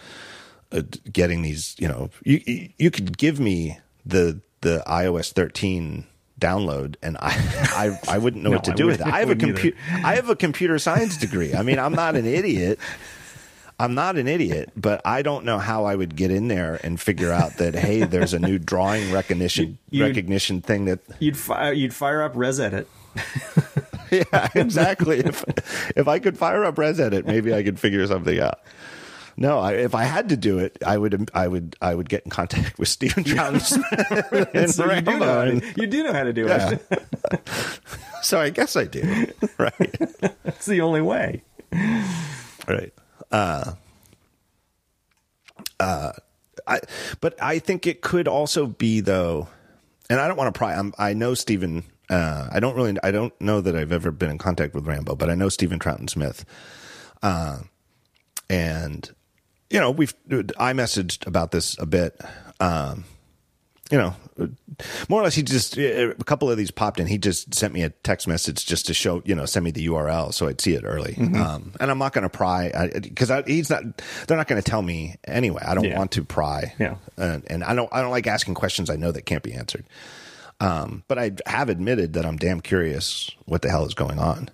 uh, 0.71 0.83
getting 1.11 1.41
these. 1.41 1.75
You 1.79 1.89
know, 1.89 2.11
you 2.23 2.69
you 2.77 2.91
could 2.91 3.17
give 3.17 3.41
me 3.41 3.79
the 4.05 4.43
the 4.61 4.83
iOS 4.87 5.33
13 5.33 6.07
download 6.39 6.97
and 7.03 7.17
I 7.21 7.31
I, 8.07 8.17
I 8.17 8.19
wouldn't 8.19 8.45
know 8.45 8.51
no, 8.51 8.57
what 8.57 8.65
to 8.65 8.75
do 8.75 8.87
with 8.87 9.01
it. 9.01 9.07
I 9.07 9.21
have 9.21 9.31
a 9.31 9.35
computer 9.35 9.79
I 9.91 10.17
have 10.17 10.29
a 10.29 10.37
computer 10.37 10.79
science 10.79 11.17
degree. 11.17 11.55
I 11.55 11.63
mean, 11.63 11.79
I'm 11.79 11.95
not 11.95 12.15
an 12.15 12.27
idiot. 12.27 12.79
I'm 13.81 13.95
not 13.95 14.17
an 14.19 14.29
idiot, 14.29 14.73
but 14.77 15.01
I 15.07 15.23
don't 15.23 15.47
know 15.47 15.59
how 15.59 15.87
I 15.87 15.97
would 15.97 16.17
get 16.17 16.31
in 16.31 16.49
there 16.49 16.79
and 16.85 17.01
figure 17.01 17.33
out 17.33 17.57
that 17.57 17.75
hey, 17.75 18.05
there's 18.05 18.35
a 18.35 18.39
new 18.39 18.59
drawing 18.59 19.11
recognition 19.11 19.79
you'd, 19.89 20.03
recognition 20.03 20.61
thing 20.61 20.85
that 20.85 21.01
you'd 21.19 21.39
fire 21.39 21.73
you'd 21.73 21.95
fire 21.95 22.23
up 22.23 22.35
ResEdit. 22.35 22.85
yeah, 24.33 24.49
exactly. 24.55 25.21
if 25.21 25.45
if 25.97 26.07
I 26.07 26.19
could 26.19 26.37
fire 26.37 26.65
up 26.65 26.77
ResEdit, 26.77 27.25
maybe 27.27 27.55
I 27.55 27.63
could 27.63 27.81
figure 27.81 28.07
something 28.07 28.39
out. 28.39 28.61
No, 29.37 29.59
I, 29.59 29.73
if 29.73 29.95
I 29.95 30.05
had 30.05 30.29
to 30.29 30.37
do 30.37 30.59
it, 30.59 30.77
I 30.85 30.99
would, 30.99 31.31
I 31.33 31.49
would, 31.49 31.75
I 31.81 31.95
would 31.95 32.09
get 32.09 32.25
in 32.25 32.31
contact 32.31 32.79
with 32.79 32.89
Stephen 32.89 33.25
Troughton 33.25 33.61
so 34.71 34.93
you, 34.93 35.01
do 35.01 35.19
know 35.19 35.59
to, 35.59 35.81
you 35.81 35.87
do 35.87 36.05
know 36.05 36.13
how 36.13 36.25
to 36.25 36.33
do 36.35 36.45
yeah. 36.47 36.77
it. 36.91 37.01
so 38.23 38.39
I 38.39 38.51
guess 38.51 38.77
I 38.77 38.85
do. 38.85 39.27
Right. 39.57 39.97
That's 40.45 40.67
the 40.67 40.83
only 40.83 41.01
way. 41.01 41.43
Right. 42.69 42.93
Uh, 43.31 43.73
uh, 45.81 46.13
I, 46.67 46.81
but 47.21 47.43
I 47.43 47.59
think 47.59 47.87
it 47.87 48.03
could 48.03 48.29
also 48.29 48.67
be 48.67 49.01
though, 49.01 49.49
and 50.11 50.21
I 50.21 50.29
don't 50.29 50.37
want 50.37 50.55
to 50.55 50.59
pry. 50.59 50.75
I'm, 50.75 50.93
I 50.99 51.15
know 51.15 51.35
Stephen. 51.35 51.85
Uh, 52.13 52.49
I 52.53 52.61
don't 52.61 52.77
really. 52.77 52.95
I 53.03 53.11
don't 53.11 53.39
know 53.41 53.63
that 53.63 53.75
I've 53.75 53.91
ever 53.91 54.11
been 54.11 54.31
in 54.31 54.39
contact 54.39 54.75
with 54.75 54.87
Rambo, 54.87 55.17
but 55.17 55.31
I 55.31 55.35
know 55.35 55.49
Stephen 55.49 55.79
Troughton 55.79 56.11
Smith. 56.11 56.45
Uh, 57.23 57.61
and 58.51 59.11
you 59.71 59.81
know, 59.81 59.91
we've 59.91 60.15
I 60.59 60.75
messaged 60.75 61.27
about 61.27 61.53
this 61.53 61.79
a 61.79 61.87
bit. 61.87 62.21
Um, 62.61 63.05
you 63.91 63.99
know, 63.99 64.15
more 65.09 65.21
or 65.21 65.25
less, 65.25 65.35
he 65.35 65.43
just 65.43 65.77
a 65.79 66.15
couple 66.27 66.51
of 66.51 66.59
these 66.59 66.71
popped 66.71 67.01
in. 67.01 67.07
He 67.07 67.17
just 67.17 67.55
sent 67.55 67.73
me 67.73 67.83
a 67.83 67.91
text 67.91 68.29
message 68.29 68.67
just 68.67 68.87
to 68.87 68.95
show, 68.95 69.23
you 69.25 69.35
know, 69.35 69.47
send 69.47 69.65
me 69.65 69.71
the 69.71 69.87
URL 69.87 70.33
so 70.33 70.49
I'd 70.49 70.61
see 70.61 70.75
it 70.75 70.85
early. 70.85 71.15
Mm-hmm. 71.15 71.41
Um, 71.41 71.73
and 71.81 71.91
I'm 71.91 71.99
not 71.99 72.13
going 72.13 72.23
to 72.23 72.31
pry 72.31 72.91
because 73.03 73.31
he's 73.47 73.71
not. 73.71 73.83
They're 74.27 74.37
not 74.37 74.49
going 74.49 74.61
to 74.61 74.71
tell 74.71 74.83
me 74.83 75.17
anyway. 75.25 75.63
I 75.67 75.75
don't 75.75 75.85
yeah. 75.85 75.97
want 75.97 76.13
to 76.13 76.25
pry. 76.25 76.75
Yeah, 76.79 76.97
and, 77.17 77.43
and, 77.51 77.65
I 77.65 77.75
don't. 77.75 77.89
I 77.91 78.03
don't 78.03 78.11
like 78.11 78.27
asking 78.27 78.55
questions 78.55 78.91
I 78.91 78.97
know 78.97 79.13
that 79.13 79.23
can't 79.23 79.43
be 79.43 79.55
answered. 79.55 79.87
Um, 80.61 81.03
but 81.09 81.19
I 81.19 81.33
have 81.47 81.69
admitted 81.69 82.13
that 82.13 82.25
I'm 82.25 82.37
damn 82.37 82.61
curious 82.61 83.31
what 83.47 83.63
the 83.63 83.71
hell 83.71 83.85
is 83.85 83.95
going 83.95 84.19
on. 84.19 84.49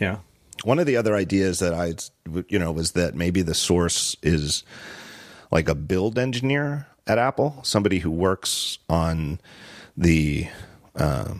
Yeah 0.00 0.18
one 0.64 0.78
of 0.78 0.86
the 0.86 0.96
other 0.96 1.14
ideas 1.14 1.58
that 1.58 1.74
I, 1.74 1.94
you 2.48 2.58
know, 2.58 2.72
was 2.72 2.92
that 2.92 3.14
maybe 3.14 3.42
the 3.42 3.54
source 3.54 4.16
is 4.22 4.62
like 5.50 5.68
a 5.68 5.74
build 5.74 6.18
engineer 6.18 6.86
at 7.06 7.18
Apple, 7.18 7.58
somebody 7.62 7.98
who 7.98 8.10
works 8.10 8.78
on 8.88 9.40
the 9.96 10.48
uh, 10.96 11.34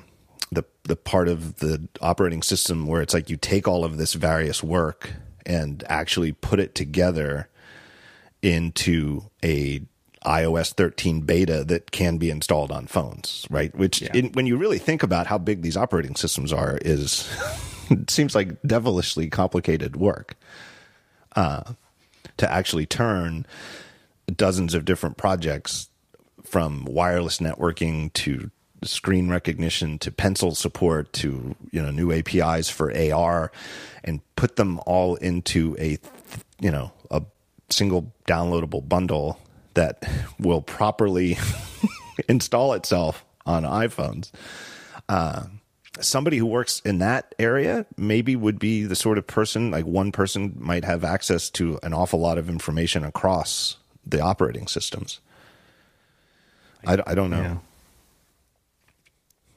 the 0.51 0.65
the 0.85 0.97
part 0.97 1.29
of 1.29 1.57
the 1.61 1.89
operating 2.01 2.43
system 2.43 2.87
where 2.87 3.01
it's 3.01 3.15
like 3.15 3.31
you 3.31 3.37
take 3.37 3.69
all 3.69 3.85
of 3.85 3.97
this 3.97 4.15
various 4.15 4.63
work 4.63 5.13
and 5.47 5.85
actually 5.89 6.33
put 6.33 6.61
it 6.61 6.75
together 6.75 7.49
into 8.43 9.23
a 9.45 9.83
iOS 10.25 10.73
13 10.73 11.23
beta 11.23 11.65
that 11.65 11.91
can 11.91 12.19
be 12.19 12.31
installed 12.31 12.71
on 12.71 12.87
phones, 12.87 13.47
right? 13.51 13.75
Which, 13.75 14.03
yeah. 14.03 14.11
in, 14.15 14.33
when 14.33 14.47
you 14.47 14.57
really 14.57 14.79
think 14.79 15.03
about 15.03 15.27
how 15.27 15.39
big 15.39 15.63
these 15.63 15.77
operating 15.77 16.17
systems 16.17 16.53
are, 16.53 16.79
is 16.79 17.29
it 17.91 18.11
seems 18.11 18.35
like 18.35 18.61
devilishly 18.63 19.29
complicated 19.29 19.97
work 19.97 20.37
uh, 21.37 21.73
to 22.37 22.51
actually 22.51 22.87
turn 22.87 23.47
dozens 24.35 24.75
of 24.75 24.85
different 24.85 25.17
projects 25.17 25.89
from 26.45 26.85
wireless 26.85 27.39
networking 27.39 28.13
to 28.13 28.51
screen 28.85 29.29
recognition 29.29 29.99
to 29.99 30.11
pencil 30.11 30.55
support 30.55 31.13
to 31.13 31.55
you 31.71 31.81
know 31.81 31.91
new 31.91 32.13
APIs 32.13 32.69
for 32.69 32.93
AR 32.97 33.53
and 34.03 34.21
put 34.37 34.57
them 34.57 34.81
all 34.87 35.15
into 35.17 35.77
a 35.79 35.99
you 36.61 36.71
know 36.71 36.93
a 37.11 37.23
single 37.71 38.13
downloadable 38.27 38.87
bundle 38.87 39.39
that 39.75 40.03
will 40.39 40.63
properly 40.63 41.39
install 42.29 42.75
itself 42.75 43.25
on 43.47 43.65
iPhones. 43.65 44.31
Uh, 45.09 45.45
somebody 46.01 46.39
who 46.39 46.47
works 46.47 46.81
in 46.81 46.99
that 46.99 47.35
area 47.39 47.87
maybe 47.97 48.37
would 48.37 48.59
be 48.59 48.85
the 48.85 48.97
sort 48.97 49.19
of 49.19 49.27
person 49.27 49.71
like 49.71 49.85
one 49.85 50.13
person 50.13 50.57
might 50.59 50.85
have 50.85 51.05
access 51.05 51.51
to 51.51 51.79
an 51.83 51.93
awful 51.93 52.19
lot 52.19 52.39
of 52.39 52.49
information 52.49 53.05
across 53.05 53.77
the 54.07 54.21
operating 54.21 54.67
systems. 54.67 55.21
I, 56.87 56.99
I 57.07 57.15
don't 57.15 57.31
know. 57.31 57.43
Yeah. 57.43 57.57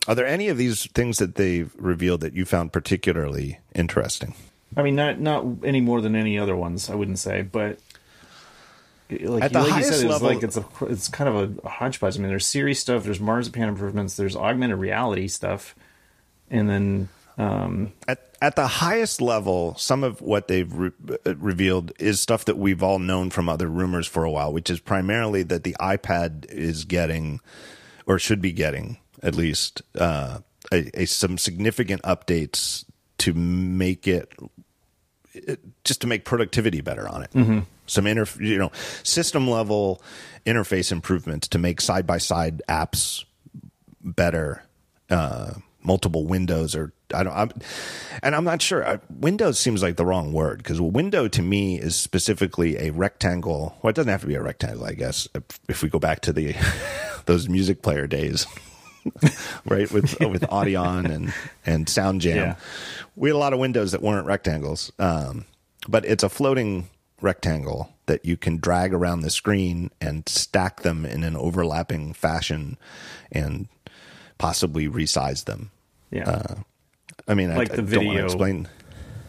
Are 0.07 0.13
there 0.13 0.27
any 0.27 0.49
of 0.49 0.57
these 0.57 0.85
things 0.91 1.17
that 1.17 1.35
they've 1.35 1.73
revealed 1.77 2.21
that 2.21 2.33
you 2.33 2.45
found 2.45 2.71
particularly 2.71 3.59
interesting? 3.73 4.35
I 4.77 4.83
mean, 4.83 4.95
not 4.95 5.19
not 5.19 5.45
any 5.63 5.81
more 5.81 6.01
than 6.01 6.15
any 6.15 6.37
other 6.37 6.55
ones. 6.55 6.89
I 6.89 6.95
wouldn't 6.95 7.17
say, 7.17 7.41
but 7.41 7.79
like, 9.09 9.43
at 9.43 9.53
the 9.53 9.61
like 9.61 9.71
highest 9.71 9.99
said, 9.99 10.09
level, 10.09 10.29
it's 10.29 10.57
like 10.57 10.71
it's 10.71 10.81
a 10.81 10.85
it's 10.85 11.07
kind 11.07 11.29
of 11.29 11.63
a, 11.63 11.67
hodgepodge. 11.69 12.17
I 12.17 12.21
mean, 12.21 12.29
there's 12.29 12.45
Siri 12.45 12.73
stuff, 12.73 13.03
there's 13.03 13.19
marzipan 13.19 13.69
improvements, 13.69 14.15
there's 14.15 14.35
augmented 14.35 14.79
reality 14.79 15.27
stuff, 15.27 15.75
and 16.49 16.69
then 16.69 17.09
um, 17.37 17.93
at 18.07 18.35
at 18.41 18.55
the 18.55 18.67
highest 18.67 19.21
level, 19.21 19.75
some 19.77 20.03
of 20.03 20.21
what 20.21 20.47
they've 20.47 20.71
re- 20.73 20.91
uh, 21.25 21.35
revealed 21.35 21.91
is 21.99 22.19
stuff 22.19 22.45
that 22.45 22.57
we've 22.57 22.83
all 22.83 22.99
known 22.99 23.29
from 23.29 23.49
other 23.49 23.67
rumors 23.67 24.07
for 24.07 24.23
a 24.23 24.31
while, 24.31 24.53
which 24.53 24.69
is 24.69 24.79
primarily 24.79 25.43
that 25.43 25.63
the 25.63 25.75
iPad 25.79 26.45
is 26.51 26.85
getting, 26.85 27.39
or 28.05 28.19
should 28.19 28.41
be 28.41 28.51
getting, 28.51 28.97
at 29.23 29.35
least 29.35 29.81
uh, 29.97 30.39
a, 30.71 31.01
a, 31.01 31.05
some 31.05 31.37
significant 31.37 32.01
updates 32.03 32.85
to 33.19 33.33
make 33.33 34.07
it, 34.07 34.33
it, 35.33 35.59
just 35.83 36.01
to 36.01 36.07
make 36.07 36.25
productivity 36.25 36.81
better 36.81 37.07
on 37.07 37.23
it. 37.23 37.31
Mm-hmm. 37.31 37.59
Some 37.87 38.07
inter, 38.07 38.27
you 38.39 38.57
know, 38.57 38.71
system 39.03 39.49
level 39.49 40.01
interface 40.45 40.91
improvements 40.91 41.47
to 41.49 41.57
make 41.57 41.81
side 41.81 42.05
by 42.05 42.17
side 42.17 42.61
apps 42.69 43.25
better. 44.01 44.63
Uh, 45.09 45.53
multiple 45.85 46.25
windows 46.25 46.75
or 46.75 46.91
I 47.13 47.23
don't 47.23 47.33
I'm, 47.33 47.51
and 48.23 48.35
I'm 48.35 48.43
not 48.43 48.61
sure 48.61 48.87
I, 48.87 48.99
Windows 49.09 49.59
seems 49.59 49.83
like 49.83 49.95
the 49.95 50.05
wrong 50.05 50.33
word 50.33 50.57
because 50.57 50.81
window 50.81 51.27
to 51.27 51.41
me 51.41 51.79
is 51.79 51.95
specifically 51.95 52.77
a 52.77 52.91
rectangle 52.91 53.77
well 53.81 53.89
it 53.91 53.95
doesn't 53.95 54.09
have 54.09 54.21
to 54.21 54.27
be 54.27 54.35
a 54.35 54.41
rectangle 54.41 54.85
I 54.85 54.93
guess 54.93 55.27
if, 55.35 55.43
if 55.69 55.83
we 55.83 55.89
go 55.89 55.99
back 55.99 56.21
to 56.21 56.33
the 56.33 56.55
those 57.25 57.47
music 57.47 57.81
player 57.81 58.07
days 58.07 58.47
right 59.65 59.91
with 59.91 60.19
with 60.21 60.41
Audion 60.43 61.09
and 61.09 61.33
and 61.65 61.85
SoundJam 61.85 62.35
yeah. 62.35 62.55
we 63.15 63.29
had 63.29 63.35
a 63.35 63.39
lot 63.39 63.53
of 63.53 63.59
windows 63.59 63.91
that 63.91 64.01
weren't 64.01 64.25
rectangles 64.25 64.91
um, 64.97 65.45
but 65.87 66.03
it's 66.05 66.23
a 66.23 66.29
floating 66.29 66.89
rectangle 67.21 67.93
that 68.07 68.25
you 68.25 68.37
can 68.37 68.57
drag 68.57 68.93
around 68.93 69.21
the 69.21 69.29
screen 69.29 69.89
and 69.99 70.27
stack 70.29 70.81
them 70.81 71.05
in 71.05 71.23
an 71.23 71.35
overlapping 71.35 72.13
fashion 72.13 72.77
and 73.31 73.67
possibly 74.37 74.87
resize 74.87 75.45
them 75.45 75.71
yeah. 76.15 76.29
Uh, 76.29 76.55
I 77.27 77.33
mean, 77.33 77.53
like 77.55 77.71
I, 77.71 77.75
the 77.75 77.81
I 77.81 77.85
video 77.85 78.25
explain 78.25 78.67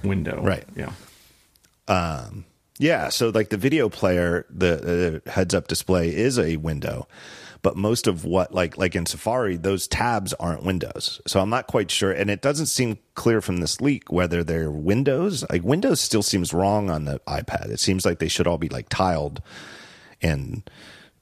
window, 0.05 0.41
right? 0.43 0.65
Yeah. 0.77 0.93
Um, 1.89 2.45
yeah. 2.79 3.09
So, 3.09 3.31
like 3.31 3.49
the 3.49 3.57
video 3.57 3.89
player, 3.89 4.47
the 4.51 5.23
uh, 5.27 5.31
heads-up 5.31 5.69
display 5.69 6.15
is 6.15 6.39
a 6.39 6.57
window, 6.57 7.09
but 7.67 7.77
most 7.77 8.07
of 8.07 8.25
what, 8.25 8.55
like, 8.55 8.79
like 8.79 8.95
in 8.95 9.07
Safari, 9.07 9.57
those 9.57 9.89
tabs 9.89 10.33
aren't 10.35 10.63
windows. 10.63 11.21
So 11.27 11.41
I'm 11.41 11.51
not 11.51 11.67
quite 11.67 11.91
sure, 11.91 12.13
and 12.13 12.31
it 12.31 12.41
doesn't 12.41 12.67
seem 12.67 12.97
clear 13.17 13.41
from 13.41 13.57
this 13.57 13.81
leak 13.81 14.13
whether 14.13 14.45
they're 14.45 14.71
windows. 14.71 15.45
Like 15.51 15.65
Windows 15.65 16.01
still 16.01 16.23
seems 16.23 16.55
wrong 16.55 16.91
on 16.91 17.07
the 17.07 17.19
iPad. 17.27 17.71
It 17.71 17.81
seems 17.81 18.07
like 18.07 18.21
they 18.21 18.29
should 18.29 18.47
all 18.47 18.57
be 18.57 18.69
like 18.69 18.89
tiled 18.89 19.43
and 20.23 20.63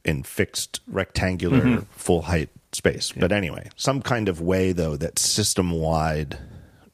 in 0.04 0.22
fixed 0.22 0.80
rectangular 0.86 1.62
mm-hmm. 1.62 1.84
full 1.92 2.20
height 2.20 2.50
space. 2.72 3.14
Yeah. 3.16 3.22
But 3.22 3.32
anyway, 3.32 3.70
some 3.74 4.02
kind 4.02 4.28
of 4.28 4.42
way 4.42 4.72
though 4.72 4.98
that 4.98 5.18
system 5.18 5.70
wide, 5.70 6.36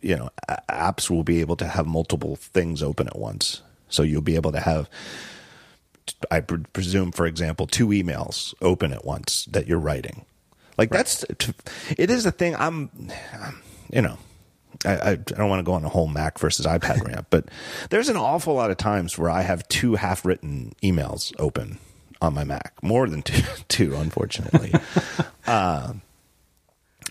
you 0.00 0.14
know, 0.14 0.30
apps 0.68 1.10
will 1.10 1.24
be 1.24 1.40
able 1.40 1.56
to 1.56 1.66
have 1.66 1.88
multiple 1.88 2.36
things 2.36 2.84
open 2.84 3.08
at 3.08 3.18
once. 3.18 3.62
So 3.88 4.04
you'll 4.04 4.22
be 4.22 4.36
able 4.36 4.52
to 4.52 4.60
have, 4.60 4.88
I 6.30 6.40
presume, 6.40 7.12
for 7.12 7.26
example, 7.26 7.66
two 7.66 7.88
emails 7.88 8.54
open 8.60 8.92
at 8.92 9.04
once 9.04 9.46
that 9.46 9.66
you're 9.66 9.78
writing. 9.78 10.24
Like 10.78 10.90
that's 10.90 11.24
it 11.24 12.10
is 12.10 12.24
a 12.26 12.30
thing. 12.30 12.56
I'm, 12.56 12.90
you 13.92 14.00
know, 14.00 14.18
I, 14.84 15.10
I 15.10 15.14
don't 15.16 15.48
want 15.48 15.60
to 15.60 15.64
go 15.64 15.72
on 15.72 15.84
a 15.84 15.88
whole 15.88 16.08
Mac 16.08 16.38
versus 16.38 16.66
iPad 16.66 17.04
rant, 17.06 17.26
but 17.30 17.46
there's 17.90 18.08
an 18.08 18.16
awful 18.16 18.54
lot 18.54 18.70
of 18.70 18.76
times 18.76 19.18
where 19.18 19.30
I 19.30 19.42
have 19.42 19.66
two 19.68 19.96
half 19.96 20.24
written 20.24 20.74
emails 20.82 21.34
open 21.38 21.78
on 22.22 22.34
my 22.34 22.44
Mac, 22.44 22.74
more 22.82 23.08
than 23.08 23.22
two, 23.22 23.42
two 23.68 23.94
unfortunately. 23.96 24.72
uh, 25.46 25.94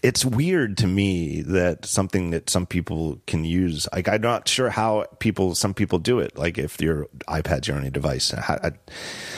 it's 0.01 0.23
weird 0.23 0.77
to 0.77 0.87
me 0.87 1.41
that 1.41 1.85
something 1.85 2.29
that 2.31 2.49
some 2.49 2.65
people 2.65 3.19
can 3.27 3.43
use. 3.43 3.87
Like 3.91 4.07
I'm 4.07 4.21
not 4.21 4.47
sure 4.47 4.69
how 4.69 5.05
people, 5.19 5.55
some 5.55 5.73
people 5.73 5.99
do 5.99 6.19
it. 6.19 6.37
Like 6.37 6.57
if 6.57 6.81
your 6.81 7.07
iPad's 7.27 7.67
your 7.67 7.77
only 7.77 7.89
device, 7.89 8.33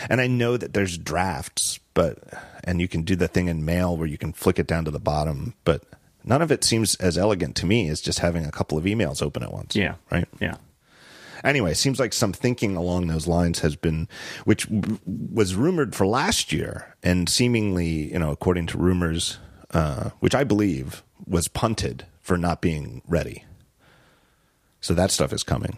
and 0.10 0.22
I 0.22 0.28
know 0.28 0.58
that 0.58 0.74
there's 0.74 0.98
drafts, 0.98 1.80
but 1.94 2.20
and 2.64 2.80
you 2.80 2.88
can 2.88 3.02
do 3.02 3.16
the 3.16 3.28
thing 3.28 3.48
in 3.48 3.66
Mail 3.66 3.98
where 3.98 4.08
you 4.08 4.18
can 4.18 4.34
flick 4.34 4.60
it 4.60 4.68
down 4.68 4.86
to 4.86 4.92
the 4.92 5.00
bottom, 5.00 5.56
but 5.64 5.84
none 6.24 6.42
of 6.42 6.52
it 6.52 6.64
seems 6.64 6.96
as 6.96 7.18
elegant 7.18 7.56
to 7.58 7.66
me 7.66 7.90
as 7.90 8.02
just 8.02 8.20
having 8.20 8.46
a 8.46 8.52
couple 8.52 8.78
of 8.78 8.84
emails 8.86 9.22
open 9.22 9.44
at 9.44 9.52
once. 9.52 9.76
Yeah. 9.76 9.96
Right. 10.12 10.28
Yeah. 10.40 10.58
Anyway, 11.44 11.74
seems 11.74 12.00
like 12.00 12.14
some 12.14 12.34
thinking 12.34 12.76
along 12.76 13.08
those 13.08 13.28
lines 13.28 13.60
has 13.62 13.76
been, 13.76 14.08
which 14.46 14.68
was 14.70 15.56
rumored 15.56 15.96
for 15.96 16.06
last 16.06 16.54
year, 16.54 16.96
and 17.02 17.28
seemingly, 17.28 18.14
you 18.14 18.20
know, 18.20 18.30
according 18.30 18.68
to 18.68 18.78
rumors, 18.78 19.40
uh, 19.72 20.12
which 20.20 20.36
I 20.36 20.44
believe 20.44 21.04
was 21.26 21.48
punted 21.48 22.06
for 22.20 22.38
not 22.38 22.62
being 22.62 23.02
ready. 23.08 23.46
So 24.80 24.94
that 24.94 25.12
stuff 25.12 25.32
is 25.32 25.44
coming. 25.44 25.78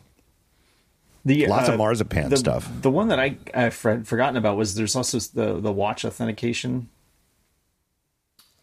The, 1.26 1.48
Lots 1.48 1.70
uh, 1.70 1.74
of 1.74 1.78
marzipan 1.78 2.30
the, 2.30 2.38
stuff. 2.38 2.70
The 2.82 2.92
one 2.92 3.08
that 3.08 3.20
I 3.20 3.38
I've 3.54 3.76
forgotten 3.76 4.36
about 4.36 4.58
was 4.58 4.76
there's 4.76 4.96
also 4.96 5.20
the 5.20 5.60
the 5.60 5.72
watch 5.72 6.04
authentication. 6.04 6.90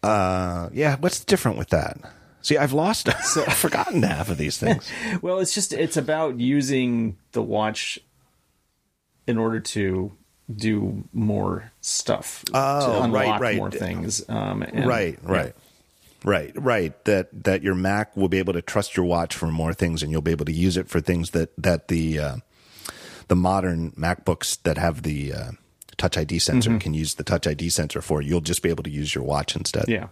Uh, 0.03 0.69
yeah. 0.71 0.97
What's 0.97 1.23
different 1.23 1.57
with 1.57 1.69
that? 1.69 1.97
See, 2.43 2.57
I've 2.57 2.73
lost, 2.73 3.09
so, 3.23 3.43
I've 3.47 3.53
forgotten 3.53 4.01
half 4.03 4.29
of 4.29 4.37
these 4.37 4.57
things. 4.57 4.91
well, 5.21 5.39
it's 5.39 5.53
just 5.53 5.73
it's 5.73 5.97
about 5.97 6.39
using 6.39 7.17
the 7.31 7.41
watch 7.41 7.99
in 9.27 9.37
order 9.37 9.59
to 9.59 10.11
do 10.55 11.03
more 11.13 11.71
stuff. 11.81 12.43
Oh, 12.53 12.93
to 12.93 13.03
unlock 13.03 13.13
right, 13.13 13.41
right. 13.41 13.57
more 13.57 13.71
things. 13.71 14.27
Um, 14.29 14.63
and, 14.63 14.85
right, 14.85 15.17
right. 15.23 15.47
Yeah. 15.47 15.61
Right, 16.23 16.51
right. 16.55 17.05
That 17.05 17.29
that 17.45 17.63
your 17.63 17.73
Mac 17.73 18.15
will 18.15 18.29
be 18.29 18.37
able 18.37 18.53
to 18.53 18.61
trust 18.61 18.95
your 18.95 19.05
watch 19.05 19.35
for 19.35 19.47
more 19.47 19.73
things, 19.73 20.03
and 20.03 20.11
you'll 20.11 20.21
be 20.21 20.31
able 20.31 20.45
to 20.45 20.51
use 20.51 20.77
it 20.77 20.87
for 20.87 21.01
things 21.01 21.31
that 21.31 21.49
that 21.57 21.87
the 21.87 22.19
uh, 22.19 22.35
the 23.27 23.35
modern 23.35 23.91
MacBooks 23.93 24.61
that 24.61 24.77
have 24.77 25.01
the 25.01 25.33
uh, 25.33 25.51
Touch 25.97 26.17
ID 26.17 26.39
sensor 26.39 26.69
mm-hmm. 26.71 26.79
can 26.79 26.93
use 26.93 27.15
the 27.15 27.23
Touch 27.23 27.47
ID 27.47 27.69
sensor 27.69 28.01
for. 28.01 28.21
You'll 28.21 28.41
just 28.41 28.61
be 28.61 28.69
able 28.69 28.83
to 28.83 28.89
use 28.89 29.15
your 29.15 29.23
watch 29.23 29.55
instead. 29.55 29.85
Yeah. 29.87 30.07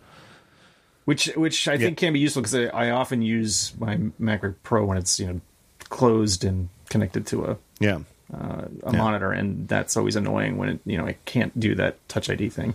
Which 1.05 1.25
which 1.35 1.67
I 1.67 1.77
think 1.77 1.97
can 1.97 2.13
be 2.13 2.19
useful 2.19 2.41
because 2.43 2.55
I, 2.55 2.65
I, 2.65 2.89
often 2.91 3.21
use 3.21 3.73
my 3.79 3.97
MacBook 4.21 4.55
Pro 4.61 4.85
when 4.85 4.97
it's 4.97 5.19
you 5.19 5.27
know 5.27 5.41
closed 5.89 6.43
and 6.43 6.69
connected 6.89 7.25
to 7.27 7.45
a 7.45 7.57
yeah 7.79 7.99
uh, 8.33 8.65
a 8.83 8.91
yeah. 8.91 8.97
monitor, 8.97 9.31
and 9.31 9.67
that's 9.67 9.97
always 9.97 10.15
annoying 10.15 10.57
when 10.57 10.69
it, 10.69 10.79
you 10.85 10.97
know 10.97 11.05
I 11.05 11.17
can't 11.25 11.57
do 11.59 11.75
that 11.75 12.07
Touch 12.09 12.29
ID 12.29 12.49
thing 12.49 12.73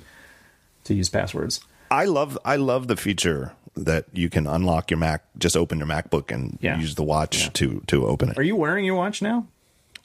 to 0.85 0.94
use 0.94 1.09
passwords. 1.09 1.60
I 1.90 2.06
love 2.06 2.39
I 2.44 2.56
love 2.56 2.89
the 2.89 2.97
feature 2.97 3.52
that 3.76 4.06
you 4.12 4.31
can 4.31 4.47
unlock 4.47 4.90
your 4.90 4.98
Mac, 4.98 5.24
just 5.39 5.56
open 5.56 5.78
your 5.78 5.89
MacBook 5.89 6.32
and 6.32 6.59
yeah. 6.60 6.78
use 6.78 6.94
the 6.94 7.02
watch 7.02 7.44
yeah. 7.44 7.51
to 7.55 7.82
to 7.86 8.06
open 8.06 8.31
it. 8.31 8.39
Are 8.39 8.43
you 8.43 8.56
wearing 8.56 8.85
your 8.85 8.97
watch 8.97 9.22
now? 9.22 9.47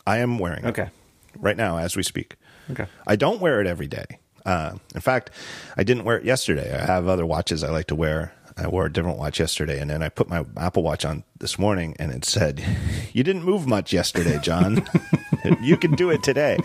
I 0.06 0.18
am 0.18 0.40
wearing 0.40 0.66
okay. 0.66 0.84
it 0.84 0.90
right 1.38 1.58
now 1.58 1.78
as 1.78 1.96
we 1.96 2.04
speak. 2.04 2.36
Okay. 2.72 2.86
I 3.08 3.16
don't 3.16 3.40
wear 3.40 3.62
it 3.62 3.68
every 3.68 3.88
day. 3.88 4.20
Uh, 4.46 4.76
in 4.96 5.02
fact, 5.02 5.32
I 5.78 5.84
didn't 5.84 6.06
wear 6.06 6.18
it 6.18 6.26
yesterday. 6.26 6.74
I 6.74 6.86
have 6.86 7.08
other 7.08 7.26
watches 7.26 7.64
I 7.64 7.70
like 7.70 7.88
to 7.88 7.96
wear. 7.96 8.34
I 8.58 8.68
wore 8.68 8.86
a 8.86 8.92
different 8.92 9.18
watch 9.18 9.40
yesterday, 9.40 9.80
and 9.80 9.90
then 9.90 10.04
I 10.04 10.10
put 10.10 10.28
my 10.28 10.46
Apple 10.58 10.84
Watch 10.84 11.06
on 11.06 11.24
this 11.40 11.58
morning, 11.58 11.96
and 11.98 12.12
it 12.12 12.26
said, 12.26 12.64
"You 13.14 13.24
didn't 13.24 13.44
move 13.44 13.68
much 13.68 13.94
yesterday, 13.94 14.40
John. 14.42 14.86
you 15.62 15.78
can 15.78 15.92
do 15.92 16.10
it 16.10 16.24
today." 16.24 16.58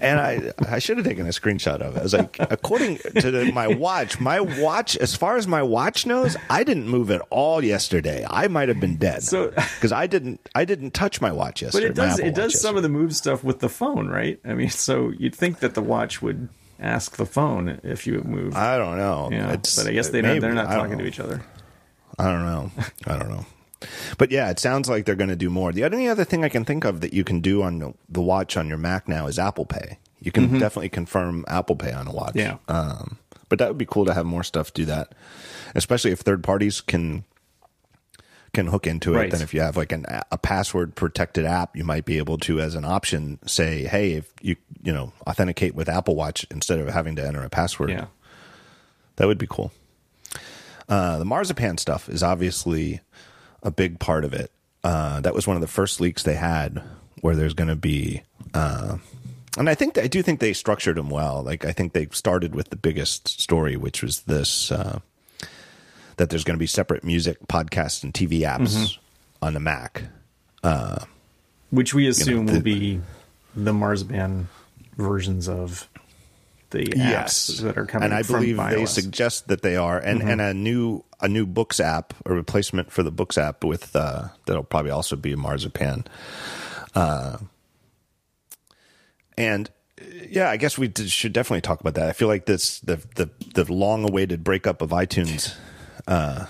and 0.00 0.20
I 0.20 0.52
I 0.68 0.78
should 0.78 0.96
have 0.98 1.06
taken 1.06 1.26
a 1.26 1.30
screenshot 1.30 1.80
of 1.80 1.96
it. 1.96 2.00
I 2.00 2.02
was 2.02 2.14
like, 2.14 2.36
according 2.38 2.98
to 2.98 3.30
the, 3.30 3.52
my 3.52 3.66
watch, 3.66 4.20
my 4.20 4.40
watch, 4.40 4.96
as 4.96 5.14
far 5.14 5.36
as 5.36 5.46
my 5.46 5.62
watch 5.62 6.06
knows, 6.06 6.36
I 6.48 6.64
didn't 6.64 6.88
move 6.88 7.10
at 7.10 7.20
all 7.30 7.62
yesterday. 7.64 8.26
I 8.28 8.48
might 8.48 8.68
have 8.68 8.80
been 8.80 8.96
dead. 8.96 9.22
So 9.22 9.50
because 9.50 9.92
I 9.92 10.06
didn't 10.06 10.40
I 10.54 10.64
didn't 10.64 10.92
touch 10.92 11.20
my 11.20 11.32
watch 11.32 11.62
yesterday. 11.62 11.88
But 11.88 11.90
it 11.90 11.94
does 11.94 12.18
it 12.18 12.34
does 12.34 12.60
some 12.60 12.76
of 12.76 12.82
the 12.82 12.88
move 12.88 13.14
stuff 13.14 13.44
with 13.44 13.60
the 13.60 13.68
phone, 13.68 14.08
right? 14.08 14.40
I 14.44 14.54
mean, 14.54 14.70
so 14.70 15.12
you'd 15.18 15.34
think 15.34 15.60
that 15.60 15.74
the 15.74 15.82
watch 15.82 16.22
would 16.22 16.48
ask 16.80 17.16
the 17.16 17.26
phone 17.26 17.80
if 17.82 18.06
you 18.06 18.22
move. 18.22 18.56
I 18.56 18.78
don't 18.78 18.96
know. 18.96 19.28
Yeah, 19.32 19.56
but 19.56 19.86
I 19.86 19.92
guess 19.92 20.10
they 20.10 20.22
maybe, 20.22 20.38
they're 20.38 20.54
not 20.54 20.68
talking 20.68 20.98
to 20.98 21.06
each 21.06 21.20
other. 21.20 21.42
I 22.18 22.24
don't 22.24 22.44
know. 22.44 22.70
I 23.06 23.18
don't 23.18 23.28
know. 23.30 23.46
But 24.16 24.30
yeah, 24.30 24.50
it 24.50 24.58
sounds 24.58 24.88
like 24.88 25.04
they're 25.04 25.14
going 25.14 25.30
to 25.30 25.36
do 25.36 25.50
more. 25.50 25.72
The 25.72 25.84
only 25.84 26.08
other 26.08 26.24
thing 26.24 26.44
I 26.44 26.48
can 26.48 26.64
think 26.64 26.84
of 26.84 27.00
that 27.00 27.12
you 27.12 27.24
can 27.24 27.40
do 27.40 27.62
on 27.62 27.94
the 28.08 28.22
watch 28.22 28.56
on 28.56 28.68
your 28.68 28.78
Mac 28.78 29.08
now 29.08 29.26
is 29.26 29.38
Apple 29.38 29.66
Pay. 29.66 29.98
You 30.20 30.32
can 30.32 30.46
mm-hmm. 30.46 30.58
definitely 30.58 30.88
confirm 30.88 31.44
Apple 31.46 31.76
Pay 31.76 31.92
on 31.92 32.08
a 32.08 32.12
watch. 32.12 32.34
Yeah. 32.34 32.58
Um, 32.66 33.18
but 33.48 33.58
that 33.58 33.68
would 33.68 33.78
be 33.78 33.86
cool 33.86 34.04
to 34.06 34.14
have 34.14 34.26
more 34.26 34.42
stuff 34.42 34.72
do 34.74 34.84
that, 34.86 35.14
especially 35.74 36.10
if 36.10 36.20
third 36.20 36.42
parties 36.42 36.80
can 36.80 37.24
can 38.52 38.66
hook 38.66 38.86
into 38.86 39.14
it. 39.14 39.18
Right. 39.18 39.30
Then 39.30 39.42
if 39.42 39.54
you 39.54 39.60
have 39.60 39.76
like 39.76 39.92
an, 39.92 40.06
a 40.32 40.38
password 40.38 40.94
protected 40.94 41.44
app, 41.44 41.76
you 41.76 41.84
might 41.84 42.04
be 42.04 42.18
able 42.18 42.38
to, 42.38 42.60
as 42.60 42.74
an 42.74 42.84
option, 42.84 43.38
say, 43.46 43.84
"Hey, 43.84 44.14
if 44.14 44.32
you 44.40 44.56
you 44.82 44.92
know 44.92 45.12
authenticate 45.26 45.74
with 45.74 45.88
Apple 45.88 46.16
Watch 46.16 46.46
instead 46.50 46.78
of 46.78 46.88
having 46.88 47.16
to 47.16 47.26
enter 47.26 47.42
a 47.42 47.50
password." 47.50 47.90
Yeah. 47.90 48.06
That 49.16 49.26
would 49.26 49.38
be 49.38 49.48
cool. 49.48 49.72
Uh, 50.88 51.18
the 51.18 51.24
marzipan 51.24 51.76
stuff 51.76 52.08
is 52.08 52.22
obviously 52.22 53.00
a 53.62 53.70
big 53.70 53.98
part 53.98 54.24
of 54.24 54.32
it. 54.32 54.50
Uh, 54.84 55.20
that 55.20 55.34
was 55.34 55.46
one 55.46 55.56
of 55.56 55.60
the 55.60 55.66
first 55.68 56.00
leaks 56.00 56.22
they 56.22 56.34
had, 56.34 56.82
where 57.20 57.34
there's 57.34 57.54
going 57.54 57.68
to 57.68 57.76
be, 57.76 58.22
uh, 58.54 58.96
and 59.58 59.68
I 59.68 59.74
think 59.74 59.98
I 59.98 60.06
do 60.06 60.22
think 60.22 60.40
they 60.40 60.52
structured 60.52 60.96
them 60.96 61.10
well. 61.10 61.42
Like 61.42 61.64
I 61.64 61.72
think 61.72 61.92
they 61.92 62.06
started 62.12 62.54
with 62.54 62.70
the 62.70 62.76
biggest 62.76 63.40
story, 63.40 63.76
which 63.76 64.02
was 64.02 64.20
this 64.22 64.70
uh, 64.70 65.00
that 66.16 66.30
there's 66.30 66.44
going 66.44 66.56
to 66.56 66.60
be 66.60 66.66
separate 66.66 67.02
music, 67.02 67.38
podcasts, 67.48 68.04
and 68.04 68.14
TV 68.14 68.40
apps 68.40 68.76
mm-hmm. 68.76 69.44
on 69.44 69.54
the 69.54 69.60
Mac, 69.60 70.04
uh, 70.62 71.04
which 71.70 71.92
we 71.92 72.06
assume 72.06 72.28
you 72.28 72.42
know, 72.44 72.52
the, 72.52 72.58
will 72.58 72.62
be 72.62 73.00
the 73.56 73.72
Marzipan 73.72 74.48
versions 74.96 75.48
of 75.48 75.88
the 76.70 76.84
apps 76.84 76.96
yes. 76.96 77.46
that 77.58 77.78
are 77.78 77.86
coming. 77.86 78.06
And 78.06 78.14
I 78.14 78.22
believe 78.22 78.56
they 78.56 78.86
suggest 78.86 79.48
that 79.48 79.62
they 79.62 79.76
are, 79.76 79.98
and 79.98 80.20
mm-hmm. 80.20 80.28
and 80.28 80.40
a 80.40 80.54
new 80.54 81.04
a 81.20 81.28
new 81.28 81.46
Books 81.46 81.80
app, 81.80 82.14
a 82.26 82.32
replacement 82.32 82.92
for 82.92 83.02
the 83.02 83.10
Books 83.10 83.38
app 83.38 83.64
with 83.64 83.94
uh, 83.96 84.28
that'll 84.46 84.62
probably 84.62 84.90
also 84.90 85.16
be 85.16 85.34
Marzipan. 85.34 86.06
Uh, 86.94 87.38
and 89.36 89.70
yeah, 90.28 90.50
I 90.50 90.56
guess 90.56 90.78
we 90.78 90.92
should 91.06 91.32
definitely 91.32 91.62
talk 91.62 91.80
about 91.80 91.94
that. 91.94 92.08
I 92.08 92.12
feel 92.12 92.28
like 92.28 92.46
this 92.46 92.80
the 92.80 92.96
the 93.16 93.30
the 93.54 93.72
long 93.72 94.08
awaited 94.08 94.44
breakup 94.44 94.82
of 94.82 94.90
iTunes 94.90 95.54
uh, 96.06 96.46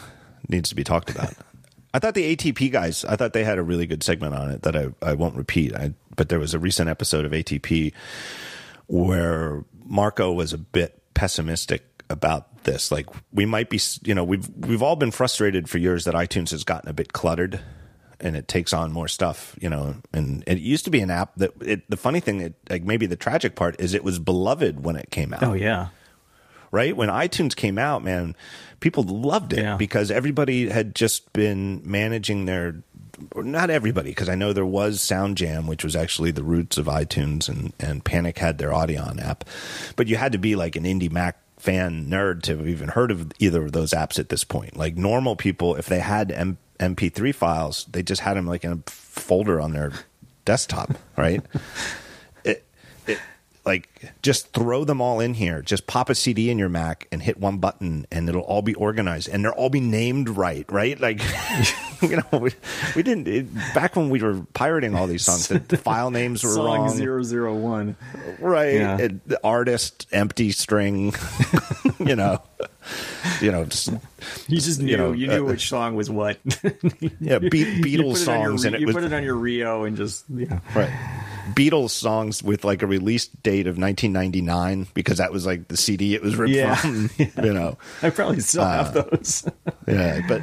needs 0.48 0.68
to 0.70 0.74
be 0.74 0.84
talked 0.84 1.10
about. 1.10 1.34
I 1.94 2.00
thought 2.00 2.14
the 2.14 2.36
ATP 2.36 2.70
guys, 2.70 3.04
I 3.04 3.16
thought 3.16 3.32
they 3.32 3.44
had 3.44 3.58
a 3.58 3.62
really 3.62 3.86
good 3.86 4.02
segment 4.02 4.34
on 4.34 4.50
it 4.50 4.62
that 4.62 4.76
I, 4.76 4.88
I 5.00 5.14
won't 5.14 5.36
repeat. 5.36 5.74
I, 5.74 5.94
but 6.16 6.28
there 6.28 6.38
was 6.38 6.52
a 6.52 6.58
recent 6.58 6.90
episode 6.90 7.24
of 7.24 7.32
ATP 7.32 7.94
where 8.88 9.64
Marco 9.88 10.32
was 10.32 10.52
a 10.52 10.58
bit 10.58 11.02
pessimistic 11.14 11.84
about 12.10 12.64
this. 12.64 12.92
Like 12.92 13.06
we 13.32 13.46
might 13.46 13.70
be, 13.70 13.80
you 14.04 14.14
know, 14.14 14.24
we've 14.24 14.48
we've 14.56 14.82
all 14.82 14.96
been 14.96 15.10
frustrated 15.10 15.68
for 15.68 15.78
years 15.78 16.04
that 16.04 16.14
iTunes 16.14 16.50
has 16.50 16.64
gotten 16.64 16.88
a 16.88 16.92
bit 16.92 17.12
cluttered 17.12 17.60
and 18.20 18.36
it 18.36 18.48
takes 18.48 18.72
on 18.72 18.92
more 18.92 19.08
stuff, 19.08 19.56
you 19.60 19.68
know. 19.68 19.96
And 20.12 20.44
it 20.46 20.58
used 20.58 20.84
to 20.84 20.90
be 20.90 21.00
an 21.00 21.10
app 21.10 21.34
that 21.36 21.52
it, 21.60 21.88
the 21.90 21.96
funny 21.96 22.20
thing, 22.20 22.40
it, 22.40 22.54
like 22.68 22.82
maybe 22.82 23.06
the 23.06 23.16
tragic 23.16 23.54
part 23.54 23.80
is 23.80 23.94
it 23.94 24.04
was 24.04 24.18
beloved 24.18 24.84
when 24.84 24.96
it 24.96 25.10
came 25.10 25.32
out. 25.32 25.42
Oh 25.42 25.54
yeah, 25.54 25.88
right 26.70 26.96
when 26.96 27.08
iTunes 27.08 27.54
came 27.54 27.78
out, 27.78 28.02
man, 28.02 28.36
people 28.80 29.02
loved 29.04 29.52
it 29.52 29.60
yeah. 29.60 29.76
because 29.76 30.10
everybody 30.10 30.68
had 30.68 30.94
just 30.94 31.32
been 31.32 31.80
managing 31.84 32.46
their 32.46 32.82
not 33.34 33.70
everybody, 33.70 34.10
because 34.10 34.28
I 34.28 34.34
know 34.34 34.52
there 34.52 34.66
was 34.66 34.98
SoundJam, 34.98 35.66
which 35.66 35.84
was 35.84 35.96
actually 35.96 36.30
the 36.30 36.42
roots 36.42 36.78
of 36.78 36.86
iTunes, 36.86 37.48
and, 37.48 37.72
and 37.78 38.04
Panic 38.04 38.38
had 38.38 38.58
their 38.58 38.70
Audion 38.70 39.22
app. 39.22 39.44
But 39.96 40.06
you 40.08 40.16
had 40.16 40.32
to 40.32 40.38
be 40.38 40.56
like 40.56 40.76
an 40.76 40.84
indie 40.84 41.10
Mac 41.10 41.38
fan 41.58 42.06
nerd 42.06 42.42
to 42.42 42.56
have 42.56 42.68
even 42.68 42.88
heard 42.88 43.10
of 43.10 43.32
either 43.38 43.64
of 43.64 43.72
those 43.72 43.90
apps 43.92 44.18
at 44.18 44.28
this 44.28 44.44
point. 44.44 44.76
Like 44.76 44.96
normal 44.96 45.36
people, 45.36 45.74
if 45.74 45.86
they 45.86 46.00
had 46.00 46.30
M- 46.30 46.58
MP3 46.78 47.34
files, 47.34 47.86
they 47.90 48.02
just 48.02 48.22
had 48.22 48.36
them 48.36 48.46
like 48.46 48.64
in 48.64 48.72
a 48.72 48.90
folder 48.90 49.60
on 49.60 49.72
their 49.72 49.92
desktop, 50.44 50.92
right? 51.16 51.42
like 53.68 53.88
just 54.22 54.52
throw 54.52 54.82
them 54.84 55.00
all 55.00 55.20
in 55.20 55.34
here. 55.34 55.62
Just 55.62 55.86
pop 55.86 56.10
a 56.10 56.14
CD 56.16 56.50
in 56.50 56.58
your 56.58 56.68
Mac 56.68 57.06
and 57.12 57.22
hit 57.22 57.38
one 57.38 57.58
button, 57.58 58.06
and 58.10 58.28
it'll 58.28 58.42
all 58.42 58.62
be 58.62 58.74
organized, 58.74 59.28
and 59.28 59.44
they'll 59.44 59.52
all 59.52 59.70
be 59.70 59.80
named 59.80 60.30
right, 60.30 60.64
right? 60.72 60.98
Like, 60.98 61.20
you 62.02 62.16
know, 62.16 62.38
we, 62.40 62.50
we 62.96 63.02
didn't 63.04 63.28
it, 63.28 63.54
back 63.74 63.94
when 63.94 64.10
we 64.10 64.20
were 64.20 64.40
pirating 64.54 64.96
all 64.96 65.06
these 65.06 65.24
songs. 65.24 65.46
The, 65.48 65.60
the 65.60 65.76
file 65.88 66.10
names 66.10 66.42
were 66.42 66.50
Song 66.50 66.64
wrong, 66.66 66.88
zero 66.96 67.22
zero 67.22 67.54
one. 67.54 67.94
right? 68.40 68.74
Yeah. 68.74 68.98
It- 68.98 69.28
the 69.28 69.38
artist 69.44 70.06
empty 70.10 70.50
string, 70.50 71.12
you 71.98 72.16
know, 72.16 72.42
you 73.42 73.52
know, 73.52 73.64
just, 73.66 73.88
You 74.48 74.58
just 74.60 74.80
knew. 74.80 74.90
You 74.90 74.96
know, 74.96 75.12
you 75.12 75.26
knew 75.28 75.44
uh, 75.46 75.50
which 75.50 75.68
song 75.68 75.94
was 75.94 76.08
what. 76.08 76.38
yeah, 77.20 77.38
Be- 77.38 77.82
Beatles 77.82 78.16
songs, 78.16 78.64
re- 78.64 78.68
and 78.68 78.74
it 78.76 78.80
you 78.80 78.86
was 78.86 78.94
put 78.96 79.04
it 79.04 79.12
on 79.12 79.22
your 79.22 79.34
Rio 79.34 79.84
and 79.84 79.96
just 79.96 80.24
yeah. 80.34 80.60
right. 80.74 80.90
Beatles 81.54 81.90
songs 81.90 82.42
with 82.42 82.64
like 82.64 82.82
a 82.82 82.86
release 82.86 83.26
date 83.28 83.66
of 83.66 83.78
1999 83.78 84.88
because 84.94 85.18
that 85.18 85.32
was 85.32 85.46
like 85.46 85.68
the 85.68 85.76
CD 85.76 86.14
it 86.14 86.22
was 86.22 86.36
ripped 86.36 86.52
Yeah. 86.52 86.74
from. 86.74 87.10
You 87.44 87.52
know, 87.52 87.78
I 88.02 88.10
probably 88.10 88.40
still 88.40 88.62
Uh, 88.62 88.84
have 88.84 88.94
those. 88.94 89.48
yeah, 89.88 90.20
but 90.26 90.42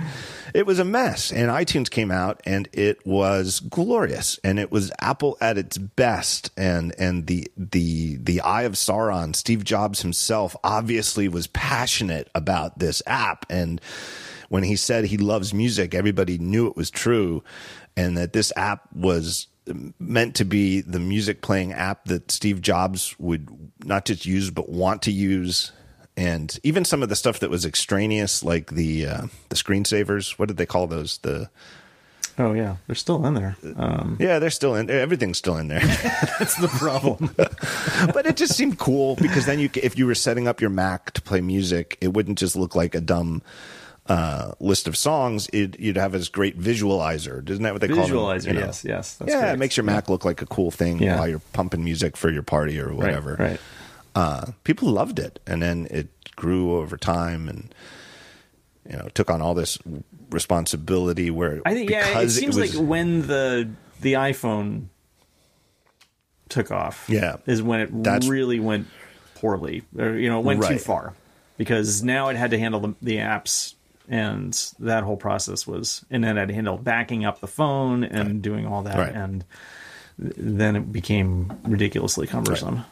it 0.53 0.65
was 0.65 0.79
a 0.79 0.85
mess. 0.85 1.31
And 1.31 1.49
iTunes 1.49 1.89
came 1.89 2.11
out, 2.11 2.41
and 2.45 2.69
it 2.71 3.05
was 3.05 3.59
glorious, 3.59 4.39
and 4.43 4.57
it 4.59 4.71
was 4.71 4.91
Apple 4.99 5.37
at 5.41 5.57
its 5.57 5.77
best. 5.77 6.51
And 6.57 6.93
and 6.97 7.27
the 7.27 7.51
the 7.57 8.17
the 8.17 8.41
Eye 8.41 8.63
of 8.63 8.73
Sauron, 8.73 9.35
Steve 9.35 9.63
Jobs 9.63 10.01
himself, 10.01 10.55
obviously 10.63 11.27
was 11.27 11.47
passionate 11.47 12.29
about 12.35 12.79
this 12.79 13.01
app. 13.07 13.45
And 13.49 13.81
when 14.49 14.63
he 14.63 14.75
said 14.75 15.05
he 15.05 15.17
loves 15.17 15.53
music, 15.53 15.93
everybody 15.93 16.37
knew 16.37 16.67
it 16.67 16.77
was 16.77 16.89
true, 16.89 17.43
and 17.97 18.17
that 18.17 18.31
this 18.33 18.53
app 18.55 18.87
was 18.93 19.47
meant 19.99 20.35
to 20.35 20.45
be 20.45 20.81
the 20.81 20.99
music 20.99 21.41
playing 21.41 21.73
app 21.73 22.05
that 22.05 22.31
Steve 22.31 22.61
Jobs 22.61 23.15
would 23.19 23.49
not 23.83 24.05
just 24.05 24.25
use 24.25 24.51
but 24.51 24.69
want 24.69 25.01
to 25.03 25.11
use 25.11 25.71
and 26.17 26.59
even 26.63 26.85
some 26.85 27.03
of 27.03 27.09
the 27.09 27.15
stuff 27.15 27.39
that 27.39 27.49
was 27.49 27.65
extraneous 27.65 28.43
like 28.43 28.71
the 28.71 29.05
uh, 29.05 29.21
the 29.49 29.55
screensavers 29.55 30.31
what 30.39 30.47
did 30.47 30.57
they 30.57 30.65
call 30.65 30.87
those 30.87 31.17
the 31.19 31.49
Oh 32.37 32.51
yeah, 32.51 32.75
they're 32.85 32.97
still 32.97 33.25
in 33.25 33.33
there. 33.33 33.55
Um, 33.77 34.17
yeah 34.19 34.39
they're 34.39 34.49
still 34.49 34.75
in 34.75 34.87
there. 34.87 34.99
everything's 34.99 35.37
still 35.37 35.55
in 35.57 35.69
there 35.69 35.79
that's 36.37 36.55
the 36.55 36.67
problem. 36.67 37.33
but 38.13 38.25
it 38.25 38.35
just 38.35 38.55
seemed 38.55 38.77
cool 38.77 39.15
because 39.15 39.45
then 39.45 39.59
you 39.59 39.69
if 39.75 39.97
you 39.97 40.05
were 40.05 40.15
setting 40.15 40.47
up 40.47 40.59
your 40.59 40.69
mac 40.69 41.11
to 41.11 41.21
play 41.21 41.39
music 41.41 41.97
it 42.01 42.13
wouldn't 42.13 42.37
just 42.37 42.55
look 42.55 42.75
like 42.75 42.93
a 42.93 43.01
dumb 43.01 43.41
uh, 44.07 44.51
list 44.59 44.87
of 44.87 44.95
songs 44.95 45.47
it, 45.51 45.79
you'd 45.79 45.97
have 45.97 46.11
this 46.11 46.29
great 46.29 46.59
visualizer 46.59 47.47
isn't 47.49 47.63
that 47.63 47.73
what 47.73 47.81
they 47.81 47.87
call 47.87 48.05
them? 48.07 48.15
Visualizer, 48.15 48.47
You 48.47 48.53
know? 48.53 48.59
yes, 48.59 48.85
yes. 48.85 49.15
That's 49.15 49.31
yeah, 49.31 49.39
correct. 49.39 49.53
it 49.55 49.57
makes 49.57 49.77
your 49.77 49.83
Mac 49.83 50.09
look 50.09 50.23
like 50.23 50.41
a 50.41 50.45
cool 50.45 50.69
thing 50.71 50.99
Yeah. 51.01 51.17
while 51.17 51.27
you're 51.27 51.41
pumping 51.53 51.83
music 51.83 52.15
for 52.15 52.29
your 52.29 52.43
party 52.43 52.79
or 52.79 52.93
whatever. 52.93 53.35
Right. 53.39 53.59
uh, 54.13 54.45
people 54.63 54.89
loved 54.89 55.17
it, 55.19 55.39
and 55.47 55.61
then 55.61 55.87
it 55.89 56.09
grew 56.35 56.75
over 56.77 56.97
time, 56.97 57.49
and 57.49 57.73
you 58.89 58.95
know 58.97 59.07
took 59.13 59.29
on 59.31 59.41
all 59.41 59.53
this 59.55 59.77
responsibility. 60.29 61.31
Where 61.31 61.61
I 61.65 61.73
think 61.73 61.89
yeah, 61.89 62.19
it 62.19 62.29
seems 62.29 62.55
was, 62.57 62.75
like 62.75 62.87
when 62.87 63.25
the 63.27 63.69
the 64.01 64.13
iPhone 64.13 64.85
took 66.49 66.71
off, 66.71 67.05
Yeah. 67.09 67.37
is 67.45 67.61
when 67.63 67.79
it 67.81 68.03
That's- 68.03 68.29
really 68.29 68.59
went 68.59 68.87
poorly. 69.35 69.83
Or, 69.97 70.13
you 70.17 70.29
know, 70.29 70.39
it 70.39 70.45
went 70.45 70.63
too 70.63 70.77
far 70.77 71.13
because 71.57 72.03
now 72.03 72.29
it 72.29 72.35
had 72.37 72.51
to 72.51 72.59
handle 72.59 72.79
the, 72.79 72.93
the 73.01 73.17
apps, 73.17 73.73
and 74.09 74.53
that 74.79 75.03
whole 75.03 75.17
process 75.17 75.65
was, 75.67 76.05
and 76.09 76.23
then 76.23 76.35
to 76.47 76.53
handle 76.53 76.77
backing 76.77 77.25
up 77.25 77.39
the 77.39 77.47
phone 77.47 78.03
and 78.03 78.41
doing 78.41 78.65
all 78.65 78.83
that, 78.83 78.97
Right. 78.97 79.13
and 79.13 79.43
then 80.17 80.75
it 80.75 80.91
became 80.91 81.51
ridiculously 81.63 82.27
cumbersome. 82.27 82.83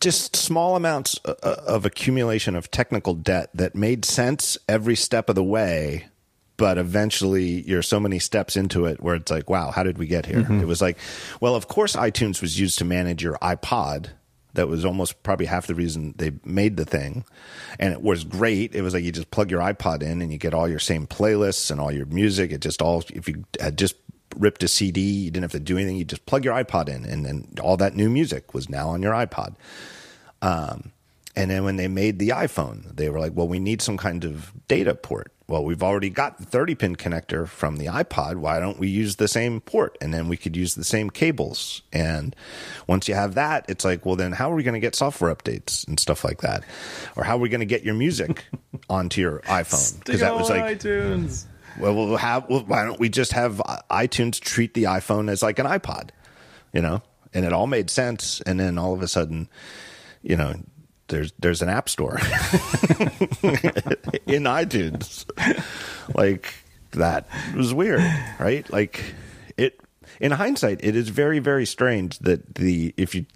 just 0.00 0.36
small 0.36 0.76
amounts 0.76 1.18
uh, 1.24 1.34
uh, 1.42 1.56
of 1.66 1.84
accumulation 1.86 2.54
of 2.54 2.70
technical 2.70 3.14
debt 3.14 3.50
that 3.54 3.74
made 3.74 4.04
sense 4.04 4.56
every 4.68 4.94
step 4.94 5.28
of 5.28 5.34
the 5.34 5.42
way. 5.44 6.06
But 6.56 6.76
eventually, 6.76 7.60
you're 7.62 7.82
so 7.82 8.00
many 8.00 8.18
steps 8.18 8.56
into 8.56 8.84
it 8.86 9.00
where 9.00 9.14
it's 9.14 9.30
like, 9.30 9.48
wow, 9.48 9.70
how 9.70 9.84
did 9.84 9.96
we 9.96 10.08
get 10.08 10.26
here? 10.26 10.38
Mm-hmm. 10.40 10.60
It 10.60 10.66
was 10.66 10.82
like, 10.82 10.98
well, 11.40 11.54
of 11.54 11.68
course, 11.68 11.94
iTunes 11.94 12.42
was 12.42 12.58
used 12.58 12.78
to 12.78 12.84
manage 12.84 13.22
your 13.22 13.34
iPod. 13.38 14.08
That 14.54 14.68
was 14.68 14.84
almost 14.84 15.22
probably 15.22 15.46
half 15.46 15.66
the 15.66 15.74
reason 15.74 16.14
they 16.16 16.32
made 16.44 16.76
the 16.76 16.84
thing. 16.84 17.24
And 17.78 17.92
it 17.92 18.02
was 18.02 18.24
great. 18.24 18.74
It 18.74 18.82
was 18.82 18.94
like 18.94 19.04
you 19.04 19.12
just 19.12 19.30
plug 19.30 19.50
your 19.50 19.60
iPod 19.60 20.02
in 20.02 20.22
and 20.22 20.32
you 20.32 20.38
get 20.38 20.54
all 20.54 20.68
your 20.68 20.78
same 20.78 21.06
playlists 21.06 21.70
and 21.70 21.80
all 21.80 21.92
your 21.92 22.06
music. 22.06 22.50
It 22.50 22.60
just 22.60 22.82
all, 22.82 23.04
if 23.10 23.28
you 23.28 23.44
had 23.60 23.78
just 23.78 23.96
ripped 24.36 24.62
a 24.62 24.68
CD, 24.68 25.00
you 25.00 25.30
didn't 25.30 25.44
have 25.44 25.52
to 25.52 25.60
do 25.60 25.76
anything. 25.76 25.96
You 25.96 26.04
just 26.04 26.26
plug 26.26 26.44
your 26.44 26.54
iPod 26.54 26.88
in 26.88 27.04
and 27.04 27.24
then 27.24 27.48
all 27.60 27.76
that 27.76 27.94
new 27.94 28.08
music 28.08 28.54
was 28.54 28.68
now 28.68 28.88
on 28.88 29.02
your 29.02 29.12
iPod. 29.12 29.54
Um, 30.42 30.92
and 31.36 31.50
then 31.50 31.64
when 31.64 31.76
they 31.76 31.88
made 31.88 32.18
the 32.18 32.30
iPhone, 32.30 32.96
they 32.96 33.08
were 33.10 33.20
like, 33.20 33.32
well, 33.34 33.46
we 33.46 33.60
need 33.60 33.80
some 33.80 33.96
kind 33.96 34.24
of 34.24 34.52
data 34.66 34.94
port. 34.94 35.32
Well, 35.48 35.64
we've 35.64 35.82
already 35.82 36.10
got 36.10 36.36
the 36.36 36.44
30 36.44 36.74
pin 36.74 36.96
connector 36.96 37.48
from 37.48 37.78
the 37.78 37.86
iPod. 37.86 38.36
Why 38.36 38.60
don't 38.60 38.78
we 38.78 38.88
use 38.88 39.16
the 39.16 39.28
same 39.28 39.62
port? 39.62 39.96
And 39.98 40.12
then 40.12 40.28
we 40.28 40.36
could 40.36 40.54
use 40.54 40.74
the 40.74 40.84
same 40.84 41.08
cables. 41.08 41.80
And 41.90 42.36
once 42.86 43.08
you 43.08 43.14
have 43.14 43.34
that, 43.36 43.64
it's 43.66 43.82
like, 43.82 44.04
well, 44.04 44.14
then 44.14 44.32
how 44.32 44.52
are 44.52 44.54
we 44.54 44.62
going 44.62 44.74
to 44.74 44.80
get 44.80 44.94
software 44.94 45.34
updates 45.34 45.88
and 45.88 45.98
stuff 45.98 46.22
like 46.22 46.42
that? 46.42 46.64
Or 47.16 47.24
how 47.24 47.36
are 47.36 47.40
we 47.40 47.48
going 47.48 47.60
to 47.60 47.66
get 47.66 47.82
your 47.82 47.94
music 47.94 48.44
onto 48.90 49.22
your 49.22 49.40
iPhone? 49.40 49.98
Because 50.04 50.20
that 50.20 50.34
was 50.34 50.50
like, 50.50 50.80
iTunes. 50.80 51.46
well, 51.80 51.94
we'll 51.94 52.18
have, 52.18 52.46
well, 52.50 52.64
why 52.66 52.84
don't 52.84 53.00
we 53.00 53.08
just 53.08 53.32
have 53.32 53.56
iTunes 53.90 54.38
treat 54.38 54.74
the 54.74 54.84
iPhone 54.84 55.30
as 55.30 55.42
like 55.42 55.58
an 55.58 55.66
iPod, 55.66 56.10
you 56.74 56.82
know? 56.82 57.00
And 57.32 57.46
it 57.46 57.54
all 57.54 57.66
made 57.66 57.88
sense. 57.88 58.42
And 58.42 58.60
then 58.60 58.76
all 58.76 58.92
of 58.92 59.00
a 59.00 59.08
sudden, 59.08 59.48
you 60.22 60.36
know, 60.36 60.56
there's 61.08 61.32
there's 61.38 61.62
an 61.62 61.68
app 61.68 61.88
store 61.88 62.16
in 64.26 64.44
iTunes. 64.44 65.24
like 66.14 66.54
that 66.92 67.26
was 67.56 67.74
weird, 67.74 68.00
right? 68.38 68.70
Like 68.70 69.14
it 69.56 69.80
in 70.20 70.32
hindsight, 70.32 70.80
it 70.82 70.96
is 70.96 71.08
very, 71.08 71.38
very 71.38 71.66
strange 71.66 72.18
that 72.20 72.54
the 72.56 72.94
if 72.96 73.14
you 73.14 73.26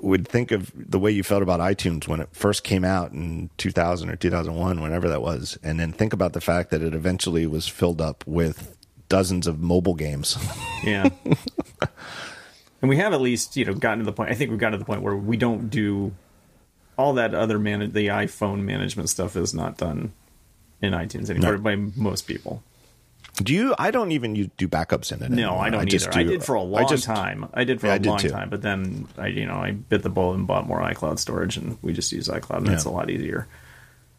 would 0.00 0.26
think 0.28 0.50
of 0.50 0.72
the 0.74 0.98
way 0.98 1.10
you 1.10 1.22
felt 1.22 1.42
about 1.42 1.60
iTunes 1.60 2.06
when 2.06 2.20
it 2.20 2.28
first 2.32 2.64
came 2.64 2.84
out 2.84 3.12
in 3.12 3.50
2000 3.56 4.10
or 4.10 4.16
2001, 4.16 4.80
whenever 4.80 5.08
that 5.08 5.22
was, 5.22 5.58
and 5.62 5.80
then 5.80 5.92
think 5.92 6.12
about 6.12 6.32
the 6.32 6.40
fact 6.40 6.70
that 6.70 6.82
it 6.82 6.94
eventually 6.94 7.46
was 7.46 7.66
filled 7.66 8.00
up 8.00 8.24
with 8.26 8.76
dozens 9.08 9.46
of 9.46 9.60
mobile 9.60 9.94
games. 9.94 10.36
Yeah. 10.82 11.10
and 12.80 12.88
we 12.88 12.96
have 12.96 13.12
at 13.12 13.20
least, 13.20 13.54
you 13.54 13.66
know, 13.66 13.74
gotten 13.74 13.98
to 13.98 14.04
the 14.06 14.14
point. 14.14 14.30
I 14.30 14.34
think 14.34 14.48
we've 14.48 14.58
gotten 14.58 14.72
to 14.72 14.78
the 14.78 14.84
point 14.86 15.02
where 15.02 15.14
we 15.14 15.36
don't 15.36 15.68
do 15.68 16.14
all 17.00 17.14
that 17.14 17.34
other 17.34 17.58
man 17.58 17.80
the 17.92 18.08
iPhone 18.08 18.60
management 18.60 19.08
stuff 19.08 19.34
is 19.36 19.52
not 19.54 19.76
done 19.78 20.12
in 20.82 20.92
iTunes 20.92 21.30
anymore 21.30 21.52
No. 21.56 21.58
by 21.58 21.76
most 21.76 22.22
people. 22.26 22.62
Do 23.36 23.54
you? 23.54 23.74
I 23.78 23.90
don't 23.90 24.12
even 24.12 24.34
use, 24.34 24.48
do 24.58 24.68
backups 24.68 25.12
in 25.12 25.22
it. 25.22 25.30
No. 25.30 25.56
I 25.56 25.70
don't 25.70 25.88
just 25.88 26.08
either. 26.08 26.18
I 26.18 26.22
do- 26.24 26.30
did 26.30 26.44
for 26.44 26.54
a 26.56 26.62
long 26.62 26.86
just- 26.88 27.04
time. 27.04 27.48
I 27.54 27.64
did 27.64 27.80
for 27.80 27.86
Yeah, 27.86 27.94
I 27.94 27.96
a 27.96 27.98
did 27.98 28.08
long 28.08 28.18
too. 28.18 28.28
time, 28.30 28.50
but 28.50 28.60
then 28.62 29.06
I, 29.16 29.28
you 29.28 29.46
know, 29.46 29.54
I 29.54 29.70
bit 29.72 30.02
the 30.02 30.10
bullet 30.10 30.34
and 30.34 30.46
bought 30.46 30.66
more 30.66 30.80
iCloud 30.80 31.18
storage, 31.18 31.56
and 31.56 31.78
we 31.80 31.92
just 31.92 32.12
use 32.12 32.28
iCloud, 32.28 32.58
and 32.58 32.68
it's 32.68 32.84
a 32.84 32.90
lot 32.90 33.08
easier. 33.08 33.46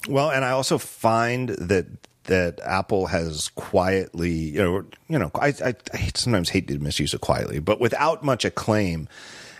Well, 0.10 0.32
and 0.32 0.44
I 0.44 0.52
also 0.52 0.78
find 0.80 1.50
that 1.50 1.86
that 2.26 2.60
Apple 2.64 3.08
has 3.08 3.50
quietly, 3.56 4.32
you 4.32 4.60
know, 4.64 4.86
you 5.08 5.20
know, 5.20 5.32
I, 5.36 5.48
I, 5.64 5.76
I 5.94 6.12
sometimes 6.16 6.50
hate 6.50 6.68
to 6.70 6.78
misuse 6.80 7.14
it 7.14 7.22
quietly, 7.22 7.60
but 7.60 7.80
without 7.80 8.24
much 8.24 8.46
acclaim, 8.46 9.08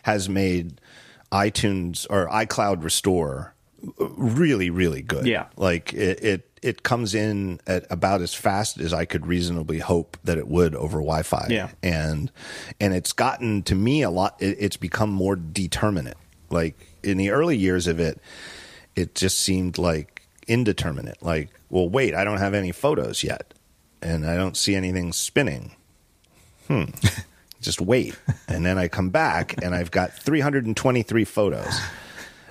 has 0.04 0.30
made 0.30 0.80
iTunes 1.32 2.06
or 2.10 2.28
iCloud 2.28 2.84
Restore 2.84 3.54
really, 3.98 4.70
really 4.70 5.02
good. 5.02 5.26
Yeah. 5.26 5.48
like 5.58 5.94
it, 5.94 6.24
it 6.24 6.48
it 6.62 6.84
comes 6.84 7.16
in 7.16 7.60
at 7.66 7.86
about 7.90 8.22
as 8.22 8.34
fast 8.34 8.80
as 8.80 8.94
I 8.94 9.06
could 9.06 9.26
reasonably 9.26 9.80
hope 9.80 10.18
that 10.24 10.38
it 10.38 10.48
would 10.48 10.76
over 10.76 11.00
Wi-Fi. 11.00 11.48
Yeah. 11.50 11.70
and 11.82 12.32
and 12.80 12.94
it's 12.94 13.14
gotten 13.14 13.64
to 13.64 13.76
me 13.76 14.04
a 14.04 14.10
lot. 14.10 14.36
It, 14.42 14.58
it's 14.60 14.78
become 14.78 15.10
more 15.10 15.36
determinate. 15.36 16.18
Like 16.50 16.76
in 17.04 17.18
the 17.18 17.32
early 17.32 17.58
years 17.58 17.88
of 17.88 18.00
it, 18.00 18.20
it 18.96 19.16
just 19.16 19.40
seemed 19.40 19.78
like 19.78 20.28
indeterminate. 20.48 21.22
Like, 21.24 21.50
well, 21.70 21.90
wait, 21.90 22.14
I 22.14 22.24
don't 22.24 22.38
have 22.40 22.54
any 22.54 22.72
photos 22.72 23.24
yet, 23.24 23.54
and 24.02 24.26
I 24.28 24.36
don't 24.36 24.58
see 24.58 24.76
anything 24.76 25.14
spinning. 25.14 25.76
Hmm. 26.68 26.84
just 27.62 27.80
wait, 27.80 28.18
and 28.48 28.66
then 28.66 28.78
I 28.78 28.88
come 28.88 29.10
back 29.10 29.64
and 29.64 29.74
I've 29.74 29.92
got 29.92 30.14
323 30.14 31.26
photos. 31.26 31.80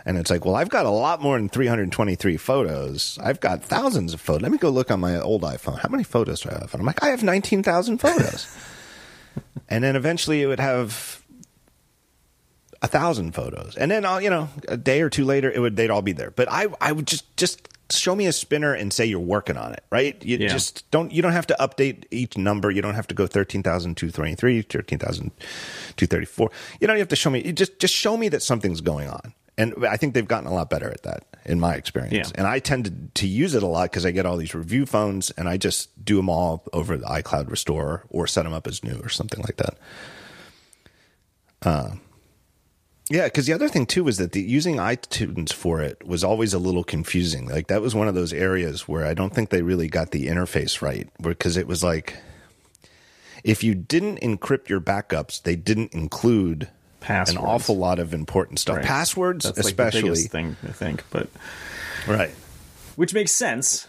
And 0.07 0.17
it's 0.17 0.31
like, 0.31 0.47
well, 0.47 0.57
I've 0.57 0.71
got 0.71 0.87
a 0.87 0.91
lot 0.91 1.21
more 1.21 1.37
than 1.37 1.51
323 1.51 2.37
photos. 2.39 3.19
I've 3.23 3.39
got 3.39 3.63
thousands 3.63 4.15
of 4.15 4.21
photos. 4.21 4.43
Let 4.43 4.51
me 4.51 4.59
go 4.59 4.71
look 4.71 4.91
on 4.91 4.99
my 4.99 5.21
old 5.21 5.43
iPhone. 5.43 5.79
How 5.79 5.91
many 5.91 6.05
photos 6.05 6.41
do 6.41 6.49
I 6.49 6.55
have? 6.55 6.73
And 6.73 6.81
I'm 6.81 6.87
like, 6.87 7.03
I 7.03 7.09
have 7.09 7.23
19,000 7.23 7.99
photos. 7.99 8.57
and 9.69 9.85
then 9.85 9.97
eventually 9.97 10.41
it 10.43 10.47
would 10.47 10.59
have 10.59 11.23
a 12.83 12.89
thousand 12.89 13.33
photos. 13.33 13.77
And 13.77 13.91
then, 13.91 14.07
I'll, 14.07 14.21
you 14.23 14.31
know, 14.31 14.49
a 14.69 14.77
day 14.79 15.03
or 15.03 15.11
two 15.11 15.25
later, 15.25 15.51
it 15.51 15.61
would 15.61 15.77
they'd 15.77 15.91
all 15.91 16.03
be 16.03 16.13
there. 16.13 16.31
But 16.31 16.51
I, 16.51 16.69
I 16.81 16.93
would 16.93 17.07
just, 17.07 17.37
just 17.37 17.69
show 17.99 18.15
me 18.15 18.27
a 18.27 18.33
spinner 18.33 18.73
and 18.75 18.93
say 18.93 19.05
you're 19.07 19.19
working 19.21 19.57
on 19.57 19.73
it, 19.73 19.83
right? 19.91 20.23
You 20.25 20.39
Yeah. 20.39 20.49
just 20.49 20.91
don't 20.91 21.13
you 21.13 21.23
don't 21.23 21.33
have 21.33 21.47
to 21.49 21.57
update 21.61 22.05
each 22.11 22.37
number. 22.37 22.71
You 22.71 22.83
don't 22.83 22.95
have 22.95 23.07
to 23.09 23.15
go 23.15 23.27
13,223, 23.27 24.63
13,234. 24.63 26.51
You 26.81 26.87
don't 26.87 26.99
have 26.99 27.09
to 27.09 27.17
show 27.17 27.31
me 27.31 27.43
you 27.45 27.53
just 27.53 27.79
just 27.79 27.95
show 27.95 28.17
me 28.17 28.29
that 28.31 28.43
something's 28.43 28.81
going 28.81 29.09
on. 29.09 29.35
And 29.59 29.75
I 29.87 29.97
think 29.99 30.15
they've 30.15 30.27
gotten 30.27 30.47
a 30.49 30.55
lot 30.55 30.71
better 30.71 30.89
at 30.91 31.03
that 31.03 31.25
in 31.45 31.61
my 31.61 31.75
experience. 31.75 32.15
Yeah. 32.31 32.39
And 32.39 32.47
I 32.47 32.61
tend 32.61 32.87
to, 32.87 32.93
to 33.23 33.27
use 33.29 33.55
it 33.55 33.63
a 33.63 33.67
lot 33.67 33.91
because 33.91 34.07
I 34.07 34.11
get 34.11 34.25
all 34.25 34.39
these 34.39 34.55
review 34.55 34.87
phones 34.87 35.31
and 35.33 35.49
I 35.51 35.59
just 35.59 36.03
do 36.03 36.17
them 36.17 36.31
all 36.31 36.65
over 36.73 36.97
the 36.97 37.05
iCloud 37.05 37.51
Restore 37.51 38.05
or 38.09 38.27
set 38.27 38.45
them 38.45 38.55
up 38.55 38.67
as 38.67 38.83
new 38.83 38.99
or 39.03 39.11
something 39.11 39.41
like 39.43 39.57
that. 39.57 39.77
Uh, 41.63 41.91
Yeah, 43.11 43.25
because 43.25 43.47
the 43.47 43.53
other 43.53 43.69
thing 43.69 43.87
too 43.87 44.05
was 44.05 44.19
that 44.19 44.33
the, 44.33 44.41
using 44.41 44.77
iTunes 44.77 45.53
for 45.53 45.81
it 45.83 46.07
was 46.07 46.23
always 46.23 46.55
a 46.55 46.59
little 46.61 46.85
confusing. 46.85 47.49
Like 47.49 47.67
that 47.67 47.83
was 47.83 47.95
one 47.95 48.07
of 48.09 48.15
those 48.15 48.33
areas 48.33 48.87
where 48.87 49.05
I 49.05 49.15
don't 49.15 49.35
think 49.35 49.51
they 49.51 49.63
really 49.63 49.89
got 49.89 50.13
the 50.13 50.29
interface 50.29 50.81
right, 50.81 51.09
because 51.21 51.57
it 51.57 51.67
was 51.67 51.83
like 51.83 52.15
if 53.43 53.65
you 53.65 53.75
didn't 53.75 54.21
encrypt 54.21 54.69
your 54.69 54.81
backups, 54.81 55.43
they 55.43 55.57
didn't 55.57 55.93
include 55.93 56.69
Passwords. 57.01 57.31
an 57.39 57.45
awful 57.45 57.77
lot 57.77 57.99
of 57.99 58.15
important 58.15 58.59
stuff. 58.61 58.77
Right. 58.77 58.85
Passwords, 58.85 59.45
That's 59.45 59.57
like 59.65 59.77
the 59.77 59.87
especially, 59.87 60.23
thing 60.23 60.57
I 60.63 60.73
think, 60.73 61.03
but 61.11 61.29
right? 62.07 62.31
which 62.97 63.13
makes 63.15 63.33
sense. 63.33 63.89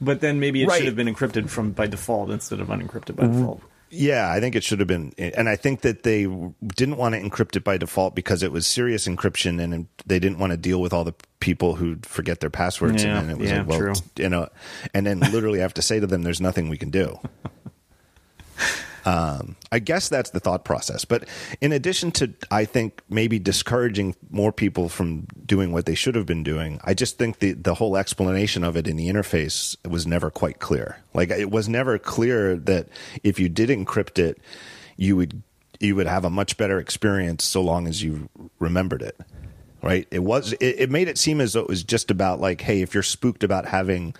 But 0.00 0.20
then 0.20 0.40
maybe 0.40 0.62
it 0.62 0.66
Right. 0.68 0.78
should 0.78 0.86
have 0.86 0.96
been 0.96 1.06
encrypted 1.14 1.48
from 1.48 1.70
by 1.70 1.86
default 1.86 2.30
instead 2.30 2.58
of 2.60 2.66
unencrypted 2.68 3.14
by 3.16 3.26
default. 3.28 3.62
Yeah, 3.96 4.30
I 4.30 4.40
think 4.40 4.56
it 4.56 4.64
should 4.64 4.80
have 4.80 4.88
been, 4.88 5.12
and 5.18 5.48
I 5.48 5.54
think 5.56 5.82
that 5.82 6.02
they 6.02 6.24
didn't 6.24 6.96
want 6.96 7.14
to 7.14 7.20
encrypt 7.20 7.54
it 7.54 7.62
by 7.62 7.76
default 7.78 8.14
because 8.14 8.42
it 8.42 8.50
was 8.50 8.66
serious 8.66 9.06
encryption, 9.06 9.62
and 9.62 9.86
they 10.04 10.18
didn't 10.18 10.38
want 10.38 10.50
to 10.50 10.56
deal 10.56 10.80
with 10.80 10.92
all 10.92 11.04
the 11.04 11.14
people 11.38 11.76
who 11.76 11.98
forget 12.02 12.40
their 12.40 12.50
passwords, 12.50 13.04
Yeah, 13.04 13.18
and 13.18 13.28
then 13.28 13.36
it 13.36 13.40
was 13.40 13.50
yeah, 13.50 13.58
like, 13.58 13.68
well, 13.68 13.78
true. 13.78 13.94
you 14.16 14.28
know, 14.28 14.48
and 14.92 15.06
then 15.06 15.20
literally 15.20 15.60
have 15.60 15.74
to 15.74 15.82
say 15.82 16.00
to 16.00 16.06
them, 16.06 16.22
"There's 16.22 16.40
nothing 16.40 16.68
we 16.68 16.76
can 16.78 16.90
do." 16.90 17.18
Um, 19.04 19.56
I 19.70 19.80
guess 19.80 20.08
that's 20.08 20.30
the 20.30 20.40
thought 20.40 20.64
process. 20.64 21.04
But 21.04 21.28
in 21.60 21.72
addition 21.72 22.10
to, 22.12 22.32
I 22.50 22.64
think 22.64 23.02
maybe 23.08 23.38
discouraging 23.38 24.16
more 24.30 24.52
people 24.52 24.88
from 24.88 25.26
doing 25.44 25.72
what 25.72 25.86
they 25.86 25.94
should 25.94 26.14
have 26.14 26.26
been 26.26 26.42
doing, 26.42 26.80
I 26.84 26.94
just 26.94 27.18
think 27.18 27.40
the 27.40 27.52
the 27.52 27.74
whole 27.74 27.96
explanation 27.96 28.64
of 28.64 28.76
it 28.76 28.88
in 28.88 28.96
the 28.96 29.08
interface 29.08 29.76
was 29.88 30.06
never 30.06 30.30
quite 30.30 30.58
clear. 30.58 30.98
Like 31.12 31.30
it 31.30 31.50
was 31.50 31.68
never 31.68 31.98
clear 31.98 32.56
that 32.56 32.88
if 33.22 33.38
you 33.38 33.48
did 33.48 33.68
encrypt 33.68 34.18
it, 34.18 34.38
you 34.96 35.16
would 35.16 35.42
you 35.80 35.96
would 35.96 36.06
have 36.06 36.24
a 36.24 36.30
much 36.30 36.56
better 36.56 36.78
experience 36.78 37.44
so 37.44 37.60
long 37.60 37.86
as 37.86 38.02
you 38.02 38.28
remembered 38.58 39.02
it. 39.02 39.18
Right? 39.82 40.08
It 40.10 40.20
was 40.20 40.54
it, 40.54 40.76
it 40.78 40.90
made 40.90 41.08
it 41.08 41.18
seem 41.18 41.42
as 41.42 41.52
though 41.52 41.60
it 41.60 41.68
was 41.68 41.84
just 41.84 42.10
about 42.10 42.40
like, 42.40 42.62
hey, 42.62 42.80
if 42.80 42.94
you're 42.94 43.02
spooked 43.02 43.44
about 43.44 43.66
having 43.66 44.14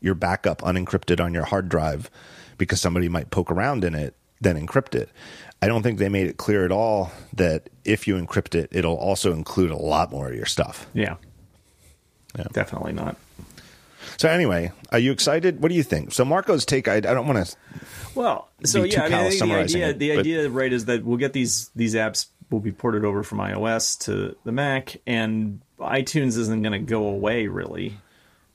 your 0.00 0.14
backup 0.14 0.62
unencrypted 0.62 1.20
on 1.20 1.34
your 1.34 1.44
hard 1.44 1.68
drive 1.68 2.10
because 2.58 2.80
somebody 2.80 3.08
might 3.08 3.30
poke 3.30 3.50
around 3.50 3.84
in 3.84 3.94
it, 3.94 4.14
then 4.40 4.56
encrypt 4.56 4.94
it. 4.94 5.10
I 5.62 5.66
don't 5.68 5.82
think 5.82 5.98
they 5.98 6.08
made 6.08 6.26
it 6.26 6.36
clear 6.38 6.64
at 6.64 6.72
all 6.72 7.12
that 7.34 7.68
if 7.84 8.08
you 8.08 8.14
encrypt 8.16 8.54
it, 8.54 8.68
it'll 8.72 8.96
also 8.96 9.32
include 9.32 9.70
a 9.70 9.76
lot 9.76 10.10
more 10.10 10.28
of 10.28 10.34
your 10.34 10.46
stuff. 10.46 10.86
Yeah. 10.94 11.16
Yeah. 12.38 12.44
Definitely 12.52 12.92
not. 12.92 13.16
So 14.16 14.28
anyway, 14.28 14.72
are 14.92 14.98
you 14.98 15.12
excited? 15.12 15.60
What 15.62 15.68
do 15.68 15.74
you 15.74 15.82
think? 15.82 16.12
So 16.12 16.24
Marco's 16.24 16.64
take, 16.64 16.88
I, 16.88 16.96
I 16.96 17.00
don't 17.00 17.26
want 17.26 17.46
to. 17.46 17.56
Well, 18.14 18.48
so 18.64 18.82
yeah, 18.84 19.02
I 19.02 19.04
mean, 19.04 19.12
I 19.12 19.16
callous 19.18 19.38
think 19.38 19.50
the 19.50 19.56
idea, 19.58 19.88
it, 19.90 19.98
the 19.98 20.08
but- 20.10 20.18
idea, 20.20 20.48
right, 20.50 20.72
is 20.72 20.84
that 20.86 21.04
we'll 21.04 21.16
get 21.18 21.32
these 21.32 21.70
these 21.76 21.94
apps 21.94 22.26
will 22.50 22.60
be 22.60 22.72
ported 22.72 23.04
over 23.04 23.22
from 23.22 23.38
iOS 23.38 23.98
to 24.06 24.36
the 24.44 24.52
Mac, 24.52 24.96
and 25.06 25.60
iTunes 25.78 26.36
isn't 26.38 26.62
going 26.62 26.72
to 26.72 26.78
go 26.80 27.06
away 27.06 27.46
really, 27.46 27.96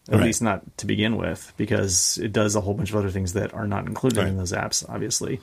at 0.10 0.16
Right. 0.16 0.24
least 0.26 0.42
not 0.42 0.78
to 0.80 0.86
begin 0.86 1.16
with, 1.16 1.54
because 1.58 2.18
it 2.18 2.34
does 2.34 2.56
a 2.56 2.62
whole 2.62 2.74
bunch 2.74 2.90
of 2.90 2.96
other 2.98 3.10
things 3.10 3.34
that 3.34 3.54
are 3.54 3.68
not 3.68 3.86
included 3.88 4.28
in 4.28 4.38
those 4.38 4.52
apps, 4.52 4.84
obviously. 4.90 5.40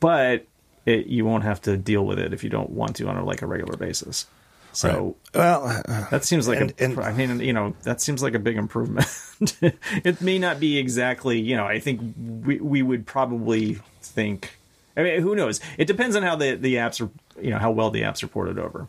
But 0.00 0.46
it, 0.86 1.06
you 1.06 1.24
won't 1.24 1.44
have 1.44 1.60
to 1.62 1.76
deal 1.76 2.04
with 2.06 2.18
it 2.18 2.32
if 2.32 2.42
you 2.44 2.50
don't 2.50 2.70
want 2.70 2.96
to 2.96 3.08
on 3.08 3.16
a, 3.16 3.24
like 3.24 3.42
a 3.42 3.46
regular 3.46 3.76
basis. 3.76 4.26
So 4.72 5.16
Well, 5.34 5.66
uh, 5.66 6.08
that 6.10 6.24
seems 6.24 6.46
like 6.46 6.60
And- 6.60 6.74
a, 6.78 6.84
and- 6.84 7.00
I 7.00 7.12
mean, 7.12 7.40
you 7.40 7.52
know, 7.52 7.74
that 7.82 8.00
seems 8.00 8.22
like 8.22 8.34
a 8.34 8.38
big 8.38 8.56
improvement. 8.56 9.06
it 9.62 10.20
may 10.20 10.38
not 10.38 10.60
be 10.60 10.78
exactly, 10.78 11.40
you 11.40 11.56
know, 11.56 11.64
I 11.66 11.80
think 11.80 12.00
we 12.44 12.58
we 12.60 12.82
would 12.82 13.06
probably 13.06 13.78
think. 14.02 14.56
I 14.96 15.02
mean, 15.02 15.22
who 15.22 15.34
knows? 15.34 15.60
It 15.78 15.86
depends 15.86 16.16
on 16.16 16.22
how 16.22 16.36
the 16.36 16.54
the 16.54 16.74
apps 16.74 17.00
are, 17.00 17.10
you 17.40 17.50
know, 17.50 17.58
how 17.58 17.70
well 17.70 17.90
the 17.90 18.02
apps 18.02 18.22
are 18.22 18.28
ported 18.28 18.58
over, 18.58 18.88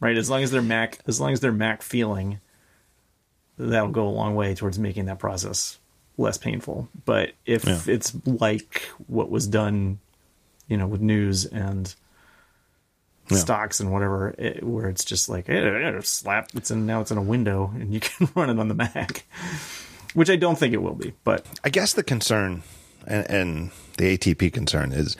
right? 0.00 0.16
As 0.16 0.28
long 0.28 0.42
as 0.42 0.50
they're 0.50 0.62
Mac, 0.62 0.98
as 1.06 1.20
long 1.20 1.32
as 1.32 1.40
they're 1.40 1.52
Mac 1.52 1.80
feeling, 1.82 2.40
that'll 3.56 3.88
go 3.90 4.06
a 4.06 4.10
long 4.10 4.34
way 4.34 4.54
towards 4.54 4.78
making 4.78 5.06
that 5.06 5.18
process 5.18 5.78
less 6.16 6.38
painful. 6.38 6.88
But 7.04 7.32
if 7.46 7.64
Yeah. 7.64 7.80
it's 7.86 8.12
like 8.26 8.82
what 9.06 9.30
was 9.30 9.46
done, 9.46 9.98
you 10.68 10.76
know, 10.76 10.86
with 10.86 11.00
news 11.00 11.44
and 11.44 11.92
Yeah. 13.30 13.38
stocks 13.38 13.80
and 13.80 13.90
whatever, 13.90 14.34
it, 14.38 14.62
where 14.62 14.88
it's 14.88 15.04
just 15.04 15.28
like 15.28 15.48
eh, 15.48 15.54
eh, 15.54 16.00
slap, 16.02 16.50
it's 16.54 16.70
in 16.70 16.86
now 16.86 17.00
it's 17.00 17.10
in 17.10 17.18
a 17.18 17.22
window 17.22 17.72
and 17.74 17.92
you 17.92 18.00
can 18.08 18.28
run 18.34 18.50
it 18.50 18.58
on 18.58 18.68
the 18.68 18.74
Mac, 18.74 19.24
which 20.14 20.28
I 20.30 20.36
don't 20.36 20.58
think 20.58 20.74
it 20.74 20.82
will 20.82 20.94
be. 20.94 21.14
But 21.24 21.46
I 21.64 21.70
guess 21.70 21.94
the 21.94 22.02
concern 22.04 22.62
and, 23.06 23.30
and 23.30 23.70
the 23.98 24.16
ATP 24.16 24.52
concern 24.52 24.92
is, 24.92 25.16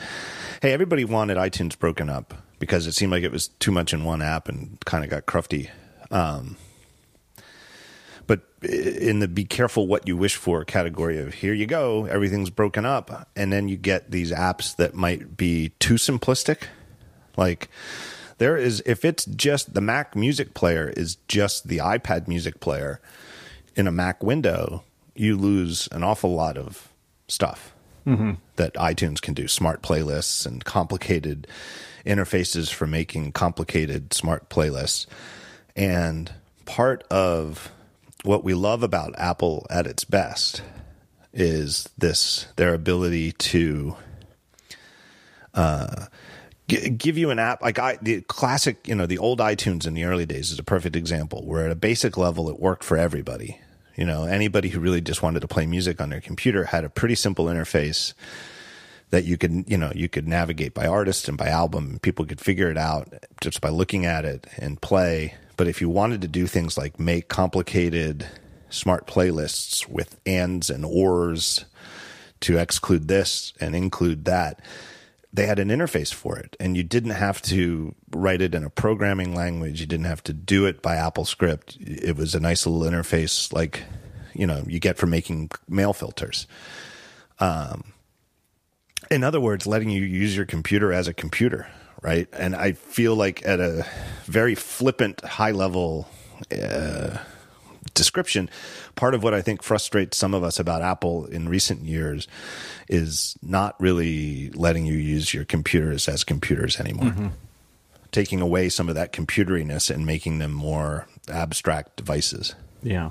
hey, 0.63 0.73
everybody 0.73 1.05
wanted 1.05 1.37
iTunes 1.39 1.79
broken 1.79 2.09
up 2.11 2.35
because 2.59 2.87
it 2.87 2.93
seemed 2.93 3.11
like 3.13 3.23
it 3.25 3.33
was 3.33 3.49
too 3.49 3.73
much 3.73 3.93
in 3.93 4.05
one 4.05 4.23
app 4.23 4.49
and 4.49 4.79
kind 4.85 5.03
of 5.05 5.11
got 5.11 5.27
crufty. 5.27 5.71
Um, 6.11 6.57
but 8.27 8.41
eh, 8.63 8.99
in 9.01 9.19
the 9.21 9.29
be 9.29 9.45
careful 9.45 9.87
what 9.87 10.07
you 10.07 10.17
wish 10.17 10.37
for 10.37 10.65
category 10.65 11.19
of 11.19 11.35
here 11.35 11.55
you 11.55 11.67
go, 11.67 12.07
everything's 12.07 12.51
broken 12.51 12.85
up, 12.85 13.29
and 13.37 13.53
then 13.53 13.69
you 13.69 13.77
get 13.77 14.11
these 14.11 14.33
apps 14.33 14.77
that 14.77 14.95
might 14.95 15.37
be 15.37 15.71
too 15.79 15.95
simplistic. 15.95 16.65
Like 17.37 17.69
there 18.39 18.57
is, 18.57 18.83
if 18.87 19.05
it's 19.05 19.25
just 19.25 19.75
the 19.75 19.81
Mac 19.81 20.17
music 20.17 20.55
player 20.55 20.93
is 20.97 21.17
just 21.29 21.69
the 21.69 21.79
iPad 21.79 22.29
music 22.29 22.61
player 22.61 23.01
in 23.77 23.87
a 23.87 23.93
Mac 23.93 24.23
window, 24.23 24.85
you 25.15 25.37
lose 25.37 25.89
an 25.93 26.03
awful 26.03 26.35
lot 26.35 26.57
of 26.57 26.89
stuff 27.29 27.75
mm-hmm. 28.07 28.33
that 28.57 28.75
iTunes 28.75 29.21
can 29.21 29.35
do. 29.35 29.49
Smart 29.49 29.83
playlists 29.83 30.47
and 30.47 30.65
complicated 30.65 31.47
interfaces 32.05 32.73
for 32.73 32.87
making 32.87 33.33
complicated 33.33 34.13
smart 34.13 34.49
playlists. 34.49 35.07
And 35.77 36.33
part 36.67 37.05
of 37.05 37.71
what 38.25 38.45
we 38.45 38.55
love 38.55 38.83
about 38.83 39.15
Apple 39.19 39.67
at 39.71 39.87
its 39.87 40.05
best 40.05 40.63
is 41.33 41.89
this 41.99 42.47
their 42.57 42.75
ability 42.75 43.33
to 43.33 43.97
uh, 45.53 46.07
gi- 46.69 46.91
give 46.91 47.19
you 47.19 47.31
an 47.31 47.39
app 47.39 47.63
like 47.63 47.79
I 47.79 47.99
the 48.01 48.23
classic, 48.23 48.87
you 48.89 48.95
know, 48.95 49.07
the 49.07 49.19
old 49.19 49.41
iTunes 49.41 49.87
in 49.87 49.95
the 49.95 50.05
early 50.05 50.27
days 50.27 50.51
is 50.51 50.59
a 50.59 50.65
perfect 50.65 50.97
example 50.97 51.45
where 51.45 51.67
at 51.67 51.71
a 51.71 51.77
basic 51.77 52.17
level 52.17 52.49
it 52.49 52.59
worked 52.59 52.85
for 52.85 52.97
everybody. 52.97 53.61
You 53.97 54.05
know, 54.05 54.25
anybody 54.25 54.71
who 54.71 54.81
really 54.81 55.01
just 55.01 55.23
wanted 55.23 55.41
to 55.41 55.49
play 55.49 55.67
music 55.67 56.01
on 56.01 56.11
their 56.11 56.21
computer 56.21 56.65
had 56.65 56.85
a 56.85 56.89
pretty 56.89 57.15
simple 57.15 57.47
interface 57.47 58.13
that 59.11 59.25
you 59.25 59.39
could, 59.39 59.65
you 59.69 59.79
know, 59.79 59.93
you 59.95 60.09
could 60.09 60.27
navigate 60.27 60.75
by 60.75 60.87
artist 60.87 61.29
and 61.29 61.39
by 61.39 61.47
album 61.47 61.91
and 61.91 62.03
people 62.03 62.27
could 62.27 62.41
figure 62.41 62.71
it 62.71 62.77
out 62.77 63.13
just 63.41 63.61
by 63.61 63.69
looking 63.69 64.05
at 64.05 64.25
it 64.25 64.47
and 64.57 64.81
play. 64.81 65.35
But 65.57 65.69
if 65.69 65.81
you 65.81 65.89
wanted 65.89 66.23
to 66.23 66.29
do 66.29 66.47
things 66.47 66.77
like 66.77 66.99
make 66.99 67.29
complicated 67.29 68.27
smart 68.71 69.07
playlists 69.07 69.89
with 69.89 70.21
ands 70.27 70.71
and 70.71 70.85
ors 70.85 71.65
to 72.41 72.59
exclude 72.59 73.09
this 73.09 73.53
and 73.61 73.75
include 73.75 74.25
that, 74.25 74.61
they 75.33 75.47
had 75.47 75.59
an 75.59 75.69
interface 75.69 76.13
for 76.13 76.39
it. 76.39 76.57
And 76.61 76.77
you 76.77 76.83
didn't 76.83 77.11
have 77.11 77.43
to 77.43 77.95
write 78.11 78.41
it 78.41 78.55
in 78.55 78.65
a 78.65 78.71
programming 78.71 79.35
language. 79.35 79.81
You 79.81 79.87
didn't 79.87 80.07
have 80.07 80.23
to 80.25 80.33
do 80.33 80.67
it 80.67 80.83
by 80.83 80.97
AppleScript. 80.97 81.77
It 81.81 82.17
was 82.17 82.35
a 82.35 82.41
nice 82.41 82.67
little 82.67 82.89
interface 82.89 83.53
like 83.53 83.83
you 84.35 84.47
know 84.47 84.65
you 84.67 84.81
get 84.81 84.97
for 84.97 85.07
making 85.07 85.51
mail 85.69 85.93
filters. 85.93 86.47
Um, 87.41 87.93
in 89.11 89.25
other 89.25 89.41
words 89.41 89.67
letting 89.67 89.91
you 89.91 90.03
use 90.03 90.37
your 90.37 90.47
computer 90.47 90.93
as 90.93 91.09
a 91.09 91.15
computer 91.15 91.67
right 92.05 92.29
and 92.33 92.55
i 92.55 92.73
feel 92.73 93.17
like 93.17 93.45
at 93.47 93.59
a 93.59 93.85
very 94.27 94.55
flippant 94.55 95.21
high 95.25 95.51
level 95.51 96.07
uh, 96.53 97.19
description, 97.95 98.51
part 98.97 99.15
of 99.15 99.23
what 99.23 99.35
I 99.35 99.43
think 99.43 99.63
frustrates 99.63 100.17
some 100.17 100.35
of 100.35 100.43
us 100.43 100.59
about 100.59 100.83
Apple 100.83 101.27
in 101.27 101.49
recent 101.49 101.83
years 101.83 102.27
is 102.89 103.37
not 103.43 103.81
really 103.81 104.51
letting 104.51 104.85
you 104.85 104.95
use 104.95 105.33
your 105.33 105.45
computers 105.45 106.09
as 106.09 106.25
computers 106.25 106.81
anymore. 106.81 107.33
Taking 108.11 108.41
away 108.41 108.69
some 108.69 108.89
of 108.89 108.95
that 108.95 109.13
computeriness 109.13 109.95
and 109.95 110.05
making 110.07 110.39
them 110.39 110.53
more 110.53 111.07
abstract 111.29 111.97
devices. 111.97 112.55
yeah, 112.83 113.11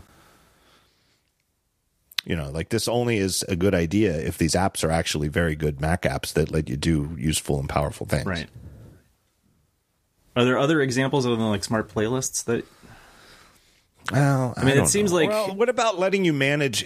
You 2.25 2.35
know, 2.35 2.49
like 2.51 2.69
this 2.69 2.87
only 2.87 3.17
is 3.17 3.43
a 3.43 3.55
good 3.55 3.75
idea 3.75 4.15
if 4.17 4.37
these 4.37 4.53
apps 4.53 4.83
are 4.83 4.91
actually 4.91 5.27
very 5.27 5.55
good 5.55 5.81
Mac 5.81 6.03
apps 6.03 6.33
that 6.33 6.51
let 6.51 6.69
you 6.69 6.77
do 6.77 7.15
useful 7.17 7.59
and 7.59 7.69
powerful 7.69 8.05
things. 8.05 8.25
right. 8.25 8.47
Are 10.35 10.45
there 10.45 10.57
other 10.57 10.81
examples 10.81 11.25
other 11.25 11.35
than 11.35 11.49
like 11.49 11.63
smart 11.63 11.93
playlists 11.93 12.43
that 12.45 12.65
Well, 14.11 14.53
I 14.57 14.65
mean, 14.65 14.77
it 14.77 14.87
seems 14.87 15.11
know. 15.11 15.17
like- 15.17 15.29
Well, 15.29 15.55
what 15.55 15.69
about 15.69 15.97
letting 15.97 16.25
you 16.25 16.33
manage? 16.33 16.83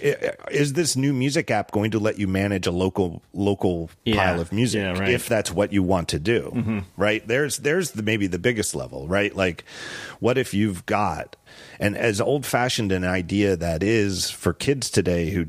Is 0.52 0.74
this 0.74 0.96
new 0.96 1.12
music 1.12 1.50
app 1.50 1.72
going 1.72 1.90
to 1.90 1.98
let 1.98 2.18
you 2.18 2.28
manage 2.28 2.66
a 2.66 2.70
local 2.70 3.22
local 3.32 3.90
Yeah. 4.04 4.16
pile 4.16 4.40
of 4.40 4.52
music 4.52 4.80
Yeah, 4.80 4.98
right. 4.98 5.08
if 5.10 5.28
that's 5.28 5.50
what 5.50 5.72
you 5.72 5.82
want 5.82 6.08
to 6.10 6.18
do? 6.20 6.52
Mm-hmm. 6.54 6.78
Right 6.96 7.26
there's 7.26 7.58
there's 7.58 7.92
the, 7.92 8.02
maybe 8.02 8.28
the 8.28 8.38
biggest 8.38 8.74
level, 8.74 9.08
right? 9.08 9.34
Like, 9.34 9.64
what 10.20 10.38
if 10.38 10.54
you've 10.54 10.86
got 10.86 11.34
and 11.80 11.96
as 11.96 12.20
old 12.20 12.46
fashioned 12.46 12.92
an 12.92 13.04
idea 13.04 13.56
that 13.56 13.82
is 13.82 14.30
for 14.30 14.52
kids 14.52 14.88
today 14.90 15.30
who 15.30 15.46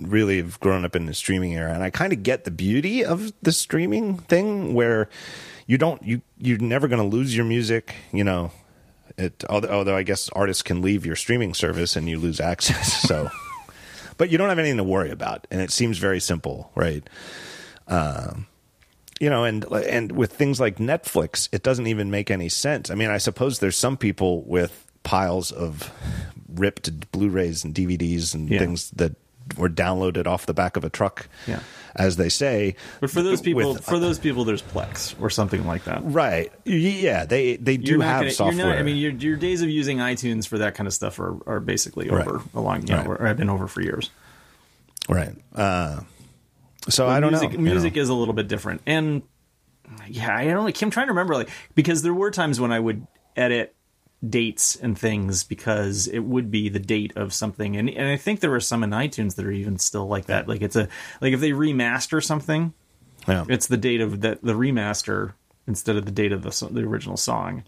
really 0.00 0.38
have 0.38 0.58
grown 0.60 0.86
up 0.86 0.96
in 0.96 1.04
the 1.04 1.12
streaming 1.12 1.54
era, 1.54 1.74
and 1.74 1.82
I 1.82 1.90
kind 1.90 2.14
of 2.14 2.22
get 2.22 2.44
the 2.44 2.50
beauty 2.50 3.04
of 3.04 3.34
the 3.42 3.52
streaming 3.52 4.16
thing 4.16 4.72
where 4.72 5.10
you 5.70 5.78
don't 5.78 6.02
you 6.02 6.20
you're 6.36 6.58
never 6.58 6.88
going 6.88 7.00
to 7.10 7.16
lose 7.16 7.36
your 7.36 7.44
music, 7.46 7.94
you 8.12 8.24
know 8.24 8.50
it 9.16 9.44
although, 9.48 9.68
although 9.68 9.96
I 9.96 10.02
guess 10.02 10.28
artists 10.30 10.62
can 10.62 10.82
leave 10.82 11.04
your 11.06 11.16
streaming 11.16 11.54
service 11.54 11.96
and 11.96 12.08
you 12.08 12.18
lose 12.18 12.40
access. 12.40 13.02
So, 13.10 13.28
but 14.16 14.30
you 14.30 14.38
don't 14.38 14.48
have 14.48 14.58
anything 14.58 14.76
to 14.78 14.84
worry 14.84 15.10
about, 15.10 15.46
and 15.50 15.60
it 15.60 15.70
seems 15.70 15.98
very 15.98 16.20
simple, 16.20 16.70
right? 16.74 17.08
Um, 17.88 18.46
you 19.20 19.30
know, 19.30 19.44
and 19.44 19.64
and 19.72 20.12
with 20.12 20.32
things 20.32 20.60
like 20.60 20.76
Netflix, 20.76 21.48
it 21.52 21.62
doesn't 21.62 21.86
even 21.86 22.10
make 22.10 22.30
any 22.30 22.48
sense. 22.48 22.90
I 22.90 22.94
mean, 22.94 23.10
I 23.10 23.18
suppose 23.18 23.58
there's 23.58 23.76
some 23.76 23.96
people 23.96 24.42
with 24.42 24.86
piles 25.02 25.52
of 25.52 25.90
ripped 26.54 27.10
Blu-rays 27.12 27.64
and 27.64 27.74
DVDs 27.74 28.34
and 28.34 28.48
Yeah. 28.50 28.58
things 28.58 28.90
that 28.96 29.12
were 29.56 29.68
downloaded 29.68 30.26
off 30.26 30.46
the 30.46 30.54
back 30.54 30.76
of 30.76 30.84
a 30.84 30.90
truck, 30.90 31.28
Yeah. 31.46 31.60
as 31.96 32.16
they 32.16 32.28
say. 32.28 32.76
But 33.00 33.10
for 33.10 33.22
those 33.22 33.40
people, 33.40 33.74
with- 33.74 33.84
for 33.84 33.98
those 33.98 34.18
people, 34.18 34.44
there's 34.44 34.62
Plex 34.62 35.14
or 35.20 35.30
something 35.30 35.66
like 35.66 35.84
that. 35.84 36.00
right? 36.04 36.52
Yeah, 36.64 37.24
they 37.24 37.56
they 37.56 37.76
do 37.76 37.92
You're 37.92 38.02
have 38.02 38.20
gonna- 38.22 38.30
software. 38.30 38.56
You're 38.66 38.66
not, 38.74 38.78
I 38.78 38.82
mean, 38.82 38.96
your, 38.96 39.12
your 39.12 39.36
days 39.36 39.62
of 39.62 39.68
using 39.68 39.98
iTunes 39.98 40.46
for 40.46 40.58
that 40.58 40.74
kind 40.74 40.86
of 40.86 40.92
stuff 40.94 41.18
are, 41.18 41.36
are 41.46 41.60
basically 41.60 42.08
Right. 42.08 42.26
over. 42.26 42.42
Along, 42.54 42.86
you 42.86 42.94
know, 42.94 43.02
Right. 43.04 43.20
or 43.20 43.26
have 43.26 43.36
been 43.36 43.50
over 43.50 43.66
for 43.66 43.80
years. 43.82 44.10
right? 45.08 45.34
Uh, 45.54 46.00
so 46.88 47.08
I 47.08 47.20
don't 47.20 47.32
music, 47.32 47.50
know. 47.52 47.58
you 47.58 47.64
Music 47.64 47.96
know. 47.96 48.02
is 48.02 48.08
a 48.08 48.14
little 48.14 48.34
bit 48.34 48.48
different, 48.48 48.82
and 48.86 49.22
yeah, 50.08 50.34
I 50.36 50.46
don't. 50.46 50.64
like 50.64 50.80
I'm 50.82 50.90
trying 50.90 51.06
to 51.08 51.12
remember, 51.12 51.34
like, 51.34 51.48
because 51.74 52.02
there 52.02 52.14
were 52.14 52.30
times 52.30 52.60
when 52.60 52.70
I 52.72 52.78
would 52.78 53.06
edit 53.36 53.74
dates 54.28 54.76
and 54.76 54.98
things 54.98 55.44
because 55.44 56.06
it 56.06 56.18
would 56.20 56.50
be 56.50 56.68
the 56.68 56.78
date 56.78 57.12
of 57.16 57.32
something, 57.32 57.76
and 57.76 57.88
and 57.88 58.08
I 58.08 58.16
think 58.16 58.40
there 58.40 58.54
are 58.54 58.60
some 58.60 58.82
in 58.84 58.90
iTunes 58.90 59.36
that 59.36 59.46
are 59.46 59.50
even 59.52 59.78
still 59.78 60.06
like 60.06 60.26
that. 60.26 60.46
Like 60.48 60.60
it's 60.62 60.76
a 60.76 60.88
like 61.20 61.32
if 61.32 61.40
they 61.40 61.50
remaster 61.52 62.22
something, 62.22 62.72
Yeah. 63.26 63.44
it's 63.48 63.66
the 63.66 63.76
date 63.78 64.00
of 64.00 64.20
the 64.20 64.38
the 64.42 64.52
remaster 64.54 65.32
instead 65.66 65.96
of 65.96 66.04
the 66.04 66.10
date 66.12 66.32
of 66.32 66.42
the 66.42 66.68
the 66.70 66.82
original 66.82 67.16
song. 67.16 67.62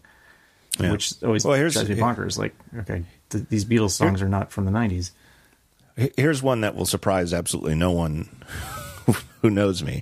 Yeah. 0.79 0.91
Which 0.91 1.13
always 1.23 1.45
Well, 1.45 1.55
here's- 1.55 1.73
drives 1.73 1.89
me 1.89 1.95
bonkers. 1.95 2.37
Like, 2.37 2.55
okay, 2.79 3.03
th- 3.29 3.45
these 3.49 3.63
Beatles 3.65 3.91
songs 3.91 4.21
are 4.21 4.29
not 4.29 4.51
from 4.51 4.65
the 4.65 4.71
'90s. 4.71 5.11
Here's 6.17 6.41
one 6.41 6.61
that 6.61 6.75
will 6.75 6.87
surprise 6.87 7.33
absolutely 7.33 7.75
no 7.75 7.91
one 7.91 8.27
who 9.43 9.49
knows 9.51 9.83
me. 9.83 10.01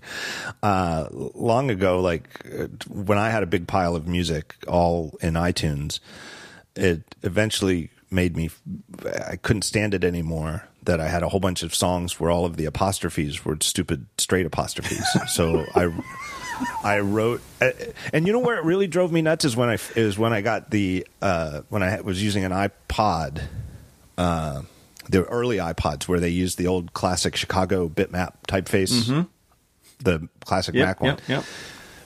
Uh, 0.63 1.07
long 1.11 1.69
ago, 1.69 1.99
like 1.99 2.45
uh, 2.57 2.67
when 2.89 3.17
I 3.17 3.29
had 3.29 3.43
a 3.43 3.47
big 3.47 3.67
pile 3.67 3.95
of 3.97 4.07
music 4.07 4.55
all 4.67 5.17
in 5.21 5.33
iTunes, 5.33 5.99
it 6.75 7.15
eventually 7.23 7.89
made 8.09 8.35
me, 8.35 8.49
I 9.29 9.35
couldn't 9.37 9.61
stand 9.63 9.93
it 9.93 10.03
anymore. 10.03 10.67
That 10.83 10.99
I 10.99 11.09
had 11.09 11.21
a 11.21 11.29
whole 11.29 11.39
bunch 11.39 11.61
of 11.61 11.75
songs 11.75 12.19
where 12.19 12.31
all 12.31 12.43
of 12.43 12.57
the 12.57 12.65
apostrophes 12.65 13.45
were 13.45 13.55
stupid 13.61 14.07
straight 14.17 14.47
apostrophes. 14.47 15.05
so 15.31 15.63
I, 15.75 15.93
I 16.83 16.99
wrote, 17.01 17.39
and 18.11 18.25
you 18.25 18.33
know 18.33 18.39
where 18.39 18.57
it 18.57 18.63
really 18.63 18.87
drove 18.87 19.11
me 19.11 19.21
nuts 19.21 19.45
is 19.45 19.55
when 19.55 19.69
I 19.69 19.77
is 19.95 20.17
when 20.17 20.33
I 20.33 20.41
got 20.41 20.71
the 20.71 21.05
uh, 21.21 21.61
when 21.69 21.83
I 21.83 22.01
was 22.01 22.23
using 22.23 22.45
an 22.45 22.51
iPod 22.51 23.43
uh, 24.17 24.63
the 25.07 25.23
early 25.25 25.57
iPods 25.57 26.07
where 26.07 26.19
they 26.19 26.29
used 26.29 26.57
the 26.57 26.65
old 26.65 26.93
classic 26.93 27.35
Chicago 27.35 27.87
bitmap 27.87 28.33
typeface, 28.47 29.27
the 29.99 30.27
classic 30.45 30.73
Yep, 30.73 30.85
Mac 30.87 30.99
one. 31.01 31.09
yep, 31.11 31.21
yep. 31.27 31.43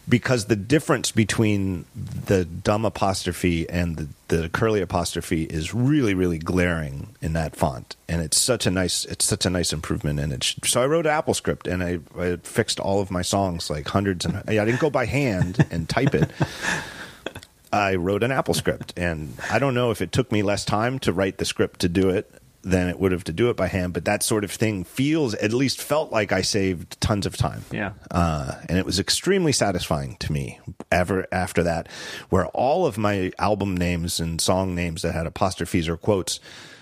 Because 0.08 0.46
the 0.46 0.56
difference 0.56 1.12
between 1.12 1.86
the 1.96 2.46
dumb 2.46 2.86
apostrophe 2.86 3.68
and 3.70 3.98
the, 3.98 4.08
the 4.28 4.50
curly 4.50 4.82
apostrophe 4.82 5.44
is 5.44 5.74
really, 5.74 6.14
really 6.14 6.38
glaring 6.38 7.16
in 7.22 7.34
that 7.34 7.56
font, 7.56 7.96
and 8.08 8.22
it's 8.22 8.40
such 8.40 8.68
a 8.68 8.72
nice, 8.72 9.06
it's 9.06 9.26
such 9.26 9.46
a 9.46 9.50
nice 9.50 9.74
improvement. 9.74 10.20
And 10.20 10.32
it's 10.32 10.56
so 10.66 10.82
I 10.82 10.86
wrote 10.86 11.06
AppleScript 11.06 11.72
and 11.72 11.84
I, 11.84 12.00
I 12.20 12.36
fixed 12.38 12.80
all 12.80 13.02
of 13.02 13.10
my 13.10 13.24
songs 13.24 13.70
like 13.70 13.88
hundreds, 13.88 14.26
and 14.26 14.44
I 14.48 14.64
didn't 14.64 14.80
go 14.80 14.90
by 14.90 15.06
hand 15.06 15.66
and 15.72 15.90
type 15.90 16.14
it. 16.14 16.30
I 17.74 17.96
wrote 17.96 18.24
an 18.24 18.32
AppleScript, 18.32 18.92
and 18.96 19.34
I 19.52 19.60
don't 19.60 19.74
know 19.74 19.92
if 19.92 20.02
it 20.02 20.12
took 20.12 20.32
me 20.32 20.44
less 20.44 20.64
time 20.64 21.00
to 21.00 21.12
write 21.12 21.40
the 21.40 21.46
script 21.46 21.82
to 21.82 21.90
do 21.90 22.10
it 22.10 22.32
than 22.66 22.90
it 22.90 23.00
would 23.00 23.12
have 23.12 23.24
to 23.26 23.32
do 23.32 23.50
it 23.50 23.56
by 23.56 23.68
hand. 23.68 23.94
But 23.94 24.06
that 24.06 24.24
sort 24.24 24.44
of 24.44 24.52
thing 24.52 24.84
feels, 24.84 25.36
at 25.36 25.54
least 25.54 25.80
felt 25.80 26.12
like 26.12 26.32
I 26.32 26.42
saved 26.42 27.00
tons 27.00 27.26
of 27.26 27.38
time. 27.38 27.64
Yeah. 27.72 27.94
uh, 28.12 28.56
and 28.68 28.78
it 28.78 28.86
was 28.86 29.00
extremely 29.00 29.52
satisfying 29.52 30.18
to 30.18 30.34
me. 30.34 30.60
Ever 30.92 31.28
after 31.32 31.64
that, 31.64 31.88
where 32.30 32.48
all 32.48 32.86
of 32.86 32.98
my 32.98 33.32
album 33.38 33.78
names 33.78 34.20
and 34.20 34.42
song 34.42 34.76
names 34.76 35.04
that 35.04 35.14
had 35.14 35.26
apostrophes 35.28 35.88
or 35.88 35.98
quotes 35.98 36.40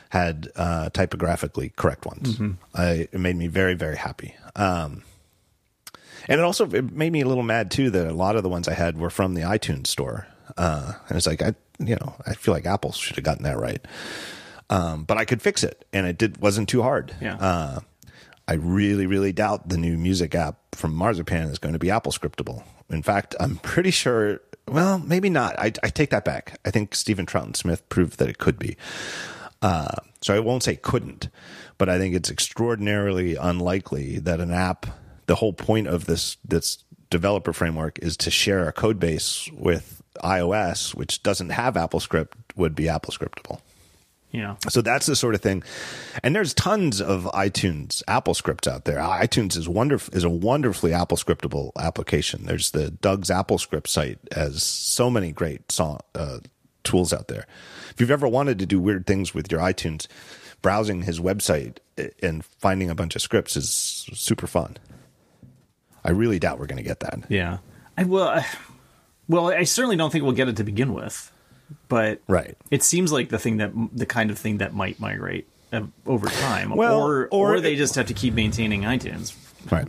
had 0.09 0.49
uh, 0.55 0.89
typographically 0.91 1.69
correct 1.75 2.05
ones. 2.05 2.39
I, 2.75 3.07
it 3.11 3.19
made 3.19 3.35
me 3.35 3.47
very, 3.47 3.73
very 3.73 3.97
happy. 3.97 4.35
Um, 4.55 5.03
and 6.27 6.39
it 6.39 6.43
also 6.43 6.69
it 6.69 6.91
made 6.91 7.11
me 7.11 7.21
a 7.21 7.27
little 7.27 7.43
mad 7.43 7.71
too 7.71 7.89
that 7.89 8.07
a 8.07 8.13
lot 8.13 8.35
of 8.35 8.43
the 8.43 8.49
ones 8.49 8.67
I 8.67 8.73
had 8.73 8.97
were 8.97 9.09
from 9.09 9.33
the 9.33 9.41
iTunes 9.41 9.87
store. 9.87 10.27
Uh, 10.57 10.93
and 11.09 11.17
it's 11.17 11.27
like 11.27 11.41
I, 11.41 11.55
you 11.79 11.95
know, 11.95 12.15
I 12.25 12.35
feel 12.35 12.53
like 12.53 12.65
Apple 12.65 12.91
should 12.91 13.15
have 13.15 13.25
gotten 13.25 13.43
that 13.43 13.57
right. 13.57 13.83
Um, 14.69 15.03
but 15.03 15.17
I 15.17 15.25
could 15.25 15.41
fix 15.41 15.63
it, 15.63 15.85
and 15.93 16.07
it 16.07 16.17
did 16.17 16.37
wasn't 16.37 16.69
too 16.69 16.81
hard. 16.81 17.13
Yeah. 17.21 17.35
Uh, 17.35 17.79
I 18.47 18.55
really, 18.55 19.05
really 19.05 19.31
doubt 19.31 19.69
the 19.69 19.77
new 19.77 19.97
music 19.97 20.35
app 20.35 20.57
from 20.75 20.93
Marzipan 20.93 21.49
is 21.49 21.59
going 21.59 21.73
to 21.73 21.79
be 21.79 21.89
Apple 21.89 22.11
scriptable. 22.11 22.63
In 22.89 23.01
fact, 23.01 23.35
I'm 23.39 23.57
pretty 23.57 23.91
sure. 23.91 24.41
Well, 24.67 24.99
maybe 24.99 25.29
not. 25.29 25.57
I, 25.59 25.73
I 25.83 25.89
take 25.89 26.09
that 26.11 26.25
back. 26.25 26.59
I 26.65 26.71
think 26.71 26.95
Stephen 26.95 27.25
Troughton 27.25 27.55
Smith 27.55 27.87
proved 27.89 28.19
that 28.19 28.29
it 28.29 28.37
could 28.37 28.57
be. 28.57 28.77
Uh, 29.61 29.95
so 30.21 30.35
I 30.35 30.39
won't 30.39 30.63
say 30.63 30.75
couldn't, 30.75 31.29
but 31.77 31.89
I 31.89 31.97
think 31.97 32.15
it's 32.15 32.29
extraordinarily 32.29 33.35
unlikely 33.35 34.19
that 34.19 34.39
an 34.39 34.51
app. 34.51 34.87
The 35.25 35.35
whole 35.35 35.53
point 35.53 35.87
of 35.87 36.05
this 36.05 36.35
this 36.43 36.83
developer 37.09 37.53
framework 37.53 37.99
is 37.99 38.17
to 38.17 38.31
share 38.31 38.67
a 38.67 38.73
code 38.73 38.99
base 38.99 39.49
with 39.53 40.01
iOS, 40.21 40.93
which 40.93 41.23
doesn't 41.23 41.49
have 41.49 41.75
AppleScript, 41.75 42.33
would 42.55 42.75
be 42.75 42.89
Apple 42.89 43.13
scriptable. 43.13 43.61
Yeah. 44.33 44.55
So 44.67 44.81
that's 44.81 45.05
the 45.05 45.15
sort 45.15 45.35
of 45.35 45.41
thing. 45.41 45.63
And 46.23 46.35
there's 46.35 46.55
tons 46.55 46.99
of 46.99 47.25
iTunes 47.25 48.01
Apple 48.07 48.33
scripts 48.33 48.67
out 48.67 48.85
there. 48.85 48.97
iTunes 48.97 49.55
is 49.55 49.69
wonderful 49.69 50.13
is 50.15 50.23
a 50.23 50.29
wonderfully 50.29 50.91
Apple 50.91 51.17
scriptable 51.17 51.71
application. 51.77 52.45
There's 52.45 52.71
the 52.71 52.89
Doug's 52.89 53.29
AppleScript 53.29 53.87
site 53.87 54.17
has 54.33 54.63
so 54.63 55.11
many 55.11 55.31
great 55.31 55.71
song, 55.71 55.99
uh, 56.15 56.39
tools 56.83 57.13
out 57.13 57.27
there. 57.27 57.45
If 57.91 58.01
you've 58.01 58.11
ever 58.11 58.27
wanted 58.27 58.57
to 58.59 58.65
do 58.65 58.79
weird 58.79 59.05
things 59.05 59.35
with 59.35 59.51
your 59.51 59.61
iTunes, 59.61 60.07
browsing 60.63 61.03
his 61.03 61.19
website 61.19 61.77
and 62.23 62.43
finding 62.43 62.89
a 62.89 62.95
bunch 62.95 63.15
of 63.15 63.21
scripts 63.21 63.55
is 63.55 63.69
super 64.13 64.47
fun. 64.47 64.77
I 66.03 66.09
really 66.09 66.39
doubt 66.39 66.59
we're 66.59 66.65
going 66.65 66.77
to 66.77 66.83
get 66.83 67.01
that. 67.01 67.19
Yeah. 67.29 67.59
I 67.95 68.05
well, 68.05 68.29
I, 68.29 68.47
well, 69.27 69.47
I 69.49 69.63
certainly 69.63 69.95
don't 69.95 70.11
think 70.11 70.23
we'll 70.23 70.33
get 70.33 70.49
it 70.49 70.57
to 70.57 70.63
begin 70.63 70.93
with, 70.93 71.31
but 71.93 72.21
Right. 72.27 72.55
it 72.71 72.81
seems 72.83 73.11
like 73.11 73.29
the 73.29 73.37
thing 73.39 73.57
that 73.57 73.71
the 73.93 74.05
kind 74.07 74.31
of 74.31 74.37
thing 74.39 74.57
that 74.57 74.73
might 74.73 74.99
migrate 74.99 75.45
uh, 75.71 75.81
over 76.07 76.27
time, 76.27 76.75
Well, 76.75 77.01
or, 77.01 77.25
or 77.31 77.55
or 77.57 77.59
they 77.59 77.75
just 77.75 77.95
have 77.95 78.07
to 78.07 78.13
keep 78.13 78.33
maintaining 78.33 78.81
iTunes. 78.81 79.33
Right. 79.71 79.87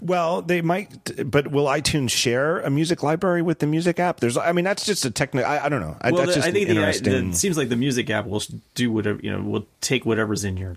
Well, 0.00 0.40
they 0.42 0.62
might, 0.62 0.88
but 1.30 1.48
will 1.48 1.66
iTunes 1.66 2.10
share 2.10 2.60
a 2.60 2.70
music 2.70 3.02
library 3.02 3.42
with 3.42 3.58
the 3.58 3.66
music 3.66 4.00
app? 4.00 4.20
There's, 4.20 4.36
I 4.38 4.52
mean, 4.52 4.64
that's 4.64 4.86
just 4.86 5.04
a 5.04 5.10
technical. 5.10 5.50
I, 5.50 5.64
I 5.66 5.68
don't 5.68 5.80
know. 5.82 5.96
I, 6.00 6.10
Well, 6.10 6.22
that's 6.22 6.30
the, 6.30 6.34
just 6.36 6.48
I 6.48 6.52
think 6.52 6.68
an 6.70 6.76
the, 6.76 6.80
interesting. 6.80 7.12
the, 7.12 7.28
it 7.30 7.34
seems 7.36 7.58
like 7.58 7.68
the 7.68 7.76
music 7.76 8.08
app 8.10 8.26
will 8.26 8.42
do 8.74 8.90
whatever 8.92 9.20
you 9.22 9.30
know 9.32 9.42
will 9.42 9.66
take 9.80 10.06
whatever's 10.06 10.42
in 10.44 10.56
your 10.56 10.76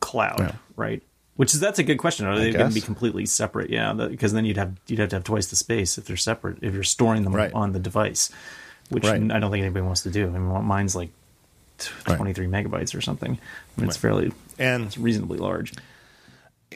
cloud, 0.00 0.38
Yeah. 0.38 0.52
right? 0.76 1.02
Which 1.36 1.54
is 1.54 1.60
that's 1.60 1.78
a 1.78 1.82
good 1.82 1.98
question. 1.98 2.26
Are 2.26 2.38
they 2.38 2.52
going 2.52 2.68
to 2.68 2.74
be 2.74 2.80
completely 2.80 3.26
separate? 3.26 3.70
Yeah, 3.70 3.92
because 3.94 4.32
then 4.34 4.44
you'd 4.44 4.58
have 4.58 4.76
you'd 4.86 5.00
have 5.00 5.08
to 5.10 5.16
have 5.16 5.24
twice 5.24 5.46
the 5.48 5.56
space 5.56 5.96
if 5.98 6.04
they're 6.04 6.16
separate. 6.16 6.58
If 6.62 6.74
you're 6.74 6.82
storing 6.84 7.24
them 7.24 7.34
Right. 7.34 7.52
on 7.54 7.72
the 7.72 7.80
device, 7.80 8.30
which 8.90 9.04
Right. 9.04 9.14
I 9.30 9.38
don't 9.40 9.50
think 9.50 9.62
anybody 9.64 9.84
wants 9.84 10.02
to 10.02 10.10
do. 10.10 10.26
I 10.26 10.30
mean, 10.30 10.64
mine's 10.66 10.94
like 10.96 11.10
t- 11.78 11.90
Right. 12.08 12.16
23 12.16 12.46
megabytes 12.46 12.94
or 12.96 13.00
something. 13.00 13.32
I 13.76 13.80
mean, 13.80 13.88
it's 13.88 13.96
fairly 13.96 14.32
and 14.58 14.84
it's 14.86 14.98
reasonably 14.98 15.38
large. 15.38 15.72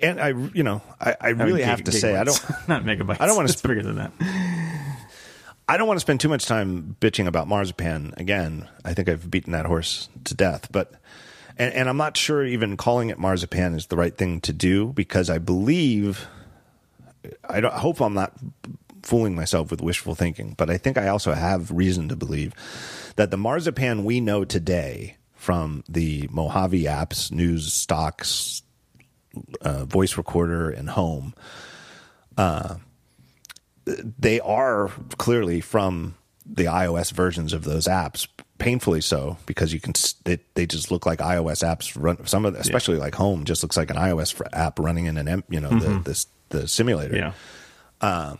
and 0.02 0.20
I, 0.20 0.28
you 0.28 0.62
know, 0.62 0.82
I, 1.00 1.10
I 1.12 1.16
I 1.20 1.32
mean, 1.32 1.46
really 1.46 1.58
gig- 1.60 1.66
have 1.68 1.84
to 1.84 1.92
say, 1.92 2.16
I 2.16 2.24
don't, 2.24 2.42
not 2.68 2.84
megabytes. 2.84 3.20
I 3.20 3.26
don't 3.26 3.36
wanna 3.36 3.48
It's 3.48 3.58
sp- 3.60 3.68
bigger 3.68 3.82
than 3.82 3.96
that. 3.96 4.12
I 5.68 5.76
don't 5.76 5.88
want 5.88 5.96
to 5.96 6.00
spend 6.02 6.20
too 6.20 6.28
much 6.28 6.46
time 6.46 6.94
bitching 7.00 7.26
about 7.26 7.48
marzipan 7.48 8.14
again. 8.16 8.68
I 8.84 8.94
think 8.94 9.08
I've 9.08 9.28
beaten 9.28 9.50
that 9.52 9.66
horse 9.66 10.08
to 10.24 10.34
death, 10.34 10.68
but 10.70 10.92
and, 11.58 11.74
and 11.74 11.88
I'm 11.88 11.96
not 11.96 12.16
sure 12.16 12.44
even 12.44 12.76
calling 12.76 13.10
it 13.10 13.18
marzipan 13.18 13.74
is 13.74 13.86
the 13.86 13.96
right 13.96 14.16
thing 14.16 14.40
to 14.42 14.52
do 14.52 14.92
because 14.92 15.28
I 15.28 15.38
believe 15.38 16.28
I 17.48 17.60
don't 17.60 17.74
I 17.74 17.78
hope 17.80 18.00
I'm 18.00 18.14
not 18.14 18.32
fooling 19.06 19.34
myself 19.34 19.70
with 19.70 19.80
wishful 19.80 20.14
thinking, 20.14 20.54
but 20.56 20.68
I 20.70 20.78
think 20.78 20.98
I 20.98 21.08
also 21.08 21.32
have 21.32 21.70
reason 21.70 22.08
to 22.08 22.16
believe 22.16 22.52
that 23.16 23.30
the 23.30 23.36
marzipan 23.36 24.04
we 24.04 24.20
know 24.20 24.44
today 24.44 25.16
from 25.34 25.84
the 25.88 26.28
Mojave 26.32 26.84
apps, 26.84 27.30
news, 27.30 27.72
stocks, 27.72 28.62
uh, 29.60 29.84
voice 29.84 30.16
recorder, 30.16 30.70
and 30.70 30.90
home. 30.90 31.34
Uh, 32.36 32.76
they 33.84 34.40
are 34.40 34.90
clearly 35.18 35.60
from 35.60 36.16
the 36.44 36.64
iOS 36.64 37.12
versions 37.12 37.52
of 37.52 37.64
those 37.64 37.86
apps, 37.86 38.26
painfully 38.58 39.00
so 39.00 39.36
because 39.46 39.72
you 39.72 39.80
can 39.80 39.92
they, 40.24 40.38
they 40.54 40.66
just 40.66 40.90
look 40.90 41.06
like 41.06 41.18
iOS 41.18 41.62
apps 41.62 41.92
run 42.00 42.26
some 42.26 42.44
of 42.44 42.54
the, 42.54 42.60
especially 42.60 42.94
yeah. 42.94 43.02
like 43.02 43.14
home 43.14 43.44
just 43.44 43.62
looks 43.62 43.76
like 43.76 43.90
an 43.90 43.96
iOS 43.96 44.40
app 44.52 44.78
running 44.78 45.04
in 45.06 45.18
an 45.18 45.44
you 45.50 45.60
know 45.60 45.68
mm-hmm. 45.68 46.02
the, 46.02 46.26
the, 46.48 46.60
the 46.60 46.68
simulator 46.68 47.16
yeah 47.16 47.32
uh, 48.00 48.36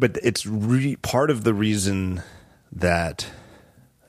but 0.00 0.18
it's 0.22 0.46
re- 0.46 0.96
part 0.96 1.30
of 1.30 1.44
the 1.44 1.54
reason 1.54 2.22
that 2.72 3.26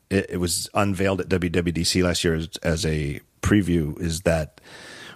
it, 0.10 0.32
it, 0.32 0.38
was 0.38 0.70
unveiled 0.74 1.22
at 1.22 1.30
WWDC 1.30 2.04
last 2.04 2.24
year 2.24 2.36
as, 2.36 2.50
as 2.64 2.86
a 2.86 3.20
preview 3.42 4.00
is 4.00 4.22
that 4.22 4.62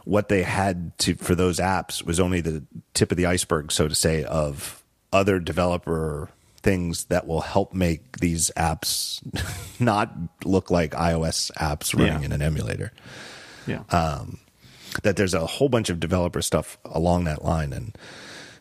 what 0.04 0.30
they 0.30 0.44
had 0.44 0.98
to 1.00 1.16
for 1.16 1.36
those 1.36 1.60
apps 1.60 2.04
was 2.04 2.20
only 2.20 2.42
the 2.42 2.64
tip 2.94 3.12
of 3.12 3.18
the 3.18 3.26
iceberg 3.26 3.72
so 3.72 3.88
to 3.88 3.96
say 3.96 4.24
of 4.24 4.84
other 5.12 5.40
developer 5.40 6.30
things 6.66 7.06
that 7.06 7.28
will 7.28 7.42
help 7.42 7.76
make 7.76 8.18
these 8.18 8.52
apps 8.58 9.22
not 9.80 10.12
look 10.44 10.72
like 10.72 10.92
iOS 10.92 11.52
apps 11.54 11.98
running 11.98 12.22
yeah. 12.22 12.26
in 12.26 12.32
an 12.32 12.42
emulator. 12.42 12.92
Yeah. 13.68 13.84
Um, 13.92 14.40
that 15.04 15.16
there's 15.16 15.36
a 15.36 15.46
whole 15.46 15.70
bunch 15.70 15.92
of 15.92 16.00
developer 16.00 16.42
stuff 16.42 16.80
along 16.86 17.26
that 17.26 17.44
line, 17.46 17.72
and 17.72 17.96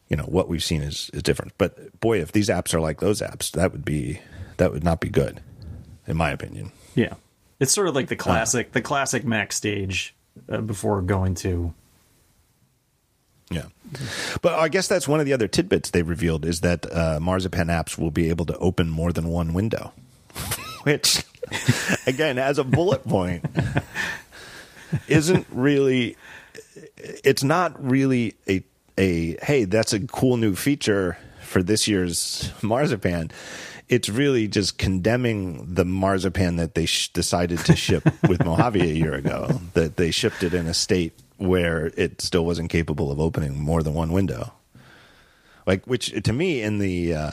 you 0.09 0.17
know 0.17 0.25
what 0.25 0.49
we've 0.49 0.65
seen 0.65 0.83
is 0.83 1.11
is 1.13 1.23
different. 1.23 1.53
But 1.59 2.01
boy, 2.01 2.21
if 2.21 2.33
these 2.33 2.49
apps 2.49 2.75
are 2.75 2.81
like 2.81 3.01
those 3.01 3.21
apps, 3.21 3.51
that 3.53 3.73
would 3.73 3.85
be 3.85 4.21
that 4.57 4.73
would 4.73 4.85
not 4.85 5.01
be 5.01 5.09
good, 5.09 5.41
in 6.07 6.17
my 6.17 6.31
opinion. 6.31 6.73
Yeah, 6.95 7.15
it's 7.61 7.73
sort 7.73 7.89
of 7.89 7.95
like 7.95 8.09
the 8.09 8.17
classic 8.17 8.69
uh, 8.69 8.71
the 8.75 8.83
classic 8.83 9.25
Mac 9.25 9.53
stage 9.53 10.15
uh, 10.49 10.61
before 10.61 11.03
going 11.03 11.35
to 11.37 11.75
yeah. 13.51 13.67
But 14.43 14.55
I 14.55 14.69
guess 14.69 14.89
that's 14.89 15.07
one 15.07 15.21
of 15.21 15.27
the 15.27 15.33
other 15.33 15.49
tidbits 15.49 15.91
they 15.91 16.03
revealed 16.03 16.45
is 16.45 16.61
that 16.61 16.91
uh, 16.91 17.19
Marzipan 17.21 17.69
apps 17.69 17.99
will 17.99 18.11
be 18.11 18.29
able 18.29 18.47
to 18.47 18.57
open 18.59 18.89
more 18.89 19.13
than 19.13 19.29
one 19.29 19.53
window, 19.53 19.93
which, 20.83 21.23
again, 22.07 22.39
as 22.39 22.59
a 22.59 22.65
bullet 22.65 23.05
point, 23.05 23.45
isn't 25.09 25.47
really, 25.51 26.17
it's 26.97 27.45
not 27.45 27.83
really 27.83 28.35
a, 28.49 28.63
a, 28.99 29.37
hey, 29.43 29.65
that's 29.65 29.93
a 29.93 30.01
cool 30.01 30.37
new 30.37 30.55
feature 30.55 31.19
for 31.41 31.63
this 31.63 31.87
year's 31.89 32.51
Marzipan. 32.63 33.31
It's 33.89 34.09
really 34.09 34.49
just 34.49 34.79
condemning 34.79 35.75
the 35.75 35.85
marzipan 35.85 36.57
that 36.57 36.75
they 36.75 36.87
sh- 36.87 37.09
decided 37.13 37.59
to 37.61 37.77
ship 37.77 38.05
with 38.29 38.45
Mojave 38.45 38.81
a 38.81 38.95
year 38.95 39.15
ago. 39.15 39.61
That 39.75 39.97
they 39.97 40.11
shipped 40.11 40.43
it 40.43 40.55
in 40.55 40.67
a 40.67 40.75
state 40.75 41.13
where 41.37 41.93
it 41.97 42.21
still 42.23 42.47
wasn't 42.47 42.71
capable 42.71 43.11
of 43.11 43.21
opening 43.21 43.59
more 43.59 43.83
than 43.83 43.95
one 43.95 44.13
window. 44.13 44.53
Like, 45.67 45.85
which 45.87 46.23
to 46.23 46.33
me, 46.33 46.63
in 46.63 46.79
the 46.79 47.15
uh, 47.15 47.31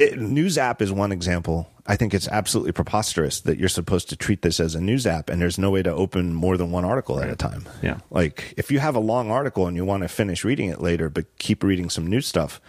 it, 0.00 0.18
news 0.18 0.58
app 0.58 0.80
is 0.80 0.90
one 0.90 1.12
example. 1.12 1.70
I 1.86 1.96
think 1.96 2.14
it's 2.14 2.28
absolutely 2.28 2.72
preposterous 2.72 3.40
that 3.42 3.58
you're 3.58 3.68
supposed 3.68 4.08
to 4.10 4.16
treat 4.16 4.42
this 4.42 4.60
as 4.60 4.74
a 4.74 4.80
news 4.80 5.06
app 5.06 5.28
and 5.28 5.40
there's 5.42 5.58
no 5.58 5.70
way 5.70 5.82
to 5.82 5.92
open 5.92 6.34
more 6.34 6.56
than 6.56 6.70
one 6.70 6.84
article 6.84 7.16
right. 7.16 7.26
at 7.26 7.32
a 7.32 7.36
time. 7.36 7.68
Yeah. 7.82 7.98
Like, 8.10 8.54
if 8.56 8.70
you 8.70 8.78
have 8.78 8.94
a 8.94 9.00
long 9.00 9.30
article 9.30 9.66
and 9.66 9.76
you 9.76 9.84
want 9.84 10.02
to 10.02 10.08
finish 10.08 10.44
reading 10.44 10.68
it 10.68 10.80
later, 10.80 11.10
but 11.10 11.26
keep 11.38 11.62
reading 11.62 11.90
some 11.90 12.06
new 12.06 12.20
stuff, 12.20 12.60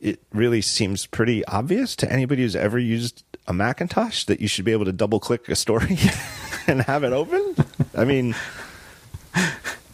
it 0.00 0.22
really 0.32 0.62
seems 0.62 1.06
pretty 1.06 1.44
obvious 1.46 1.94
to 1.96 2.10
anybody 2.10 2.42
who's 2.42 2.56
ever 2.56 2.78
used 2.78 3.22
a 3.46 3.52
Macintosh 3.52 4.24
that 4.24 4.40
you 4.40 4.48
should 4.48 4.64
be 4.64 4.72
able 4.72 4.86
to 4.86 4.92
double 4.92 5.20
click 5.20 5.48
a 5.48 5.56
story 5.56 5.98
and 6.66 6.82
have 6.82 7.04
it 7.04 7.12
open. 7.12 7.54
I 7.94 8.04
mean, 8.04 8.34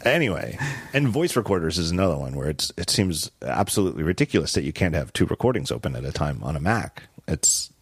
anyway, 0.04 0.58
and 0.92 1.08
voice 1.08 1.36
recorders 1.36 1.78
is 1.78 1.90
another 1.90 2.16
one 2.16 2.34
where 2.34 2.48
it's 2.48 2.72
it 2.76 2.90
seems 2.90 3.30
absolutely 3.42 4.02
ridiculous 4.02 4.52
that 4.54 4.62
you 4.62 4.72
can't 4.72 4.94
have 4.94 5.12
two 5.12 5.26
recordings 5.26 5.70
open 5.70 5.96
at 5.96 6.04
a 6.04 6.12
time 6.12 6.42
on 6.42 6.56
a 6.56 6.60
Mac. 6.60 7.04
It's 7.28 7.72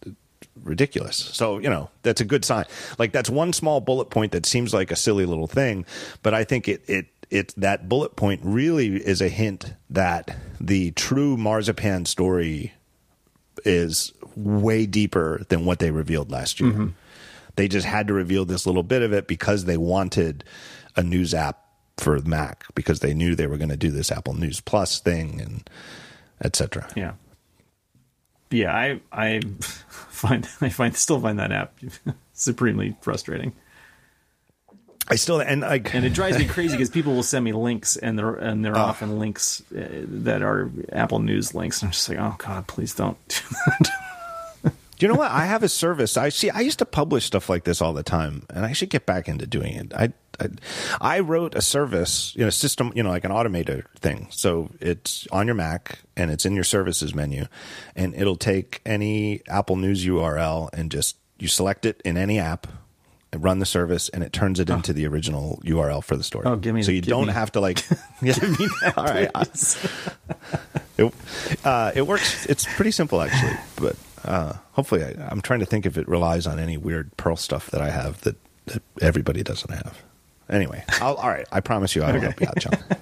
ridiculous. 0.63 1.17
So, 1.17 1.59
you 1.59 1.69
know, 1.69 1.89
that's 2.01 2.21
a 2.21 2.25
good 2.25 2.43
sign. 2.43 2.65
Like 2.97 3.11
that's 3.11 3.29
one 3.29 3.53
small 3.53 3.81
bullet 3.81 4.09
point 4.09 4.31
that 4.31 4.45
seems 4.45 4.73
like 4.73 4.91
a 4.91 4.95
silly 4.95 5.25
little 5.25 5.47
thing, 5.47 5.85
but 6.23 6.33
I 6.33 6.43
think 6.43 6.67
it 6.67 6.83
it 6.87 7.07
it 7.29 7.53
that 7.57 7.89
bullet 7.89 8.15
point 8.15 8.41
really 8.43 8.95
is 8.95 9.21
a 9.21 9.29
hint 9.29 9.73
that 9.89 10.35
the 10.59 10.91
true 10.91 11.37
marzipan 11.37 12.05
story 12.05 12.73
is 13.63 14.13
way 14.35 14.85
deeper 14.85 15.43
than 15.49 15.65
what 15.65 15.79
they 15.79 15.91
revealed 15.91 16.31
last 16.31 16.59
year. 16.59 16.71
Mm-hmm. 16.71 16.87
They 17.55 17.67
just 17.67 17.87
had 17.87 18.07
to 18.07 18.13
reveal 18.13 18.45
this 18.45 18.65
little 18.65 18.83
bit 18.83 19.01
of 19.01 19.13
it 19.13 19.27
because 19.27 19.65
they 19.65 19.77
wanted 19.77 20.43
a 20.95 21.03
news 21.03 21.33
app 21.33 21.64
for 21.97 22.19
Mac 22.19 22.65
because 22.75 22.99
they 22.99 23.13
knew 23.13 23.35
they 23.35 23.47
were 23.47 23.57
going 23.57 23.69
to 23.69 23.77
do 23.77 23.91
this 23.91 24.11
Apple 24.11 24.33
News 24.33 24.61
Plus 24.61 24.99
thing 24.99 25.39
and 25.41 25.69
etc. 26.43 26.87
Yeah. 26.95 27.13
Yeah, 28.51 28.75
I 28.75 28.99
I 29.11 29.41
find 29.59 30.47
I 30.61 30.69
find 30.69 30.95
still 30.95 31.19
find 31.19 31.39
that 31.39 31.51
app 31.51 31.77
supremely 32.33 32.95
frustrating. 33.01 33.53
I 35.07 35.15
still 35.15 35.39
and 35.39 35.61
like 35.61 35.93
and 35.93 36.05
it 36.05 36.13
drives 36.13 36.37
me 36.37 36.45
crazy 36.47 36.75
because 36.75 36.89
people 36.89 37.13
will 37.13 37.23
send 37.23 37.45
me 37.45 37.53
links 37.53 37.95
and 37.95 38.17
they're 38.17 38.35
and 38.35 38.63
they're 38.63 38.75
uh, 38.75 38.85
often 38.85 39.19
links 39.19 39.61
uh, 39.71 39.87
that 40.07 40.41
are 40.41 40.71
Apple 40.91 41.19
News 41.19 41.53
links 41.53 41.81
and 41.81 41.89
I'm 41.89 41.91
just 41.91 42.09
like 42.09 42.17
oh 42.17 42.35
god 42.37 42.67
please 42.67 42.93
don't 42.95 43.17
do 43.27 43.35
that. 43.67 43.91
Do 44.97 45.05
you 45.05 45.11
know 45.11 45.19
what? 45.19 45.31
I 45.31 45.45
have 45.45 45.61
a 45.61 45.67
service. 45.67 46.15
I 46.15 46.29
see. 46.29 46.49
I 46.49 46.61
used 46.61 46.79
to 46.79 46.85
publish 46.85 47.25
stuff 47.25 47.49
like 47.49 47.65
this 47.65 47.81
all 47.81 47.91
the 47.91 48.03
time, 48.03 48.43
and 48.49 48.65
I 48.65 48.71
should 48.71 48.89
get 48.89 49.05
back 49.05 49.27
into 49.27 49.45
doing 49.45 49.73
it. 49.73 49.93
I, 49.93 50.13
I, 50.39 50.47
I 51.01 51.19
wrote 51.19 51.55
a 51.55 51.61
service, 51.61 52.33
you 52.35 52.43
know, 52.43 52.49
system, 52.49 52.91
you 52.95 53.03
know, 53.03 53.09
like 53.09 53.23
an 53.23 53.31
automated 53.31 53.85
thing. 53.99 54.27
So 54.31 54.69
it's 54.79 55.27
on 55.31 55.47
your 55.47 55.55
Mac 55.55 55.99
and 56.15 56.31
it's 56.31 56.45
in 56.45 56.53
your 56.55 56.63
services 56.63 57.13
menu, 57.13 57.45
and 57.95 58.13
it'll 58.15 58.35
take 58.35 58.81
any 58.85 59.41
Apple 59.47 59.75
News 59.75 60.05
URL 60.05 60.69
and 60.73 60.91
just 60.91 61.17
you 61.37 61.47
select 61.47 61.85
it 61.85 62.01
in 62.05 62.17
any 62.17 62.39
app, 62.39 62.67
and 63.35 63.43
run 63.43 63.59
the 63.59 63.65
service, 63.65 64.09
and 64.09 64.23
it 64.23 64.33
turns 64.33 64.59
it 64.59 64.71
oh. 64.71 64.75
into 64.75 64.93
the 64.93 65.05
original 65.05 65.61
URL 65.63 66.03
for 66.03 66.15
the 66.15 66.23
story. 66.23 66.45
Oh, 66.47 66.55
give 66.55 66.73
me. 66.73 66.81
So 66.81 66.91
you 66.91 67.01
don't 67.01 67.27
me. 67.27 67.33
have 67.33 67.51
to 67.51 67.59
like. 67.59 67.85
yeah. 68.21 68.33
give 68.39 68.59
me 68.59 68.67
that, 68.81 68.97
all 68.97 69.05
right. 69.05 69.29
it, 70.97 71.65
uh, 71.65 71.91
it 71.93 72.07
works. 72.07 72.45
It's 72.47 72.65
pretty 72.75 72.91
simple 72.91 73.21
actually, 73.21 73.57
but 73.75 73.95
uh, 74.23 74.53
hopefully, 74.71 75.03
I, 75.03 75.31
am 75.31 75.41
trying 75.41 75.59
to 75.59 75.65
think 75.65 75.85
if 75.85 75.97
it 75.97 76.07
relies 76.07 76.47
on 76.47 76.59
any 76.59 76.77
weird 76.77 77.15
Perl 77.17 77.35
stuff 77.35 77.69
that 77.71 77.81
I 77.81 77.89
have 77.89 78.21
that, 78.21 78.37
that 78.67 78.81
everybody 79.01 79.43
doesn't 79.43 79.71
have. 79.71 80.01
Anyway, 80.49 80.83
I'll, 81.01 81.15
all 81.15 81.29
right. 81.29 81.47
I 81.51 81.59
promise 81.59 81.95
you, 81.95 82.03
I 82.03 82.11
will 82.11 82.17
okay. 82.17 82.25
help 82.25 82.41
you 82.41 82.47
out, 82.47 82.57
John. 82.57 82.99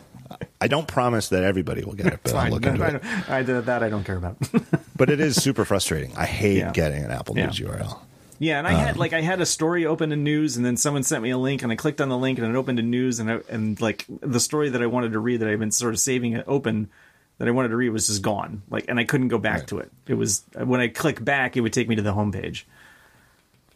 I 0.62 0.68
don't 0.68 0.88
promise 0.88 1.30
that 1.30 1.44
everybody 1.44 1.84
will 1.84 1.94
get 1.94 2.08
it, 2.08 2.20
but 2.24 2.34
I'll 2.36 2.52
look 2.52 2.66
into 2.66 2.84
it. 2.84 3.04
I, 3.30 3.44
that 3.44 3.84
I 3.84 3.90
don't 3.90 4.06
care 4.06 4.16
about. 4.16 4.38
but 4.96 5.10
it 5.10 5.20
is 5.20 5.36
super 5.36 5.66
frustrating. 5.66 6.16
I 6.16 6.26
hate 6.26 6.60
yeah. 6.60 6.72
getting 6.72 7.04
an 7.04 7.12
Apple 7.12 7.36
News 7.36 7.60
yeah. 7.60 7.68
URL. 7.68 8.00
Yeah, 8.40 8.60
and 8.60 8.68
I 8.68 8.74
um, 8.74 8.80
had 8.80 8.98
like 8.98 9.14
I 9.14 9.22
had 9.22 9.42
a 9.42 9.46
story 9.46 9.86
open 9.86 10.12
in 10.12 10.24
news, 10.24 10.58
and 10.58 10.66
then 10.66 10.78
someone 10.78 11.04
sent 11.04 11.22
me 11.22 11.30
a 11.32 11.38
link, 11.38 11.64
and 11.64 11.72
I 11.72 11.76
clicked 11.76 12.02
on 12.02 12.10
the 12.10 12.18
link, 12.18 12.40
and 12.40 12.48
it 12.48 12.58
opened 12.58 12.78
to 12.78 12.84
news, 12.84 13.20
and 13.20 13.32
I, 13.32 13.40
and 13.50 13.80
like 13.80 14.06
the 14.22 14.40
story 14.40 14.70
that 14.70 14.82
I 14.82 14.86
wanted 14.86 15.14
to 15.14 15.20
read 15.20 15.42
that 15.42 15.50
I've 15.50 15.60
been 15.60 15.72
sort 15.72 15.94
of 15.94 16.00
saving 16.00 16.34
it 16.34 16.46
open 16.48 16.90
that 17.38 17.48
I 17.48 17.52
wanted 17.52 17.70
to 17.70 17.76
read 17.76 17.90
was 17.90 18.08
just 18.08 18.22
gone. 18.22 18.62
Like, 18.70 18.86
and 18.88 19.00
I 19.00 19.04
couldn't 19.04 19.30
go 19.30 19.38
back 19.38 19.60
right. 19.60 19.68
to 19.68 19.80
it. 19.80 19.92
It 20.08 20.16
was 20.16 20.44
when 20.56 20.80
I 20.80 20.88
click 20.88 21.24
back, 21.24 21.58
it 21.58 21.62
would 21.62 21.74
take 21.74 21.88
me 21.88 21.96
to 21.96 22.02
the 22.02 22.14
homepage. 22.14 22.64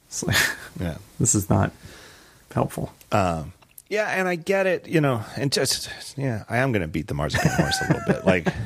So, 0.09 0.27
yeah, 0.79 0.97
this 1.19 1.35
is 1.35 1.49
not 1.49 1.71
helpful. 2.51 2.93
Um, 3.11 3.53
yeah, 3.89 4.07
and 4.09 4.27
I 4.27 4.35
get 4.35 4.67
it, 4.67 4.87
you 4.87 5.01
know, 5.01 5.23
and 5.35 5.51
just 5.51 5.89
yeah, 6.17 6.43
I 6.49 6.57
am 6.57 6.71
going 6.71 6.81
to 6.81 6.87
beat 6.87 7.07
the 7.07 7.13
marzipan 7.13 7.51
horse 7.51 7.81
a 7.81 7.87
little 7.87 8.13
bit, 8.13 8.25
like. 8.25 8.47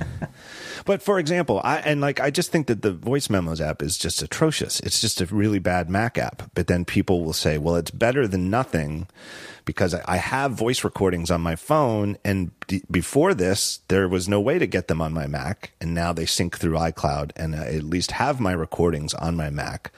But 0.84 1.04
for 1.04 1.20
example, 1.20 1.62
I 1.64 1.78
and 1.78 2.02
like 2.02 2.20
I 2.20 2.32
just 2.32 2.52
think 2.52 2.66
that 2.66 2.82
the 2.82 2.92
voice 2.92 3.30
memos 3.30 3.62
app 3.62 3.84
is 3.84 4.00
just 4.00 4.24
atrocious. 4.24 4.80
It's 4.80 5.00
just 5.00 5.22
a 5.22 5.28
really 5.28 5.60
bad 5.60 5.92
Mac 5.92 6.18
app. 6.18 6.50
But 6.56 6.66
then 6.66 6.86
people 6.86 7.24
will 7.24 7.34
say, 7.34 7.60
"Well, 7.60 7.76
it's 7.76 7.92
better 7.92 8.28
than 8.28 8.50
nothing." 8.50 9.06
because 9.66 9.94
I 9.94 10.18
have 10.18 10.52
voice 10.54 10.84
recordings 10.84 11.32
on 11.32 11.42
my 11.42 11.56
phone. 11.56 12.18
And 12.24 12.52
d- 12.68 12.84
before 12.90 13.34
this, 13.34 13.80
there 13.88 14.08
was 14.08 14.28
no 14.28 14.40
way 14.40 14.60
to 14.60 14.68
get 14.68 14.88
them 14.88 15.02
on 15.02 15.14
my 15.14 15.28
Mac. 15.28 15.72
And 15.80 15.94
now 15.94 16.14
they 16.14 16.26
sync 16.26 16.58
through 16.58 16.78
iCloud 16.78 17.32
and 17.36 17.56
I 17.56 17.66
at 17.68 17.84
least 17.84 18.12
have 18.12 18.40
my 18.40 18.52
recordings 18.54 19.14
on 19.14 19.36
my 19.36 19.50
Mac. 19.50 19.92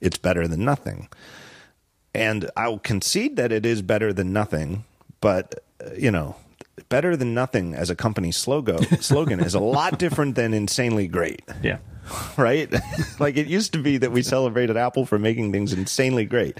It's 0.00 0.18
better 0.18 0.46
than 0.46 0.64
nothing. 0.64 1.08
And 2.14 2.50
I'll 2.56 2.78
concede 2.78 3.36
that 3.36 3.52
it 3.52 3.66
is 3.66 3.82
better 3.82 4.12
than 4.12 4.32
nothing, 4.32 4.84
but, 5.20 5.62
uh, 5.84 5.90
you 5.96 6.10
know, 6.10 6.36
better 6.88 7.16
than 7.16 7.34
nothing 7.34 7.74
as 7.74 7.90
a 7.90 7.96
company 7.96 8.32
slogan, 8.32 8.82
slogan 9.00 9.40
is 9.40 9.54
a 9.54 9.60
lot 9.60 9.98
different 9.98 10.34
than 10.34 10.54
insanely 10.54 11.06
great. 11.06 11.42
Yeah. 11.62 11.78
right? 12.36 12.72
like 13.18 13.36
it 13.36 13.46
used 13.46 13.72
to 13.72 13.82
be 13.82 13.98
that 13.98 14.12
we 14.12 14.22
celebrated 14.22 14.76
Apple 14.76 15.06
for 15.06 15.18
making 15.18 15.52
things 15.52 15.72
insanely 15.72 16.24
great. 16.24 16.58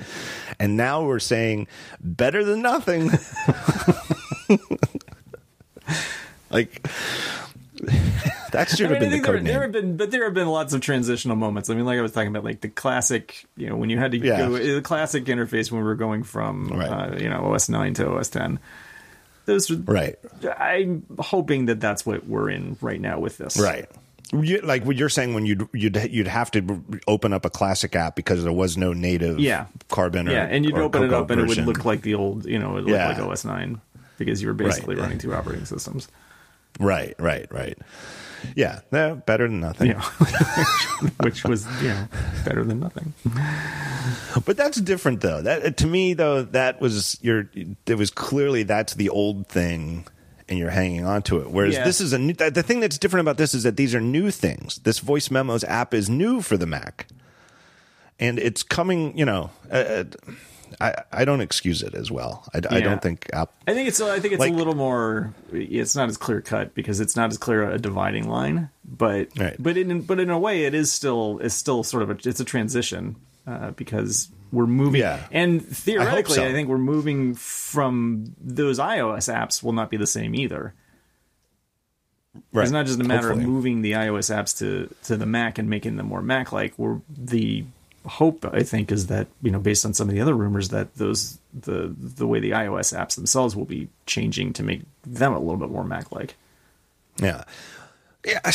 And 0.58 0.76
now 0.76 1.04
we're 1.04 1.18
saying 1.18 1.68
better 2.00 2.44
than 2.44 2.62
nothing. 2.62 3.10
like 6.50 6.86
that 8.52 8.68
should 8.68 8.86
I 8.86 8.94
have 8.94 9.00
mean, 9.02 9.10
been 9.10 9.22
the 9.22 9.26
there, 9.32 9.40
there 9.40 9.62
have 9.62 9.72
been, 9.72 9.96
but 9.96 10.10
there 10.10 10.24
have 10.24 10.34
been 10.34 10.48
lots 10.48 10.72
of 10.72 10.80
transitional 10.80 11.36
moments. 11.36 11.70
I 11.70 11.74
mean, 11.74 11.84
like 11.86 11.98
I 11.98 12.02
was 12.02 12.12
talking 12.12 12.28
about, 12.28 12.44
like 12.44 12.60
the 12.60 12.68
classic, 12.68 13.46
you 13.56 13.68
know, 13.68 13.76
when 13.76 13.90
you 13.90 13.98
had 13.98 14.12
to 14.12 14.18
Yeah. 14.18 14.38
go 14.38 14.58
the 14.58 14.80
classic 14.82 15.24
interface 15.26 15.70
when 15.70 15.80
we 15.80 15.86
were 15.86 15.94
going 15.94 16.22
from, 16.22 16.68
Right. 16.68 16.88
uh, 16.88 17.16
you 17.18 17.28
know, 17.28 17.52
OS 17.52 17.68
nine 17.68 17.94
to 17.94 18.08
OS 18.08 18.28
ten. 18.30 18.58
Those, 19.46 19.70
Right, 19.70 20.16
I'm 20.58 21.04
hoping 21.18 21.66
that 21.66 21.80
that's 21.80 22.04
what 22.04 22.26
we're 22.26 22.50
in 22.50 22.76
right 22.82 23.00
now 23.00 23.18
with 23.18 23.38
this. 23.38 23.58
right. 23.58 23.86
You, 24.30 24.60
like 24.60 24.84
what 24.84 24.96
you're 24.96 25.08
saying 25.08 25.32
when 25.32 25.46
you'd 25.46 25.66
you'd 25.72 25.96
you'd 26.10 26.26
have 26.28 26.50
to 26.50 26.84
open 27.06 27.32
up 27.32 27.46
a 27.46 27.50
classic 27.50 27.96
app 27.96 28.14
because 28.14 28.44
there 28.44 28.52
was 28.52 28.76
no 28.76 28.92
native 28.92 29.40
Yeah. 29.40 29.68
Carbon 29.88 30.28
or 30.28 30.32
Yeah, 30.32 30.44
and 30.44 30.66
you'd 30.66 30.76
open 30.76 31.02
it 31.02 31.14
up 31.14 31.30
and 31.30 31.40
it 31.40 31.48
would 31.48 31.64
look 31.64 31.86
like 31.86 32.02
the 32.02 32.14
old, 32.14 32.44
you 32.44 32.58
know, 32.58 32.76
it 32.76 32.84
would 32.84 32.92
Yeah. 32.92 33.08
like 33.08 33.18
OS 33.20 33.46
nine 33.46 33.80
because 34.18 34.42
you 34.42 34.48
were 34.48 34.54
basically 34.54 34.96
Right. 34.96 35.02
running 35.04 35.16
two 35.18 35.32
operating 35.32 35.64
systems. 35.64 36.08
Right, 36.80 37.14
right, 37.18 37.46
right. 37.50 37.78
Yeah, 38.54 38.80
no, 38.92 39.16
better 39.16 39.48
than 39.48 39.58
nothing. 39.60 39.88
Yeah, 39.88 40.02
which 41.20 41.44
was 41.44 41.66
you 41.82 41.88
know 41.88 42.08
better 42.44 42.62
than 42.64 42.78
nothing. 42.78 43.12
But 44.46 44.56
that's 44.56 44.80
different 44.80 45.20
though. 45.22 45.42
That 45.42 45.76
to 45.78 45.86
me 45.86 46.14
though, 46.14 46.42
that 46.42 46.80
was 46.80 47.18
your. 47.20 47.50
It 47.86 47.96
was 47.98 48.10
clearly 48.10 48.62
that's 48.62 48.94
the 48.94 49.08
old 49.08 49.48
thing, 49.48 50.06
and 50.48 50.56
you're 50.58 50.70
hanging 50.70 51.04
on 51.04 51.22
to 51.22 51.38
it. 51.40 51.50
Whereas 51.50 51.74
Yeah. 51.74 51.84
this 51.84 52.00
is 52.00 52.12
a 52.12 52.18
new. 52.18 52.32
The 52.32 52.62
thing 52.62 52.78
that's 52.78 52.96
different 52.96 53.22
about 53.22 53.38
this 53.38 53.54
is 53.54 53.64
that 53.64 53.76
these 53.76 53.92
are 53.94 54.00
new 54.00 54.30
things. 54.30 54.76
This 54.84 55.00
voice 55.00 55.30
memos 55.32 55.64
app 55.64 55.92
is 55.92 56.08
new 56.08 56.40
for 56.40 56.56
the 56.56 56.66
Mac, 56.66 57.08
and 58.20 58.38
it's 58.38 58.62
coming. 58.62 59.18
You 59.18 59.24
know, 59.24 59.50
uh, 59.70 60.04
I 60.80 60.94
I 61.12 61.24
don't 61.24 61.40
excuse 61.40 61.82
it 61.82 61.94
as 61.94 62.10
well. 62.10 62.44
I, 62.54 62.58
I 62.70 62.80
don't 62.80 63.02
think 63.02 63.28
app. 63.32 63.50
I 63.66 63.74
think 63.74 63.88
it's 63.88 64.00
I 64.00 64.20
think 64.20 64.34
it's 64.34 64.40
Like- 64.40 64.52
a 64.52 64.56
little 64.56 64.74
more. 64.76 65.34
It's 65.52 65.96
not 65.96 66.08
as 66.08 66.16
clear 66.16 66.40
cut 66.40 66.74
because 66.74 67.00
it's 67.00 67.16
not 67.16 67.30
as 67.30 67.38
clear 67.38 67.68
a 67.68 67.78
dividing 67.78 68.28
line, 68.28 68.70
but 68.84 69.28
Right. 69.36 69.56
but 69.58 69.76
in 69.76 70.02
but 70.02 70.20
in 70.20 70.30
a 70.30 70.38
way 70.38 70.64
it 70.64 70.74
is 70.74 70.92
still 70.92 71.38
it's 71.42 71.54
still 71.54 71.82
sort 71.82 72.02
of 72.04 72.10
a 72.10 72.28
it's 72.28 72.40
a 72.40 72.44
transition 72.44 73.16
uh, 73.46 73.72
because 73.72 74.28
we're 74.52 74.66
moving 74.66 75.00
Yeah. 75.00 75.26
and 75.32 75.62
theoretically 75.66 76.36
so. 76.36 76.44
I, 76.46 76.52
think 76.52 76.68
we're 76.68 76.78
moving 76.78 77.34
from 77.34 78.34
those 78.40 78.78
iOS 78.78 79.32
apps 79.32 79.62
will 79.62 79.72
not 79.74 79.90
be 79.90 79.96
the 79.98 80.06
same 80.06 80.34
either. 80.34 80.72
Right. 82.52 82.62
It's 82.62 82.72
not 82.72 82.86
just 82.86 83.00
a 83.00 83.04
matter 83.04 83.28
Hopefully. 83.28 83.44
of 83.44 83.50
moving 83.50 83.82
the 83.82 83.92
iOS 83.92 84.34
apps 84.34 84.56
to 84.58 84.94
to 85.04 85.16
the 85.16 85.26
Mac 85.26 85.58
and 85.58 85.68
making 85.68 85.96
them 85.96 86.06
more 86.06 86.22
Mac 86.22 86.52
like. 86.52 86.78
We're 86.78 87.00
the 87.08 87.64
hope 88.08 88.44
I 88.52 88.62
think 88.62 88.90
is 88.90 89.06
that 89.06 89.28
you 89.42 89.50
know 89.50 89.58
based 89.60 89.84
on 89.84 89.94
some 89.94 90.08
of 90.08 90.14
the 90.14 90.20
other 90.20 90.34
rumors 90.34 90.70
that 90.70 90.94
those 90.96 91.38
the 91.52 91.94
the 91.98 92.26
way 92.26 92.40
the 92.40 92.50
iOS 92.50 92.96
apps 92.96 93.14
themselves 93.14 93.54
will 93.54 93.64
be 93.64 93.88
changing 94.06 94.52
to 94.54 94.62
make 94.62 94.82
them 95.06 95.32
a 95.32 95.38
little 95.38 95.56
bit 95.56 95.70
more 95.70 95.84
Mac 95.84 96.10
like. 96.12 96.34
Yeah. 97.20 97.44
Yeah. 98.24 98.40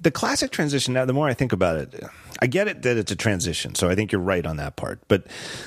The 0.00 0.10
classic 0.10 0.50
transition, 0.50 0.92
now, 0.92 1.06
the 1.06 1.14
more 1.14 1.28
I 1.28 1.32
think 1.32 1.54
about 1.54 1.76
it, 1.78 2.04
I 2.40 2.46
get 2.46 2.68
it 2.68 2.82
that 2.82 2.96
it's 2.96 3.12
a 3.12 3.16
transition. 3.16 3.74
So 3.74 3.88
I 3.88 3.94
think 3.94 4.12
you're 4.12 4.20
right 4.20 4.44
on 4.44 4.56
that 4.58 4.76
part. 4.76 5.00
But 5.08 5.26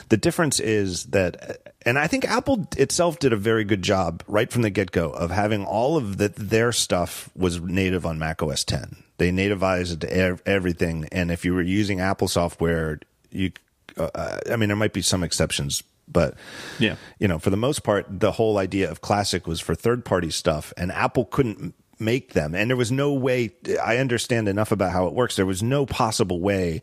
the 0.09 0.17
difference 0.17 0.59
is 0.59 1.05
that, 1.05 1.73
and 1.85 1.97
I 1.97 2.07
think 2.07 2.25
Apple 2.25 2.67
itself 2.77 3.19
did 3.19 3.33
a 3.33 3.37
very 3.37 3.63
good 3.63 3.81
job 3.81 4.23
right 4.27 4.51
from 4.51 4.61
the 4.63 4.69
get 4.69 4.91
go 4.91 5.09
of 5.09 5.31
having 5.31 5.65
all 5.65 5.97
of 5.97 6.17
the, 6.17 6.29
their 6.29 6.71
stuff 6.71 7.29
was 7.35 7.61
native 7.61 8.05
on 8.05 8.19
Mac 8.19 8.43
OS 8.43 8.63
10. 8.63 8.97
They 9.17 9.31
nativized 9.31 10.03
everything. 10.45 11.07
And 11.11 11.31
if 11.31 11.45
you 11.45 11.53
were 11.53 11.61
using 11.61 11.99
Apple 11.99 12.27
software, 12.27 12.99
you, 13.31 13.51
uh, 13.97 14.39
I 14.51 14.55
mean, 14.57 14.69
there 14.69 14.75
might 14.75 14.93
be 14.93 15.01
some 15.01 15.23
exceptions, 15.23 15.81
but 16.07 16.35
Yeah. 16.79 16.95
you 17.17 17.27
know, 17.27 17.39
for 17.39 17.49
the 17.49 17.57
most 17.57 17.83
part, 17.83 18.05
the 18.09 18.33
whole 18.33 18.57
idea 18.57 18.91
of 18.91 19.01
classic 19.01 19.47
was 19.47 19.59
for 19.59 19.73
third 19.73 20.05
party 20.05 20.29
stuff, 20.29 20.71
and 20.77 20.91
Apple 20.91 21.25
couldn't 21.25 21.73
make 21.99 22.33
them. 22.33 22.53
And 22.55 22.69
there 22.69 22.77
was 22.77 22.91
no 22.91 23.13
way, 23.13 23.51
I 23.83 23.97
understand 23.97 24.47
enough 24.47 24.71
about 24.71 24.91
how 24.91 25.07
it 25.07 25.13
works. 25.13 25.35
There 25.35 25.45
was 25.45 25.63
no 25.63 25.85
possible 25.85 26.39
way 26.39 26.81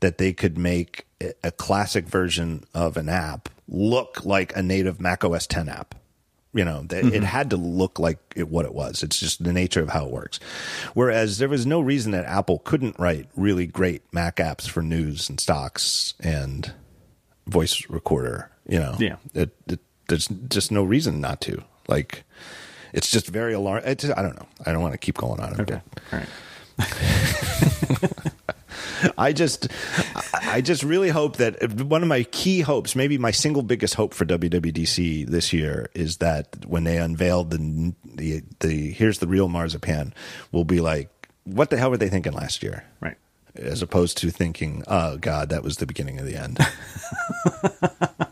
that 0.00 0.18
they 0.18 0.32
could 0.32 0.58
make 0.58 1.06
a 1.42 1.50
classic 1.50 2.06
version 2.06 2.64
of 2.74 2.96
an 2.96 3.08
app 3.08 3.48
look 3.68 4.24
like 4.24 4.56
a 4.56 4.62
native 4.62 5.00
Mac 5.00 5.24
OS 5.24 5.46
10 5.46 5.68
app. 5.68 5.94
You 6.52 6.64
know, 6.64 6.86
th- 6.88 7.04
it 7.04 7.12
mm-hmm. 7.12 7.24
had 7.24 7.50
to 7.50 7.58
look 7.58 7.98
like 7.98 8.18
it, 8.34 8.48
what 8.48 8.64
it 8.64 8.74
was. 8.74 9.02
It's 9.02 9.20
just 9.20 9.44
the 9.44 9.52
nature 9.52 9.82
of 9.82 9.90
how 9.90 10.06
it 10.06 10.10
works. 10.10 10.40
Whereas 10.94 11.36
there 11.36 11.50
was 11.50 11.66
no 11.66 11.80
reason 11.80 12.12
that 12.12 12.24
Apple 12.24 12.60
couldn't 12.60 12.98
write 12.98 13.28
really 13.36 13.66
great 13.66 14.02
Mac 14.12 14.36
apps 14.36 14.66
for 14.66 14.82
news 14.82 15.28
and 15.28 15.38
stocks 15.38 16.14
and 16.18 16.72
voice 17.46 17.84
recorder. 17.90 18.50
You 18.66 18.78
know, 18.78 18.96
Yeah. 18.98 19.16
it, 19.34 19.54
it, 19.66 19.80
there's 20.08 20.28
just 20.28 20.72
no 20.72 20.82
reason 20.82 21.20
not 21.20 21.42
to. 21.42 21.62
Like, 21.88 22.24
it's 22.96 23.10
just 23.10 23.28
very 23.28 23.52
alarming. 23.54 23.84
I 23.86 23.94
don't 23.94 24.34
know. 24.36 24.46
I 24.66 24.72
don't 24.72 24.82
want 24.82 24.92
to 24.94 24.98
keep 24.98 25.16
going 25.16 25.38
on 25.40 25.52
it. 25.52 25.60
Okay. 25.60 25.80
All 26.12 26.18
right. 26.18 26.28
I 29.18 29.32
just, 29.32 29.68
I- 30.34 30.56
I 30.56 30.60
just 30.62 30.82
really 30.82 31.10
hope 31.10 31.36
that 31.36 31.72
one 31.82 32.02
of 32.02 32.08
my 32.08 32.22
key 32.24 32.60
hopes, 32.60 32.96
maybe 32.96 33.18
my 33.18 33.30
single 33.30 33.62
biggest 33.62 33.94
hope 33.94 34.14
for 34.14 34.24
WWDC 34.24 35.26
this 35.26 35.52
year, 35.52 35.90
is 35.94 36.16
that 36.18 36.64
when 36.66 36.84
they 36.84 36.96
unveiled 36.96 37.50
the 37.50 37.92
the 38.14 38.42
the 38.60 38.90
here's 38.92 39.18
the 39.18 39.26
real 39.26 39.48
marzipan, 39.48 40.14
will 40.52 40.64
be 40.64 40.80
like, 40.80 41.10
what 41.44 41.68
the 41.70 41.76
hell 41.76 41.90
were 41.90 41.98
they 41.98 42.08
thinking 42.08 42.32
last 42.32 42.62
year? 42.62 42.84
Right. 43.00 43.16
As 43.54 43.82
opposed 43.82 44.16
to 44.18 44.30
thinking, 44.30 44.82
oh 44.86 45.16
God, 45.18 45.50
that 45.50 45.62
was 45.62 45.76
the 45.78 45.86
beginning 45.86 46.18
of 46.18 46.26
the 46.26 46.36
end. 46.36 46.58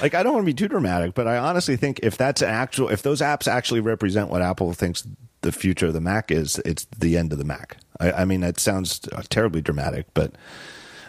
like 0.00 0.14
I 0.14 0.22
don't 0.22 0.34
want 0.34 0.44
to 0.44 0.52
be 0.52 0.54
too 0.54 0.68
dramatic, 0.68 1.14
but 1.14 1.26
I 1.26 1.38
honestly 1.38 1.76
think 1.76 2.00
if 2.02 2.16
that's 2.16 2.42
an 2.42 2.48
actual, 2.48 2.88
if 2.88 3.02
those 3.02 3.20
apps 3.20 3.48
actually 3.48 3.80
represent 3.80 4.30
what 4.30 4.42
Apple 4.42 4.72
thinks 4.72 5.06
the 5.42 5.52
future 5.52 5.86
of 5.86 5.94
the 5.94 6.00
Mac 6.00 6.30
is, 6.30 6.58
it's 6.64 6.86
the 6.98 7.16
end 7.16 7.32
of 7.32 7.38
the 7.38 7.44
Mac. 7.44 7.78
I, 8.00 8.12
I 8.12 8.24
mean, 8.24 8.40
that 8.40 8.58
sounds 8.58 9.00
terribly 9.28 9.60
dramatic, 9.60 10.06
but 10.14 10.32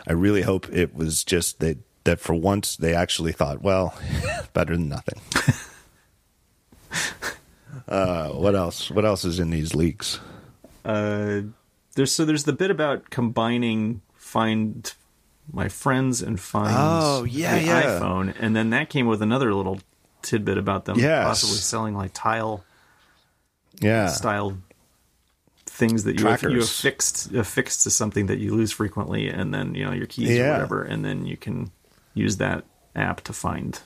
I 0.07 0.13
really 0.13 0.41
hope 0.41 0.71
it 0.71 0.95
was 0.95 1.23
just 1.23 1.59
that 1.59 1.77
that 2.05 2.19
for 2.19 2.33
once 2.33 2.77
they 2.77 2.93
actually 2.93 3.31
thought, 3.31 3.61
well, 3.61 3.93
better 4.53 4.75
than 4.75 4.89
nothing. 4.89 5.21
uh, 7.87 8.29
what 8.29 8.55
else? 8.55 8.89
What 8.89 9.05
else 9.05 9.25
is 9.25 9.39
in 9.39 9.49
these 9.49 9.75
leaks? 9.75 10.19
Uh, 10.85 11.41
there's 11.95 12.11
so 12.11 12.25
there's 12.25 12.45
the 12.45 12.53
bit 12.53 12.71
about 12.71 13.09
combining 13.09 14.01
find 14.15 14.93
my 15.51 15.67
friends 15.69 16.21
and 16.21 16.39
find 16.39 16.73
Oh, 16.77 17.23
yeah, 17.23 17.55
the 17.57 17.65
yeah. 17.65 17.83
iPhone, 17.99 18.33
and 18.39 18.55
then 18.55 18.69
that 18.71 18.89
came 18.89 19.07
with 19.07 19.21
another 19.21 19.53
little 19.53 19.79
tidbit 20.21 20.57
about 20.57 20.85
them 20.85 20.99
Yes. 20.99 21.25
possibly 21.25 21.57
selling 21.57 21.95
like 21.95 22.11
tile 22.13 22.63
Yeah, 23.81 24.07
style 24.07 24.57
things 25.65 26.03
that 26.03 26.19
you 26.19 26.27
have, 26.27 26.41
you 26.43 26.59
affixed 26.59 27.31
affixed 27.33 27.83
to 27.83 27.89
something 27.89 28.25
that 28.25 28.39
you 28.39 28.53
lose 28.53 28.71
frequently, 28.71 29.29
and 29.29 29.53
then 29.53 29.75
you 29.75 29.85
know 29.85 29.91
your 29.93 30.07
keys 30.07 30.29
Yeah. 30.29 30.49
or 30.49 30.51
whatever, 30.53 30.83
and 30.83 31.05
then 31.05 31.25
you 31.25 31.37
can 31.37 31.71
use 32.13 32.37
that 32.37 32.65
app 32.95 33.21
to 33.21 33.33
find 33.33 33.79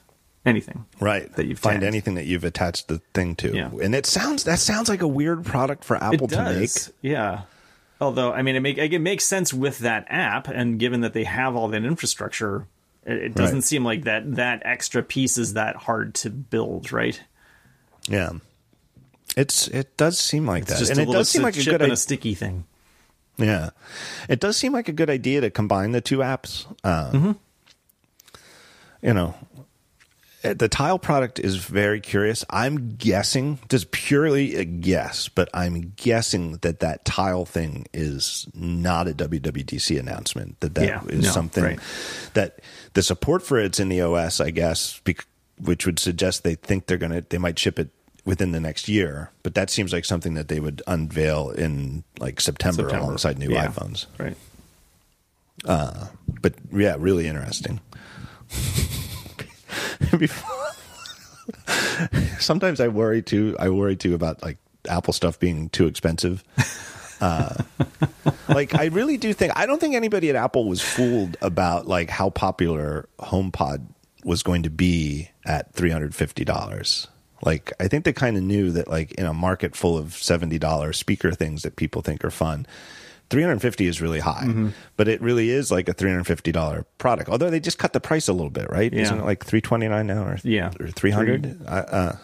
anything. 0.46 0.86
right. 1.00 1.32
that 1.36 1.46
you've 1.46 1.60
find 1.60 1.82
tagged. 1.82 1.86
anything 1.86 2.16
that 2.16 2.26
you've 2.26 2.44
attached 2.44 2.88
the 2.88 3.00
thing 3.14 3.36
to, 3.36 3.54
Yeah. 3.56 3.70
and 3.82 3.94
it 3.94 4.06
sounds 4.06 4.44
that 4.46 4.60
sounds 4.60 4.90
like 4.90 5.02
a 5.02 5.08
weird 5.08 5.46
product 5.46 5.84
for 5.84 5.96
Apple 6.04 6.28
to 6.30 6.44
make. 6.44 6.72
yeah. 7.02 7.42
Although 8.04 8.32
I 8.34 8.42
mean, 8.44 8.56
it 8.56 8.60
make 8.60 8.78
it 8.78 9.00
makes 9.00 9.24
sense 9.26 9.54
with 9.54 9.80
that 9.80 10.06
app, 10.10 10.48
and 10.48 10.78
given 10.80 11.02
that 11.02 11.14
they 11.14 11.24
have 11.24 11.56
all 11.56 11.68
that 11.70 11.84
infrastructure, 11.84 12.68
it, 13.06 13.18
it 13.18 13.36
doesn't 13.36 13.58
Right. 13.58 13.64
seem 13.64 13.84
like 13.84 14.04
that 14.04 14.36
that 14.36 14.62
extra 14.66 15.02
piece 15.02 15.38
is 15.38 15.54
that 15.54 15.76
hard 15.76 16.14
to 16.16 16.30
build, 16.30 16.92
right? 16.92 17.20
Yeah. 18.08 18.34
It's 19.36 19.68
it 19.70 19.98
does 19.98 20.20
seem 20.20 20.46
like 20.46 20.64
It's 20.64 20.80
that, 20.80 20.90
and 20.92 21.00
a 21.00 21.02
it 21.02 21.08
little 21.08 21.22
does 21.22 21.30
seem 21.30 21.42
like 21.42 21.58
a 21.58 21.64
good 21.64 21.82
and 21.82 21.92
a 21.92 21.98
sticky 21.98 22.36
thing. 22.36 22.66
Yeah, 23.38 23.72
it 24.30 24.40
does 24.40 24.58
seem 24.58 24.74
like 24.74 24.88
a 24.90 24.92
good 24.92 25.10
idea 25.10 25.42
to 25.42 25.50
combine 25.50 25.92
the 25.92 26.02
two 26.02 26.20
apps. 26.20 26.66
Uh, 26.84 27.10
Mm-hmm. 27.12 27.32
You 29.02 29.14
know, 29.14 29.36
Uh, 30.44 30.54
the 30.54 30.68
tile 30.68 31.00
product 31.00 31.40
is 31.40 31.56
very 31.56 32.02
curious. 32.02 32.44
I'm 32.50 32.96
guessing, 32.96 33.60
just 33.70 33.92
purely 33.92 34.56
a 34.58 34.66
guess, 34.66 35.30
but 35.30 35.50
I'm 35.54 35.94
guessing 35.96 36.58
that 36.64 36.82
that 36.82 37.06
tile 37.06 37.46
thing 37.46 37.86
is 37.94 38.48
not 38.54 39.08
a 39.08 39.14
WWDC 39.14 39.98
announcement. 40.00 40.60
That 40.60 40.76
that 40.76 40.84
is 40.84 40.90
Yeah, 40.90 41.22
no, 41.22 41.32
something 41.32 41.64
right. 41.64 41.80
that 42.34 42.60
the 42.94 43.04
support 43.04 43.42
for 43.44 43.58
it's 43.60 43.80
in 43.80 43.88
the 43.90 44.02
OS, 44.02 44.42
I 44.42 44.50
guess, 44.50 45.00
bec- 45.06 45.26
which 45.62 45.86
would 45.86 46.00
suggest 46.00 46.44
they 46.44 46.56
think 46.56 46.88
they're 46.88 46.98
gonna 46.98 47.24
they 47.30 47.38
might 47.38 47.58
ship 47.58 47.80
it 47.80 47.90
within 48.26 48.52
the 48.52 48.60
next 48.60 48.88
year. 48.90 49.32
But 49.44 49.54
that 49.56 49.70
seems 49.70 49.94
like 49.94 50.04
something 50.06 50.34
that 50.34 50.48
they 50.50 50.60
would 50.60 50.82
unveil 50.88 51.52
in 51.52 52.04
like 52.20 52.42
September, 52.42 52.84
September. 52.84 53.04
alongside 53.06 53.38
new 53.38 53.50
Yeah. 53.52 53.68
iPhones. 53.68 54.08
Right. 54.18 54.36
Uh, 55.66 56.08
but 56.42 56.56
yeah, 56.74 56.96
really 57.00 57.28
interesting. 57.28 57.80
Sometimes 62.40 62.80
I 62.80 62.88
worry 62.88 63.22
too. 63.22 63.56
I 63.60 63.70
worry 63.70 63.96
too 63.96 64.16
about 64.16 64.44
like 64.44 64.58
Apple 64.88 65.14
stuff 65.14 65.40
being 65.40 65.70
too 65.70 65.88
expensive. 65.88 66.44
Uh, 67.22 67.64
like 68.50 68.76
I 68.76 68.86
really 68.86 69.18
do 69.18 69.34
think 69.34 69.54
I 69.56 69.66
don't 69.66 69.80
think 69.80 69.96
anybody 69.96 70.30
at 70.30 70.36
Apple 70.36 70.66
was 70.68 70.82
fooled 70.82 71.38
about 71.42 71.88
like 71.88 72.10
how 72.10 72.30
popular 72.30 73.08
HomePod 73.20 73.86
was 74.26 74.44
going 74.44 74.64
to 74.64 74.70
be 74.70 75.30
at 75.46 75.74
three 75.74 75.90
hundred 75.90 76.16
fifty 76.16 76.44
dollars. 76.44 77.08
Like 77.42 77.72
I 77.80 77.88
think 77.88 78.06
they 78.06 78.14
kind 78.14 78.38
of 78.38 78.44
knew 78.44 78.72
that 78.72 78.88
like 78.88 79.14
in 79.14 79.26
a 79.26 79.34
market 79.34 79.76
full 79.76 79.98
of 79.98 80.16
seventy 80.16 80.60
dollar 80.60 80.94
speaker 80.94 81.32
things 81.32 81.64
that 81.64 81.76
people 81.76 82.02
think 82.02 82.24
are 82.26 82.32
fun. 82.32 82.66
350 83.34 83.88
is 83.88 84.00
really 84.02 84.20
high, 84.20 84.44
Mm-hmm. 84.46 84.70
but 84.96 85.08
it 85.08 85.20
really 85.22 85.50
is 85.50 85.72
like 85.72 85.90
a 85.90 85.94
$350 85.94 86.86
product. 87.00 87.30
Although 87.30 87.50
they 87.50 87.60
just 87.60 87.80
cut 87.80 87.94
the 87.94 88.00
price 88.00 88.28
a 88.28 88.34
little 88.34 88.52
bit, 88.52 88.70
right? 88.70 88.94
Yeah. 88.94 89.02
Isn't 89.02 89.20
it 89.22 89.26
like 89.26 89.44
329 89.44 90.06
now 90.08 90.24
or 90.24 90.38
Yeah. 90.44 90.72
or 90.80 90.88
300? 90.88 91.66
I- 91.68 91.78
uh, 91.80 92.16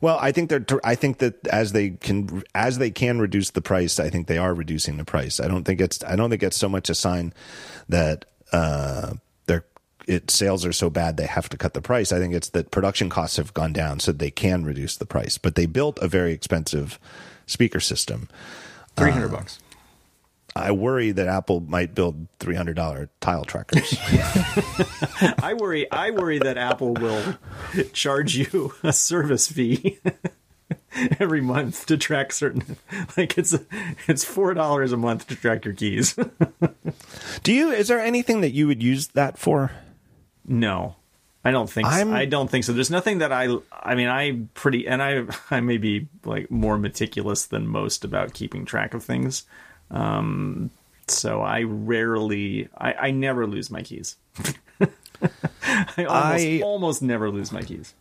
well, 0.00 0.18
I 0.20 0.32
think 0.32 0.48
they're. 0.50 0.64
I 0.84 0.94
think 0.94 1.18
that 1.18 1.46
as 1.48 1.72
they 1.72 1.90
can, 1.90 2.42
as 2.54 2.78
they 2.78 2.90
can 2.90 3.20
reduce 3.20 3.50
the 3.50 3.60
price, 3.62 3.98
I 4.00 4.10
think 4.10 4.26
they 4.26 4.38
are 4.38 4.54
reducing 4.54 4.96
the 4.96 5.04
price. 5.04 5.38
I 5.40 5.48
don't 5.48 5.64
think 5.64 5.80
it's. 5.80 6.02
I 6.04 6.16
don't 6.16 6.30
think 6.30 6.42
it's 6.42 6.56
so 6.56 6.68
much 6.68 6.88
a 6.90 6.94
sign 6.94 7.32
that 7.88 8.24
uh, 8.52 9.14
their 9.46 9.64
it 10.08 10.30
sales 10.30 10.64
are 10.66 10.72
so 10.72 10.90
bad 10.90 11.16
they 11.16 11.26
have 11.26 11.48
to 11.50 11.56
cut 11.56 11.74
the 11.74 11.80
price. 11.82 12.10
I 12.12 12.18
think 12.18 12.34
it's 12.34 12.50
that 12.50 12.70
production 12.72 13.10
costs 13.10 13.36
have 13.36 13.54
gone 13.54 13.72
down, 13.72 14.00
so 14.00 14.10
they 14.12 14.30
can 14.30 14.64
reduce 14.64 14.96
the 14.96 15.06
price. 15.06 15.38
But 15.38 15.54
they 15.54 15.66
built 15.66 15.98
a 16.00 16.08
very 16.08 16.32
expensive 16.32 16.98
speaker 17.46 17.80
system. 17.80 18.28
Three 18.96 19.10
hundred 19.10 19.32
uh, 19.32 19.36
bucks. 19.36 19.58
I 20.54 20.70
worry 20.72 21.12
that 21.12 21.28
Apple 21.28 21.60
might 21.60 21.94
build 21.94 22.26
three 22.38 22.54
hundred 22.54 22.74
dollar 22.76 23.08
tile 23.20 23.44
trackers. 23.44 23.96
I 25.42 25.54
worry. 25.58 25.90
I 25.90 26.10
worry 26.10 26.38
that 26.38 26.58
Apple 26.58 26.94
will 26.94 27.38
charge 27.92 28.36
you 28.36 28.74
a 28.82 28.92
service 28.92 29.48
fee 29.50 29.98
every 31.18 31.40
month 31.40 31.86
to 31.86 31.96
track 31.96 32.32
certain. 32.32 32.76
Like 33.16 33.38
it's 33.38 33.56
it's 34.06 34.24
four 34.24 34.52
dollars 34.52 34.92
a 34.92 34.98
month 34.98 35.26
to 35.28 35.36
track 35.36 35.64
your 35.64 35.74
keys. 35.74 36.18
Do 37.42 37.52
you? 37.52 37.70
Is 37.70 37.88
there 37.88 38.00
anything 38.00 38.42
that 38.42 38.50
you 38.52 38.66
would 38.66 38.82
use 38.82 39.08
that 39.08 39.38
for? 39.38 39.72
no, 40.44 40.96
I 41.44 41.50
don't 41.50 41.68
think. 41.68 41.88
So. 41.88 41.94
I'm- 41.94 42.12
I 42.12 42.24
don't 42.24 42.48
think 42.50 42.64
so. 42.64 42.72
There's 42.72 42.90
nothing 42.90 43.18
that 43.18 43.32
I. 43.32 43.48
I 43.72 43.94
mean, 43.94 44.08
I 44.08 44.42
pretty 44.54 44.86
and 44.86 45.02
I. 45.02 45.24
I 45.50 45.60
may 45.60 45.78
be 45.78 46.08
like 46.24 46.50
more 46.50 46.78
meticulous 46.78 47.46
than 47.46 47.66
most 47.66 48.04
about 48.04 48.32
keeping 48.34 48.64
track 48.64 48.94
of 48.94 49.02
things. 49.04 49.44
Um, 49.90 50.70
so 51.08 51.42
I 51.42 51.62
rarely. 51.64 52.68
I, 52.78 52.92
I 52.94 53.10
never 53.10 53.46
lose 53.46 53.70
my 53.70 53.82
keys. 53.82 54.16
I 54.80 56.04
almost, 56.04 56.44
I- 56.44 56.60
almost 56.62 57.02
never 57.02 57.30
lose 57.30 57.52
my 57.52 57.62
keys. 57.62 57.94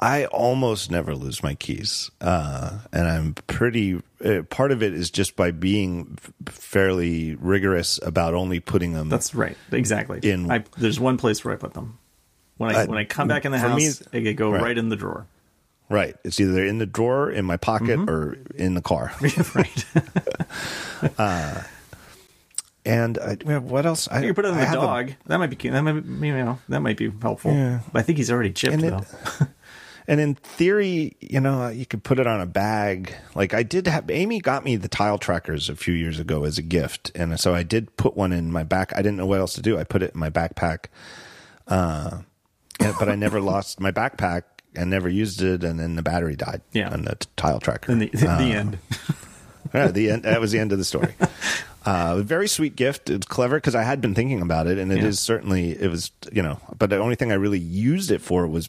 I 0.00 0.26
almost 0.26 0.92
never 0.92 1.16
lose 1.16 1.42
my 1.42 1.54
keys, 1.54 2.08
uh, 2.20 2.78
and 2.92 3.08
I'm 3.08 3.34
pretty. 3.48 4.00
Uh, 4.24 4.42
part 4.48 4.70
of 4.70 4.80
it 4.80 4.94
is 4.94 5.10
just 5.10 5.34
by 5.34 5.50
being 5.50 6.16
f- 6.22 6.54
fairly 6.54 7.34
rigorous 7.34 7.98
about 8.04 8.32
only 8.34 8.60
putting 8.60 8.92
them. 8.92 9.08
That's 9.08 9.34
right. 9.34 9.56
Exactly. 9.72 10.20
In- 10.22 10.48
I, 10.52 10.62
there's 10.76 11.00
one 11.00 11.16
place 11.16 11.44
where 11.44 11.52
I 11.52 11.56
put 11.56 11.74
them. 11.74 11.98
When 12.58 12.74
I 12.74 12.82
Uh, 12.82 12.86
when 12.86 12.98
I 12.98 13.04
come 13.04 13.26
back 13.28 13.44
in 13.44 13.52
the 13.52 13.58
for 13.58 13.70
me, 13.70 13.84
house, 13.86 13.98
they 14.12 14.34
go 14.34 14.50
right. 14.52 14.62
right. 14.62 14.78
in 14.78 14.88
the 14.90 14.96
drawer. 14.96 15.26
right. 15.88 16.14
It's 16.24 16.38
either 16.38 16.64
in 16.64 16.78
the 16.78 16.86
drawer, 16.86 17.30
in 17.30 17.44
my 17.46 17.56
pocket, 17.56 17.98
Mm-hmm. 17.98 18.10
or 18.10 18.36
in 18.56 18.74
the 18.74 18.82
car. 18.82 19.12
right. 19.54 19.84
And 22.84 23.18
uh, 23.18 23.36
well, 23.44 23.60
what 23.60 23.84
else? 23.84 24.08
I, 24.08 24.24
you 24.24 24.32
put 24.32 24.46
it 24.46 24.48
on 24.50 24.54
I 24.56 24.60
the 24.60 24.66
have 24.66 24.78
a- 24.78 24.86
dog. 24.86 25.12
that 25.26 25.36
might 25.38 25.50
be 25.50 25.68
that 25.68 25.82
might 25.82 25.92
be, 26.20 26.28
you 26.28 26.32
know 26.34 26.58
that 26.70 26.80
might 26.80 26.96
be 26.96 27.10
helpful. 27.20 27.52
Yeah. 27.52 27.80
But 27.92 27.98
I 27.98 28.02
think 28.02 28.16
he's 28.16 28.30
already 28.30 28.50
chipped 28.52 28.74
And 28.74 28.84
it- 28.84 28.90
though. 28.90 29.46
And 30.10 30.20
in 30.22 30.36
theory, 30.36 31.18
you 31.20 31.38
know, 31.38 31.68
you 31.68 31.84
could 31.84 32.02
put 32.02 32.18
it 32.18 32.26
on 32.26 32.40
a 32.40 32.46
bag. 32.46 33.12
Like 33.34 33.52
I 33.52 33.62
did 33.62 33.86
have 33.88 34.10
Amy 34.10 34.40
got 34.40 34.64
me 34.64 34.76
the 34.76 34.88
tile 34.88 35.18
trackers 35.18 35.68
a 35.68 35.76
few 35.76 35.92
years 35.92 36.18
ago 36.18 36.44
as 36.44 36.56
a 36.56 36.62
gift, 36.62 37.12
and 37.14 37.38
so 37.38 37.52
I 37.54 37.62
did 37.62 37.94
put 37.98 38.16
one 38.16 38.32
in 38.32 38.50
my 38.50 38.62
back. 38.62 38.94
I 38.94 39.02
didn't 39.02 39.18
know 39.18 39.26
what 39.26 39.38
else 39.38 39.52
to 39.56 39.60
do. 39.60 39.78
I 39.78 39.84
put 39.84 40.02
it 40.02 40.14
in 40.14 40.18
my 40.20 40.30
backpack, 40.30 40.86
uh, 41.66 42.10
and- 42.12 42.24
but 42.78 43.08
I 43.08 43.14
never 43.14 43.40
lost 43.40 43.80
my 43.80 43.90
backpack 43.92 44.42
and 44.74 44.90
never 44.90 45.08
used 45.08 45.42
it. 45.42 45.64
And 45.64 45.78
then 45.78 45.96
the 45.96 46.02
battery 46.02 46.36
died. 46.36 46.62
Yeah. 46.72 46.90
on 46.92 47.02
the 47.02 47.16
t- 47.16 47.28
tile 47.36 47.60
tracker. 47.60 47.92
In 47.92 47.98
the, 47.98 48.08
the 48.08 48.28
end. 48.28 48.78
yeah, 49.74 49.88
the 49.88 50.10
end. 50.10 50.22
That 50.24 50.40
was 50.40 50.52
the 50.52 50.58
end 50.58 50.72
of 50.72 50.78
the 50.78 50.84
story. 50.84 51.14
Uh, 51.86 52.16
a 52.18 52.22
very 52.22 52.48
sweet 52.48 52.76
gift. 52.76 53.08
It's 53.10 53.26
clever 53.26 53.56
because 53.56 53.74
I 53.74 53.82
had 53.82 54.00
been 54.00 54.14
thinking 54.14 54.42
about 54.42 54.66
it, 54.66 54.78
and 54.78 54.92
it 54.92 54.98
is 54.98 55.04
Yeah. 55.16 55.34
certainly 55.34 55.70
it 55.70 55.88
was 55.90 56.10
you 56.32 56.42
know. 56.42 56.60
But 56.78 56.90
the 56.90 56.98
only 56.98 57.14
thing 57.14 57.32
I 57.32 57.36
really 57.36 57.58
used 57.58 58.10
it 58.10 58.20
for 58.20 58.46
was 58.46 58.68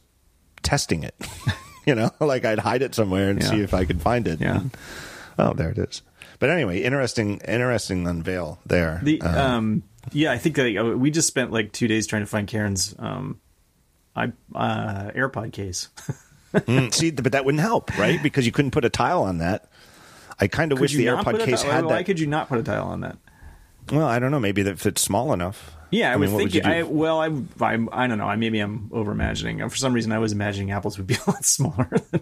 testing 0.63 1.03
it. 1.03 1.15
you 1.85 1.95
know, 1.95 2.11
like 2.19 2.45
I'd 2.45 2.59
hide 2.59 2.81
it 2.81 2.95
somewhere 2.95 3.29
and 3.29 3.41
Yeah. 3.41 3.49
see 3.49 3.61
if 3.61 3.73
I 3.73 3.85
could 3.85 4.01
find 4.01 4.27
it. 4.27 4.39
Yeah. 4.39 4.61
Oh, 5.37 5.53
there 5.53 5.69
it 5.69 5.77
is. 5.77 6.01
But 6.39 6.49
anyway, 6.49 6.81
interesting, 6.81 7.39
interesting 7.45 8.07
unveil 8.07 8.59
there. 8.65 9.01
The 9.03 9.21
Uh, 9.21 9.47
um 9.55 9.83
yeah, 10.13 10.31
I 10.31 10.37
think 10.37 10.55
that 10.55 10.77
uh, 10.77 10.97
we 10.97 11.11
just 11.11 11.27
spent 11.27 11.51
like 11.51 11.73
two 11.73 11.87
days 11.89 12.07
trying 12.07 12.21
to 12.21 12.25
find 12.27 12.47
Karen's 12.47 12.95
um 12.99 13.39
I 14.15 14.31
uh 14.55 15.11
AirPod 15.11 15.53
case. 15.53 15.89
mm, 16.53 16.93
see, 16.93 17.11
but 17.11 17.31
that 17.31 17.45
wouldn't 17.45 17.61
help, 17.61 17.95
right? 17.97 18.19
Because 18.23 18.45
you 18.45 18.51
couldn't 18.51 18.71
put 18.71 18.85
a 18.85 18.89
tile 18.89 19.23
on 19.23 19.37
that. 19.39 19.69
I 20.39 20.47
kind 20.47 20.71
of 20.71 20.79
wish 20.79 20.93
the 20.93 21.05
AirPod 21.05 21.43
case 21.45 21.61
had 21.63 21.85
Why 21.85 21.97
that. 21.97 22.05
could 22.05 22.19
you 22.19 22.27
not 22.27 22.47
put 22.49 22.59
a 22.59 22.63
tile 22.63 22.85
on 22.85 23.01
that? 23.01 23.17
well, 23.91 24.07
I 24.07 24.19
don't 24.19 24.31
know. 24.31 24.39
Maybe 24.39 24.61
that 24.63 24.71
if 24.71 24.85
it's 24.85 25.01
small 25.01 25.33
enough. 25.33 25.75
Yeah, 25.91 26.13
I, 26.13 26.17
mean, 26.17 26.31
would 26.31 26.43
what 26.43 26.51
think. 26.51 26.65
you? 26.65 26.71
I 26.71 26.83
well, 26.83 27.19
I, 27.19 27.27
I 27.65 27.79
I 27.91 28.07
don't 28.07 28.19
know. 28.19 28.27
I 28.27 28.35
maybe 28.35 28.59
I'm 28.59 28.89
over 28.93 29.11
imagining. 29.11 29.67
For 29.67 29.75
some 29.75 29.91
reason, 29.93 30.11
I 30.11 30.19
was 30.19 30.31
imagining 30.31 30.69
apples 30.71 30.97
would 30.99 31.07
be 31.07 31.15
a 31.27 31.29
lot 31.29 31.43
smaller 31.43 31.89
than, 32.11 32.21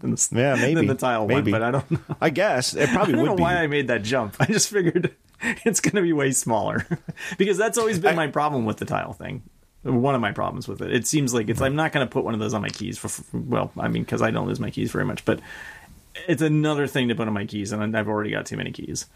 than 0.00 0.10
the 0.12 0.28
Yeah, 0.32 0.54
maybe. 0.54 0.74
than 0.76 0.86
the 0.86 0.94
tile 0.94 1.26
Maybe. 1.26 1.50
one. 1.50 1.60
But 1.60 1.62
I 1.66 1.70
don't 1.72 1.90
know. 1.90 1.98
I 2.20 2.30
guess 2.30 2.74
it 2.74 2.88
probably 2.90 3.14
I 3.14 3.16
don't 3.16 3.22
would 3.22 3.30
know 3.30 3.36
be. 3.36 3.42
why 3.42 3.56
I 3.56 3.66
made 3.66 3.88
that 3.88 4.02
jump. 4.04 4.36
I 4.38 4.46
just 4.46 4.68
figured 4.70 5.16
it's 5.64 5.80
going 5.80 5.96
to 5.96 6.02
be 6.02 6.12
way 6.12 6.30
smaller 6.30 6.86
because 7.38 7.58
that's 7.58 7.76
always 7.76 7.98
been 7.98 8.14
my 8.14 8.28
problem 8.28 8.64
with 8.64 8.76
the 8.76 8.84
tile 8.84 9.12
thing. 9.12 9.42
One 9.82 10.14
of 10.14 10.20
my 10.20 10.32
problems 10.32 10.68
with 10.68 10.80
it. 10.80 10.92
It 10.92 11.06
seems 11.06 11.34
like 11.34 11.48
it's. 11.48 11.60
I'm 11.60 11.74
not 11.74 11.92
going 11.92 12.06
to 12.06 12.10
put 12.10 12.24
one 12.24 12.34
of 12.34 12.40
those 12.40 12.54
on 12.54 12.62
my 12.62 12.68
keys 12.68 12.98
for. 12.98 13.08
for 13.08 13.24
well, 13.36 13.72
I 13.76 13.88
mean, 13.88 14.02
because 14.04 14.22
I 14.22 14.30
don't 14.30 14.46
lose 14.46 14.60
my 14.60 14.70
keys 14.70 14.92
very 14.92 15.04
much, 15.04 15.24
but 15.24 15.40
it's 16.28 16.42
another 16.42 16.86
thing 16.86 17.08
to 17.08 17.14
put 17.14 17.26
on 17.26 17.34
my 17.34 17.46
keys, 17.46 17.72
and 17.72 17.96
I've 17.96 18.08
already 18.08 18.30
got 18.30 18.46
too 18.46 18.56
many 18.56 18.70
keys. 18.70 19.06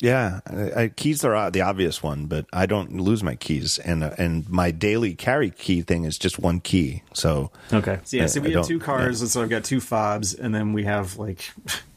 Yeah, 0.00 0.40
I, 0.46 0.82
I, 0.82 0.88
keys 0.88 1.24
are 1.24 1.34
uh, 1.34 1.48
the 1.50 1.62
obvious 1.62 2.02
one, 2.02 2.26
but 2.26 2.44
I 2.52 2.66
don't 2.66 3.00
lose 3.00 3.22
my 3.22 3.34
keys, 3.34 3.78
and 3.78 4.04
uh, 4.04 4.10
and 4.18 4.48
my 4.50 4.70
daily 4.70 5.14
carry 5.14 5.50
key 5.50 5.80
thing 5.80 6.04
is 6.04 6.18
just 6.18 6.38
one 6.38 6.60
key. 6.60 7.02
So 7.14 7.50
Okay. 7.72 8.00
So 8.04 8.16
yeah, 8.18 8.26
so 8.26 8.40
we 8.40 8.54
I 8.54 8.58
have 8.58 8.66
two 8.66 8.78
don't- 8.78 8.84
cars, 8.84 9.30
so 9.32 9.42
I've 9.42 9.48
got 9.48 9.64
two 9.64 9.80
fobs, 9.80 10.34
and 10.34 10.54
then 10.54 10.74
we 10.74 10.84
have 10.84 11.16
like 11.16 11.50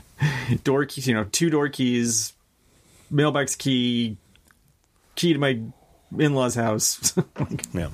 door 0.64 0.86
keys, 0.86 1.07
you 1.07 1.14
know, 1.14 1.26
two 1.26 1.49
door 1.49 1.68
keys, 1.68 2.31
mailbox 3.11 3.56
key, 3.56 4.15
key 5.15 5.34
to 5.34 5.40
my 5.40 5.60
in-laws' 6.18 6.56
house. 6.56 7.14
yeah, 7.73 7.90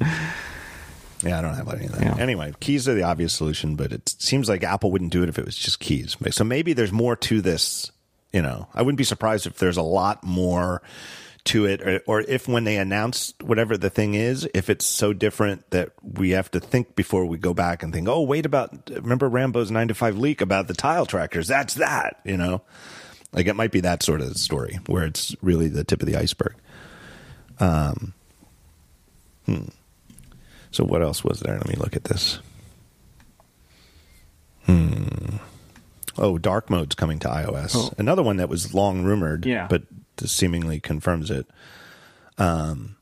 yeah, 1.23 1.39
I 1.39 1.41
don't 1.41 1.55
have 1.55 1.73
any 1.73 1.85
of 1.85 1.93
that. 1.93 2.01
Yeah. 2.01 2.15
Anyway, 2.17 2.53
keys 2.59 2.87
are 2.87 2.93
the 2.93 3.03
obvious 3.03 3.33
solution, 3.33 3.75
but 3.75 3.91
it 3.91 4.09
seems 4.19 4.47
like 4.49 4.63
Apple 4.63 4.91
wouldn't 4.91 5.11
do 5.11 5.23
it 5.23 5.29
if 5.29 5.39
it 5.39 5.45
was 5.45 5.55
just 5.55 5.79
keys. 5.79 6.15
So 6.31 6.43
maybe 6.43 6.73
there's 6.73 6.91
more 6.91 7.15
to 7.17 7.41
this. 7.41 7.91
You 8.31 8.41
know, 8.41 8.67
I 8.73 8.81
wouldn't 8.81 8.97
be 8.97 9.05
surprised 9.05 9.47
if 9.47 9.57
there's 9.57 9.77
a 9.77 9.81
lot 9.81 10.23
more 10.23 10.81
to 11.45 11.65
it, 11.65 11.81
or, 11.81 12.01
or 12.05 12.21
if 12.21 12.47
when 12.47 12.63
they 12.63 12.77
announce 12.77 13.33
whatever 13.39 13.77
the 13.77 13.89
thing 13.89 14.15
is, 14.15 14.49
if 14.53 14.69
it's 14.69 14.85
so 14.85 15.13
different 15.13 15.69
that 15.69 15.91
we 16.03 16.31
have 16.31 16.49
to 16.51 16.59
think 16.59 16.95
before 16.95 17.25
we 17.25 17.37
go 17.37 17.53
back 17.53 17.81
and 17.81 17.93
think, 17.93 18.07
oh, 18.09 18.23
wait 18.23 18.45
about 18.45 18.89
remember 18.89 19.29
Rambo's 19.29 19.71
nine 19.71 19.87
to 19.87 19.93
five 19.93 20.17
leak 20.17 20.41
about 20.41 20.67
the 20.67 20.73
tile 20.73 21.05
trackers? 21.05 21.47
That's 21.47 21.75
that. 21.75 22.19
You 22.25 22.35
know, 22.35 22.61
like 23.31 23.47
it 23.47 23.55
might 23.55 23.71
be 23.71 23.81
that 23.81 24.03
sort 24.03 24.21
of 24.21 24.37
story 24.37 24.79
where 24.87 25.05
it's 25.05 25.35
really 25.41 25.69
the 25.69 25.83
tip 25.83 26.01
of 26.01 26.07
the 26.07 26.17
iceberg. 26.17 26.55
Um. 27.59 28.13
Hmm. 29.45 29.65
So 30.71 30.83
what 30.83 31.01
else 31.01 31.23
was 31.23 31.39
there? 31.39 31.55
Let 31.55 31.67
me 31.67 31.75
look 31.75 31.95
at 31.95 32.05
this. 32.05 32.39
Hmm. 34.65 35.37
Oh, 36.17 36.37
dark 36.37 36.69
mode's 36.69 36.95
coming 36.95 37.19
to 37.19 37.27
iOS. 37.27 37.73
Oh. 37.75 37.91
Another 37.97 38.23
one 38.23 38.37
that 38.37 38.49
was 38.49 38.73
long 38.73 39.03
rumored, 39.03 39.45
Yeah. 39.45 39.67
but 39.69 39.83
seemingly 40.17 40.79
confirms 40.79 41.29
it. 41.29 41.45
Um, 42.37 42.95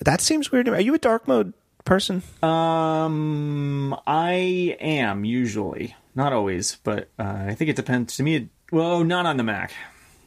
that 0.00 0.20
seems 0.20 0.50
weird. 0.52 0.66
to 0.66 0.72
me. 0.72 0.78
Are 0.78 0.82
you 0.82 0.94
a 0.94 0.98
dark 0.98 1.26
mode 1.28 1.54
person? 1.84 2.22
um, 2.42 3.96
I 4.06 4.76
am 4.80 5.24
usually, 5.24 5.96
not 6.14 6.32
always, 6.32 6.76
but 6.84 7.08
uh, 7.18 7.44
I 7.48 7.54
think 7.54 7.70
it 7.70 7.76
depends. 7.76 8.16
To 8.16 8.22
me, 8.22 8.34
it, 8.36 8.48
well, 8.70 9.02
not 9.04 9.24
on 9.26 9.36
the 9.36 9.42
Mac. 9.44 9.72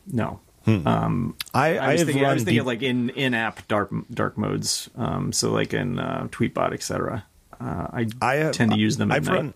No. 0.08 0.40
Um, 0.68 1.36
I, 1.54 1.78
I 1.78 1.92
was 1.94 2.04
thinking, 2.04 2.26
I 2.26 2.34
was 2.34 2.44
thinking 2.44 2.54
deep- 2.56 2.62
of 2.62 2.66
like 2.68 2.82
in 2.82 3.10
in-app 3.12 3.68
dark 3.68 3.92
dark 4.12 4.38
modes. 4.38 4.90
Um, 4.96 5.32
so 5.32 5.52
like 5.52 5.74
in 5.74 6.00
uh, 6.00 6.28
Tweetbot, 6.32 6.74
etc. 6.74 7.24
Uh, 7.60 7.88
I, 7.94 8.08
I 8.22 8.36
have- 8.36 8.54
tend 8.54 8.72
to 8.72 8.78
use 8.78 8.98
them 8.98 9.12
I've 9.12 9.28
night. 9.28 9.36
run, 9.36 9.54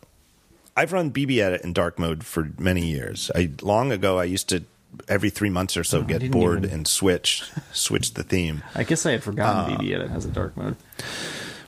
I've 0.77 0.93
run 0.93 1.11
BB 1.11 1.39
Edit 1.39 1.61
in 1.61 1.73
dark 1.73 1.97
mode 1.99 2.23
for 2.23 2.51
many 2.59 2.85
years. 2.87 3.31
I 3.35 3.49
long 3.61 3.91
ago 3.91 4.19
I 4.19 4.25
used 4.25 4.49
to 4.49 4.63
every 5.07 5.29
three 5.29 5.49
months 5.49 5.75
or 5.77 5.83
so 5.83 6.01
get 6.03 6.31
bored 6.31 6.63
even- 6.65 6.69
and 6.71 6.87
switch 6.87 7.43
switch 7.73 8.13
the 8.13 8.23
theme. 8.23 8.63
I 8.75 8.83
guess 8.83 9.05
I 9.05 9.11
had 9.11 9.23
forgotten 9.23 9.73
Uh, 9.73 9.77
BB 9.79 9.93
Edit 9.95 10.09
has 10.11 10.25
a 10.25 10.29
dark 10.29 10.55
mode. 10.55 10.75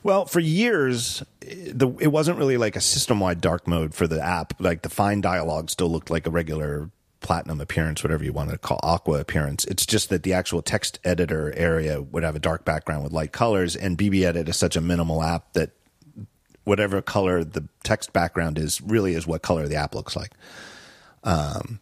Well, 0.04 0.26
for 0.26 0.40
years, 0.40 1.24
the 1.42 1.90
it 2.00 2.08
wasn't 2.08 2.38
really 2.38 2.58
like 2.58 2.76
a 2.76 2.82
system 2.82 3.20
wide 3.20 3.42
dark 3.42 3.68
mode 3.68 3.94
for 3.94 4.08
the 4.08 4.24
app. 4.24 4.54
Like 4.60 4.82
the 4.84 4.90
Find 4.90 5.22
dialogue 5.22 5.70
still 5.70 5.90
looked 5.92 6.10
like 6.10 6.26
a 6.26 6.32
regular 6.32 6.90
platinum 7.22 7.61
appearance, 7.61 8.03
whatever 8.03 8.23
you 8.23 8.34
want 8.34 8.49
to 8.49 8.57
call 8.57 8.80
aqua 8.84 9.19
appearance. 9.19 9.64
It's 9.65 9.85
just 9.85 10.10
that 10.10 10.23
the 10.23 10.34
actual 10.34 10.61
text 10.61 10.99
editor 11.03 11.53
area 11.56 12.02
would 12.02 12.23
have 12.23 12.35
a 12.35 12.39
dark 12.39 12.65
background 12.65 13.03
with 13.03 13.14
light 13.14 13.31
colors, 13.31 13.76
and 13.76 13.98
BB 13.98 14.23
Edit 14.26 14.49
is 14.49 14.57
such 14.57 14.76
a 14.76 14.81
minimal 14.81 15.23
app 15.23 15.53
that 15.53 15.72
whatever 16.64 17.02
color 17.02 17.43
the 17.43 17.68
text 17.84 18.11
background 18.14 18.57
is 18.60 18.81
really 18.81 19.14
is 19.14 19.26
what 19.26 19.41
color 19.41 19.68
the 19.68 19.76
app 19.76 19.95
looks 19.95 20.15
like. 20.15 20.31
Um, 21.23 21.80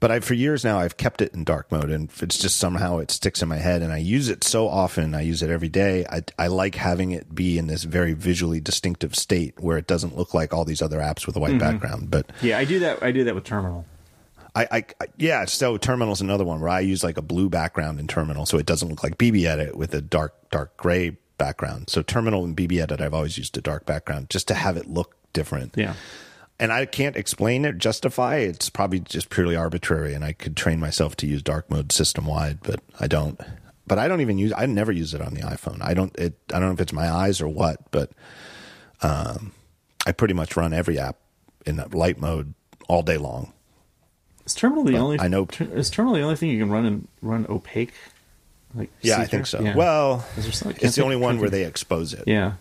but 0.00 0.10
I 0.10 0.20
for 0.20 0.34
years 0.34 0.64
now 0.64 0.78
I've 0.80 0.96
kept 0.96 1.22
it 1.22 1.32
in 1.34 1.44
dark 1.44 1.72
mode, 1.72 1.90
and 1.90 2.10
it's 2.20 2.38
just 2.38 2.56
somehow 2.58 2.98
it 2.98 3.10
sticks 3.10 3.40
in 3.42 3.48
my 3.48 3.56
head, 3.56 3.80
and 3.82 3.92
I 3.92 3.96
use 3.98 4.28
it 4.28 4.44
so 4.44 4.68
often. 4.68 5.14
I 5.14 5.22
use 5.22 5.42
it 5.42 5.50
every 5.50 5.68
day. 5.70 6.04
I 6.10 6.22
I 6.38 6.48
like 6.48 6.74
having 6.74 7.12
it 7.12 7.34
be 7.34 7.56
in 7.58 7.68
this 7.68 7.84
very 7.84 8.12
visually 8.12 8.60
distinctive 8.60 9.14
state 9.16 9.54
where 9.58 9.78
it 9.78 9.86
doesn't 9.86 10.16
look 10.16 10.34
like 10.34 10.52
all 10.52 10.64
these 10.64 10.82
other 10.82 10.98
apps 10.98 11.26
with 11.26 11.36
a 11.36 11.40
white 11.40 11.52
Mm-hmm. 11.52 11.58
background. 11.58 12.10
But 12.10 12.30
Yeah, 12.42 12.58
I 12.58 12.64
do 12.64 12.80
that. 12.80 13.02
I 13.02 13.12
do 13.12 13.24
that 13.24 13.34
with 13.34 13.44
Terminal. 13.44 13.86
I, 14.54 14.68
I, 14.70 14.84
I 15.00 15.06
yeah, 15.16 15.44
so 15.46 15.76
Terminal's 15.76 16.20
another 16.20 16.44
one 16.44 16.60
where 16.60 16.68
I 16.70 16.80
use 16.80 17.02
like 17.02 17.16
a 17.16 17.22
blue 17.22 17.48
background 17.48 17.98
in 17.98 18.06
Terminal, 18.06 18.46
so 18.46 18.58
it 18.58 18.66
doesn't 18.66 18.88
look 18.88 19.02
like 19.02 19.18
BB 19.18 19.44
Edit 19.46 19.76
with 19.76 19.94
a 19.94 20.00
dark 20.00 20.50
dark 20.50 20.76
gray 20.76 21.16
background. 21.38 21.90
So 21.90 22.02
Terminal 22.02 22.44
and 22.44 22.56
BB 22.56 22.80
Edit, 22.80 23.00
I've 23.00 23.14
always 23.14 23.36
used 23.36 23.56
a 23.58 23.60
dark 23.60 23.86
background 23.86 24.30
just 24.30 24.48
to 24.48 24.54
have 24.54 24.76
it 24.76 24.88
look 24.88 25.16
different. 25.32 25.74
Yeah. 25.76 25.94
And 26.60 26.72
I 26.72 26.86
can't 26.86 27.16
explain 27.16 27.64
it, 27.64 27.78
justify. 27.78 28.36
It's 28.36 28.70
probably 28.70 29.00
just 29.00 29.28
purely 29.28 29.56
arbitrary, 29.56 30.14
and 30.14 30.24
I 30.24 30.32
could 30.32 30.56
train 30.56 30.78
myself 30.78 31.16
to 31.16 31.26
use 31.26 31.42
dark 31.42 31.68
mode 31.68 31.90
system 31.90 32.26
wide, 32.26 32.60
but 32.62 32.80
I 33.00 33.08
don't. 33.08 33.40
But 33.86 33.98
I 33.98 34.06
don't 34.06 34.20
even 34.20 34.38
use. 34.38 34.52
I 34.56 34.66
never 34.66 34.92
use 34.92 35.14
it 35.14 35.20
on 35.20 35.34
the 35.34 35.42
iPhone. 35.42 35.82
I 35.82 35.94
don't. 35.94 36.14
It. 36.16 36.38
I 36.50 36.60
don't 36.60 36.68
know 36.68 36.74
if 36.74 36.80
it's 36.80 36.92
my 36.92 37.10
eyes 37.10 37.40
or 37.40 37.48
what, 37.48 37.90
but 37.90 38.12
um, 39.02 39.52
I 40.06 40.12
pretty 40.12 40.34
much 40.34 40.56
run 40.56 40.72
every 40.72 40.98
app 40.98 41.16
in 41.66 41.82
light 41.92 42.18
mode 42.18 42.54
all 42.88 43.02
day 43.02 43.16
long. 43.16 43.52
Is 44.46 44.54
Terminal 44.54 44.84
the 44.84 44.96
only? 44.98 45.18
I 45.20 45.28
know- 45.28 45.46
Is 45.60 45.90
Terminal 45.90 46.14
the 46.14 46.22
only 46.22 46.36
thing 46.36 46.50
you 46.50 46.58
can 46.58 46.70
run 46.70 46.84
and 46.84 47.08
run 47.22 47.46
opaque? 47.48 47.92
Like 48.74 48.90
Yeah, 49.02 49.18
I 49.20 49.24
think 49.26 49.46
so. 49.46 49.60
Yeah. 49.62 49.74
Well, 49.76 50.26
Is 50.36 50.44
there 50.44 50.52
some- 50.52 50.68
I 50.68 50.72
can't 50.72 50.84
it's 50.84 50.96
the 50.96 51.04
only 51.04 51.16
one 51.16 51.38
where 51.40 51.48
they 51.50 51.64
expose 51.64 52.12
it. 52.12 52.24
Yeah. 52.26 52.54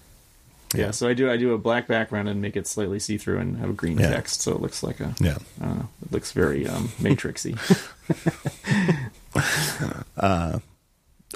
yeah. 0.75 0.85
Yeah. 0.85 0.91
So 0.91 1.07
I 1.07 1.13
do. 1.13 1.29
I 1.29 1.37
do 1.37 1.53
a 1.53 1.57
black 1.57 1.87
background 1.87 2.27
and 2.29 2.41
make 2.41 2.55
it 2.55 2.65
slightly 2.67 2.99
see 2.99 3.17
through 3.17 3.37
and 3.39 3.57
have 3.57 3.69
a 3.69 3.73
green 3.73 3.99
Yeah. 3.99 4.09
text, 4.09 4.41
so 4.41 4.53
it 4.53 4.61
looks 4.61 4.81
like 4.83 4.99
a. 4.99 5.13
Yeah. 5.19 5.37
I. 5.61 5.81
It 6.03 6.11
looks 6.11 6.31
very 6.31 6.67
um, 6.67 6.89
matrixy. 6.99 7.57
Uh, 10.17 10.59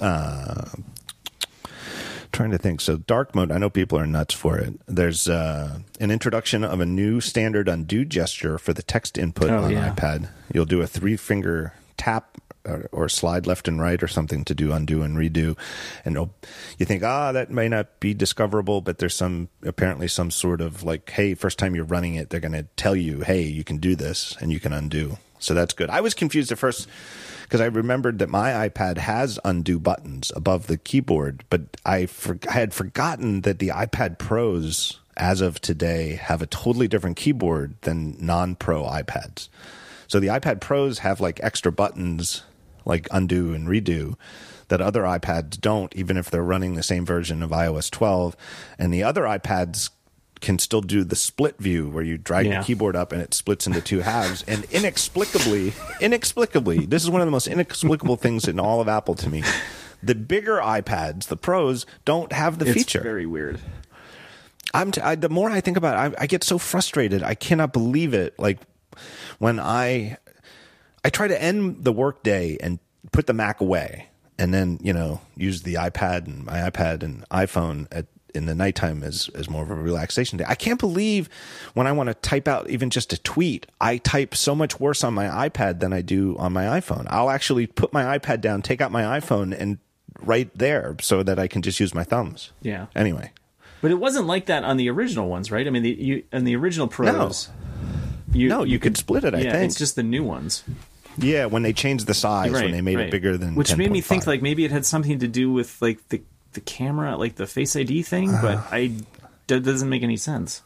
uh, 0.01 0.65
Trying 2.37 2.51
to 2.51 2.59
think. 2.59 2.81
So 2.81 2.97
dark 2.97 3.33
mode, 3.33 3.51
I 3.51 3.57
know 3.57 3.67
people 3.71 3.97
are 3.97 4.05
nuts 4.05 4.31
for 4.35 4.59
it. 4.59 4.79
There's 4.85 5.27
uh, 5.27 5.79
an 5.99 6.11
introduction 6.11 6.63
of 6.63 6.79
a 6.79 6.85
new 6.85 7.19
standard 7.19 7.67
undo 7.67 8.05
gesture 8.05 8.59
for 8.59 8.73
the 8.73 8.83
text 8.83 9.17
input 9.17 9.49
Oh, 9.49 9.63
on 9.63 9.71
yeah. 9.71 9.91
iPad. 9.95 10.29
You'll 10.53 10.65
do 10.65 10.83
a 10.83 10.85
three 10.85 11.17
finger 11.17 11.73
tap 11.97 12.37
or, 12.63 12.89
or 12.91 13.09
slide 13.09 13.47
left 13.47 13.67
and 13.67 13.81
right 13.81 14.03
or 14.03 14.07
something 14.07 14.45
to 14.45 14.53
do 14.53 14.71
undo 14.71 15.01
and 15.01 15.17
redo. 15.17 15.57
And 16.05 16.15
you 16.77 16.85
think, 16.85 17.01
ah, 17.01 17.31
that 17.31 17.49
may 17.49 17.67
not 17.67 17.99
be 17.99 18.13
discoverable, 18.13 18.81
but 18.81 18.99
there's 18.99 19.15
some 19.15 19.49
apparently 19.63 20.07
some 20.07 20.29
sort 20.29 20.61
of 20.61 20.83
like, 20.83 21.09
hey, 21.09 21.33
first 21.33 21.57
time 21.57 21.73
you're 21.73 21.85
running 21.85 22.13
it, 22.13 22.29
they're 22.29 22.39
going 22.39 22.51
to 22.51 22.67
tell 22.75 22.95
you, 22.95 23.21
hey, 23.21 23.41
you 23.41 23.63
can 23.63 23.77
do 23.77 23.95
this 23.95 24.37
and 24.39 24.51
you 24.53 24.59
can 24.59 24.73
undo. 24.73 25.17
So 25.39 25.55
that's 25.55 25.73
good. 25.73 25.89
I 25.89 26.01
was 26.01 26.13
confused 26.13 26.51
at 26.51 26.59
first 26.59 26.87
because 27.47 27.61
I 27.61 27.65
remembered 27.67 28.19
that 28.19 28.27
my 28.27 28.67
iPad 28.67 28.97
has 28.97 29.39
undo 29.45 29.79
buttons 29.79 30.33
above 30.35 30.67
the 30.67 30.77
keyboard, 30.77 31.45
but 31.49 31.61
I, 31.85 32.05
for, 32.05 32.37
I 32.49 32.53
had 32.53 32.73
forgotten 32.73 33.41
that 33.41 33.59
the 33.59 33.69
iPad 33.69 34.17
Pros, 34.17 34.99
as 35.15 35.39
of 35.39 35.61
today, 35.61 36.15
have 36.15 36.41
a 36.41 36.47
totally 36.47 36.89
different 36.89 37.15
keyboard 37.15 37.75
than 37.83 38.17
non 38.19 38.55
pro 38.55 38.83
iPads. 38.83 39.47
So 40.07 40.19
the 40.19 40.27
iPad 40.27 40.59
Pros 40.59 40.99
have 40.99 41.21
like 41.21 41.39
extra 41.41 41.71
buttons, 41.71 42.43
like 42.83 43.07
undo 43.11 43.53
and 43.53 43.65
redo, 43.65 44.15
that 44.67 44.81
other 44.81 45.03
iPads 45.03 45.57
don't, 45.57 45.95
even 45.95 46.17
if 46.17 46.29
they're 46.29 46.43
running 46.43 46.75
the 46.75 46.83
same 46.83 47.05
version 47.05 47.41
of 47.41 47.51
iOS 47.51 47.89
12. 47.89 48.35
And 48.77 48.93
the 48.93 49.03
other 49.03 49.21
iPads 49.21 49.89
can 50.41 50.59
still 50.59 50.81
do 50.81 51.03
the 51.03 51.15
split 51.15 51.57
view 51.57 51.89
where 51.89 52.03
you 52.03 52.17
drag 52.17 52.45
Yeah. 52.45 52.59
the 52.59 52.65
keyboard 52.65 52.95
up 52.95 53.11
and 53.11 53.21
it 53.21 53.33
splits 53.33 53.65
into 53.67 53.81
two 53.81 54.01
halves. 54.01 54.43
And 54.47 54.65
inexplicably, 54.71 55.73
inexplicably, 56.01 56.85
this 56.85 57.03
is 57.03 57.09
one 57.09 57.21
of 57.21 57.27
the 57.27 57.31
most 57.31 57.47
inexplicable 57.47 58.15
things 58.17 58.47
in 58.47 58.59
all 58.59 58.79
of 58.81 58.87
Apple 58.87 59.15
to 59.15 59.29
me. 59.29 59.43
The 60.03 60.13
bigger 60.15 60.57
iPads, 60.57 61.25
the 61.25 61.37
Pros, 61.37 61.85
don't 62.05 62.31
have 62.31 62.59
the 62.59 62.65
it's 62.67 62.73
feature. 62.75 63.01
very 63.01 63.25
weird. 63.25 63.59
I'm 64.73 64.91
t- 64.91 65.01
I, 65.01 65.15
the 65.15 65.29
more 65.29 65.49
I 65.49 65.61
think 65.61 65.77
about 65.77 66.13
it, 66.13 66.17
I, 66.19 66.23
I 66.23 66.27
get 66.27 66.43
so 66.43 66.57
frustrated. 66.57 67.23
I 67.23 67.33
cannot 67.35 67.73
believe 67.73 68.13
it. 68.13 68.37
Like 68.37 68.59
when 69.39 69.59
I 69.59 70.17
I 71.03 71.09
try 71.09 71.27
to 71.27 71.41
end 71.41 71.83
the 71.83 71.91
workday 71.93 72.57
and 72.61 72.79
put 73.11 73.27
the 73.27 73.33
Mac 73.33 73.61
away, 73.61 74.09
and 74.37 74.53
then 74.53 74.77
you 74.83 74.93
know 74.93 75.21
use 75.35 75.63
the 75.63 75.75
iPad 75.75 76.27
and 76.27 76.45
my 76.45 76.69
iPad 76.69 77.01
and 77.01 77.27
iPhone 77.29 77.87
at 77.91 78.05
in 78.37 78.45
the 78.45 78.55
nighttime 78.55 79.03
as 79.03 79.29
as 79.35 79.49
more 79.49 79.63
of 79.63 79.69
a 79.69 79.75
relaxation 79.75 80.37
day. 80.37 80.45
I 80.47 80.55
can't 80.55 80.79
believe 80.79 81.29
when 81.73 81.87
I 81.87 81.91
want 81.91 82.07
to 82.07 82.13
type 82.13 82.47
out 82.47 82.69
even 82.69 82.89
just 82.89 83.11
a 83.11 83.17
tweet, 83.17 83.67
I 83.81 83.97
type 83.97 84.35
so 84.35 84.55
much 84.55 84.79
worse 84.79 85.03
on 85.03 85.13
my 85.13 85.49
iPad 85.49 85.79
than 85.79 85.91
I 85.91 86.01
do 86.01 86.37
on 86.37 86.53
my 86.53 86.65
iPhone. 86.79 87.05
I'll 87.09 87.29
actually 87.29 87.67
put 87.67 87.91
my 87.91 88.17
iPad 88.17 88.39
down, 88.39 88.61
take 88.61 88.79
out 88.79 88.91
my 88.91 89.19
iPhone, 89.19 89.59
and 89.59 89.79
right 90.21 90.49
there 90.57 90.95
so 91.01 91.23
that 91.23 91.39
I 91.39 91.47
can 91.47 91.61
just 91.61 91.79
use 91.79 91.93
my 91.93 92.03
thumbs. 92.03 92.51
Yeah. 92.61 92.87
Anyway. 92.95 93.31
But 93.81 93.91
it 93.91 93.95
wasn't 93.95 94.25
like 94.25 94.47
that 94.47 94.63
on 94.63 94.77
the 94.77 94.89
original 94.89 95.29
ones, 95.29 95.51
right? 95.51 95.67
I 95.67 95.69
mean, 95.69 95.83
the, 95.83 95.91
you 95.91 96.23
in 96.31 96.45
the 96.45 96.55
original 96.55 96.87
Pros. 96.87 97.49
You, 98.33 98.49
No, 98.49 98.63
you 98.63 98.79
could 98.79 98.97
split 98.97 99.23
it, 99.23 99.33
I 99.33 99.39
yeah, 99.39 99.51
think. 99.53 99.65
it's 99.65 99.77
just 99.77 99.95
the 99.95 100.03
new 100.03 100.23
ones. 100.23 100.63
Yeah, 101.17 101.45
when 101.45 101.63
they 101.63 101.73
changed 101.73 102.07
the 102.07 102.13
size, 102.13 102.51
right, 102.51 102.63
when 102.63 102.71
they 102.71 102.81
made 102.81 102.97
right. 102.97 103.07
it 103.07 103.11
bigger 103.11 103.37
than 103.37 103.55
which 103.55 103.75
made 103.75 103.91
me 103.91 104.01
think 104.01 104.27
like 104.27 104.41
maybe 104.41 104.65
it 104.65 104.71
had 104.71 104.85
something 104.85 105.19
to 105.19 105.27
do 105.27 105.51
with 105.51 105.81
like 105.81 106.07
the 106.09 106.21
the 106.57 106.61
camera, 106.61 107.15
like 107.17 107.35
the 107.35 107.45
Face 107.45 107.75
ID 107.75 108.01
thing, 108.01 108.31
but 108.41 108.57
I 108.71 108.93
that 109.45 109.61
doesn't 109.61 109.89
make 109.89 110.01
any 110.01 110.17
sense. 110.17 110.63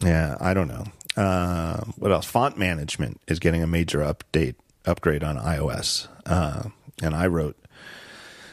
Yeah, 0.00 0.36
I 0.40 0.54
don't 0.54 0.68
know. 0.68 0.84
Uh, 1.20 1.80
what 1.96 2.12
else? 2.12 2.24
Font 2.24 2.56
management 2.56 3.20
is 3.26 3.40
getting 3.40 3.60
a 3.60 3.66
major 3.66 3.98
update 3.98 4.54
upgrade 4.86 5.24
on 5.24 5.36
iOS, 5.36 6.06
uh, 6.24 6.68
and 7.02 7.16
I 7.16 7.26
wrote 7.26 7.56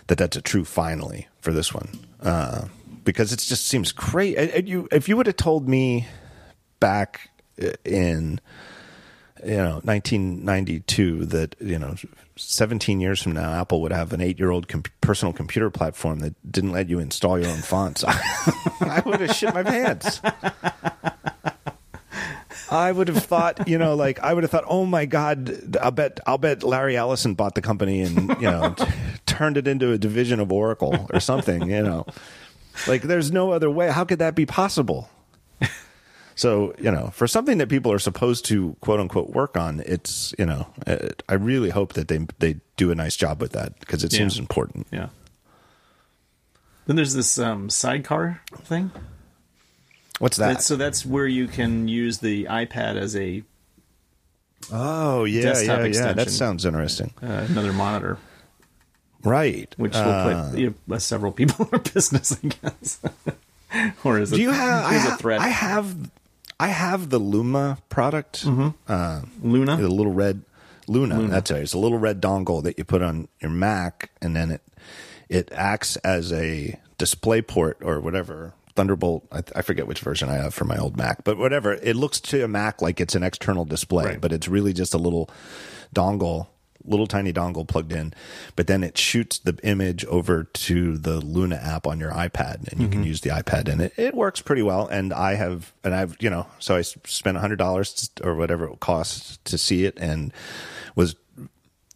that 0.08 0.18
that's 0.18 0.36
a 0.36 0.42
true 0.42 0.66
finally 0.66 1.28
for 1.40 1.54
this 1.54 1.72
one 1.72 2.00
uh, 2.24 2.66
because 3.04 3.32
it 3.32 3.38
just 3.40 3.68
seems 3.68 3.92
crazy. 3.92 4.64
You, 4.66 4.88
if 4.92 5.08
you 5.08 5.18
would 5.18 5.28
have 5.28 5.38
told 5.38 5.70
me 5.70 6.08
back 6.80 7.30
in 7.86 8.42
you 9.46 9.58
know 9.58 9.80
1992 9.84 11.26
that 11.26 11.56
you 11.60 11.78
know 11.78 11.96
17 12.36 13.00
years 13.00 13.22
from 13.22 13.34
now 13.34 13.54
apple 13.54 13.82
would 13.82 13.92
have 13.92 14.12
an 14.14 14.22
eight-year-old 14.22 14.68
com- 14.68 14.84
personal 15.02 15.34
computer 15.34 15.70
platform 15.70 16.20
that 16.20 16.34
didn't 16.52 16.72
let 16.72 16.90
you 16.90 17.00
install 17.00 17.40
your 17.40 17.50
own 17.50 17.58
fonts 17.58 18.04
i 18.08 19.02
would 19.06 19.20
have 19.20 19.36
shit 19.36 19.54
my 19.54 19.64
pants 19.64 20.22
I 22.68 22.92
would 22.92 23.08
have 23.10 23.24
thought, 23.24 23.68
you 23.68 23.78
know, 23.78 23.96
like 23.96 24.20
I 24.20 24.34
would 24.34 24.44
have 24.44 24.50
thought, 24.50 24.66
oh 24.68 24.86
my 24.86 25.06
god, 25.06 25.78
I'll 25.80 25.92
bet, 25.92 26.20
I'll 26.26 26.40
bet 26.40 26.64
Larry 26.64 26.98
Ellison 26.98 27.36
bought 27.36 27.54
the 27.54 27.62
company 27.62 28.02
and 28.02 28.30
you 28.42 28.50
know 28.50 28.74
t- 28.76 28.86
turned 29.26 29.58
it 29.58 29.68
into 29.68 29.92
a 29.92 30.00
division 30.00 30.40
of 30.40 30.52
Oracle 30.52 31.08
or 31.14 31.20
something, 31.20 31.70
you 31.70 31.84
know, 31.84 32.06
like 32.88 33.04
there's 33.04 33.32
no 33.32 33.52
other 33.52 33.70
way. 33.70 33.92
How 33.92 34.04
could 34.04 34.20
that 34.20 34.36
be 34.36 34.46
possible? 34.46 35.10
So 36.36 36.74
you 36.80 36.92
know, 36.92 37.12
for 37.14 37.28
something 37.28 37.58
that 37.60 37.70
people 37.70 37.92
are 37.92 38.00
supposed 38.00 38.46
to 38.46 38.76
quote 38.82 39.00
unquote 39.00 39.30
work 39.30 39.56
on, 39.58 39.82
it's 39.86 40.34
you 40.38 40.46
know, 40.46 40.68
it, 40.86 41.24
I 41.30 41.34
really 41.36 41.70
hope 41.70 41.94
that 41.94 42.08
they 42.10 42.26
they 42.40 42.58
do 42.78 42.92
a 42.92 42.96
nice 42.96 43.16
job 43.16 43.40
with 43.42 43.54
that 43.54 43.80
because 43.80 44.04
it 44.04 44.12
Yeah. 44.14 44.20
seems 44.20 44.38
important. 44.38 44.88
Yeah. 44.92 45.08
Then 46.88 46.96
there's 46.98 47.14
this 47.14 47.40
um, 47.40 47.70
sidecar 47.70 48.42
thing. 48.54 48.92
What's 50.20 50.38
that? 50.38 50.48
That's, 50.54 50.66
so 50.66 50.76
that's 50.76 51.06
where 51.06 51.26
you 51.28 51.48
can 51.48 51.88
use 51.88 52.20
the 52.20 52.46
iPad 52.46 52.96
as 52.96 53.16
a 53.16 53.44
oh 54.72 55.24
yeah, 55.26 55.42
desktop 55.44 55.80
yeah, 55.80 55.86
yeah. 55.86 56.14
That 56.14 56.30
sounds 56.30 56.66
interesting. 56.66 57.12
uh, 57.24 57.46
another 57.50 57.74
monitor, 57.74 58.18
Right. 59.24 59.74
which 59.78 59.94
will 59.94 60.02
Uh, 60.02 60.50
put 60.52 60.60
you 60.60 60.76
know, 60.88 60.98
several 61.00 61.32
people 61.32 61.68
in 61.74 61.80
business, 61.94 62.38
I 62.44 62.48
guess. 62.48 63.00
or 64.04 64.20
is 64.20 64.32
it? 64.32 64.36
Do 64.38 64.42
you 64.42 64.52
have? 64.52 64.86
I 64.86 64.96
is 64.96 65.06
a 65.06 65.10
have, 65.12 65.20
threat? 65.20 65.40
I 65.42 65.48
have. 65.50 65.96
I 66.60 66.68
have 66.70 67.10
the 67.10 67.20
Luma 67.20 67.78
product. 67.90 68.46
Uh, 68.88 69.22
Luna. 69.42 69.78
the 69.78 69.90
little 69.90 70.14
red 70.14 70.42
Luna, 70.88 71.28
That's 71.28 71.50
it. 71.52 71.58
It's 71.64 71.74
a 71.74 71.78
little 71.80 71.98
red 71.98 72.22
dongle 72.22 72.64
that 72.64 72.78
you 72.78 72.84
put 72.84 73.02
on 73.02 73.28
your 73.42 73.50
Mac, 73.52 74.12
and 74.22 74.36
then 74.36 74.52
it 74.52 74.62
it 75.30 75.50
acts 75.52 75.96
as 75.98 76.32
a 76.32 76.80
display 76.98 77.42
port 77.42 77.80
or 77.82 78.00
whatever. 78.00 78.54
Thunderbolt. 78.76 79.26
I, 79.32 79.42
I 79.56 79.62
forget 79.64 79.88
which 79.88 80.00
version 80.00 80.30
I 80.30 80.34
have 80.34 80.54
for 80.54 80.66
my 80.66 80.78
old 80.78 80.96
Mac, 80.98 81.24
but 81.24 81.38
whatever. 81.38 81.74
It 81.74 81.96
looks 81.96 82.20
to 82.22 82.44
a 82.44 82.48
Mac 82.48 82.82
like 82.82 83.00
it's 83.02 83.16
an 83.16 83.24
external 83.24 83.66
display, 83.66 84.06
Right. 84.06 84.22
but 84.22 84.32
it's 84.32 84.48
really 84.48 84.74
just 84.74 84.94
a 84.94 84.98
little 84.98 85.30
dongle, 85.96 86.48
little 86.88 87.08
tiny 87.08 87.34
dongle 87.34 87.68
plugged 87.68 87.92
in. 87.92 88.14
But 88.56 88.68
then 88.68 88.84
it 88.84 88.98
shoots 88.98 89.40
the 89.40 89.58
image 89.64 90.06
over 90.06 90.44
to 90.44 90.98
the 90.98 91.20
Luna 91.20 91.56
app 91.56 91.88
on 91.88 92.00
your 92.00 92.12
iPad, 92.12 92.68
and 92.72 92.82
you 92.82 92.88
can 92.88 93.00
mm-hmm. 93.00 93.08
use 93.08 93.22
the 93.22 93.30
iPad, 93.30 93.68
and 93.68 93.82
it, 93.82 93.94
it 93.98 94.14
works 94.16 94.42
pretty 94.42 94.62
well. 94.62 94.88
And 94.88 95.14
I 95.14 95.36
have, 95.36 95.74
and 95.84 95.94
I've, 95.94 96.16
you 96.20 96.30
know, 96.30 96.48
so 96.60 96.76
I 96.76 96.82
spent 96.82 97.38
a 97.38 97.40
hundred 97.40 97.58
dollars 97.58 98.10
or 98.24 98.36
whatever 98.36 98.66
it 98.68 98.80
costs 98.80 99.40
to 99.46 99.58
see 99.58 99.86
it, 99.86 99.98
and 100.00 100.34
was 100.96 101.16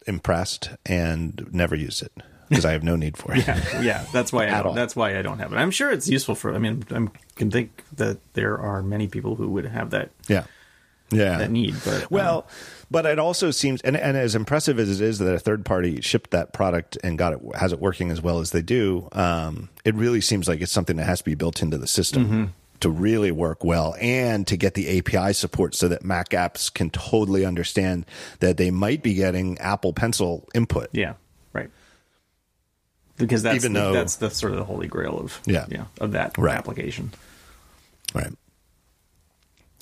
impressed 0.08 0.72
and 0.86 1.48
never 1.52 1.76
used 1.76 2.02
it. 2.02 2.12
because 2.50 2.66
I 2.66 2.72
have 2.72 2.84
no 2.84 2.96
need 2.96 3.16
for 3.16 3.34
it. 3.36 3.46
yeah, 3.48 3.82
yeah. 3.82 4.06
That's 4.12 4.34
why 4.34 4.46
I 4.46 4.48
At 4.50 4.58
don't, 4.64 4.68
all. 4.68 4.74
that's 4.74 4.96
why 4.96 5.18
I 5.18 5.22
don't 5.22 5.38
have 5.40 5.54
it. 5.54 5.58
I'm 5.58 5.72
sure 5.72 5.92
it's 5.92 6.08
useful 6.10 6.36
for. 6.36 6.54
I 6.54 6.58
mean, 6.58 6.84
I 6.90 7.08
can 7.36 7.52
think 7.52 7.84
that 7.96 8.18
there 8.34 8.58
are 8.58 8.82
many 8.82 9.08
people 9.08 9.36
who 9.36 9.50
would 9.50 9.66
have 9.66 9.92
that 9.92 10.10
Yeah. 10.28 10.46
Yeah. 11.12 11.38
that 11.40 11.52
need. 11.52 11.76
But 11.84 12.02
um, 12.04 12.08
Well, 12.10 12.48
but 12.92 13.06
it 13.06 13.20
also 13.20 13.52
seems, 13.52 13.82
and, 13.82 13.96
and 13.98 14.16
as 14.18 14.36
impressive 14.36 14.80
as 14.80 15.00
it 15.02 15.04
is 15.06 15.20
that 15.20 15.34
a 15.34 15.40
third 15.40 15.64
party 15.66 16.02
shipped 16.02 16.32
that 16.32 16.54
product 16.54 16.98
and 17.04 17.18
got 17.18 17.34
it, 17.34 17.40
has 17.56 17.72
it 17.72 17.80
working 17.80 18.10
as 18.12 18.22
well 18.22 18.40
as 18.40 18.52
they 18.52 18.62
do, 18.62 19.08
um, 19.12 19.70
it 19.86 19.96
really 19.96 20.22
seems 20.22 20.48
like 20.48 20.62
it's 20.62 20.72
something 20.72 20.96
that 20.98 21.06
has 21.06 21.20
to 21.20 21.26
be 21.26 21.36
built 21.36 21.62
into 21.62 21.78
the 21.78 21.88
system 21.88 22.26
Mm-hmm. 22.26 22.44
to 22.80 22.90
really 22.90 23.32
work 23.32 23.64
well 23.64 23.96
and 24.00 24.48
to 24.48 24.56
get 24.58 24.74
the 24.74 24.98
API 25.00 25.34
support 25.34 25.76
so 25.76 25.88
that 25.88 26.04
Mac 26.04 26.30
apps 26.30 26.74
can 26.74 26.90
totally 26.90 27.46
understand 27.46 28.06
that 28.40 28.58
they 28.58 28.72
might 28.72 29.04
be 29.04 29.14
getting 29.14 29.58
Apple 29.60 29.94
Pencil 29.94 30.48
input. 30.56 30.90
yeah, 30.94 31.14
right. 31.54 31.70
Because 33.18 33.44
that's 33.44 33.56
Even 33.58 33.74
the, 33.74 33.80
though- 33.82 33.94
that's 33.94 34.16
the 34.16 34.30
sort 34.30 34.54
of 34.54 34.60
the 34.60 34.64
holy 34.66 34.88
grail 34.88 35.20
of 35.20 35.42
Yeah. 35.46 35.66
yeah 35.70 35.86
of 36.00 36.14
that 36.14 36.38
Right. 36.38 36.56
application. 36.58 37.12
Right. 38.16 38.32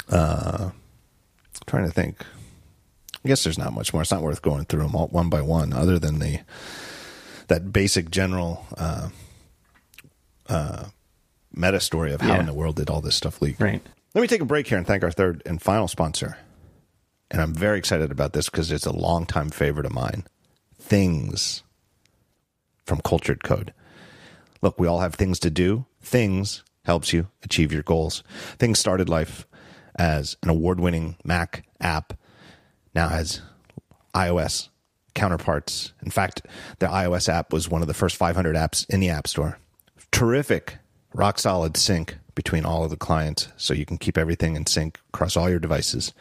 Uh, 0.09 0.71
trying 1.65 1.85
to 1.85 1.91
think. 1.91 2.17
I 3.25 3.27
guess 3.27 3.43
there's 3.43 3.57
not 3.57 3.73
much 3.73 3.93
more. 3.93 4.01
It's 4.01 4.11
not 4.11 4.21
worth 4.21 4.41
going 4.41 4.65
through 4.65 4.83
them 4.83 4.95
all 4.95 5.07
one 5.07 5.29
by 5.29 5.41
one, 5.41 5.73
other 5.73 5.99
than 5.99 6.19
the 6.19 6.39
that 7.47 7.71
basic 7.73 8.11
general 8.11 8.65
uh, 8.77 9.09
uh, 10.47 10.85
meta 11.53 11.79
story 11.79 12.13
of 12.13 12.21
how 12.21 12.33
Yeah. 12.35 12.39
in 12.41 12.45
the 12.45 12.53
world 12.53 12.75
did 12.75 12.89
all 12.89 13.01
this 13.01 13.15
stuff 13.15 13.41
leak. 13.41 13.59
Right. 13.59 13.81
Let 14.13 14.21
me 14.21 14.27
take 14.27 14.41
a 14.41 14.45
break 14.45 14.67
here 14.67 14.77
and 14.77 14.85
thank 14.87 15.03
our 15.03 15.11
third 15.11 15.41
and 15.45 15.61
final 15.61 15.87
sponsor. 15.87 16.37
And 17.31 17.41
I'm 17.41 17.53
very 17.53 17.77
excited 17.77 18.11
about 18.11 18.33
this 18.33 18.49
because 18.49 18.71
it's 18.71 18.85
a 18.85 18.91
longtime 18.91 19.49
favorite 19.49 19.85
of 19.85 19.93
mine. 19.93 20.25
Things 20.79 21.63
from 22.85 23.01
Cultured 23.01 23.43
Code. 23.43 23.73
Look, 24.61 24.79
we 24.79 24.87
all 24.87 24.99
have 24.99 25.15
things 25.15 25.39
to 25.39 25.49
do. 25.49 25.85
Things 26.01 26.63
helps 26.85 27.11
you 27.11 27.27
achieve 27.43 27.73
your 27.73 27.83
goals. 27.83 28.23
Things 28.57 28.79
started 28.79 29.09
life 29.09 29.45
as 29.97 30.37
an 30.43 30.49
award 30.49 30.79
winning 30.79 31.17
Mac 31.23 31.65
app, 31.79 32.13
now 32.93 33.09
has 33.09 33.41
iOS 34.13 34.69
counterparts. 35.13 35.93
In 36.01 36.11
fact, 36.11 36.45
the 36.79 36.87
iOS 36.87 37.27
app 37.27 37.51
was 37.51 37.69
one 37.69 37.81
of 37.81 37.87
the 37.87 37.93
first 37.93 38.15
500 38.15 38.55
apps 38.55 38.87
in 38.89 38.99
the 38.99 39.09
App 39.09 39.27
Store. 39.27 39.57
Terrific, 40.11 40.77
rock 41.13 41.39
solid 41.39 41.75
sync 41.75 42.17
between 42.35 42.65
all 42.65 42.83
of 42.83 42.91
the 42.91 42.97
clients 42.97 43.49
so 43.57 43.73
you 43.73 43.85
can 43.85 43.97
keep 43.97 44.17
everything 44.17 44.55
in 44.55 44.65
sync 44.65 44.99
across 45.09 45.35
all 45.35 45.49
your 45.49 45.59
devices. 45.59 46.13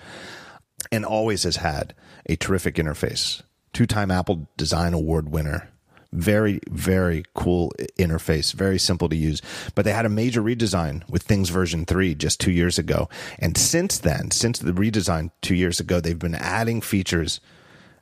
And 0.91 1.05
always 1.05 1.43
has 1.43 1.57
had 1.57 1.95
a 2.27 2.37
terrific 2.37 2.77
interface. 2.77 3.43
Two 3.73 3.87
time 3.87 4.11
Apple 4.11 4.49
Design 4.57 4.95
Award 4.95 5.31
winner. 5.31 5.69
Very, 6.13 6.61
very 6.69 7.25
cool 7.35 7.73
interface, 7.99 8.53
very 8.53 8.79
simple 8.79 9.09
to 9.09 9.17
use. 9.17 9.43
But 9.75 9.85
they 9.85 9.93
had 9.93 10.07
a 10.07 10.11
major 10.11 10.43
redesign 10.43 11.09
with 11.09 11.23
Things 11.23 11.51
version 11.51 11.85
3 11.85 12.15
just 12.15 12.41
two 12.41 12.53
years 12.53 12.79
ago. 12.79 13.09
And 13.39 13.57
since 13.57 13.99
then, 13.99 14.31
since 14.31 14.59
the 14.59 14.73
redesign 14.73 15.31
two 15.43 15.55
years 15.55 15.81
ago, 15.81 16.01
they've 16.01 16.19
been 16.19 16.35
adding 16.35 16.81
features 16.81 17.41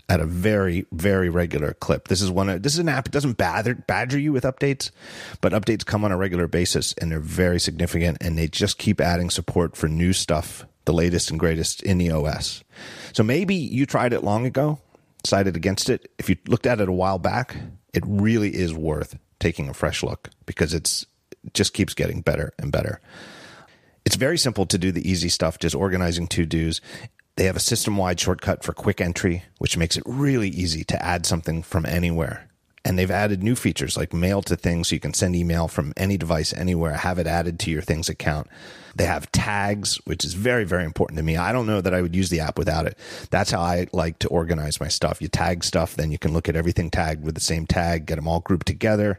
at 0.08 0.20
a 0.20 0.26
very 0.26 0.86
very 0.92 1.28
regular 1.28 1.72
clip. 1.74 2.08
This 2.08 2.20
is 2.20 2.30
one. 2.30 2.48
Of, 2.48 2.62
this 2.62 2.74
is 2.74 2.78
an 2.78 2.88
app. 2.88 3.06
It 3.06 3.12
doesn't 3.12 3.36
badger 3.36 3.74
badger 3.74 4.18
you 4.18 4.32
with 4.32 4.44
updates, 4.44 4.90
but 5.40 5.52
updates 5.52 5.84
come 5.84 6.04
on 6.04 6.12
a 6.12 6.16
regular 6.16 6.46
basis 6.46 6.92
and 6.94 7.10
they're 7.10 7.20
very 7.20 7.58
significant. 7.58 8.18
And 8.20 8.36
they 8.36 8.48
just 8.48 8.78
keep 8.78 9.00
adding 9.00 9.30
support 9.30 9.76
for 9.76 9.88
new 9.88 10.12
stuff, 10.12 10.66
the 10.84 10.92
latest 10.92 11.30
and 11.30 11.40
greatest 11.40 11.82
in 11.82 11.98
the 11.98 12.10
OS. 12.10 12.62
So 13.12 13.22
maybe 13.22 13.54
you 13.54 13.86
tried 13.86 14.12
it 14.12 14.24
long 14.24 14.44
ago, 14.44 14.78
decided 15.24 15.56
against 15.56 15.90
it. 15.90 16.12
If 16.18 16.28
you 16.28 16.36
looked 16.46 16.66
at 16.66 16.80
it 16.80 16.88
a 16.88 16.92
while 16.92 17.18
back, 17.18 17.56
it 17.92 18.04
really 18.06 18.54
is 18.54 18.72
worth 18.72 19.18
taking 19.40 19.68
a 19.68 19.74
fresh 19.74 20.02
look 20.02 20.30
because 20.46 20.72
it's 20.72 21.06
it 21.42 21.54
just 21.54 21.74
keeps 21.74 21.94
getting 21.94 22.20
better 22.20 22.52
and 22.58 22.70
better. 22.70 23.00
It's 24.04 24.16
very 24.16 24.38
simple 24.38 24.66
to 24.66 24.78
do 24.78 24.92
the 24.92 25.08
easy 25.10 25.30
stuff, 25.30 25.58
just 25.58 25.74
organizing 25.74 26.28
to 26.28 26.46
dos. 26.46 26.80
They 27.36 27.44
have 27.44 27.56
a 27.56 27.60
system 27.60 27.96
wide 27.96 28.20
shortcut 28.20 28.62
for 28.62 28.72
quick 28.72 29.00
entry, 29.00 29.44
which 29.58 29.76
makes 29.76 29.96
it 29.96 30.04
really 30.06 30.48
easy 30.48 30.84
to 30.84 31.04
add 31.04 31.26
something 31.26 31.62
from 31.62 31.84
anywhere. 31.86 32.48
And 32.86 32.98
they've 32.98 33.10
added 33.10 33.42
new 33.42 33.56
features 33.56 33.96
like 33.96 34.12
mail 34.12 34.42
to 34.42 34.56
things 34.56 34.88
so 34.88 34.94
you 34.94 35.00
can 35.00 35.14
send 35.14 35.34
email 35.34 35.68
from 35.68 35.94
any 35.96 36.18
device 36.18 36.52
anywhere, 36.52 36.92
have 36.92 37.18
it 37.18 37.26
added 37.26 37.58
to 37.60 37.70
your 37.70 37.80
things 37.80 38.10
account. 38.10 38.46
They 38.94 39.06
have 39.06 39.32
tags, 39.32 39.96
which 40.04 40.24
is 40.24 40.34
very, 40.34 40.64
very 40.64 40.84
important 40.84 41.16
to 41.16 41.22
me. 41.22 41.36
I 41.36 41.50
don't 41.50 41.66
know 41.66 41.80
that 41.80 41.94
I 41.94 42.02
would 42.02 42.14
use 42.14 42.28
the 42.28 42.40
app 42.40 42.58
without 42.58 42.86
it. 42.86 42.98
That's 43.30 43.50
how 43.50 43.60
I 43.60 43.86
like 43.92 44.18
to 44.20 44.28
organize 44.28 44.80
my 44.80 44.88
stuff. 44.88 45.22
You 45.22 45.28
tag 45.28 45.64
stuff, 45.64 45.96
then 45.96 46.12
you 46.12 46.18
can 46.18 46.32
look 46.32 46.48
at 46.48 46.56
everything 46.56 46.90
tagged 46.90 47.24
with 47.24 47.34
the 47.34 47.40
same 47.40 47.66
tag, 47.66 48.06
get 48.06 48.16
them 48.16 48.28
all 48.28 48.40
grouped 48.40 48.66
together. 48.66 49.18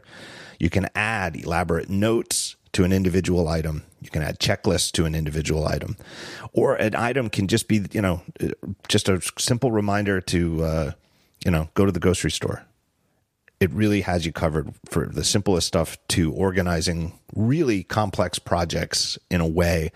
You 0.58 0.70
can 0.70 0.88
add 0.94 1.36
elaborate 1.36 1.90
notes 1.90 2.56
to 2.72 2.84
an 2.84 2.92
individual 2.92 3.48
item. 3.48 3.82
You 4.00 4.10
can 4.10 4.22
add 4.22 4.38
checklists 4.38 4.92
to 4.92 5.06
an 5.06 5.14
individual 5.14 5.66
item, 5.66 5.96
or 6.52 6.76
an 6.76 6.94
item 6.94 7.30
can 7.30 7.48
just 7.48 7.68
be, 7.68 7.82
you 7.90 8.00
know, 8.00 8.22
just 8.86 9.08
a 9.08 9.20
simple 9.38 9.72
reminder 9.72 10.20
to, 10.20 10.64
uh, 10.64 10.92
you 11.44 11.50
know, 11.50 11.68
go 11.74 11.84
to 11.84 11.92
the 11.92 12.00
grocery 12.00 12.30
store. 12.30 12.64
It 13.58 13.70
really 13.72 14.02
has 14.02 14.26
you 14.26 14.32
covered 14.32 14.74
for 14.84 15.06
the 15.06 15.24
simplest 15.24 15.66
stuff 15.66 15.96
to 16.08 16.32
organizing 16.32 17.18
really 17.34 17.82
complex 17.82 18.38
projects 18.38 19.18
in 19.30 19.40
a 19.40 19.46
way 19.46 19.92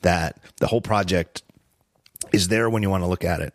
that 0.00 0.38
the 0.56 0.66
whole 0.66 0.80
project 0.80 1.42
is 2.32 2.48
there 2.48 2.70
when 2.70 2.82
you 2.82 2.90
want 2.90 3.02
to 3.02 3.08
look 3.08 3.24
at 3.24 3.40
it, 3.40 3.54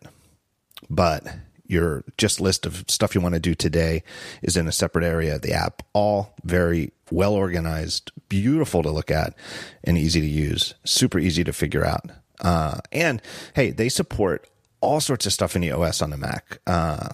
but 0.88 1.26
your 1.70 2.04
just 2.18 2.40
list 2.40 2.66
of 2.66 2.84
stuff 2.88 3.14
you 3.14 3.20
want 3.20 3.34
to 3.34 3.40
do 3.40 3.54
today 3.54 4.02
is 4.42 4.56
in 4.56 4.66
a 4.66 4.72
separate 4.72 5.04
area 5.04 5.36
of 5.36 5.42
the 5.42 5.52
app. 5.52 5.82
All 5.92 6.34
very 6.42 6.92
well 7.10 7.34
organized, 7.34 8.10
beautiful 8.28 8.82
to 8.82 8.90
look 8.90 9.10
at, 9.10 9.34
and 9.84 9.96
easy 9.96 10.20
to 10.20 10.26
use. 10.26 10.74
Super 10.84 11.20
easy 11.20 11.44
to 11.44 11.52
figure 11.52 11.84
out. 11.84 12.10
Uh, 12.40 12.80
and 12.90 13.22
hey, 13.54 13.70
they 13.70 13.88
support 13.88 14.48
all 14.80 15.00
sorts 15.00 15.26
of 15.26 15.32
stuff 15.32 15.54
in 15.54 15.62
the 15.62 15.70
OS 15.70 16.02
on 16.02 16.10
the 16.10 16.16
Mac. 16.16 16.58
Uh, 16.66 17.10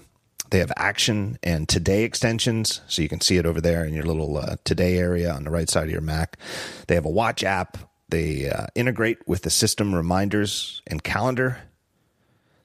they 0.51 0.59
have 0.59 0.73
action 0.77 1.39
and 1.43 1.69
today 1.69 2.05
extensions, 2.05 2.81
so 2.87 3.03
you 3.03 3.09
can 3.09 3.21
see 3.21 3.37
it 3.37 3.47
over 3.47 3.61
there 3.61 3.85
in 3.85 3.95
your 3.95 4.05
little 4.05 4.37
uh, 4.39 4.57
today 4.65 4.99
area 4.99 5.33
on 5.33 5.45
the 5.45 5.51
right 5.51 5.69
side 5.69 5.85
of 5.85 5.91
your 5.91 6.01
Mac. 6.01 6.39
They 6.87 6.95
have 6.95 7.05
a 7.05 7.11
watch 7.11 7.43
app. 7.43 7.79
They 8.09 8.49
uh, 8.49 8.67
integrate 8.75 9.27
with 9.27 9.43
the 9.43 9.51
system 9.51 9.95
reminders 9.95 10.83
and 10.87 11.03
calendar, 11.03 11.59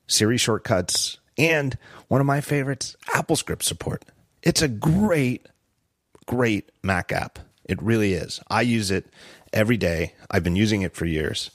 Siri 0.08 0.38
shortcuts, 0.38 1.18
and 1.38 1.78
one 2.08 2.22
of 2.22 2.28
my 2.28 2.42
favorites, 2.42 2.96
AppleScript 3.10 3.64
support. 3.64 4.06
It's 4.44 4.62
a 4.62 4.68
great, 4.68 5.48
great 6.28 6.72
Mac 6.84 7.12
app. 7.12 7.40
It 7.66 7.82
really 7.82 8.14
is. 8.14 8.40
I 8.50 8.62
use 8.62 8.92
it 8.92 9.08
every 9.54 9.78
day. 9.78 10.14
I've 10.30 10.44
been 10.44 10.56
using 10.56 10.82
it 10.84 10.96
for 10.96 11.06
years, 11.06 11.50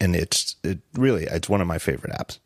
and 0.00 0.14
it's 0.14 0.56
it 0.62 0.78
really 0.94 1.24
it's 1.24 1.48
one 1.48 1.60
of 1.60 1.66
my 1.66 1.78
favorite 1.78 2.12
apps. 2.12 2.38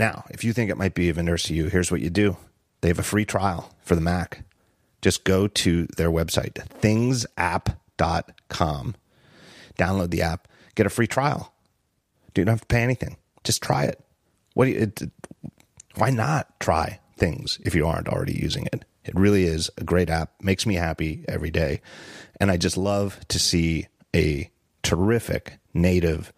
Now, 0.00 0.24
if 0.30 0.42
you 0.44 0.54
think 0.54 0.70
it 0.70 0.78
might 0.78 0.94
be 0.94 1.10
of 1.10 1.18
interest 1.18 1.44
to 1.46 1.54
you, 1.54 1.66
here's 1.66 1.90
what 1.90 2.00
you 2.00 2.08
do. 2.08 2.38
They 2.80 2.88
have 2.88 2.98
a 2.98 3.02
free 3.02 3.26
trial 3.26 3.70
for 3.82 3.94
the 3.94 4.00
Mac. 4.00 4.46
Just 5.02 5.24
go 5.24 5.46
to 5.46 5.86
their 5.98 6.10
website, 6.10 6.54
thingsapp.com. 6.80 7.76
Download 9.78 10.10
the 10.10 10.22
app, 10.22 10.48
get 10.74 10.86
a 10.86 10.90
free 10.90 11.06
trial. 11.06 11.52
You 12.34 12.46
don't 12.46 12.54
have 12.54 12.62
to 12.62 12.66
pay 12.66 12.82
anything. 12.82 13.18
Just 13.44 13.62
try 13.62 13.84
it. 13.84 14.02
What 14.54 14.68
you, 14.68 14.78
it, 14.78 15.02
why 15.96 16.08
not 16.08 16.58
try 16.60 17.00
things 17.18 17.58
if 17.62 17.74
you 17.74 17.86
aren't 17.86 18.08
already 18.08 18.40
using 18.40 18.64
it? 18.72 18.86
It 19.04 19.14
really 19.14 19.44
is 19.44 19.68
a 19.76 19.84
great 19.84 20.08
app, 20.08 20.32
makes 20.40 20.64
me 20.64 20.76
happy 20.76 21.26
every 21.28 21.50
day. 21.50 21.82
And 22.40 22.50
I 22.50 22.56
just 22.56 22.78
love 22.78 23.20
to 23.28 23.38
see 23.38 23.88
a 24.16 24.50
terrific 24.82 25.58
native 25.74 26.32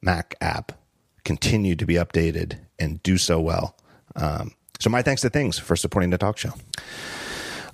Mac 0.00 0.36
app 0.40 0.70
continue 1.24 1.74
to 1.74 1.84
be 1.84 1.94
updated 1.94 2.60
and 2.78 3.02
do 3.02 3.18
so 3.18 3.40
well. 3.40 3.76
Um, 4.16 4.52
so, 4.80 4.90
my 4.90 5.02
thanks 5.02 5.22
to 5.22 5.30
Things 5.30 5.58
for 5.58 5.76
supporting 5.76 6.10
the 6.10 6.18
talk 6.18 6.38
show. 6.38 6.52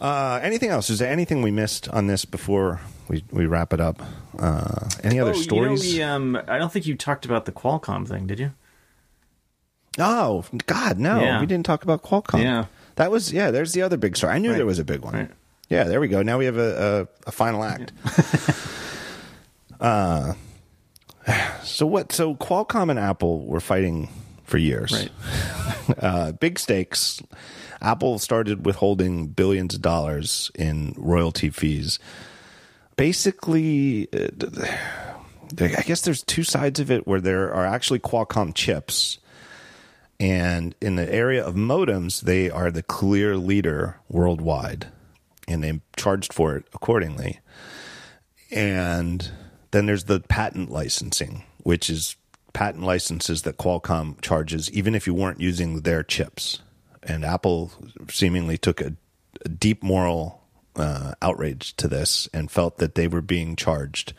Uh, 0.01 0.41
anything 0.43 0.71
else? 0.71 0.91
Is 0.91 0.99
there 0.99 1.11
anything 1.11 1.43
we 1.43 1.51
missed 1.51 1.89
on 1.91 2.07
this 2.09 2.25
before 2.25 2.81
we, 3.09 3.25
we 3.31 3.47
wrap 3.47 3.73
it 3.73 3.81
up? 3.81 4.03
Uh, 4.39 4.89
any 5.03 5.21
other 5.21 5.31
Oh, 5.31 5.35
stories? 5.35 5.95
You 5.95 6.01
know, 6.01 6.07
the, 6.07 6.15
um, 6.15 6.43
I 6.49 6.59
don't 6.59 6.73
think 6.73 6.87
you 6.87 6.97
talked 6.97 7.25
about 7.25 7.45
the 7.45 7.53
Qualcomm 7.53 8.07
thing, 8.09 8.27
did 8.27 8.39
you? 8.41 8.53
Oh 9.99 10.45
God, 10.67 10.99
no! 10.99 11.21
Yeah. 11.21 11.41
We 11.41 11.47
didn't 11.47 11.65
talk 11.67 11.85
about 11.85 12.03
Qualcomm. 12.03 12.43
Yeah. 12.43 12.65
that 12.97 13.11
was 13.13 13.33
yeah. 13.33 13.53
There's 13.53 13.73
the 13.75 13.83
other 13.83 13.97
big 13.97 14.17
story. 14.17 14.33
I 14.33 14.39
knew 14.39 14.51
Right. 14.51 14.57
there 14.57 14.67
was 14.67 14.81
a 14.81 14.85
big 14.85 15.03
one. 15.03 15.15
Right. 15.15 15.31
Yeah, 15.69 15.85
there 15.85 16.01
we 16.01 16.09
go. 16.09 16.21
Now 16.23 16.37
we 16.39 16.47
have 16.47 16.57
a 16.59 17.07
a, 17.27 17.29
a 17.29 17.33
final 17.33 17.63
act. 17.63 17.93
uh, 19.81 20.35
so 21.63 21.87
what? 21.87 22.13
So 22.13 22.35
Qualcomm 22.35 22.91
and 22.91 22.99
Apple 22.99 23.45
were 23.47 23.61
fighting 23.61 24.09
for 24.45 24.59
years. 24.59 24.93
Right. 24.93 25.11
uh, 26.03 26.33
big 26.33 26.59
stakes. 26.59 27.23
Apple 27.81 28.19
started 28.19 28.65
withholding 28.65 29.27
billions 29.29 29.75
of 29.75 29.83
dollars 29.83 30.51
in 30.55 30.95
royalty 30.97 31.51
fees. 31.51 31.99
Basically, 32.97 34.09
uh, 34.13 34.29
I 35.61 35.83
guess 35.83 36.03
there's 36.03 36.23
two 36.23 36.45
sides 36.45 36.81
of 36.81 36.91
it 36.91 37.07
where 37.07 37.21
there 37.21 37.53
are 37.53 37.67
actually 37.67 37.99
Qualcomm 37.99 38.55
chips. 38.55 39.19
And 40.21 40.75
in 40.81 40.97
the 40.97 41.13
area 41.13 41.45
of 41.45 41.55
modems, 41.55 42.21
they 42.23 42.49
are 42.49 42.71
the 42.71 42.83
clear 42.83 43.37
leader 43.37 43.99
worldwide. 44.09 44.87
and 45.47 45.63
they 45.63 45.81
charged 45.97 46.33
for 46.33 46.57
it 46.57 46.65
accordingly. 46.73 47.41
And 48.51 49.31
then 49.73 49.87
there's 49.87 50.05
the 50.05 50.21
patent 50.21 50.71
licensing, 50.71 51.45
which 51.63 51.91
is 51.91 52.17
patent 52.55 52.85
licenses 52.85 53.43
that 53.43 53.59
Qualcomm 53.59 54.19
charges, 54.23 54.71
even 54.71 54.95
if 54.95 55.07
you 55.07 55.13
weren't 55.13 55.41
using 55.41 55.83
their 55.83 56.03
chips. 56.03 56.61
And 57.03 57.25
Apple 57.25 57.71
seemingly 58.09 58.57
took 58.57 58.81
a, 58.81 58.95
a 59.45 59.49
deep 59.51 59.83
moral 59.83 60.41
uh, 60.77 61.13
outrage 61.21 61.77
to 61.77 61.89
this 61.89 62.29
and 62.33 62.51
felt 62.51 62.79
that 62.79 62.95
they 62.95 63.07
were 63.07 63.21
being 63.21 63.57
charged 63.57 64.15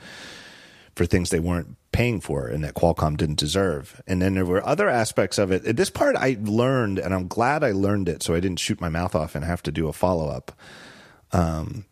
for 0.95 1.05
things 1.05 1.29
they 1.29 1.39
weren't 1.39 1.75
paying 1.91 2.21
for 2.21 2.47
and 2.47 2.63
that 2.63 2.75
Qualcomm 2.75 3.17
didn't 3.17 3.39
deserve. 3.39 4.01
And 4.05 4.21
then 4.21 4.35
there 4.35 4.45
were 4.45 4.65
other 4.65 4.89
aspects 4.89 5.37
of 5.37 5.51
it. 5.51 5.75
This 5.75 5.89
part 5.89 6.15
I 6.15 6.37
learned, 6.41 6.99
and 6.99 7.13
I'm 7.13 7.27
glad 7.27 7.63
I 7.63 7.71
learned 7.71 8.09
it 8.09 8.21
so 8.21 8.35
I 8.35 8.39
didn't 8.39 8.59
shoot 8.59 8.81
my 8.81 8.89
mouth 8.89 9.15
off 9.15 9.35
and 9.35 9.43
have 9.43 9.63
to 9.63 9.71
do 9.71 9.87
a 9.87 9.93
follow 9.93 10.29
up. 10.29 10.51
Um, 11.31 11.85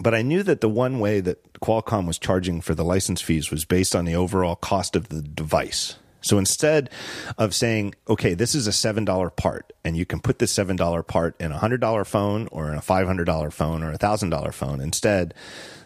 but 0.00 0.14
I 0.14 0.22
knew 0.22 0.42
that 0.42 0.60
the 0.60 0.68
one 0.68 1.00
way 1.00 1.20
that 1.20 1.60
Qualcomm 1.60 2.06
was 2.06 2.18
charging 2.18 2.60
for 2.60 2.74
the 2.74 2.84
license 2.84 3.20
fees 3.20 3.50
was 3.50 3.64
based 3.64 3.94
on 3.94 4.04
the 4.04 4.16
overall 4.16 4.56
cost 4.56 4.96
of 4.96 5.08
the 5.08 5.22
device. 5.22 5.96
So 6.22 6.38
instead 6.38 6.88
of 7.36 7.54
saying, 7.54 7.94
okay, 8.08 8.34
this 8.34 8.54
is 8.54 8.66
a 8.66 8.70
$7 8.70 9.36
part, 9.36 9.72
and 9.84 9.96
you 9.96 10.06
can 10.06 10.20
put 10.20 10.38
this 10.38 10.54
$7 10.54 11.06
part 11.06 11.38
in 11.40 11.52
a 11.52 11.58
$100 11.58 12.06
phone 12.06 12.48
or 12.52 12.70
in 12.70 12.78
a 12.78 12.82
$500 12.82 13.52
phone 13.52 13.82
or 13.82 13.92
a 13.92 13.98
$1,000 13.98 14.54
phone, 14.54 14.80
instead, 14.80 15.34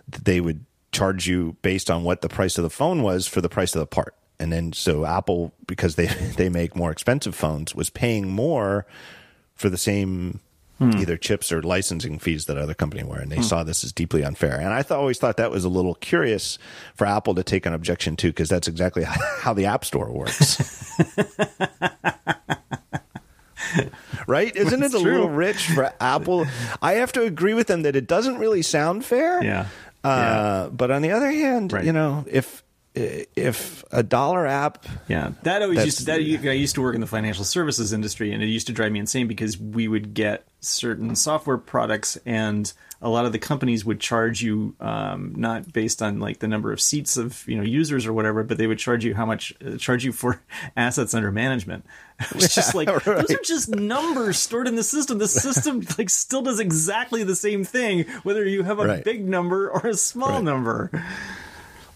they 0.07 0.41
would 0.41 0.65
charge 0.93 1.27
you 1.27 1.57
based 1.63 1.91
on 1.91 2.05
what 2.05 2.21
the 2.21 2.29
price 2.29 2.59
of 2.59 2.65
the 2.65 2.71
phone 2.71 3.03
was 3.03 3.27
for 3.27 3.41
the 3.41 3.49
price 3.49 3.75
of 3.75 3.81
the 3.81 3.87
part. 3.87 4.15
And 4.39 4.53
then 4.53 4.73
so 4.73 5.07
Apple, 5.07 5.53
because 5.67 5.97
they, 5.97 6.07
they 6.37 6.49
make 6.49 6.77
more 6.77 6.91
expensive 6.91 7.35
phones, 7.35 7.75
was 7.75 7.91
paying 7.91 8.29
more 8.29 8.87
for 9.55 9.71
the 9.71 9.79
same 9.79 10.41
Hmm. 10.79 10.93
either 10.99 11.17
chips 11.17 11.51
or 11.51 11.63
licensing 11.63 12.19
fees 12.19 12.45
that 12.47 12.59
other 12.59 12.75
company 12.75 13.03
were, 13.03 13.17
and 13.19 13.33
they 13.33 13.37
hmm. 13.37 13.43
saw 13.43 13.65
this 13.65 13.83
as 13.83 13.93
deeply 13.93 14.23
unfair. 14.23 14.61
And 14.61 14.75
I 14.75 14.83
th- 14.83 14.91
always 14.93 15.19
thought 15.19 15.39
that 15.39 15.51
was 15.51 15.65
a 15.65 15.71
little 15.71 15.95
curious 15.95 16.59
for 16.95 17.07
Apple 17.07 17.35
to 17.35 17.43
take 17.43 17.65
an 17.65 17.73
objection 17.73 18.15
to, 18.17 18.29
because 18.29 18.51
that's 18.51 18.69
exactly 18.69 19.05
how 19.41 19.55
the 19.55 19.65
App 19.65 19.87
Store 19.87 20.11
works. 20.13 20.61
right? 24.27 24.55
Isn't 24.55 24.83
it 24.83 24.95
a 24.95 25.01
true. 25.01 25.13
little 25.13 25.31
rich 25.31 25.69
for 25.69 25.93
Apple? 25.99 26.47
I 26.83 26.95
have 26.95 27.13
to 27.13 27.23
agree 27.23 27.55
with 27.55 27.69
them 27.69 27.83
that 27.83 27.97
it 27.97 28.07
doesn't 28.07 28.39
really 28.39 28.63
sound 28.63 29.05
fair. 29.05 29.43
Yeah. 29.43 29.69
Uh, 30.05 30.09
yeah. 30.09 30.69
But 30.73 30.91
on 30.91 31.01
the 31.03 31.13
other 31.13 31.31
hand, 31.31 31.73
right. 31.73 31.85
you 31.85 31.93
know, 31.93 32.25
if 32.31 32.63
if 32.97 33.85
a 33.93 34.03
dollar 34.03 34.47
app 34.47 34.85
yeah 35.07 35.33
that 35.43 35.61
always 35.61 35.85
used 35.85 35.99
to, 35.99 36.05
that 36.07 36.15
i 36.15 36.53
used 36.53 36.75
to 36.75 36.81
work 36.81 36.95
in 36.95 37.01
the 37.01 37.07
financial 37.07 37.45
services 37.45 37.93
industry 37.93 38.33
and 38.33 38.43
it 38.43 38.47
used 38.47 38.67
to 38.67 38.73
drive 38.73 38.91
me 38.91 38.99
insane 38.99 39.27
because 39.27 39.59
we 39.59 39.87
would 39.87 40.15
get 40.15 40.47
certain 40.61 41.15
software 41.15 41.59
products 41.59 42.17
and 42.25 42.73
a 43.03 43.09
lot 43.11 43.27
of 43.27 43.33
the 43.33 43.39
companies 43.39 43.85
would 43.85 44.01
charge 44.01 44.41
you 44.41 44.75
um, 44.81 45.35
not 45.37 45.71
based 45.71 46.01
on 46.01 46.19
like 46.19 46.39
the 46.39 46.49
number 46.49 46.73
of 46.73 46.81
seats 46.81 47.19
of 47.19 47.47
you 47.47 47.57
know 47.57 47.63
users 47.63 48.07
or 48.07 48.15
whatever 48.15 48.43
but 48.43 48.57
they 48.57 48.67
would 48.67 48.79
charge 48.79 49.05
you 49.05 49.15
how 49.15 49.27
much 49.27 49.53
uh, 49.65 49.77
charge 49.77 50.05
you 50.05 50.13
for 50.13 50.41
assets 50.77 51.13
under 51.13 51.31
management 51.31 51.85
it's 52.35 52.55
just 52.55 52.75
like 52.75 52.89
right. 52.89 53.05
those 53.05 53.31
are 53.31 53.43
just 53.45 53.69
numbers 53.69 54.39
stored 54.39 54.67
in 54.67 54.75
the 54.75 54.83
system 54.83 55.19
the 55.19 55.29
system 55.29 55.83
like 55.99 56.09
still 56.09 56.41
does 56.41 56.59
exactly 56.59 57.23
the 57.23 57.37
same 57.37 57.63
thing 57.63 58.07
whether 58.23 58.45
you 58.45 58.63
have 58.63 58.79
a 58.79 58.87
right. 58.87 59.05
big 59.05 59.29
number 59.29 59.71
or 59.71 59.87
a 59.87 59.95
small 59.95 60.31
right. 60.31 60.45
number 60.45 61.05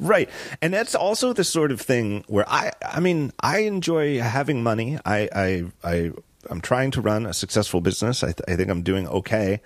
Right. 0.00 0.30
And 0.62 0.72
that's 0.72 0.94
also 0.94 1.32
the 1.32 1.44
sort 1.44 1.70
of 1.70 1.80
thing 1.80 2.24
where 2.26 2.48
I 2.48 2.72
I 2.82 3.00
mean, 3.00 3.32
I 3.40 3.60
enjoy 3.60 4.20
having 4.20 4.62
money. 4.62 4.98
I 5.04 5.28
I 5.34 5.64
I 5.84 6.12
I'm 6.48 6.60
trying 6.60 6.90
to 6.92 7.00
run 7.00 7.26
a 7.26 7.34
successful 7.34 7.80
business. 7.80 8.24
I, 8.24 8.32
th- 8.32 8.40
I 8.48 8.56
think 8.56 8.70
I'm 8.70 8.82
doing 8.82 9.06
okay. 9.06 9.60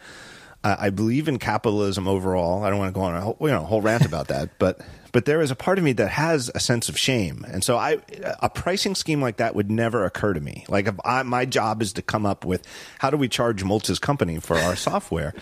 Uh, 0.64 0.76
I 0.78 0.90
believe 0.90 1.28
in 1.28 1.38
capitalism 1.38 2.08
overall. 2.08 2.64
I 2.64 2.70
don't 2.70 2.78
want 2.78 2.94
to 2.94 2.98
go 2.98 3.04
on 3.04 3.14
a 3.14 3.20
whole, 3.20 3.36
you 3.40 3.48
know, 3.48 3.64
whole 3.64 3.82
rant 3.82 4.04
about 4.04 4.28
that, 4.28 4.50
but 4.58 4.80
but 5.12 5.26
there 5.26 5.40
is 5.40 5.52
a 5.52 5.54
part 5.54 5.78
of 5.78 5.84
me 5.84 5.92
that 5.92 6.08
has 6.08 6.50
a 6.54 6.60
sense 6.60 6.88
of 6.88 6.98
shame, 6.98 7.44
and 7.48 7.62
so 7.62 7.76
I 7.76 7.98
a 8.40 8.50
pricing 8.50 8.94
scheme 8.96 9.20
like 9.20 9.36
that 9.36 9.54
would 9.54 9.70
never 9.70 10.04
occur 10.04 10.32
to 10.32 10.40
me. 10.40 10.64
Like 10.68 10.88
I, 11.04 11.22
my 11.22 11.44
job 11.44 11.82
is 11.82 11.92
to 11.94 12.02
come 12.02 12.26
up 12.26 12.44
with 12.44 12.66
how 12.98 13.10
do 13.10 13.16
we 13.16 13.28
charge 13.28 13.62
Moltz's 13.62 13.98
company 14.00 14.40
for 14.40 14.56
our 14.56 14.74
software, 14.74 15.34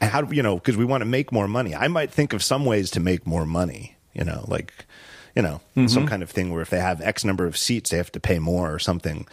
and 0.00 0.10
how 0.10 0.22
do 0.22 0.34
you 0.34 0.42
know 0.42 0.56
because 0.56 0.76
we 0.76 0.84
want 0.84 1.02
to 1.02 1.06
make 1.06 1.30
more 1.30 1.46
money. 1.46 1.74
I 1.74 1.88
might 1.88 2.10
think 2.10 2.32
of 2.32 2.42
some 2.42 2.64
ways 2.64 2.90
to 2.92 3.00
make 3.00 3.26
more 3.26 3.46
money, 3.46 3.95
you 4.16 4.24
know, 4.24 4.44
like, 4.48 4.72
you 5.34 5.42
know, 5.42 5.60
mm-hmm. 5.76 5.86
some 5.86 6.06
kind 6.06 6.22
of 6.22 6.30
thing 6.30 6.52
where 6.52 6.62
if 6.62 6.70
they 6.70 6.80
have 6.80 7.00
X 7.00 7.24
number 7.24 7.46
of 7.46 7.56
seats, 7.56 7.90
they 7.90 7.96
have 7.98 8.12
to 8.12 8.20
pay 8.20 8.38
more 8.38 8.72
or 8.72 8.78
something. 8.78 9.26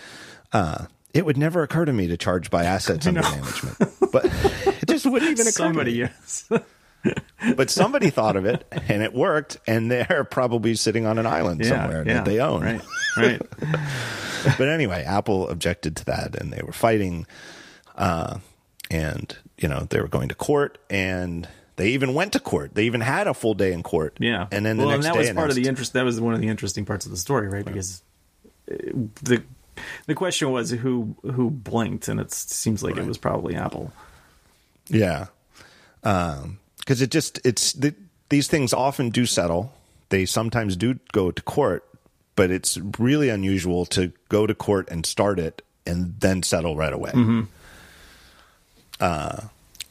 Uh, 0.52 0.86
it 1.14 1.26
would 1.26 1.38
never 1.38 1.64
occur 1.64 1.86
to 1.86 1.94
me 1.94 2.08
to 2.08 2.18
charge 2.18 2.50
by 2.50 2.64
assets 2.66 3.08
under 3.08 3.22
management, 3.22 3.78
but 4.12 4.26
it 4.82 4.88
just 4.88 5.06
wouldn't 5.06 5.32
even 5.32 5.48
occur. 5.48 5.52
Somebody, 5.52 5.94
yes. 5.94 6.50
but 7.56 7.70
somebody 7.70 8.10
thought 8.10 8.36
of 8.36 8.46
it 8.46 8.66
and 8.88 9.04
it 9.04 9.14
worked, 9.14 9.58
and 9.68 9.90
they're 9.90 10.26
probably 10.30 10.76
sitting 10.76 11.06
on 11.06 11.18
an 11.18 11.26
island 11.26 11.62
yeah, 11.64 11.70
somewhere 11.70 12.04
yeah, 12.06 12.14
that 12.16 12.26
they 12.26 12.40
own. 12.40 12.62
Right. 12.62 12.82
Right. 13.16 13.42
but 14.58 14.68
anyway, 14.68 15.04
Apple 15.04 15.48
objected 15.50 15.96
to 15.98 16.06
that, 16.06 16.36
and 16.36 16.52
they 16.52 16.62
were 16.64 16.74
fighting, 16.74 17.28
uh, 17.96 18.40
and 18.90 19.38
you 19.58 19.70
know 19.70 19.86
they 19.90 20.02
were 20.02 20.08
going 20.08 20.30
to 20.30 20.36
court, 20.36 20.78
and 20.90 21.48
they 21.76 21.90
even 21.90 22.14
went 22.14 22.34
to 22.34 22.40
court. 22.40 22.76
They 22.76 22.86
even 22.86 23.02
had 23.02 23.28
a 23.28 23.34
full 23.34 23.54
day 23.54 23.74
in 23.74 23.84
court. 23.84 24.18
Yeah, 24.20 24.48
and 24.52 24.66
then 24.66 24.78
the 24.78 24.86
well, 24.86 24.92
next 24.92 25.06
and 25.06 25.16
that 25.16 25.18
was 25.18 25.28
announced. 25.30 25.38
part 25.38 25.50
of 25.50 25.56
the 25.56 25.68
interest. 25.68 25.94
That 25.94 26.06
was 26.06 26.20
one 26.22 26.34
of 26.34 26.42
the 26.42 26.48
interesting 26.48 26.86
parts 26.86 27.06
of 27.06 27.12
the 27.12 27.18
story, 27.18 27.48
right? 27.48 27.66
Because 27.66 28.04
uh, 28.72 28.76
the 29.22 29.44
the 30.06 30.16
question 30.16 30.52
was 30.52 30.70
who 30.70 31.16
who 31.24 31.50
blinked, 31.50 32.08
and 32.08 32.20
it 32.20 32.32
seems 32.32 32.84
like 32.84 32.96
right. 32.96 33.04
it 33.04 33.08
was 33.08 33.18
probably 33.18 33.56
Apple. 33.56 33.92
Yeah, 34.88 35.28
because 36.02 36.44
um, 36.44 36.60
it 36.88 37.10
just 37.10 37.40
it's 37.46 37.74
the, 37.74 37.96
these 38.30 38.48
things 38.48 38.74
often 38.74 39.10
do 39.10 39.26
settle. 39.26 39.74
They 40.10 40.26
sometimes 40.26 40.76
do 40.76 41.00
go 41.12 41.32
to 41.32 41.42
court, 41.42 41.88
but 42.36 42.52
it's 42.52 42.78
really 43.00 43.30
unusual 43.30 43.86
to 43.88 44.12
go 44.30 44.46
to 44.46 44.54
court 44.54 44.88
and 44.92 45.06
start 45.06 45.40
it 45.40 45.64
and 45.86 46.20
then 46.20 46.44
settle 46.44 46.76
right 46.76 46.94
away. 46.94 47.12
Mm-hmm. 47.12 47.42
Uh, 49.00 49.42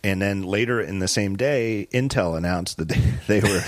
and 0.05 0.21
then 0.21 0.43
later 0.43 0.81
in 0.81 0.99
the 0.99 1.09
same 1.09 1.37
day, 1.37 1.87
Intel 1.93 2.37
announced 2.37 2.77
that 2.79 2.89
they 3.29 3.41
were 3.43 3.63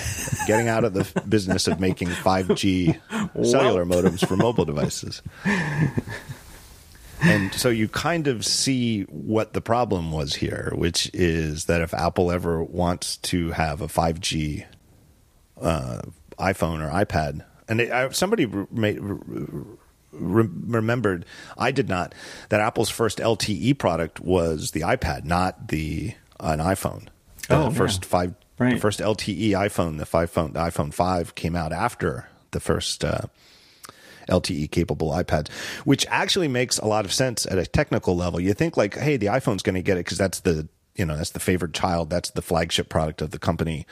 getting 0.47 0.67
out 0.67 0.83
of 0.83 0.93
the 0.93 1.21
business 1.21 1.67
of 1.67 1.79
making 1.79 2.09
5G 2.09 2.99
cellular 3.45 3.85
modems 3.85 4.25
for 4.27 4.35
mobile 4.35 4.65
devices. 4.65 5.21
And 7.21 7.53
so 7.53 7.69
you 7.69 7.87
kind 7.87 8.27
of 8.27 8.45
see 8.45 9.03
what 9.03 9.53
the 9.53 9.61
problem 9.61 10.11
was 10.11 10.35
here, 10.35 10.73
which 10.75 11.09
is 11.13 11.65
that 11.65 11.81
if 11.81 11.93
Apple 11.93 12.31
ever 12.31 12.61
wants 12.61 13.17
to 13.17 13.51
have 13.51 13.81
a 13.81 13.87
5G 13.87 14.65
uh, 15.61 16.01
iPhone 16.37 16.85
or 16.85 16.91
iPad, 16.91 17.45
and 17.67 17.81
it, 17.81 17.91
I, 17.91 18.09
somebody 18.09 18.45
made, 18.69 18.99
remembered, 20.11 21.25
I 21.57 21.71
did 21.71 21.87
not, 21.89 22.13
that 22.49 22.59
Apple's 22.59 22.89
first 22.89 23.19
LTE 23.19 23.77
product 23.77 24.19
was 24.19 24.71
the 24.71 24.81
iPad, 24.81 25.23
not 25.23 25.69
the 25.69 26.13
an 26.39 26.59
iPhone. 26.59 27.07
Oh, 27.49 27.69
the 27.69 27.75
first 27.75 28.03
yeah. 28.03 28.09
five, 28.09 28.33
right. 28.57 28.73
the 28.73 28.79
first 28.79 28.99
LTE 28.99 29.51
iPhone, 29.51 29.97
the 29.97 30.05
five 30.05 30.29
phone, 30.29 30.53
the 30.53 30.59
iPhone 30.59 30.93
five 30.93 31.35
came 31.35 31.55
out 31.55 31.71
after 31.71 32.27
the 32.51 32.59
first 32.59 33.03
uh, 33.05 33.21
LTE 34.29 34.71
capable 34.71 35.11
iPads, 35.11 35.51
which 35.83 36.05
actually 36.07 36.47
makes 36.47 36.77
a 36.79 36.85
lot 36.85 37.05
of 37.05 37.13
sense 37.13 37.45
at 37.45 37.57
a 37.57 37.65
technical 37.65 38.15
level. 38.15 38.39
You 38.39 38.53
think 38.53 38.77
like, 38.77 38.95
hey, 38.95 39.17
the 39.17 39.27
iPhone's 39.27 39.63
going 39.63 39.75
to 39.75 39.81
get 39.81 39.97
it 39.97 40.05
because 40.05 40.17
that's 40.17 40.41
the 40.41 40.67
you 40.95 41.05
know 41.05 41.17
that's 41.17 41.31
the 41.31 41.39
favorite 41.39 41.73
child, 41.73 42.09
that's 42.09 42.31
the 42.31 42.41
flagship 42.41 42.89
product 42.89 43.21
of 43.21 43.31
the 43.31 43.39
company. 43.39 43.85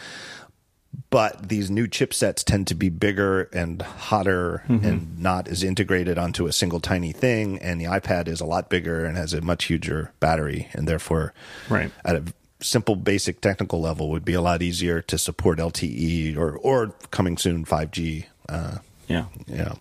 But 1.09 1.49
these 1.49 1.69
new 1.69 1.87
chipsets 1.87 2.43
tend 2.43 2.67
to 2.67 2.75
be 2.75 2.89
bigger 2.89 3.43
and 3.53 3.81
hotter 3.81 4.63
mm-hmm. 4.67 4.85
and 4.85 5.19
not 5.19 5.47
as 5.47 5.63
integrated 5.63 6.17
onto 6.17 6.47
a 6.47 6.51
single 6.51 6.79
tiny 6.79 7.11
thing. 7.11 7.59
And 7.59 7.79
the 7.79 7.85
iPad 7.85 8.27
is 8.27 8.41
a 8.41 8.45
lot 8.45 8.69
bigger 8.69 9.05
and 9.05 9.15
has 9.15 9.33
a 9.33 9.41
much 9.41 9.65
huger 9.65 10.11
battery, 10.19 10.69
and 10.73 10.87
therefore, 10.87 11.33
right. 11.69 11.91
at 12.03 12.15
a 12.15 12.23
simple 12.61 12.95
basic 12.95 13.41
technical 13.41 13.79
level, 13.79 14.09
would 14.09 14.25
be 14.25 14.33
a 14.33 14.41
lot 14.41 14.61
easier 14.61 15.01
to 15.03 15.17
support 15.17 15.59
LTE 15.59 16.35
or 16.37 16.57
or 16.57 16.95
coming 17.11 17.37
soon 17.37 17.65
5G. 17.65 18.25
Uh, 18.49 18.77
yeah, 19.07 19.25
yeah. 19.47 19.75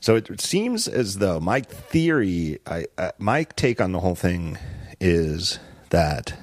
So 0.00 0.14
it 0.14 0.40
seems 0.40 0.86
as 0.86 1.18
though 1.18 1.40
my 1.40 1.62
theory, 1.62 2.60
I, 2.66 2.86
uh, 2.96 3.12
my 3.18 3.44
take 3.44 3.80
on 3.80 3.92
the 3.92 4.00
whole 4.00 4.14
thing 4.14 4.58
is 5.00 5.58
that 5.90 6.34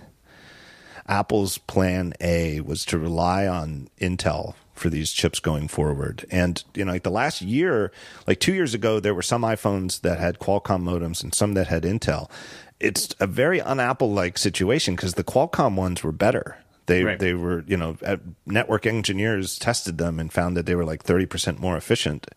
Apple's 1.08 1.58
plan 1.58 2.14
A 2.22 2.62
was 2.62 2.86
to 2.86 2.98
rely 2.98 3.48
on 3.48 3.90
Intel 4.00 4.56
for 4.74 4.90
these 4.90 5.12
chips 5.12 5.40
going 5.40 5.68
forward. 5.68 6.26
And, 6.32 6.64
you 6.74 6.86
know, 6.86 6.94
like 6.94 7.04
the 7.04 7.12
last 7.12 7.42
year, 7.42 7.92
like 8.28 8.40
two 8.40 8.54
years 8.54 8.74
ago, 8.74 9.00
there 9.00 9.14
were 9.14 9.22
some 9.22 9.44
iPhones 9.44 10.02
that 10.02 10.20
had 10.20 10.40
Qualcomm 10.40 10.84
modems 10.84 11.24
and 11.24 11.34
some 11.34 11.54
that 11.54 11.68
had 11.68 11.84
Intel. 11.84 12.30
It's 12.80 13.16
a 13.20 13.28
very 13.28 13.62
un 13.62 13.80
Apple 13.80 14.12
like 14.12 14.38
situation 14.38 14.96
because 14.96 15.14
the 15.14 15.24
Qualcomm 15.24 15.76
ones 15.76 16.04
were 16.04 16.12
better. 16.12 16.58
They 16.86 17.04
right. 17.04 17.20
they 17.20 17.34
were 17.34 17.64
you 17.66 17.78
know 17.78 17.96
network 18.46 18.86
engineers 18.86 19.58
tested 19.58 19.98
them 19.98 20.20
and 20.20 20.34
found 20.34 20.58
that 20.58 20.66
they 20.66 20.76
were 20.76 20.84
like 20.84 21.04
thirty 21.04 21.26
percent 21.26 21.62
more 21.62 21.78
efficient. 21.78 22.28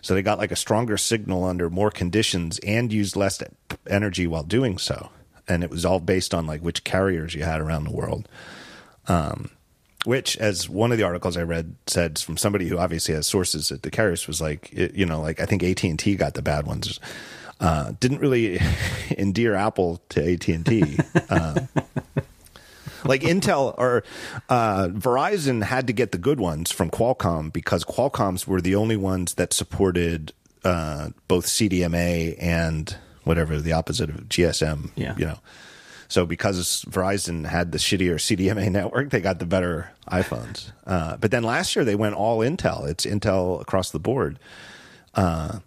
So 0.00 0.14
they 0.14 0.22
got 0.22 0.38
like 0.38 0.52
a 0.52 0.56
stronger 0.56 0.96
signal 0.96 1.44
under 1.44 1.68
more 1.68 1.90
conditions 1.90 2.60
and 2.60 2.92
used 2.92 3.16
less 3.16 3.42
energy 3.88 4.28
while 4.28 4.44
doing 4.44 4.78
so 4.78 5.10
and 5.50 5.64
it 5.64 5.70
was 5.70 5.84
all 5.84 5.98
based 6.00 6.32
on 6.32 6.46
like 6.46 6.62
which 6.62 6.84
carriers 6.84 7.34
you 7.34 7.42
had 7.42 7.60
around 7.60 7.84
the 7.84 7.92
world. 7.92 8.28
Um, 9.08 9.50
which, 10.06 10.38
as 10.38 10.66
one 10.66 10.92
of 10.92 10.98
the 10.98 11.04
articles 11.04 11.36
I 11.36 11.42
read 11.42 11.74
said 11.86 12.18
from 12.18 12.38
somebody 12.38 12.68
who 12.68 12.78
obviously 12.78 13.14
has 13.14 13.26
sources 13.26 13.70
at 13.70 13.82
the 13.82 13.90
carriers, 13.90 14.26
was 14.26 14.40
like, 14.40 14.72
it, 14.72 14.94
you 14.94 15.04
know, 15.04 15.20
like 15.20 15.40
I 15.40 15.44
think 15.44 15.62
AT 15.62 15.82
and 15.82 15.98
T 15.98 16.14
got 16.14 16.32
the 16.34 16.40
bad 16.40 16.66
ones. 16.66 16.98
Uh, 17.58 17.92
didn't 18.00 18.20
really 18.20 18.58
endear 19.18 19.54
Apple 19.54 20.00
to 20.10 20.32
AT 20.32 20.48
and 20.48 20.64
T. 20.64 20.98
Uh, 21.28 21.60
like 23.04 23.20
Intel 23.20 23.74
or 23.76 24.02
uh, 24.48 24.88
Verizon 24.88 25.64
had 25.64 25.86
to 25.88 25.92
get 25.92 26.12
the 26.12 26.18
good 26.18 26.40
ones 26.40 26.70
from 26.70 26.90
Qualcomm 26.90 27.52
because 27.52 27.84
Qualcomm's 27.84 28.46
were 28.46 28.62
the 28.62 28.74
only 28.74 28.96
ones 28.96 29.34
that 29.34 29.52
supported 29.52 30.32
uh, 30.64 31.10
both 31.28 31.44
CDMA 31.46 32.36
and 32.40 32.96
whatever 33.24 33.58
the 33.60 33.72
opposite 33.72 34.10
of 34.10 34.28
GSM. 34.28 34.90
Yeah. 34.96 35.16
you 35.16 35.26
know. 35.26 35.38
So 36.08 36.26
because 36.26 36.84
Verizon 36.88 37.46
had 37.46 37.70
the 37.70 37.78
shittier 37.78 38.14
CDMA 38.14 38.70
network, 38.70 39.10
they 39.10 39.20
got 39.20 39.38
the 39.38 39.46
better 39.46 39.92
iPhones. 40.10 40.72
Uh, 40.84 41.16
but 41.16 41.30
then 41.30 41.44
last 41.44 41.76
year 41.76 41.84
they 41.84 41.94
went 41.94 42.16
all 42.16 42.38
Intel. 42.40 42.88
It's 42.88 43.06
Intel 43.06 43.60
across 43.60 43.90
the 43.90 44.00
board. 44.00 44.38
Uh, 45.14 45.60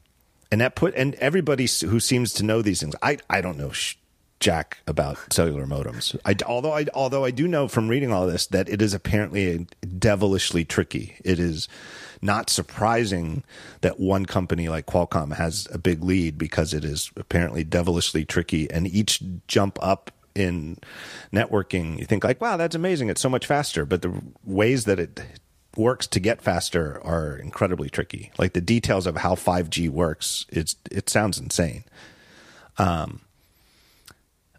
and 0.51 0.61
that 0.61 0.75
put 0.75 0.93
and 0.95 1.15
everybody 1.15 1.67
who 1.85 1.99
seems 1.99 2.33
to 2.33 2.43
know 2.43 2.61
these 2.61 2.79
things. 2.81 2.93
I 3.01 3.17
I 3.29 3.41
don't 3.41 3.57
know 3.57 3.71
sh- 3.71 3.95
jack 4.39 4.79
about 4.85 5.33
cellular 5.33 5.65
modems. 5.65 6.15
I, 6.25 6.35
although 6.45 6.73
I 6.73 6.85
although 6.93 7.25
I 7.25 7.31
do 7.31 7.47
know 7.47 7.67
from 7.67 7.87
reading 7.87 8.11
all 8.11 8.27
this 8.27 8.45
that 8.47 8.69
it 8.69 8.81
is 8.81 8.93
apparently 8.93 9.65
devilishly 9.97 10.65
tricky. 10.65 11.15
It 11.23 11.39
is 11.39 11.67
not 12.23 12.49
surprising 12.49 13.43
that 13.81 13.99
one 13.99 14.25
company 14.25 14.69
like 14.69 14.85
Qualcomm 14.85 15.35
has 15.35 15.67
a 15.71 15.77
big 15.77 16.03
lead 16.03 16.37
because 16.37 16.73
it 16.73 16.85
is 16.85 17.11
apparently 17.17 17.63
devilishly 17.63 18.25
tricky 18.25 18.71
and 18.71 18.87
each 18.87 19.21
jump 19.47 19.77
up 19.81 20.09
in 20.33 20.77
networking 21.31 21.99
you 21.99 22.05
think 22.05 22.23
like 22.23 22.41
wow 22.41 22.57
that's 22.57 22.75
amazing. 22.75 23.09
It's 23.09 23.21
so 23.21 23.29
much 23.29 23.45
faster. 23.45 23.85
But 23.85 24.01
the 24.01 24.19
ways 24.43 24.85
that 24.85 24.99
it 24.99 25.21
works 25.75 26.07
to 26.07 26.19
get 26.19 26.41
faster 26.41 26.99
are 27.03 27.35
incredibly 27.35 27.89
tricky. 27.89 28.31
Like 28.37 28.53
the 28.53 28.61
details 28.61 29.05
of 29.05 29.17
how 29.17 29.35
5G 29.35 29.89
works 29.89 30.45
it's 30.49 30.75
it 30.89 31.09
sounds 31.09 31.37
insane. 31.37 31.83
Um 32.77 33.21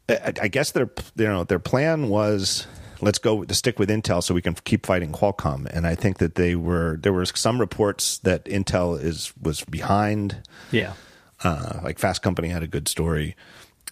I, 0.09 0.35
I 0.43 0.49
guess 0.49 0.71
their 0.71 0.91
you 1.17 1.27
know 1.27 1.45
their 1.45 1.59
plan 1.59 2.09
was 2.09 2.67
let's 3.05 3.19
go 3.19 3.45
to 3.45 3.55
stick 3.55 3.79
with 3.79 3.89
Intel 3.91 4.23
so 4.23 4.35
we 4.35 4.43
can 4.43 4.55
keep 4.55 4.87
fighting 4.87 5.13
Qualcomm. 5.13 5.67
And 5.67 5.87
I 5.87 5.95
think 5.95 6.19
that 6.19 6.35
they 6.35 6.55
were 6.55 6.99
there 7.03 7.13
were 7.13 7.25
some 7.27 7.61
reports 7.61 8.19
that 8.19 8.45
Intel 8.47 9.01
is 9.01 9.33
was 9.41 9.63
behind. 9.65 10.43
Yeah. 10.71 10.95
Uh, 11.43 11.81
like 11.83 11.99
Fast 11.99 12.23
Company 12.23 12.49
had 12.49 12.63
a 12.63 12.67
good 12.67 12.89
story. 12.89 13.37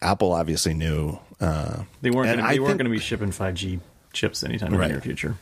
Apple 0.00 0.32
obviously 0.32 0.74
knew. 0.74 1.18
Uh, 1.40 1.82
They 2.00 2.10
weren't 2.10 2.30
gonna, 2.36 2.42
I 2.48 2.54
they 2.54 2.60
weren't 2.60 2.78
going 2.78 2.86
to 2.86 2.90
be 2.90 2.98
shipping 2.98 3.30
5G 3.30 3.80
chips 4.12 4.42
anytime 4.42 4.72
in 4.74 4.80
the 4.80 4.88
near 4.88 5.00
future. 5.00 5.36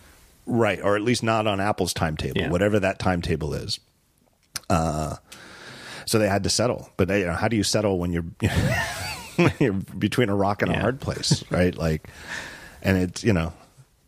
right, 0.46 0.80
or 0.82 0.96
at 0.96 1.02
least 1.02 1.22
not 1.22 1.46
on 1.46 1.60
Apple's 1.60 1.94
timetable, 1.94 2.40
Yeah. 2.40 2.50
whatever 2.50 2.80
that 2.80 2.98
timetable 2.98 3.54
is. 3.54 3.78
Uh, 4.68 5.16
so 6.06 6.18
they 6.18 6.28
had 6.28 6.42
to 6.44 6.50
settle. 6.50 6.90
But 6.96 7.08
you 7.10 7.26
know, 7.26 7.32
how 7.34 7.48
do 7.48 7.56
you 7.56 7.62
settle 7.62 7.98
when 7.98 8.12
you're 8.12 8.24
when 9.36 9.52
you're 9.60 9.72
between 9.72 10.28
a 10.28 10.34
rock 10.34 10.62
and 10.62 10.72
a 10.72 10.78
hard 10.78 11.00
place, 11.00 11.44
right? 11.50 11.74
Like, 11.76 12.08
and 12.82 12.96
it's 12.98 13.22
you 13.24 13.32
know, 13.32 13.52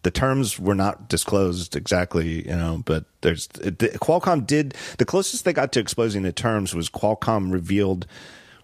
the 0.02 0.10
terms 0.10 0.58
were 0.58 0.74
not 0.74 1.08
disclosed 1.08 1.76
exactly, 1.76 2.46
you 2.46 2.56
know, 2.56 2.82
but 2.84 3.04
there's 3.20 3.46
the, 3.48 3.72
Qualcomm 4.00 4.46
did 4.46 4.74
the 4.98 5.04
closest 5.04 5.44
they 5.44 5.52
got 5.52 5.72
to 5.72 5.80
exposing 5.80 6.22
the 6.22 6.32
terms 6.32 6.74
was 6.74 6.90
Qualcomm 6.90 7.52
revealed 7.52 8.06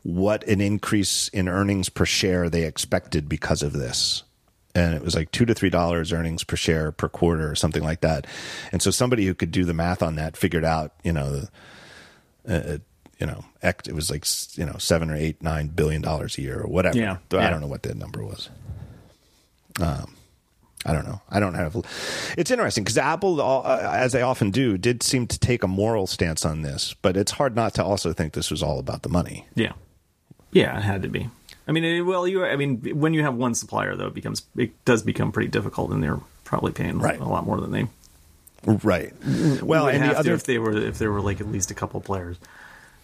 what 0.03 0.47
an 0.49 0.61
increase 0.61 1.29
in 1.29 1.49
earnings 1.49 1.89
per 1.89 2.05
share 2.05 2.49
they 2.49 2.65
expected 2.65 3.29
because 3.29 3.63
of 3.63 3.73
this. 3.73 4.25
And 4.75 4.95
it 4.95 5.03
was 5.03 5.15
like 5.15 5.31
two 5.33 5.45
to 5.47 5.55
three 5.55 5.71
dollars 5.71 6.13
earnings 6.13 6.45
per 6.45 6.57
share 6.57 6.93
per 6.93 7.09
quarter 7.09 7.51
or 7.51 7.55
something 7.55 7.83
like 7.83 8.01
that. 8.03 8.27
And 8.73 8.83
so 8.83 8.91
somebody 8.91 9.27
who 9.27 9.35
could 9.35 9.51
do 9.51 9.65
the 9.65 9.75
math 9.75 10.03
on 10.03 10.17
that 10.17 10.37
figured 10.37 10.65
out, 10.65 10.93
you 11.03 11.13
know, 11.13 11.43
uh, 12.49 12.79
you 13.19 13.27
know, 13.27 13.45
it 13.63 13.95
was 13.95 14.11
like 14.11 14.25
you 14.57 14.65
know 14.65 14.79
seven 14.79 15.11
or 15.11 15.17
eight, 15.17 15.43
nine 15.43 15.69
billion 15.69 16.03
dollars 16.03 16.39
a 16.39 16.43
year 16.43 16.61
or 16.61 16.69
whatever. 16.69 16.97
Yeah, 16.97 17.17
I 17.33 17.37
yeah. 17.37 17.51
don't 17.51 17.61
know 17.61 17.67
what 17.67 17.83
that 17.83 17.97
number 17.97 18.25
was. 18.25 18.49
Um, 19.81 20.15
I 20.89 20.93
don't 20.93 21.07
know. 21.07 21.21
I 21.29 21.39
don't 21.41 21.55
have. 21.55 21.77
It's 22.37 22.51
interesting 22.51 22.83
because 22.85 22.99
Apple, 22.99 23.41
uh, 23.41 23.79
as 23.93 24.13
they 24.13 24.23
often 24.23 24.51
do, 24.51 24.79
did 24.79 25.03
seem 25.03 25.27
to 25.27 25.39
take 25.39 25.63
a 25.63 25.69
moral 25.69 26.07
stance 26.07 26.45
on 26.45 26.63
this, 26.63 26.95
but 27.03 27.17
it's 27.17 27.33
hard 27.33 27.55
not 27.55 27.75
to 27.75 27.85
also 27.85 28.13
think 28.13 28.33
this 28.33 28.51
was 28.51 28.63
all 28.63 28.79
about 28.79 29.03
the 29.03 29.09
money. 29.09 29.47
Yeah. 29.55 29.73
Yeah, 30.51 30.79
it 30.79 30.83
had 30.83 31.03
to 31.03 31.09
be. 31.09 31.29
I 31.67 31.73
mean, 31.73 31.85
it, 31.85 32.01
well, 32.01 32.27
you. 32.27 32.45
I 32.45 32.57
mean, 32.57 32.79
when 32.99 33.13
you 33.13 33.23
have 33.23 33.35
one 33.35 33.55
supplier, 33.55 33.95
though, 33.95 34.07
it 34.07 34.15
becomes 34.15 34.43
it 34.57 34.71
does 34.87 35.03
become 35.03 35.31
pretty 35.31 35.51
difficult, 35.51 35.91
and 35.93 36.03
they're 36.03 36.21
probably 36.45 36.73
paying 36.73 36.99
Right. 36.99 37.21
a 37.21 37.25
lot 37.29 37.45
more 37.45 37.61
than 37.61 37.71
they 37.71 37.87
Right. 38.65 39.13
Well, 39.63 39.89
and 39.89 40.03
the 40.03 40.19
other 40.19 40.35
if 40.35 40.45
they 40.45 40.59
were 40.59 40.77
if 40.77 40.99
there 40.99 41.13
were 41.13 41.21
like 41.21 41.41
at 41.41 41.49
least 41.49 41.71
a 41.71 41.75
couple 41.75 42.01
players. 42.01 42.39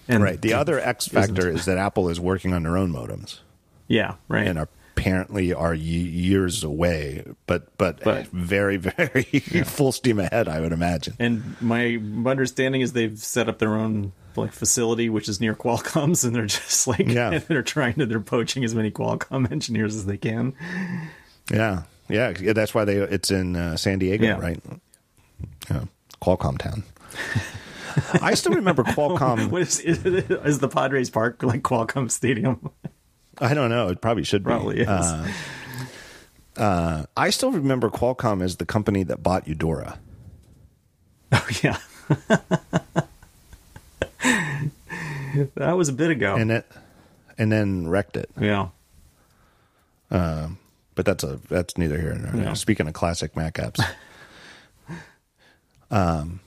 And 0.08 0.22
right, 0.22 0.40
the 0.40 0.54
other 0.54 0.78
X 0.80 1.06
factor 1.08 1.48
is 1.48 1.64
that 1.64 1.78
Apple 1.78 2.08
is 2.08 2.20
working 2.20 2.52
on 2.52 2.62
their 2.62 2.76
own 2.76 2.92
modems. 2.92 3.38
Yeah. 3.88 4.14
Right. 4.28 4.46
and 4.46 4.66
apparently 4.96 5.52
are 5.52 5.74
ye- 5.74 5.98
years 6.08 6.62
away, 6.64 7.24
but 7.46 7.76
but, 7.76 8.00
But- 8.04 8.28
very 8.28 8.76
very 8.78 9.22
full 9.64 9.92
steam 9.92 10.18
ahead, 10.20 10.48
I 10.48 10.60
would 10.60 10.72
imagine. 10.72 11.14
And 11.18 11.56
my 11.60 12.00
understanding 12.26 12.80
is 12.80 12.92
they've 12.92 13.18
set 13.18 13.48
up 13.48 13.58
their 13.58 13.74
own 13.74 14.12
like 14.36 14.52
facility, 14.52 15.08
which 15.08 15.28
is 15.28 15.40
near 15.40 15.54
Qualcomm's, 15.54 16.24
and 16.24 16.34
they're 16.34 16.46
just 16.46 16.86
like 16.86 17.06
Yeah. 17.08 17.38
they're 17.48 17.62
trying 17.62 17.94
to 17.94 18.06
they're 18.06 18.20
poaching 18.20 18.64
as 18.64 18.74
many 18.74 18.90
Qualcomm 18.90 19.50
engineers 19.52 19.94
as 19.96 20.06
they 20.06 20.16
can. 20.16 20.54
Yeah, 21.52 21.82
yeah, 22.08 22.32
yeah, 22.40 22.52
that's 22.52 22.74
why 22.74 22.84
they 22.84 22.96
it's 22.96 23.30
in 23.30 23.56
uh, 23.56 23.76
San 23.76 23.98
Diego, 23.98 24.24
Yeah. 24.24 24.38
right? 24.38 24.60
Yeah, 25.70 25.84
Qualcomm 26.22 26.58
Town. 26.58 26.84
I 28.20 28.34
still 28.34 28.52
remember 28.54 28.82
Qualcomm. 28.82 29.50
What 29.50 29.62
is 29.62 29.78
is 29.80 30.58
the 30.58 30.68
Padres 30.68 31.10
Park 31.10 31.42
like 31.42 31.62
Qualcomm 31.62 32.10
Stadium? 32.10 32.70
I 33.38 33.54
don't 33.54 33.70
know. 33.70 33.88
It 33.88 34.00
probably 34.00 34.24
should 34.24 34.42
be. 34.42 34.48
Probably 34.48 34.80
is. 34.80 34.88
Uh, 34.88 35.28
uh, 36.56 37.06
I 37.16 37.30
still 37.30 37.52
remember 37.52 37.90
Qualcomm 37.90 38.42
as 38.42 38.56
the 38.56 38.66
company 38.66 39.02
that 39.04 39.22
bought 39.22 39.46
Eudora. 39.46 39.98
oh 41.32 41.48
yeah. 41.62 41.78
that 45.56 45.76
was 45.76 45.88
a 45.88 45.92
bit 45.92 46.10
ago. 46.10 46.36
and 46.36 46.50
it 46.50 46.66
and 47.38 47.50
then 47.50 47.88
wrecked 47.88 48.16
it. 48.16 48.30
yeah. 48.40 48.68
But 50.94 51.06
that's 51.06 51.24
a 51.24 51.40
that's 51.48 51.76
neither 51.76 52.00
here 52.00 52.14
nor 52.14 52.30
there. 52.32 52.44
Yeah. 52.44 52.52
Speaking 52.54 52.86
of 52.86 52.94
classic 52.94 53.36
Mac 53.36 53.54
apps, 53.54 53.84
um, 55.90 56.40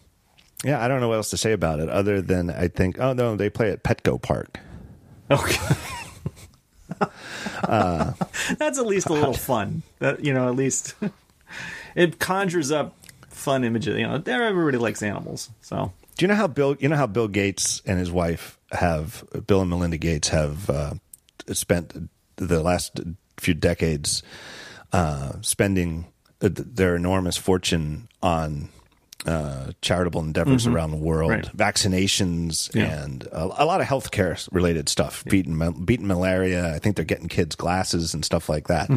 yeah, 0.63 0.83
I 0.83 0.87
don't 0.87 1.01
know 1.01 1.09
what 1.09 1.15
else 1.15 1.31
to 1.31 1.37
say 1.37 1.51
about 1.51 1.79
it 1.79 1.89
other 1.89 2.21
than 2.21 2.49
I 2.49 2.69
think 2.69 2.99
oh 2.99 3.13
no, 3.13 3.35
they 3.35 3.49
play 3.49 3.71
at 3.71 3.83
Petco 3.83 4.21
Park. 4.21 4.59
Okay. 5.29 5.75
That's 7.67 8.79
at 8.79 8.85
least 8.85 9.07
a 9.07 9.13
little 9.13 9.33
fun. 9.33 9.83
That 9.99 10.23
you 10.23 10.33
know, 10.33 10.47
at 10.47 10.55
least 10.55 10.95
it 11.95 12.19
conjures 12.19 12.71
up 12.71 12.95
fun 13.29 13.63
images. 13.63 13.97
You 13.97 14.07
know, 14.07 14.23
everybody 14.25 14.77
likes 14.77 15.01
animals, 15.03 15.49
so 15.61 15.93
Do 16.17 16.23
you 16.23 16.27
know 16.27 16.35
how 16.35 16.47
Bill? 16.47 16.75
You 16.79 16.89
know 16.89 16.95
how 16.95 17.07
Bill 17.07 17.27
Gates 17.27 17.81
and 17.85 17.99
his 17.99 18.11
wife 18.11 18.59
have 18.71 19.23
Bill 19.47 19.61
and 19.61 19.69
Melinda 19.69 19.97
Gates 19.97 20.29
have 20.29 20.69
uh, 20.69 20.93
spent 21.53 22.09
the 22.35 22.61
last 22.61 22.99
few 23.37 23.53
decades 23.53 24.23
uh, 24.93 25.33
spending 25.41 26.07
their 26.39 26.95
enormous 26.95 27.37
fortune 27.37 28.07
on 28.21 28.69
uh, 29.25 29.71
charitable 29.81 30.21
endeavors 30.21 30.67
around 30.67 30.91
the 30.91 30.97
world, 30.97 31.31
Right. 31.31 31.45
vaccinations, 31.57 32.73
Yeah. 32.75 33.03
and 33.03 33.23
a, 33.31 33.63
a 33.63 33.65
lot 33.65 33.81
of 33.81 33.87
healthcare 33.87 34.47
related 34.51 34.89
stuff, 34.89 35.23
beating 35.25 35.57
beating 35.85 36.07
malaria. 36.07 36.73
I 36.73 36.79
think 36.79 36.95
they're 36.95 37.05
getting 37.05 37.27
kids 37.27 37.55
glasses 37.55 38.13
and 38.13 38.23
stuff 38.23 38.47
like 38.49 38.67
that. 38.67 38.89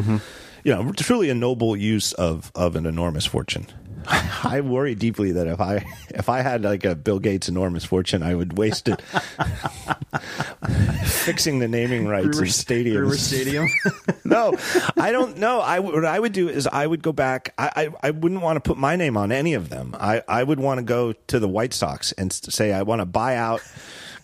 You 0.63 0.75
know, 0.75 0.91
truly 0.91 1.29
a 1.29 1.33
noble 1.35 1.75
use 1.75 2.13
of 2.13 2.51
of 2.55 2.75
an 2.75 2.85
enormous 2.85 3.25
fortune. 3.25 3.65
I 4.43 4.61
worry 4.61 4.95
deeply 4.95 5.33
that 5.33 5.47
if 5.47 5.59
I 5.61 5.85
if 6.09 6.29
I 6.29 6.41
had 6.41 6.63
like 6.63 6.85
a 6.85 6.95
Bill 6.95 7.19
Gates 7.19 7.47
enormous 7.49 7.83
fortune, 7.85 8.23
I 8.23 8.33
would 8.35 8.57
waste 8.57 8.87
it 8.87 9.01
fixing 11.05 11.59
the 11.59 11.67
naming 11.67 12.07
rights 12.07 12.27
River, 12.27 12.43
of 12.43 12.49
stadiums. 12.49 12.99
River 13.01 13.17
Stadium. 13.17 13.67
no, 14.23 14.53
I 14.97 15.11
don't 15.11 15.37
know. 15.37 15.59
I 15.59 15.79
would- 15.79 15.93
what 15.95 16.05
I 16.05 16.19
would 16.19 16.33
do 16.33 16.49
is 16.49 16.67
I 16.67 16.85
would 16.87 17.03
go 17.03 17.11
back. 17.11 17.53
I, 17.57 17.71
I, 18.01 18.07
I 18.07 18.11
wouldn't 18.11 18.41
want 18.41 18.57
to 18.57 18.61
put 18.61 18.77
my 18.77 18.95
name 18.95 19.17
on 19.17 19.31
any 19.31 19.53
of 19.53 19.69
them. 19.69 19.95
I, 19.99 20.23
I 20.27 20.43
would 20.43 20.59
want 20.59 20.79
to 20.79 20.83
go 20.83 21.13
to 21.27 21.39
the 21.39 21.47
White 21.47 21.73
Sox 21.73 22.11
and 22.13 22.31
say 22.31 22.73
I 22.73 22.83
want 22.83 23.01
to 23.01 23.05
buy 23.05 23.35
out 23.35 23.61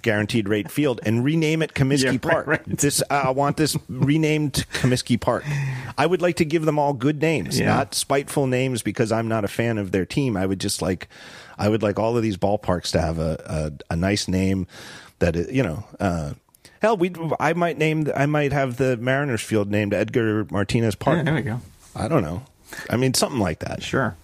Guaranteed 0.02 0.48
Rate 0.50 0.70
Field 0.72 1.00
and 1.04 1.24
rename 1.24 1.62
it 1.62 1.74
Comiskey 1.74 2.14
Yeah, 2.14 2.32
Park. 2.32 2.48
right. 2.48 2.62
This 2.66 3.02
I 3.10 3.30
want 3.32 3.58
this 3.58 3.78
renamed 3.90 4.66
Comiskey 4.74 5.20
Park. 5.20 5.44
I 5.98 6.06
would 6.06 6.22
like 6.22 6.36
to 6.38 6.46
give 6.46 6.66
them 6.66 6.78
all 6.80 6.94
good 6.94 7.22
names, 7.22 7.60
Yeah. 7.60 7.68
not 7.76 7.94
spiteful 7.96 8.48
names 8.48 8.82
because 8.82 9.12
I'm 9.12 9.28
not 9.28 9.44
a 9.44 9.48
fan 9.48 9.78
of 9.78 9.92
their 9.92 10.06
team. 10.06 10.38
I 10.38 10.46
would 10.46 10.60
just 10.60 10.82
like 10.82 11.08
I 11.58 11.70
would 11.70 11.82
like 11.84 11.98
all 12.00 12.16
of 12.16 12.24
these 12.24 12.38
ballparks 12.38 12.92
to 12.92 13.02
have 13.02 13.20
a 13.20 13.72
a, 13.90 13.94
a 13.94 13.96
nice 13.96 14.28
name 14.28 14.68
that 15.20 15.36
it, 15.36 15.52
you 15.52 15.64
know. 15.64 15.84
Uh, 16.00 16.34
Hell, 16.82 16.96
we 16.96 17.12
I 17.40 17.54
might 17.54 17.78
name 17.80 18.12
I 18.16 18.28
might 18.28 18.54
have 18.54 18.78
the 18.78 18.98
Mariners 18.98 19.42
field 19.42 19.72
named 19.72 19.94
Edgar 19.94 20.46
Martinez 20.52 20.94
Park. 20.96 21.18
Yeah, 21.18 21.24
there 21.24 21.34
we 21.34 21.42
go. 21.42 21.60
I 21.96 22.08
don't 22.08 22.22
know. 22.22 22.44
I 22.90 22.98
mean, 22.98 23.16
something 23.16 23.40
like 23.40 23.60
that. 23.60 23.82
Sure. 23.82 24.16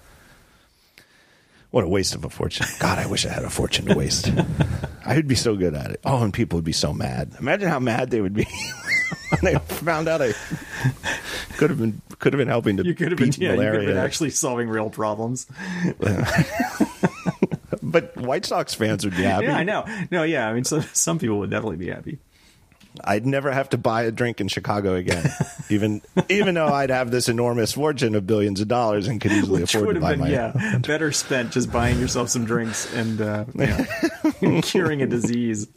What 1.74 1.84
a 1.84 1.88
waste 1.88 2.14
of 2.14 2.24
a 2.24 2.30
fortune. 2.30 2.68
God, 2.78 3.00
I 3.00 3.08
wish 3.08 3.26
I 3.26 3.30
had 3.30 3.44
a 3.44 3.50
fortune 3.50 3.88
to 3.88 3.96
waste. 3.96 4.32
I 5.06 5.16
would 5.16 5.28
be 5.28 5.34
so 5.34 5.56
good 5.56 5.74
at 5.74 5.90
it. 5.90 6.02
Oh, 6.06 6.22
and 6.22 6.32
people 6.32 6.58
would 6.58 6.64
be 6.64 6.72
so 6.72 6.94
mad. 6.94 7.32
Imagine 7.40 7.68
how 7.68 7.80
mad 7.80 8.12
they 8.12 8.22
would 8.22 8.36
be 8.36 8.44
when 9.30 9.40
they 9.42 9.58
found 9.58 10.08
out 10.08 10.22
I 10.22 10.34
could 11.58 11.72
have 11.72 11.80
been 11.80 12.00
could 12.20 12.32
have 12.32 12.38
been 12.38 12.48
helping 12.48 12.78
to 12.78 12.86
You 12.86 12.94
could 12.94 13.10
have 13.10 13.18
been, 13.18 13.30
beat 13.32 13.40
yeah, 13.40 13.54
you 13.54 13.56
could 13.56 13.64
have 13.64 13.74
malaria. 13.74 13.88
been 13.96 13.98
actually 13.98 14.30
solving 14.30 14.70
real 14.70 14.92
problems. 14.92 15.48
but 17.82 18.16
White 18.18 18.46
Sox 18.46 18.76
fans 18.76 19.04
would 19.04 19.18
be 19.18 19.24
happy. 19.24 19.48
Yeah, 19.48 19.58
I 19.58 19.64
know. 19.64 19.84
No, 20.12 20.22
yeah. 20.22 20.48
I 20.48 20.54
mean, 20.54 20.66
so, 20.66 20.82
some 20.94 21.18
people 21.18 21.40
would 21.40 21.50
definitely 21.50 21.78
be 21.78 21.90
happy. 21.90 22.20
I'd 23.04 23.26
never 23.26 23.52
have 23.52 23.70
to 23.70 23.78
buy 23.78 24.04
a 24.04 24.12
drink 24.12 24.40
in 24.42 24.48
Chicago 24.48 24.96
again, 24.96 25.30
even 25.70 26.02
even 26.30 26.56
though 26.56 26.68
I'd 26.68 26.90
have 26.90 27.12
this 27.12 27.28
enormous 27.30 27.74
fortune 27.74 28.16
of 28.16 28.26
billions 28.26 28.62
of 28.62 28.68
dollars 28.68 29.08
and 29.08 29.20
could 29.20 29.32
easily 29.32 29.62
Which 29.62 29.76
afford 29.76 29.88
would 29.88 29.94
to 30.00 30.06
have 30.06 30.20
buy 30.20 30.26
been, 30.26 30.34
my. 30.54 30.62
yeah, 30.62 30.78
better 30.80 31.12
spent 31.12 31.52
just 31.52 31.72
buying 31.72 32.00
yourself 32.00 32.30
some 32.30 32.46
drinks 32.46 32.94
and 32.94 33.20
uh, 33.22 33.46
yeah, 33.56 33.86
curing 34.62 35.02
a 35.02 35.08
disease. 35.08 35.68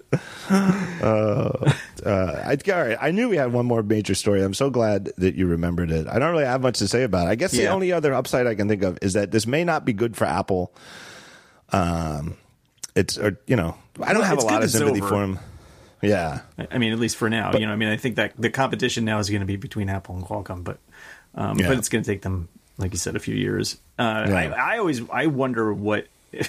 Uh, 0.51 1.73
I, 2.05 2.57
all 2.73 2.87
right, 2.87 2.99
I 3.01 3.11
knew 3.11 3.29
we 3.29 3.37
had 3.37 3.53
one 3.53 3.67
more 3.67 3.83
major 3.83 4.15
story. 4.15 4.43
I'm 4.43 4.55
so 4.55 4.71
glad 4.71 5.11
that 5.19 5.35
you 5.35 5.47
remembered 5.47 5.91
it. 5.91 6.07
I 6.09 6.19
don't 6.19 6.31
really 6.33 6.45
have 6.45 6.61
much 6.63 6.79
to 6.79 6.89
say 6.89 7.03
about 7.03 7.27
it. 7.27 7.31
I 7.31 7.35
guess 7.35 7.53
the 7.53 7.69
only 7.69 7.93
other 7.93 8.15
upside 8.15 8.47
I 8.47 8.55
can 8.55 8.69
think 8.69 8.83
of 8.83 8.99
is 9.03 9.15
that 9.15 9.31
this 9.31 9.47
may 9.47 9.65
not 9.65 9.85
be 9.85 9.93
good 9.93 10.17
for 10.17 10.25
Apple. 10.25 10.73
Um, 11.73 12.37
it's 12.95 13.19
or 13.19 13.39
you 13.47 13.57
know 13.57 13.77
I 14.01 14.13
don't 14.13 14.21
Well, 14.21 14.29
have 14.29 14.35
it's 14.39 14.45
a 14.45 14.47
lot 14.47 14.63
of 14.63 14.71
sympathy 14.71 15.01
for 15.01 15.23
him. 15.23 15.39
Yeah, 16.03 16.41
I 16.71 16.79
mean, 16.79 16.93
at 16.93 16.99
least 16.99 17.17
for 17.17 17.29
now, 17.31 17.53
you 17.57 17.67
know. 17.67 17.73
I 17.73 17.77
mean, 17.77 17.89
I 17.89 17.97
think 17.97 18.17
that 18.17 18.33
the 18.39 18.51
competition 18.51 19.05
now 19.05 19.19
is 19.19 19.31
going 19.31 19.41
to 19.41 19.47
be 19.47 19.57
between 19.57 19.89
Apple 19.89 20.15
and 20.17 20.25
Qualcomm, 20.25 20.63
but 20.63 20.79
um, 21.35 21.59
Yeah. 21.59 21.69
but 21.69 21.79
it's 21.79 21.89
going 21.89 22.05
to 22.05 22.11
take 22.11 22.23
them, 22.23 22.49
like 22.79 22.93
you 22.93 22.99
said, 22.99 23.17
a 23.17 23.19
few 23.19 23.35
years. 23.35 23.79
Uh, 23.99 24.27
Yeah. 24.29 24.35
I, 24.57 24.75
I 24.75 24.79
always 24.79 25.09
I 25.11 25.27
wonder 25.27 25.73
what. 25.73 26.07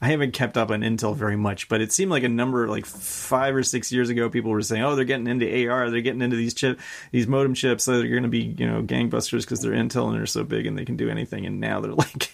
I 0.00 0.06
haven't 0.08 0.32
kept 0.34 0.56
up 0.56 0.70
on 0.70 0.82
Intel 0.82 1.16
very 1.16 1.34
much, 1.34 1.68
but 1.68 1.80
it 1.80 1.90
seemed 1.90 2.08
like 2.12 2.22
a 2.22 2.28
number 2.28 2.68
like 2.68 2.86
five 2.86 3.56
or 3.56 3.64
six 3.64 3.90
years 3.90 4.08
ago, 4.08 4.30
people 4.30 4.52
were 4.52 4.62
saying, 4.62 4.82
"Oh, 4.84 4.94
they're 4.94 5.04
getting 5.04 5.26
into 5.26 5.46
AR, 5.68 5.90
they're 5.90 6.00
getting 6.00 6.22
into 6.22 6.36
these 6.36 6.54
chip, 6.54 6.78
these 7.10 7.26
modem 7.26 7.54
chips, 7.54 7.82
so 7.82 7.98
they're 7.98 8.06
going 8.06 8.22
to 8.22 8.28
be 8.28 8.54
you 8.56 8.68
know 8.70 8.82
gangbusters 8.82 9.40
because 9.40 9.62
they're 9.62 9.72
Intel 9.72 10.06
and 10.06 10.14
they're 10.16 10.26
so 10.26 10.44
big 10.44 10.66
and 10.66 10.78
they 10.78 10.84
can 10.84 10.96
do 10.96 11.10
anything." 11.10 11.44
And 11.44 11.58
now 11.60 11.80
they're 11.80 11.92
like, 12.04 12.30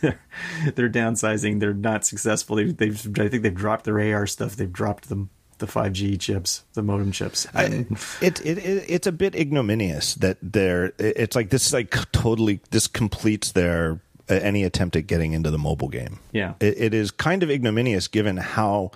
they're, 0.00 0.20
they're 0.74 0.90
downsizing. 0.90 1.60
They're 1.60 1.74
not 1.74 2.04
successful. 2.04 2.56
They've, 2.56 2.76
they've 2.76 3.18
I 3.18 3.28
think 3.28 3.42
they've 3.42 3.54
dropped 3.54 3.84
their 3.84 4.14
AR 4.14 4.26
stuff. 4.26 4.56
They've 4.56 4.72
dropped 4.72 5.08
the 5.08 5.26
the 5.58 5.66
5G 5.66 6.18
chips, 6.18 6.64
the 6.74 6.82
modem 6.82 7.12
chips. 7.12 7.46
I, 7.54 7.86
it, 8.20 8.44
it 8.44 8.58
it 8.58 8.84
it's 8.88 9.06
a 9.06 9.12
bit 9.12 9.34
ignominious 9.34 10.16
that 10.16 10.38
they're. 10.42 10.92
It's 10.98 11.36
like 11.36 11.50
this 11.50 11.66
is 11.66 11.72
like 11.72 11.90
totally 12.12 12.60
this 12.70 12.86
completes 12.86 13.52
their 13.52 14.00
uh, 14.28 14.34
any 14.34 14.64
attempt 14.64 14.96
at 14.96 15.06
getting 15.06 15.32
into 15.32 15.50
the 15.50 15.58
mobile 15.58 15.88
game. 15.88 16.18
Yeah. 16.32 16.54
it, 16.60 16.74
it 16.78 16.94
is 16.94 17.10
kind 17.10 17.42
of 17.42 17.50
ignominious 17.50 18.08
given 18.08 18.36
how 18.36 18.90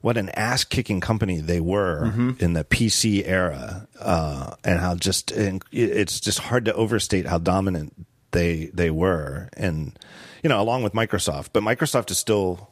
what 0.00 0.16
an 0.16 0.28
ass 0.30 0.62
kicking 0.62 1.00
company 1.00 1.40
they 1.40 1.60
were 1.60 2.12
in 2.38 2.52
the 2.52 2.62
PC 2.62 3.24
era, 3.26 3.88
uh, 3.98 4.54
and 4.62 4.78
how 4.78 4.94
just 4.94 5.32
and 5.32 5.64
it's 5.72 6.20
just 6.20 6.38
hard 6.38 6.64
to 6.66 6.74
overstate 6.74 7.26
how 7.26 7.38
dominant 7.38 8.06
they 8.32 8.66
they 8.74 8.90
were, 8.90 9.48
and 9.56 9.98
you 10.42 10.48
know 10.48 10.60
along 10.60 10.82
with 10.82 10.92
Microsoft, 10.92 11.48
but 11.52 11.62
Microsoft 11.62 12.10
is 12.10 12.18
still 12.18 12.70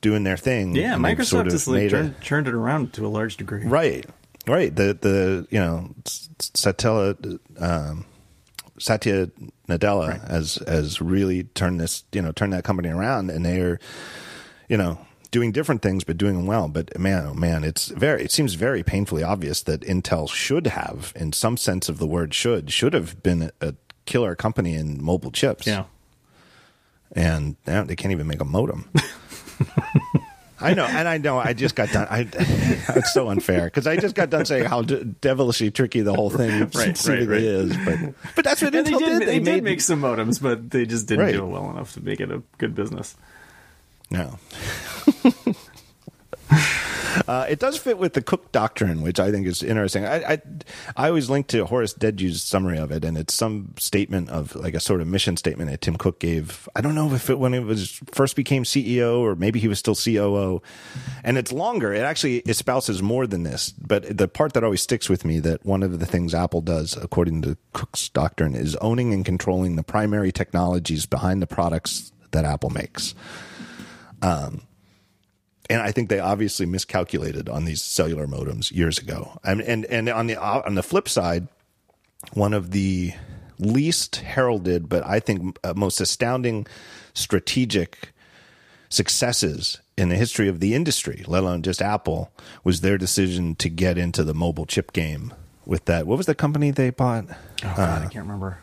doing 0.00 0.24
their 0.24 0.36
thing. 0.36 0.74
yeah, 0.76 0.94
Microsoft 0.94 1.24
sort 1.26 1.46
of 1.46 1.52
has 1.52 1.66
like 1.68 1.76
made 1.78 1.86
a- 1.86 1.90
turned, 1.90 2.20
turned 2.22 2.48
it 2.48 2.54
around 2.54 2.92
to 2.94 3.06
a 3.06 3.08
large 3.08 3.36
degree. 3.36 3.64
Right, 3.64 4.06
right. 4.46 4.74
The 4.74 4.96
the 5.00 5.46
you 5.50 5.58
know 5.60 5.90
S- 6.04 6.28
Satya 6.54 7.16
um, 7.58 8.04
Satya 8.78 9.30
Nadella 9.68 10.28
has 10.28 10.56
has 10.66 11.00
really 11.00 11.44
turned 11.44 11.80
this 11.80 12.04
you 12.12 12.22
know 12.22 12.32
turned 12.32 12.52
that 12.52 12.64
company 12.64 12.88
around, 12.88 13.30
and 13.30 13.44
they 13.44 13.60
are 13.60 13.78
you 14.68 14.76
know 14.76 14.98
doing 15.32 15.50
different 15.52 15.82
things 15.82 16.04
but 16.04 16.16
doing 16.16 16.36
them 16.36 16.46
well. 16.46 16.68
But 16.68 16.98
man, 16.98 17.26
oh 17.26 17.34
man, 17.34 17.64
it's 17.64 17.88
very 17.88 18.22
it 18.24 18.32
seems 18.32 18.54
very 18.54 18.82
painfully 18.82 19.22
obvious 19.22 19.62
that 19.62 19.80
Intel 19.82 20.28
should 20.28 20.66
have, 20.68 21.12
in 21.16 21.32
some 21.32 21.56
sense 21.56 21.88
of 21.88 21.98
the 21.98 22.06
word, 22.06 22.34
should 22.34 22.70
should 22.70 22.92
have 22.94 23.22
been 23.22 23.50
a 23.60 23.74
killer 24.06 24.34
company 24.34 24.74
in 24.74 25.02
mobile 25.02 25.30
chips. 25.30 25.66
Yeah. 25.66 25.84
and 27.12 27.56
now 27.66 27.84
they 27.84 27.96
can't 27.96 28.12
even 28.12 28.26
make 28.26 28.40
a 28.40 28.44
modem. 28.44 28.88
I 30.58 30.72
know, 30.72 30.86
and 30.86 31.06
I 31.06 31.18
know. 31.18 31.38
I 31.38 31.52
just 31.52 31.74
got 31.74 31.90
done. 31.90 32.06
I, 32.10 32.20
it's 32.32 33.12
so 33.12 33.28
unfair 33.28 33.64
because 33.66 33.86
I 33.86 33.96
just 33.96 34.14
got 34.14 34.30
done 34.30 34.46
saying 34.46 34.64
how 34.64 34.80
de- 34.80 35.04
devilishly 35.04 35.70
tricky 35.70 36.00
the 36.00 36.14
whole 36.14 36.30
thing 36.30 36.70
right, 36.74 36.96
seemingly 36.96 37.26
right. 37.26 37.42
is. 37.42 37.76
But 37.84 38.14
but 38.34 38.44
that's 38.46 38.62
what 38.62 38.74
And 38.74 38.86
they 38.86 38.90
Intel 38.92 38.98
did, 39.00 39.18
did. 39.18 39.28
they, 39.28 39.38
made 39.38 39.54
did 39.56 39.64
make 39.64 39.80
some 39.82 40.00
modems, 40.00 40.40
but 40.40 40.70
they 40.70 40.86
just 40.86 41.06
didn't 41.08 41.26
Right. 41.26 41.34
do 41.34 41.44
it 41.44 41.48
well 41.48 41.70
enough 41.70 41.92
to 41.92 42.00
make 42.00 42.20
it 42.20 42.30
a 42.30 42.42
good 42.56 42.74
business. 42.74 43.16
no. 44.10 44.38
Uh, 47.26 47.46
it 47.48 47.58
does 47.58 47.78
fit 47.78 47.98
with 47.98 48.12
the 48.12 48.22
Cook 48.22 48.52
doctrine, 48.52 49.00
which 49.00 49.18
I 49.18 49.30
think 49.30 49.46
is 49.46 49.62
interesting. 49.62 50.04
I, 50.04 50.34
I 50.34 50.42
I 50.96 51.08
always 51.08 51.30
link 51.30 51.46
to 51.48 51.64
Horace 51.64 51.94
Dediu's 51.94 52.42
summary 52.42 52.78
of 52.78 52.90
it, 52.90 53.04
and 53.04 53.16
it's 53.16 53.34
some 53.34 53.74
statement 53.78 54.28
of 54.30 54.54
like 54.54 54.74
a 54.74 54.80
sort 54.80 55.00
of 55.00 55.06
mission 55.06 55.36
statement 55.36 55.70
that 55.70 55.80
Tim 55.80 55.96
Cook 55.96 56.20
gave. 56.20 56.68
I 56.76 56.80
don't 56.80 56.94
know 56.94 57.12
if 57.14 57.30
it 57.30 57.38
when 57.38 57.54
it 57.54 57.64
was 57.64 58.00
first 58.12 58.36
became 58.36 58.64
CEO 58.64 59.20
or 59.20 59.34
maybe 59.34 59.58
he 59.58 59.68
was 59.68 59.78
still 59.78 59.94
COO, 59.94 60.62
and 61.24 61.38
it's 61.38 61.52
longer. 61.52 61.92
It 61.92 62.00
actually 62.00 62.42
espouses 62.46 63.02
more 63.02 63.26
than 63.26 63.44
this, 63.44 63.70
but 63.70 64.16
the 64.16 64.28
part 64.28 64.52
that 64.52 64.62
always 64.62 64.82
sticks 64.82 65.08
with 65.08 65.24
me 65.24 65.38
that 65.40 65.64
one 65.64 65.82
of 65.82 65.98
the 65.98 66.06
things 66.06 66.34
Apple 66.34 66.60
does, 66.60 66.96
according 66.96 67.42
to 67.42 67.56
Cook's 67.72 68.08
doctrine, 68.08 68.54
is 68.54 68.76
owning 68.76 69.12
and 69.12 69.24
controlling 69.24 69.76
the 69.76 69.82
primary 69.82 70.32
technologies 70.32 71.06
behind 71.06 71.40
the 71.40 71.46
products 71.46 72.12
that 72.32 72.44
Apple 72.44 72.70
makes 72.70 73.14
and 75.68 75.82
I 75.82 75.92
think 75.92 76.08
they 76.08 76.18
obviously 76.18 76.66
miscalculated 76.66 77.48
on 77.48 77.64
these 77.64 77.82
cellular 77.82 78.26
modems 78.26 78.72
years 78.72 78.98
ago. 78.98 79.38
And 79.44 79.60
and, 79.60 79.84
and 79.86 80.08
on 80.08 80.26
the 80.26 80.36
on 80.36 80.74
the 80.74 80.82
flip 80.82 81.08
side, 81.08 81.48
one 82.32 82.54
of 82.54 82.70
the 82.70 83.12
least 83.58 84.16
heralded, 84.16 84.88
but 84.88 85.06
I 85.06 85.20
think 85.20 85.58
uh, 85.64 85.74
most 85.76 86.00
astounding 86.00 86.66
strategic 87.14 88.12
successes 88.88 89.80
in 89.96 90.10
the 90.10 90.16
history 90.16 90.48
of 90.48 90.60
the 90.60 90.74
industry, 90.74 91.24
let 91.26 91.42
alone 91.42 91.62
just 91.62 91.80
Apple, 91.82 92.30
was 92.62 92.82
their 92.82 92.98
decision 92.98 93.54
to 93.56 93.68
get 93.68 93.96
into 93.98 94.22
the 94.22 94.34
mobile 94.34 94.66
chip 94.66 94.92
game 94.92 95.32
with 95.64 95.86
that. 95.86 96.06
What 96.06 96.18
was 96.18 96.26
the 96.26 96.34
company 96.34 96.70
they 96.70 96.90
bought? 96.90 97.24
Oh, 97.64 97.74
God, 97.76 98.02
I 98.02 98.08
can't 98.08 98.26
remember. 98.26 98.58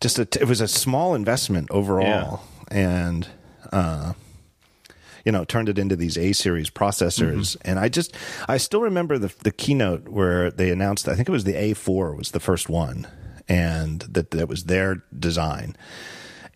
just 0.00 0.18
a, 0.18 0.22
it 0.22 0.46
was 0.46 0.60
a 0.60 0.68
small 0.68 1.14
investment 1.14 1.68
overall 1.70 2.42
and 2.70 3.28
uh 3.72 4.12
you 5.26 5.32
know 5.32 5.44
turned 5.44 5.68
it 5.68 5.78
into 5.78 5.96
these 5.96 6.16
a 6.16 6.32
series 6.32 6.70
processors 6.70 7.56
mm-hmm. 7.56 7.68
and 7.68 7.78
i 7.78 7.88
just 7.88 8.14
i 8.48 8.56
still 8.56 8.80
remember 8.80 9.18
the 9.18 9.34
the 9.42 9.50
keynote 9.50 10.08
where 10.08 10.50
they 10.50 10.70
announced 10.70 11.08
i 11.08 11.14
think 11.14 11.28
it 11.28 11.32
was 11.32 11.44
the 11.44 11.52
a4 11.52 12.16
was 12.16 12.30
the 12.30 12.40
first 12.40 12.70
one 12.70 13.06
and 13.48 14.00
that 14.02 14.30
that 14.30 14.48
was 14.48 14.64
their 14.64 15.02
design 15.18 15.76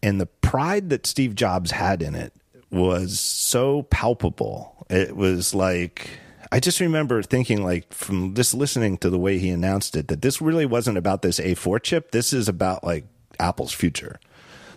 and 0.02 0.18
the 0.20 0.26
pride 0.26 0.88
that 0.88 1.04
steve 1.04 1.34
jobs 1.34 1.72
had 1.72 2.00
in 2.00 2.14
it 2.14 2.32
was 2.70 3.20
so 3.20 3.82
palpable 3.82 4.86
it 4.88 5.14
was 5.16 5.52
like 5.52 6.08
I 6.52 6.58
just 6.58 6.80
remember 6.80 7.22
thinking, 7.22 7.62
like, 7.62 7.92
from 7.92 8.34
just 8.34 8.54
listening 8.54 8.98
to 8.98 9.10
the 9.10 9.20
way 9.20 9.38
he 9.38 9.50
announced 9.50 9.94
it, 9.96 10.08
that 10.08 10.20
this 10.20 10.40
really 10.40 10.66
wasn't 10.66 10.98
about 10.98 11.22
this 11.22 11.38
A4 11.38 11.80
chip. 11.80 12.10
This 12.10 12.32
is 12.32 12.48
about 12.48 12.82
like 12.82 13.04
Apple's 13.38 13.72
future. 13.72 14.18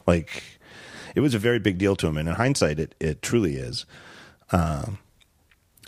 Like, 0.06 0.44
it 1.16 1.20
was 1.22 1.34
a 1.34 1.40
very 1.40 1.60
big 1.60 1.78
deal 1.78 1.96
to 1.98 2.08
him, 2.08 2.18
and 2.18 2.28
in 2.30 2.36
hindsight, 2.36 2.80
it 2.80 2.96
it 3.00 3.22
truly 3.22 3.56
is. 3.56 3.86
Um, 4.52 4.98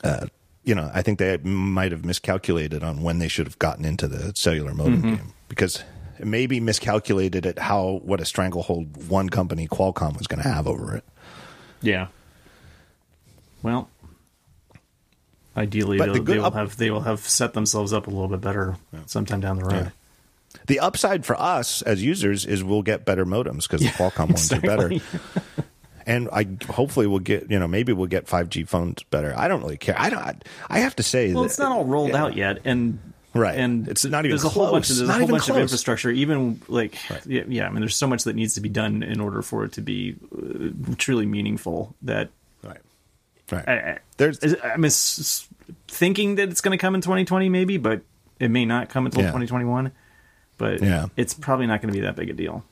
uh, 0.03 0.27
you 0.63 0.73
know, 0.75 0.89
I 0.93 1.01
think 1.01 1.19
they 1.19 1.37
might 1.37 1.91
have 1.91 2.03
miscalculated 2.05 2.83
on 2.83 3.01
when 3.01 3.19
they 3.19 3.27
should 3.27 3.45
have 3.47 3.59
gotten 3.59 3.85
into 3.85 4.07
the 4.07 4.33
cellular 4.35 4.73
modem 4.73 5.01
game 5.01 5.33
because 5.47 5.83
it 6.19 6.25
maybe 6.25 6.59
miscalculated 6.59 7.45
at 7.45 7.59
how 7.59 8.01
what 8.03 8.19
a 8.21 8.25
stranglehold 8.25 9.07
one 9.09 9.29
company, 9.29 9.67
Qualcomm, 9.67 10.17
was 10.17 10.27
going 10.27 10.41
to 10.41 10.49
have 10.49 10.67
over 10.67 10.95
it. 10.95 11.03
Yeah. 11.81 12.07
Well, 13.61 13.89
ideally 15.55 15.97
But 15.97 16.07
the 16.07 16.13
they'll- 16.13 16.23
good 16.23 16.33
they 16.35 16.39
will 16.39 16.45
up- 16.45 16.53
have 16.55 16.77
they 16.77 16.89
will 16.91 17.01
have 17.01 17.19
set 17.19 17.53
themselves 17.53 17.93
up 17.93 18.07
a 18.07 18.09
little 18.09 18.27
bit 18.27 18.41
better 18.41 18.77
sometime 19.05 19.41
down 19.41 19.57
the 19.57 19.65
road. 19.65 19.91
The 20.67 20.79
upside 20.79 21.25
for 21.25 21.39
us 21.39 21.81
as 21.81 22.03
users 22.03 22.45
is 22.45 22.63
we'll 22.63 22.81
get 22.83 23.05
better 23.05 23.25
modems 23.25 23.63
because 23.63 23.81
the 23.81 23.87
Qualcomm 23.89 24.27
ones 24.29 24.51
are 24.51 24.59
better. 24.61 24.91
and 26.05 26.29
I 26.31 26.47
hopefully 26.71 27.07
we'll 27.07 27.19
get 27.19 27.49
you 27.49 27.59
know 27.59 27.67
maybe 27.67 27.93
we'll 27.93 28.07
get 28.07 28.27
5G 28.27 28.67
phones 28.67 29.03
better. 29.03 29.33
I 29.37 29.47
don't 29.47 29.61
really 29.61 29.77
care. 29.77 29.95
I 29.97 30.09
don't. 30.09 30.43
I 30.69 30.79
have 30.79 30.95
to 30.97 31.03
say, 31.03 31.33
Well, 31.33 31.43
that, 31.43 31.49
it's 31.49 31.59
not 31.59 31.71
all 31.71 31.85
rolled 31.85 32.09
yeah. 32.11 32.23
out 32.23 32.35
yet, 32.35 32.59
and 32.65 32.99
Right. 33.33 33.59
and 33.59 33.87
It's 33.89 34.05
not 34.05 34.19
even 34.23 34.29
there's 34.29 34.45
a 34.45 34.49
whole 34.49 34.71
bunch 34.71 34.89
of 34.89 34.95
there's 34.95 35.09
Not 35.09 35.15
a 35.15 35.19
whole 35.19 35.23
even 35.23 35.35
bunch 35.35 35.49
of 35.49 35.57
infrastructure. 35.57 36.09
Even 36.09 36.61
like 36.69 36.95
yeah, 37.25 37.43
yeah, 37.47 37.65
I 37.67 37.69
mean, 37.69 37.81
there's 37.81 37.97
so 37.97 38.07
much 38.07 38.23
that 38.23 38.35
needs 38.35 38.53
to 38.55 38.61
be 38.61 38.69
done 38.69 39.03
in 39.03 39.19
order 39.19 39.41
for 39.41 39.65
it 39.65 39.73
to 39.73 39.81
be 39.81 40.15
uh, 40.33 40.69
truly 40.97 41.25
meaningful. 41.25 41.93
That 42.03 42.29
Right. 42.63 42.77
Right. 43.51 43.67
I, 43.67 43.73
I, 43.73 43.97
There's 44.17 44.39
I 44.63 44.77
mean, 44.77 44.85
s- 44.85 45.19
s- 45.19 45.47
thinking 45.89 46.35
that 46.35 46.47
it's 46.49 46.61
going 46.61 46.71
to 46.77 46.81
come 46.81 46.95
in 46.95 47.01
2020, 47.01 47.49
maybe, 47.49 47.75
but 47.77 48.01
it 48.39 48.49
may 48.49 48.65
not 48.65 48.87
come 48.89 49.05
until 49.05 49.21
Yeah. 49.21 49.27
2021. 49.27 49.91
But 50.57 50.81
Yeah. 50.81 51.07
it's 51.17 51.33
probably 51.33 51.67
not 51.67 51.81
going 51.81 51.93
to 51.93 51.97
be 51.99 52.05
that 52.05 52.15
big 52.15 52.29
a 52.29 52.33
deal. 52.33 52.63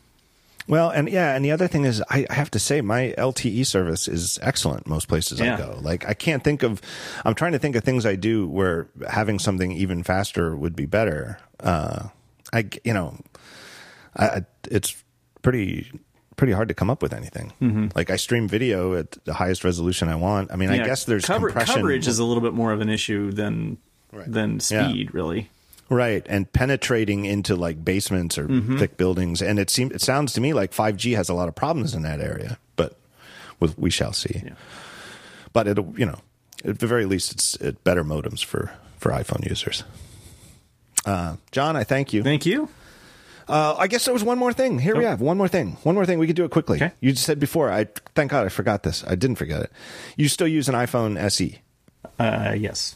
Well, 0.66 0.90
and 0.92 1.10
yeah, 1.10 1.36
and 1.36 1.44
the 1.44 1.52
other 1.52 1.68
thing 1.68 1.84
is, 1.84 2.02
I, 2.10 2.26
I 2.30 2.34
have 2.36 2.50
to 2.52 2.60
say, 2.60 2.80
my 2.80 3.14
LTE 3.18 3.66
service 3.66 4.08
is 4.08 4.40
excellent 4.42 4.88
most 4.88 5.10
places 5.10 5.40
Yeah. 5.42 5.56
I 5.56 5.58
go. 5.58 5.78
Like, 5.82 6.08
I 6.08 6.14
can't 6.14 6.42
think 6.42 6.64
of, 6.64 6.82
I'm 7.26 7.36
trying 7.36 7.52
to 7.52 7.60
think 7.60 7.76
of 7.76 7.84
things 7.84 8.06
I 8.06 8.16
do 8.16 8.48
where 8.48 8.88
having 9.10 9.40
something 9.40 9.74
even 9.74 10.04
faster 10.04 10.56
would 10.56 10.74
be 10.76 10.86
better. 10.86 11.38
Uh, 11.60 12.08
I, 12.54 12.70
you 12.86 12.94
know, 12.94 13.18
I, 14.16 14.46
it's 14.72 14.96
pretty, 15.42 15.92
pretty 16.38 16.54
hard 16.54 16.70
to 16.70 16.74
come 16.74 16.90
up 16.90 17.02
with 17.02 17.14
anything. 17.14 17.92
Like, 17.94 18.10
I 18.10 18.16
stream 18.16 18.48
video 18.48 18.94
at 18.96 19.12
the 19.26 19.34
highest 19.34 19.66
resolution 19.66 20.08
I 20.08 20.16
want. 20.16 20.50
I 20.52 20.56
mean, 20.56 20.70
I 20.70 20.78
guess 20.78 21.04
there's 21.04 21.26
cover- 21.26 21.48
compression. 21.48 21.76
coverage 21.76 22.08
is 22.08 22.20
a 22.20 22.24
little 22.24 22.42
bit 22.42 22.54
more 22.54 22.72
of 22.72 22.80
an 22.80 22.88
issue 22.90 23.32
than 23.32 23.78
than 24.28 24.54
Yeah. 24.70 24.88
speed, 24.90 25.14
really. 25.14 25.50
Right, 25.94 26.26
and 26.30 26.52
penetrating 26.52 27.26
into 27.26 27.56
like 27.56 27.84
basements 27.86 28.38
or 28.38 28.48
Mm-hmm. 28.48 28.80
thick 28.80 28.98
buildings, 28.98 29.42
and 29.42 29.60
it 29.60 29.70
seems 29.70 29.92
it 29.94 30.02
sounds 30.02 30.34
to 30.34 30.42
me 30.42 30.54
like 30.54 30.72
5G 30.72 31.16
has 31.16 31.30
a 31.30 31.34
lot 31.34 31.48
of 31.48 31.56
problems 31.56 31.94
in 31.94 32.02
that 32.04 32.20
area, 32.20 32.58
but 32.76 32.98
with, 33.60 33.78
we 33.78 33.90
shall 33.90 34.14
see. 34.14 34.42
Yeah. 34.46 34.54
But 35.52 35.68
it'll, 35.68 35.94
you 35.98 36.06
know, 36.06 36.20
at 36.66 36.80
the 36.80 36.88
very 36.88 37.06
least, 37.06 37.32
it's 37.32 37.56
it 37.58 37.84
better 37.84 38.04
modems 38.04 38.44
for 38.44 38.72
for 38.98 39.12
iPhone 39.12 39.48
users. 39.48 39.84
Uh, 41.06 41.36
John, 41.52 41.76
I 41.76 41.84
thank 41.84 42.14
you. 42.14 42.24
Thank 42.24 42.46
you. 42.46 42.70
Uh, 43.48 43.76
I 43.78 43.88
guess 43.88 44.06
there 44.06 44.14
was 44.14 44.24
one 44.24 44.38
more 44.40 44.54
thing. 44.54 44.80
Here 44.80 44.96
we 44.96 45.06
Oh. 45.06 45.10
have 45.10 45.20
one 45.22 45.38
more 45.38 45.50
thing. 45.50 45.78
One 45.84 45.96
more 45.96 46.06
thing. 46.06 46.18
We 46.18 46.28
could 46.28 46.36
do 46.38 46.46
it 46.46 46.52
quickly. 46.52 46.78
Okay. 46.78 46.94
You 47.02 47.14
said 47.14 47.40
before. 47.40 47.70
I 47.70 47.88
thank 48.16 48.32
God 48.32 48.46
I 48.46 48.50
forgot 48.50 48.84
this. 48.84 49.04
I 49.06 49.16
didn't 49.16 49.36
forget 49.36 49.62
it. 49.62 49.72
You 50.16 50.30
still 50.30 50.48
use 50.48 50.70
an 50.70 50.76
iPhone 50.76 51.18
SE. 51.20 51.60
Uh, 52.18 52.56
yes. 52.58 52.96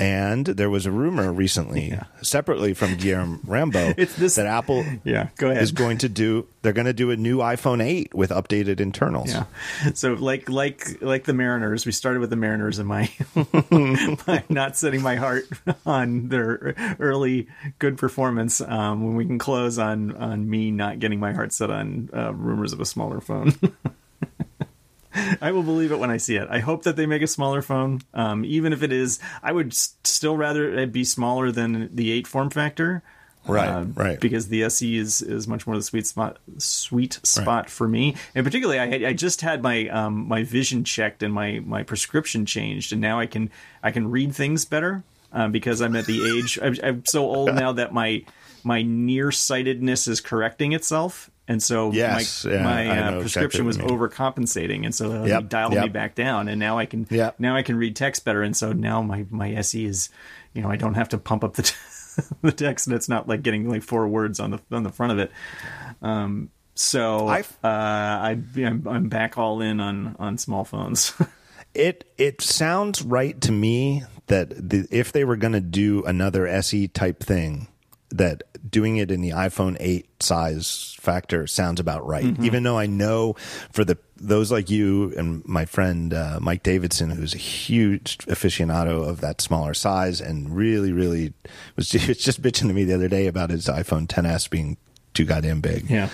And 0.00 0.46
there 0.46 0.70
was 0.70 0.86
a 0.86 0.92
rumor 0.92 1.32
recently, 1.32 1.88
Yeah. 1.90 2.04
separately 2.22 2.72
from 2.72 2.90
Guilherme 2.96 3.40
Rambo, 3.44 3.94
It's 3.98 4.14
this- 4.14 4.36
that 4.36 4.46
Apple 4.46 4.84
Yeah. 5.04 5.30
Go 5.38 5.50
ahead. 5.50 5.60
is 5.62 5.72
going 5.72 5.98
to 5.98 6.08
do. 6.08 6.46
They're 6.62 6.72
going 6.72 6.86
to 6.86 6.92
do 6.92 7.10
a 7.10 7.16
new 7.16 7.38
iPhone 7.38 7.82
8 7.82 8.14
with 8.14 8.30
updated 8.30 8.78
internals. 8.78 9.30
Yeah. 9.32 9.44
So 9.94 10.12
like 10.14 10.48
like 10.48 11.00
like 11.02 11.24
the 11.24 11.32
Mariners, 11.34 11.84
we 11.86 11.92
started 11.92 12.20
with 12.20 12.30
the 12.30 12.36
Mariners 12.36 12.78
and 12.78 12.86
my 12.88 13.10
by 14.26 14.44
not 14.48 14.76
setting 14.76 15.02
my 15.02 15.16
heart 15.16 15.44
on 15.86 16.28
their 16.28 16.74
early 17.00 17.48
good 17.78 17.96
performance. 17.98 18.60
Um, 18.60 19.04
when 19.04 19.16
we 19.16 19.24
can 19.26 19.38
close 19.38 19.78
on 19.78 20.14
on 20.16 20.48
me 20.48 20.70
not 20.70 20.98
getting 21.00 21.18
my 21.20 21.32
heart 21.32 21.52
set 21.52 21.70
on 21.70 22.10
uh, 22.14 22.32
rumors 22.34 22.72
of 22.72 22.80
a 22.80 22.86
smaller 22.86 23.20
phone. 23.20 23.54
I 25.40 25.52
will 25.52 25.62
believe 25.62 25.92
it 25.92 25.98
when 25.98 26.10
I 26.10 26.16
see 26.16 26.36
it. 26.36 26.48
I 26.50 26.58
hope 26.60 26.82
that 26.84 26.96
they 26.96 27.06
make 27.06 27.22
a 27.22 27.26
smaller 27.26 27.62
phone, 27.62 28.02
um, 28.14 28.44
even 28.44 28.72
if 28.72 28.82
it 28.82 28.92
is. 28.92 29.18
I 29.42 29.52
would 29.52 29.68
s- 29.68 29.94
still 30.04 30.36
rather 30.36 30.72
it 30.78 30.92
be 30.92 31.04
smaller 31.04 31.50
than 31.50 31.94
the 31.94 32.10
eight 32.12 32.26
form 32.26 32.50
factor, 32.50 33.02
Right, 33.46 33.68
uh, 33.68 33.84
right. 33.94 34.20
Because 34.20 34.48
the 34.48 34.64
SE 34.64 34.96
is 34.96 35.22
is 35.22 35.48
much 35.48 35.66
more 35.66 35.76
the 35.76 35.82
sweet 35.82 36.06
spot, 36.06 36.38
sweet 36.58 37.18
spot 37.22 37.70
for 37.70 37.88
me. 37.88 38.14
And 38.34 38.44
particularly, 38.44 38.78
I 38.78 39.08
I 39.08 39.12
just 39.14 39.40
had 39.40 39.62
my 39.62 39.88
um 39.88 40.28
my 40.28 40.42
vision 40.42 40.84
checked 40.84 41.22
and 41.22 41.32
my 41.32 41.60
my 41.64 41.82
prescription 41.82 42.44
changed, 42.44 42.92
and 42.92 43.00
now 43.00 43.18
I 43.18 43.26
can 43.26 43.50
I 43.82 43.90
can 43.90 44.10
read 44.10 44.34
things 44.34 44.66
better 44.66 45.02
uh, 45.32 45.48
because 45.48 45.80
I'm 45.80 45.96
at 45.96 46.04
the 46.04 46.38
age 46.38 46.58
I'm, 46.62 46.74
I'm 46.82 47.02
so 47.06 47.24
old 47.24 47.54
now 47.54 47.72
that 47.72 47.94
my 47.94 48.24
my 48.64 48.82
nearsightedness 48.82 50.08
is 50.08 50.20
correcting 50.20 50.72
itself. 50.72 51.30
And 51.48 51.62
so 51.62 51.90
Yes, 51.92 52.44
my, 52.44 52.52
yeah, 52.52 52.62
my 52.62 53.00
uh, 53.00 53.20
prescription 53.20 53.64
what 53.64 53.78
was 53.78 53.78
overcompensating, 53.78 54.84
and 54.84 54.94
so 54.94 55.24
Yep, 55.24 55.42
he 55.42 55.48
dialed 55.48 55.72
me 55.72 55.88
back 55.88 56.14
down. 56.14 56.48
And 56.48 56.60
now 56.60 56.78
I 56.78 56.84
can 56.86 57.06
Yep. 57.10 57.40
now 57.40 57.56
I 57.56 57.62
can 57.62 57.76
read 57.76 57.96
text 57.96 58.24
better. 58.24 58.42
And 58.42 58.56
so 58.56 58.72
now 58.72 59.00
my 59.02 59.26
my 59.30 59.52
SE 59.54 59.84
is, 59.84 60.10
you 60.52 60.62
know, 60.62 60.70
I 60.70 60.76
don't 60.76 60.94
have 60.94 61.08
to 61.10 61.18
pump 61.18 61.42
up 61.44 61.54
the 61.54 61.62
t- 61.62 61.74
the 62.42 62.52
text, 62.52 62.86
and 62.86 62.94
it's 62.94 63.08
not 63.08 63.28
like 63.28 63.42
getting 63.42 63.68
like 63.68 63.82
four 63.82 64.06
words 64.06 64.38
on 64.38 64.50
the 64.50 64.60
on 64.70 64.82
the 64.82 64.90
front 64.90 65.12
of 65.12 65.18
it. 65.18 65.32
Um, 66.02 66.50
so 66.74 67.28
uh, 67.28 67.38
I 67.64 68.38
I'm, 68.56 68.86
I'm 68.86 69.08
back 69.08 69.38
all 69.38 69.60
in 69.60 69.80
on 69.80 70.16
on 70.18 70.38
small 70.38 70.64
phones. 70.64 71.12
It 71.74 72.10
it 72.16 72.40
sounds 72.40 73.02
right 73.02 73.38
to 73.42 73.52
me 73.52 74.02
that 74.26 74.50
the, 74.70 74.88
if 74.90 75.12
they 75.12 75.24
were 75.24 75.36
going 75.36 75.52
to 75.52 75.60
do 75.60 76.02
another 76.04 76.46
SE 76.46 76.88
type 76.88 77.22
thing, 77.22 77.68
that 78.10 78.42
doing 78.68 78.96
it 78.96 79.10
in 79.10 79.20
the 79.20 79.30
iPhone 79.30 79.76
8 79.80 80.22
size 80.22 80.96
factor 81.00 81.46
sounds 81.46 81.80
about 81.80 82.06
right. 82.06 82.24
Mm-hmm. 82.24 82.44
Even 82.44 82.62
though 82.62 82.78
I 82.78 82.86
know 82.86 83.34
for 83.72 83.84
the 83.84 83.98
those 84.16 84.50
like 84.50 84.68
you 84.68 85.12
and 85.16 85.46
my 85.46 85.64
friend 85.64 86.12
uh, 86.12 86.38
Mike 86.40 86.62
Davidson, 86.62 87.10
who's 87.10 87.34
a 87.34 87.38
huge 87.38 88.18
aficionado 88.26 89.08
of 89.08 89.20
that 89.20 89.40
smaller 89.40 89.74
size, 89.74 90.20
and 90.20 90.54
really, 90.54 90.92
really 90.92 91.34
was 91.76 91.88
just, 91.90 92.08
was 92.08 92.18
just 92.18 92.42
bitching 92.42 92.68
to 92.68 92.74
me 92.74 92.84
the 92.84 92.94
other 92.94 93.08
day 93.08 93.26
about 93.26 93.50
his 93.50 93.66
iPhone 93.66 94.06
10s 94.06 94.48
being 94.50 94.76
too 95.14 95.24
goddamn 95.24 95.60
big. 95.60 95.88
yeah. 95.88 96.08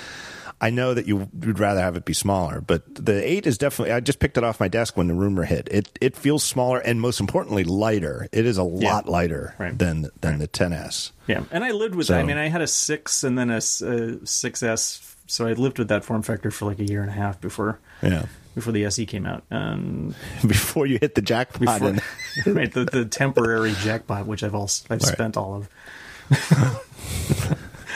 I 0.65 0.71
know 0.71 0.95
that 0.95 1.07
you 1.07 1.17
would 1.33 1.59
rather 1.59 1.81
have 1.81 1.95
it 1.97 2.05
be 2.07 2.15
smaller, 2.15 2.61
but 2.61 2.83
the 2.95 3.23
eight 3.23 3.47
is 3.47 3.59
definitely. 3.59 3.93
I 3.93 4.01
just 4.01 4.19
picked 4.19 4.39
it 4.39 4.45
off 4.45 4.59
my 4.61 4.69
desk 4.69 4.97
when 4.97 5.09
the 5.09 5.15
rumor 5.15 5.45
hit. 5.45 5.69
It 5.71 5.91
it 6.01 6.17
feels 6.17 6.43
smaller 6.43 6.79
and 6.79 7.01
most 7.01 7.21
importantly 7.21 7.65
lighter. 7.65 8.29
It 8.33 8.47
is 8.47 8.57
a 8.57 8.63
lot 8.63 9.07
lighter 9.09 9.55
Right. 9.59 9.79
than 9.79 10.09
than 10.23 10.39
the 10.39 10.49
10s. 10.49 11.11
Yeah, 11.27 11.45
and 11.51 11.65
I 11.65 11.71
lived 11.73 11.95
with 11.95 12.07
So- 12.07 12.15
that. 12.15 12.21
I 12.21 12.23
mean, 12.23 12.39
I 12.39 12.49
had 12.49 12.63
a 12.63 12.67
six 12.67 13.23
and 13.25 13.37
then 13.39 13.51
a 13.51 13.57
s- 13.57 13.83
a 13.83 14.19
6S, 14.25 15.01
so 15.27 15.47
I 15.47 15.53
lived 15.53 15.79
with 15.79 15.89
that 15.89 16.05
form 16.05 16.23
factor 16.23 16.51
for 16.51 16.65
like 16.65 16.79
a 16.79 16.85
year 16.85 17.03
and 17.03 17.11
a 17.11 17.15
half 17.15 17.41
before 17.41 17.79
Yeah, 18.03 18.25
before 18.55 18.73
the 18.73 18.85
SE 18.87 19.05
came 19.07 19.27
out. 19.27 19.45
Um, 19.51 20.15
before 20.47 20.87
you 20.87 20.99
hit 21.01 21.15
the 21.15 21.23
jackpot. 21.23 21.61
before, 21.61 21.89
and- 21.89 22.03
right, 22.57 22.73
the, 22.73 22.85
the 22.87 23.05
temporary 23.05 23.75
jackpot, 23.83 24.27
which 24.27 24.43
I've 24.43 24.55
all 24.55 24.71
I've 24.89 25.03
Right. 25.03 25.13
spent 25.13 25.37
all 25.37 25.55
of. 25.57 25.69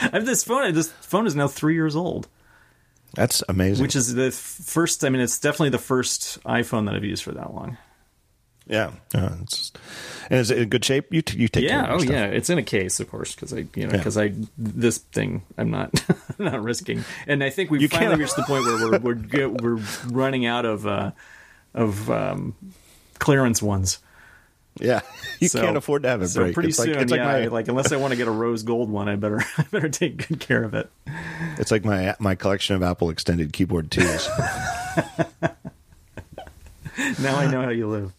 I 0.01 0.09
have 0.13 0.25
this 0.25 0.43
phone. 0.43 0.73
This 0.73 0.91
phone 1.01 1.27
is 1.27 1.35
now 1.35 1.47
three 1.47 1.73
years 1.73 1.95
old, 1.95 2.27
that's 3.15 3.43
amazing. 3.49 3.81
which 3.81 3.95
is 3.95 4.13
the 4.13 4.31
first. 4.31 5.03
I 5.03 5.09
mean, 5.09 5.21
it's 5.21 5.39
definitely 5.39 5.69
the 5.69 5.77
first 5.79 6.41
iPhone 6.43 6.85
that 6.85 6.95
I've 6.95 7.03
used 7.03 7.23
for 7.23 7.31
that 7.31 7.53
long. 7.53 7.77
yeah, 8.67 8.91
uh, 9.15 9.29
it's, 9.41 9.71
and 10.29 10.39
is 10.39 10.51
it 10.51 10.59
in 10.59 10.69
good 10.69 10.85
shape? 10.85 11.11
You 11.13 11.21
t- 11.23 11.37
you 11.39 11.47
take 11.47 11.63
Yeah, 11.63 11.87
oh 11.91 11.97
stuff. 11.99 12.11
yeah, 12.11 12.25
it's 12.25 12.49
in 12.51 12.57
a 12.59 12.63
case, 12.63 12.99
of 12.99 13.09
course, 13.09 13.33
because 13.33 13.51
I, 13.53 13.57
you 13.75 13.87
know, 13.87 13.91
Yeah. 13.91 13.97
because 13.97 14.15
I 14.17 14.33
this 14.57 14.99
thing 14.99 15.41
I'm 15.57 15.71
not 15.71 15.91
not 16.39 16.61
risking, 16.63 17.03
and 17.27 17.43
I 17.43 17.49
think 17.49 17.71
we've 17.71 17.81
You 17.81 17.87
finally 17.87 18.09
can't- 18.11 18.19
reached 18.21 18.35
the 18.35 18.43
point 18.43 18.65
where 18.65 18.89
we're 18.91 18.99
we're 18.99 19.13
get, 19.15 19.61
we're 19.61 19.79
running 20.07 20.45
out 20.45 20.65
of 20.65 20.85
uh, 20.85 21.11
of 21.73 22.09
um, 22.11 22.53
clearance 23.17 23.61
ones. 23.61 23.99
Yeah. 24.79 25.01
You 25.39 25.47
So- 25.47 25.61
can't 25.61 25.77
afford 25.77 26.03
to 26.03 26.09
have 26.09 26.21
it 26.21 26.27
So 26.27 26.41
break. 26.41 26.53
pretty 26.53 26.69
it's 26.69 26.79
like 26.79 26.87
soon, 26.87 26.97
it's 26.99 27.11
like 27.11 27.19
yeah, 27.19 27.25
my 27.25 27.45
like 27.47 27.67
unless 27.69 27.91
I 27.93 27.95
want 27.97 28.11
to 28.11 28.17
get 28.17 28.27
a 28.27 28.31
rose 28.31 28.63
gold 28.63 28.89
one, 28.89 29.07
I 29.07 29.15
better 29.15 29.41
I 29.57 29.63
better 29.71 29.87
take 29.89 30.27
good 30.27 30.39
care 30.41 30.63
of 30.63 30.73
it. 30.73 30.89
it's 31.57 31.71
like 31.71 31.85
my 31.85 32.13
my 32.19 32.35
collection 32.35 32.75
of 32.75 32.83
Apple 32.83 33.09
extended 33.09 33.53
keyboard 33.53 33.89
twos. 33.91 34.27
Now 37.21 37.37
I 37.37 37.49
know 37.49 37.61
how 37.61 37.69
you 37.69 37.87
live. 37.87 38.13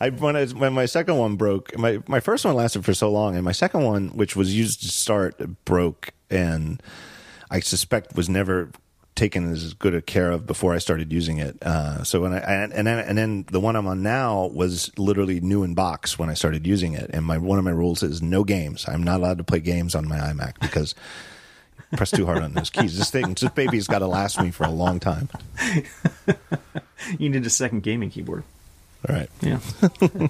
I 0.00 0.10
when 0.10 0.36
I, 0.36 0.46
when 0.46 0.72
my 0.72 0.86
second 0.86 1.16
one 1.18 1.34
broke, 1.36 1.76
my 1.76 1.98
my 2.06 2.20
first 2.20 2.44
one 2.44 2.54
lasted 2.54 2.84
for 2.84 2.94
so 2.94 3.10
long, 3.10 3.34
and 3.34 3.44
my 3.44 3.52
second 3.52 3.82
one, 3.84 4.08
which 4.10 4.36
was 4.36 4.54
used 4.56 4.82
to 4.82 4.88
start, 4.88 5.40
broke, 5.64 6.10
and 6.30 6.80
I 7.50 7.58
suspect 7.60 8.14
was 8.14 8.28
never 8.28 8.70
taken 9.14 9.50
as 9.52 9.74
good 9.74 9.94
a 9.94 10.02
care 10.02 10.30
of 10.32 10.46
before 10.46 10.74
I 10.74 10.78
started 10.78 11.12
using 11.12 11.38
it. 11.38 11.62
Uh, 11.62 12.02
so 12.04 12.20
when 12.22 12.32
I 12.32 12.38
and 12.38 12.72
and 12.72 12.86
then, 12.86 12.98
and 12.98 13.16
then 13.18 13.46
the 13.50 13.60
one 13.60 13.76
I'm 13.76 13.86
on 13.86 14.02
now 14.02 14.46
was 14.46 14.90
literally 14.98 15.40
new 15.40 15.62
in 15.62 15.74
box 15.74 16.18
when 16.18 16.30
I 16.30 16.34
started 16.34 16.66
using 16.66 16.94
it, 16.94 17.10
and 17.12 17.24
my 17.24 17.38
one 17.38 17.58
of 17.58 17.64
my 17.64 17.70
rules 17.70 18.02
is 18.02 18.22
no 18.22 18.44
games. 18.44 18.84
I'm 18.88 19.02
not 19.02 19.20
allowed 19.20 19.38
to 19.38 19.44
play 19.44 19.60
games 19.60 19.94
on 19.94 20.08
my 20.08 20.18
iMac 20.18 20.60
because. 20.60 20.94
Press 21.96 22.10
too 22.10 22.26
hard 22.26 22.42
on 22.42 22.54
those 22.54 22.70
keys. 22.70 22.98
This 22.98 23.10
thing, 23.10 23.34
this 23.34 23.50
baby's 23.50 23.86
got 23.86 24.00
to 24.00 24.08
last 24.08 24.40
me 24.40 24.50
for 24.50 24.64
a 24.64 24.70
long 24.70 24.98
time. 24.98 25.28
You 27.18 27.28
need 27.28 27.44
a 27.44 27.50
second 27.50 27.82
gaming 27.82 28.10
keyboard. 28.10 28.44
All 29.08 29.14
right. 29.14 29.28
Yeah. 29.40 29.60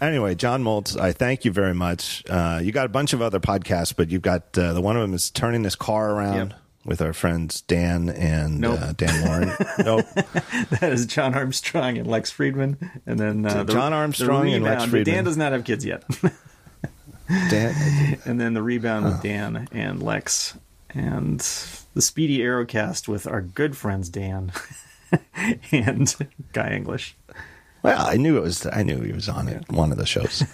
Anyway, 0.00 0.36
John 0.36 0.62
Moltz, 0.62 0.98
I 0.98 1.12
thank 1.12 1.44
you 1.44 1.50
very 1.50 1.74
much. 1.74 2.22
Uh, 2.28 2.60
you 2.62 2.70
got 2.70 2.86
a 2.86 2.88
bunch 2.88 3.12
of 3.12 3.20
other 3.22 3.40
podcasts, 3.40 3.94
but 3.94 4.08
you've 4.08 4.22
got 4.22 4.56
uh, 4.56 4.72
the 4.72 4.80
one 4.80 4.96
of 4.96 5.02
them 5.02 5.14
is 5.14 5.30
turning 5.30 5.62
this 5.62 5.74
car 5.74 6.12
around 6.12 6.50
Yep. 6.50 6.60
With 6.86 7.02
our 7.02 7.12
friends 7.12 7.62
Dan 7.62 8.08
and 8.08 8.60
Nope. 8.60 8.80
uh, 8.80 8.92
Dan 8.92 9.24
Moren. 9.26 9.48
nope. 9.84 10.06
that 10.70 10.92
is 10.92 11.04
John 11.06 11.34
Armstrong 11.34 11.98
and 11.98 12.06
Lex 12.06 12.30
Friedman, 12.30 12.78
and 13.04 13.18
then 13.18 13.44
uh, 13.44 13.64
the, 13.64 13.72
John 13.72 13.92
Armstrong 13.92 14.46
the 14.46 14.52
and 14.54 14.64
Lex 14.64 14.84
Friedman. 14.84 15.14
Dan 15.14 15.24
does 15.24 15.36
not 15.36 15.50
have 15.50 15.64
kids 15.64 15.84
yet. 15.84 16.04
Dan, 17.50 18.18
and 18.24 18.40
then 18.40 18.54
the 18.54 18.62
rebound 18.62 19.04
with 19.04 19.20
Dan 19.20 19.66
and 19.72 20.00
Lex, 20.00 20.56
and 20.90 21.40
the 21.94 22.00
Speedy 22.02 22.38
Aerocast 22.38 23.08
with 23.08 23.26
our 23.26 23.40
good 23.40 23.76
friends 23.76 24.08
Dan 24.08 24.52
and 25.72 26.14
Guy 26.52 26.70
English. 26.70 27.16
well, 27.82 28.06
I 28.06 28.16
knew 28.16 28.36
it 28.36 28.42
was. 28.42 28.64
I 28.64 28.84
knew 28.84 29.00
he 29.00 29.12
was 29.12 29.28
on 29.28 29.48
it. 29.48 29.68
One 29.72 29.90
of 29.90 29.98
the 29.98 30.06
shows. 30.06 30.44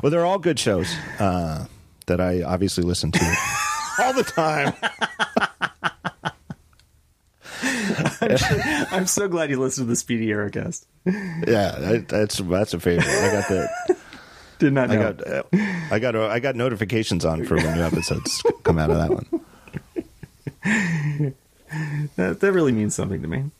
well, 0.00 0.10
they're 0.12 0.24
all 0.24 0.38
good 0.38 0.60
shows 0.60 0.94
uh, 1.18 1.66
that 2.06 2.20
I 2.20 2.42
obviously 2.44 2.84
listen 2.84 3.10
to 3.10 3.36
all 3.98 4.12
the 4.12 4.24
time. 4.24 4.74
I'm, 8.20 9.00
I'm 9.00 9.06
so 9.06 9.28
glad 9.28 9.50
you 9.50 9.60
listened 9.60 9.86
to 9.86 9.90
the 9.90 9.96
Speedy 9.96 10.28
Aerocast. 10.28 10.86
Yeah, 11.06 11.76
I, 11.78 11.98
that's 11.98 12.38
that's 12.38 12.74
a 12.74 12.80
favorite. 12.80 13.06
I 13.06 13.32
got 13.32 13.48
the 13.48 13.96
Did 14.58 14.72
not 14.72 14.90
I 14.90 14.96
got 14.96 15.26
uh, 15.26 15.42
I 15.90 15.98
got 15.98 16.16
I 16.16 16.38
got 16.38 16.56
notifications 16.56 17.24
on 17.24 17.44
for 17.44 17.56
when 17.56 17.76
new 17.76 17.82
episodes 17.82 18.42
come 18.62 18.78
out 18.78 18.90
of 18.90 18.96
that 18.96 19.10
one. 19.10 19.26
that, 22.16 22.40
that 22.40 22.52
really 22.52 22.72
means 22.72 22.94
something 22.94 23.20
to 23.20 23.28
me. 23.28 23.50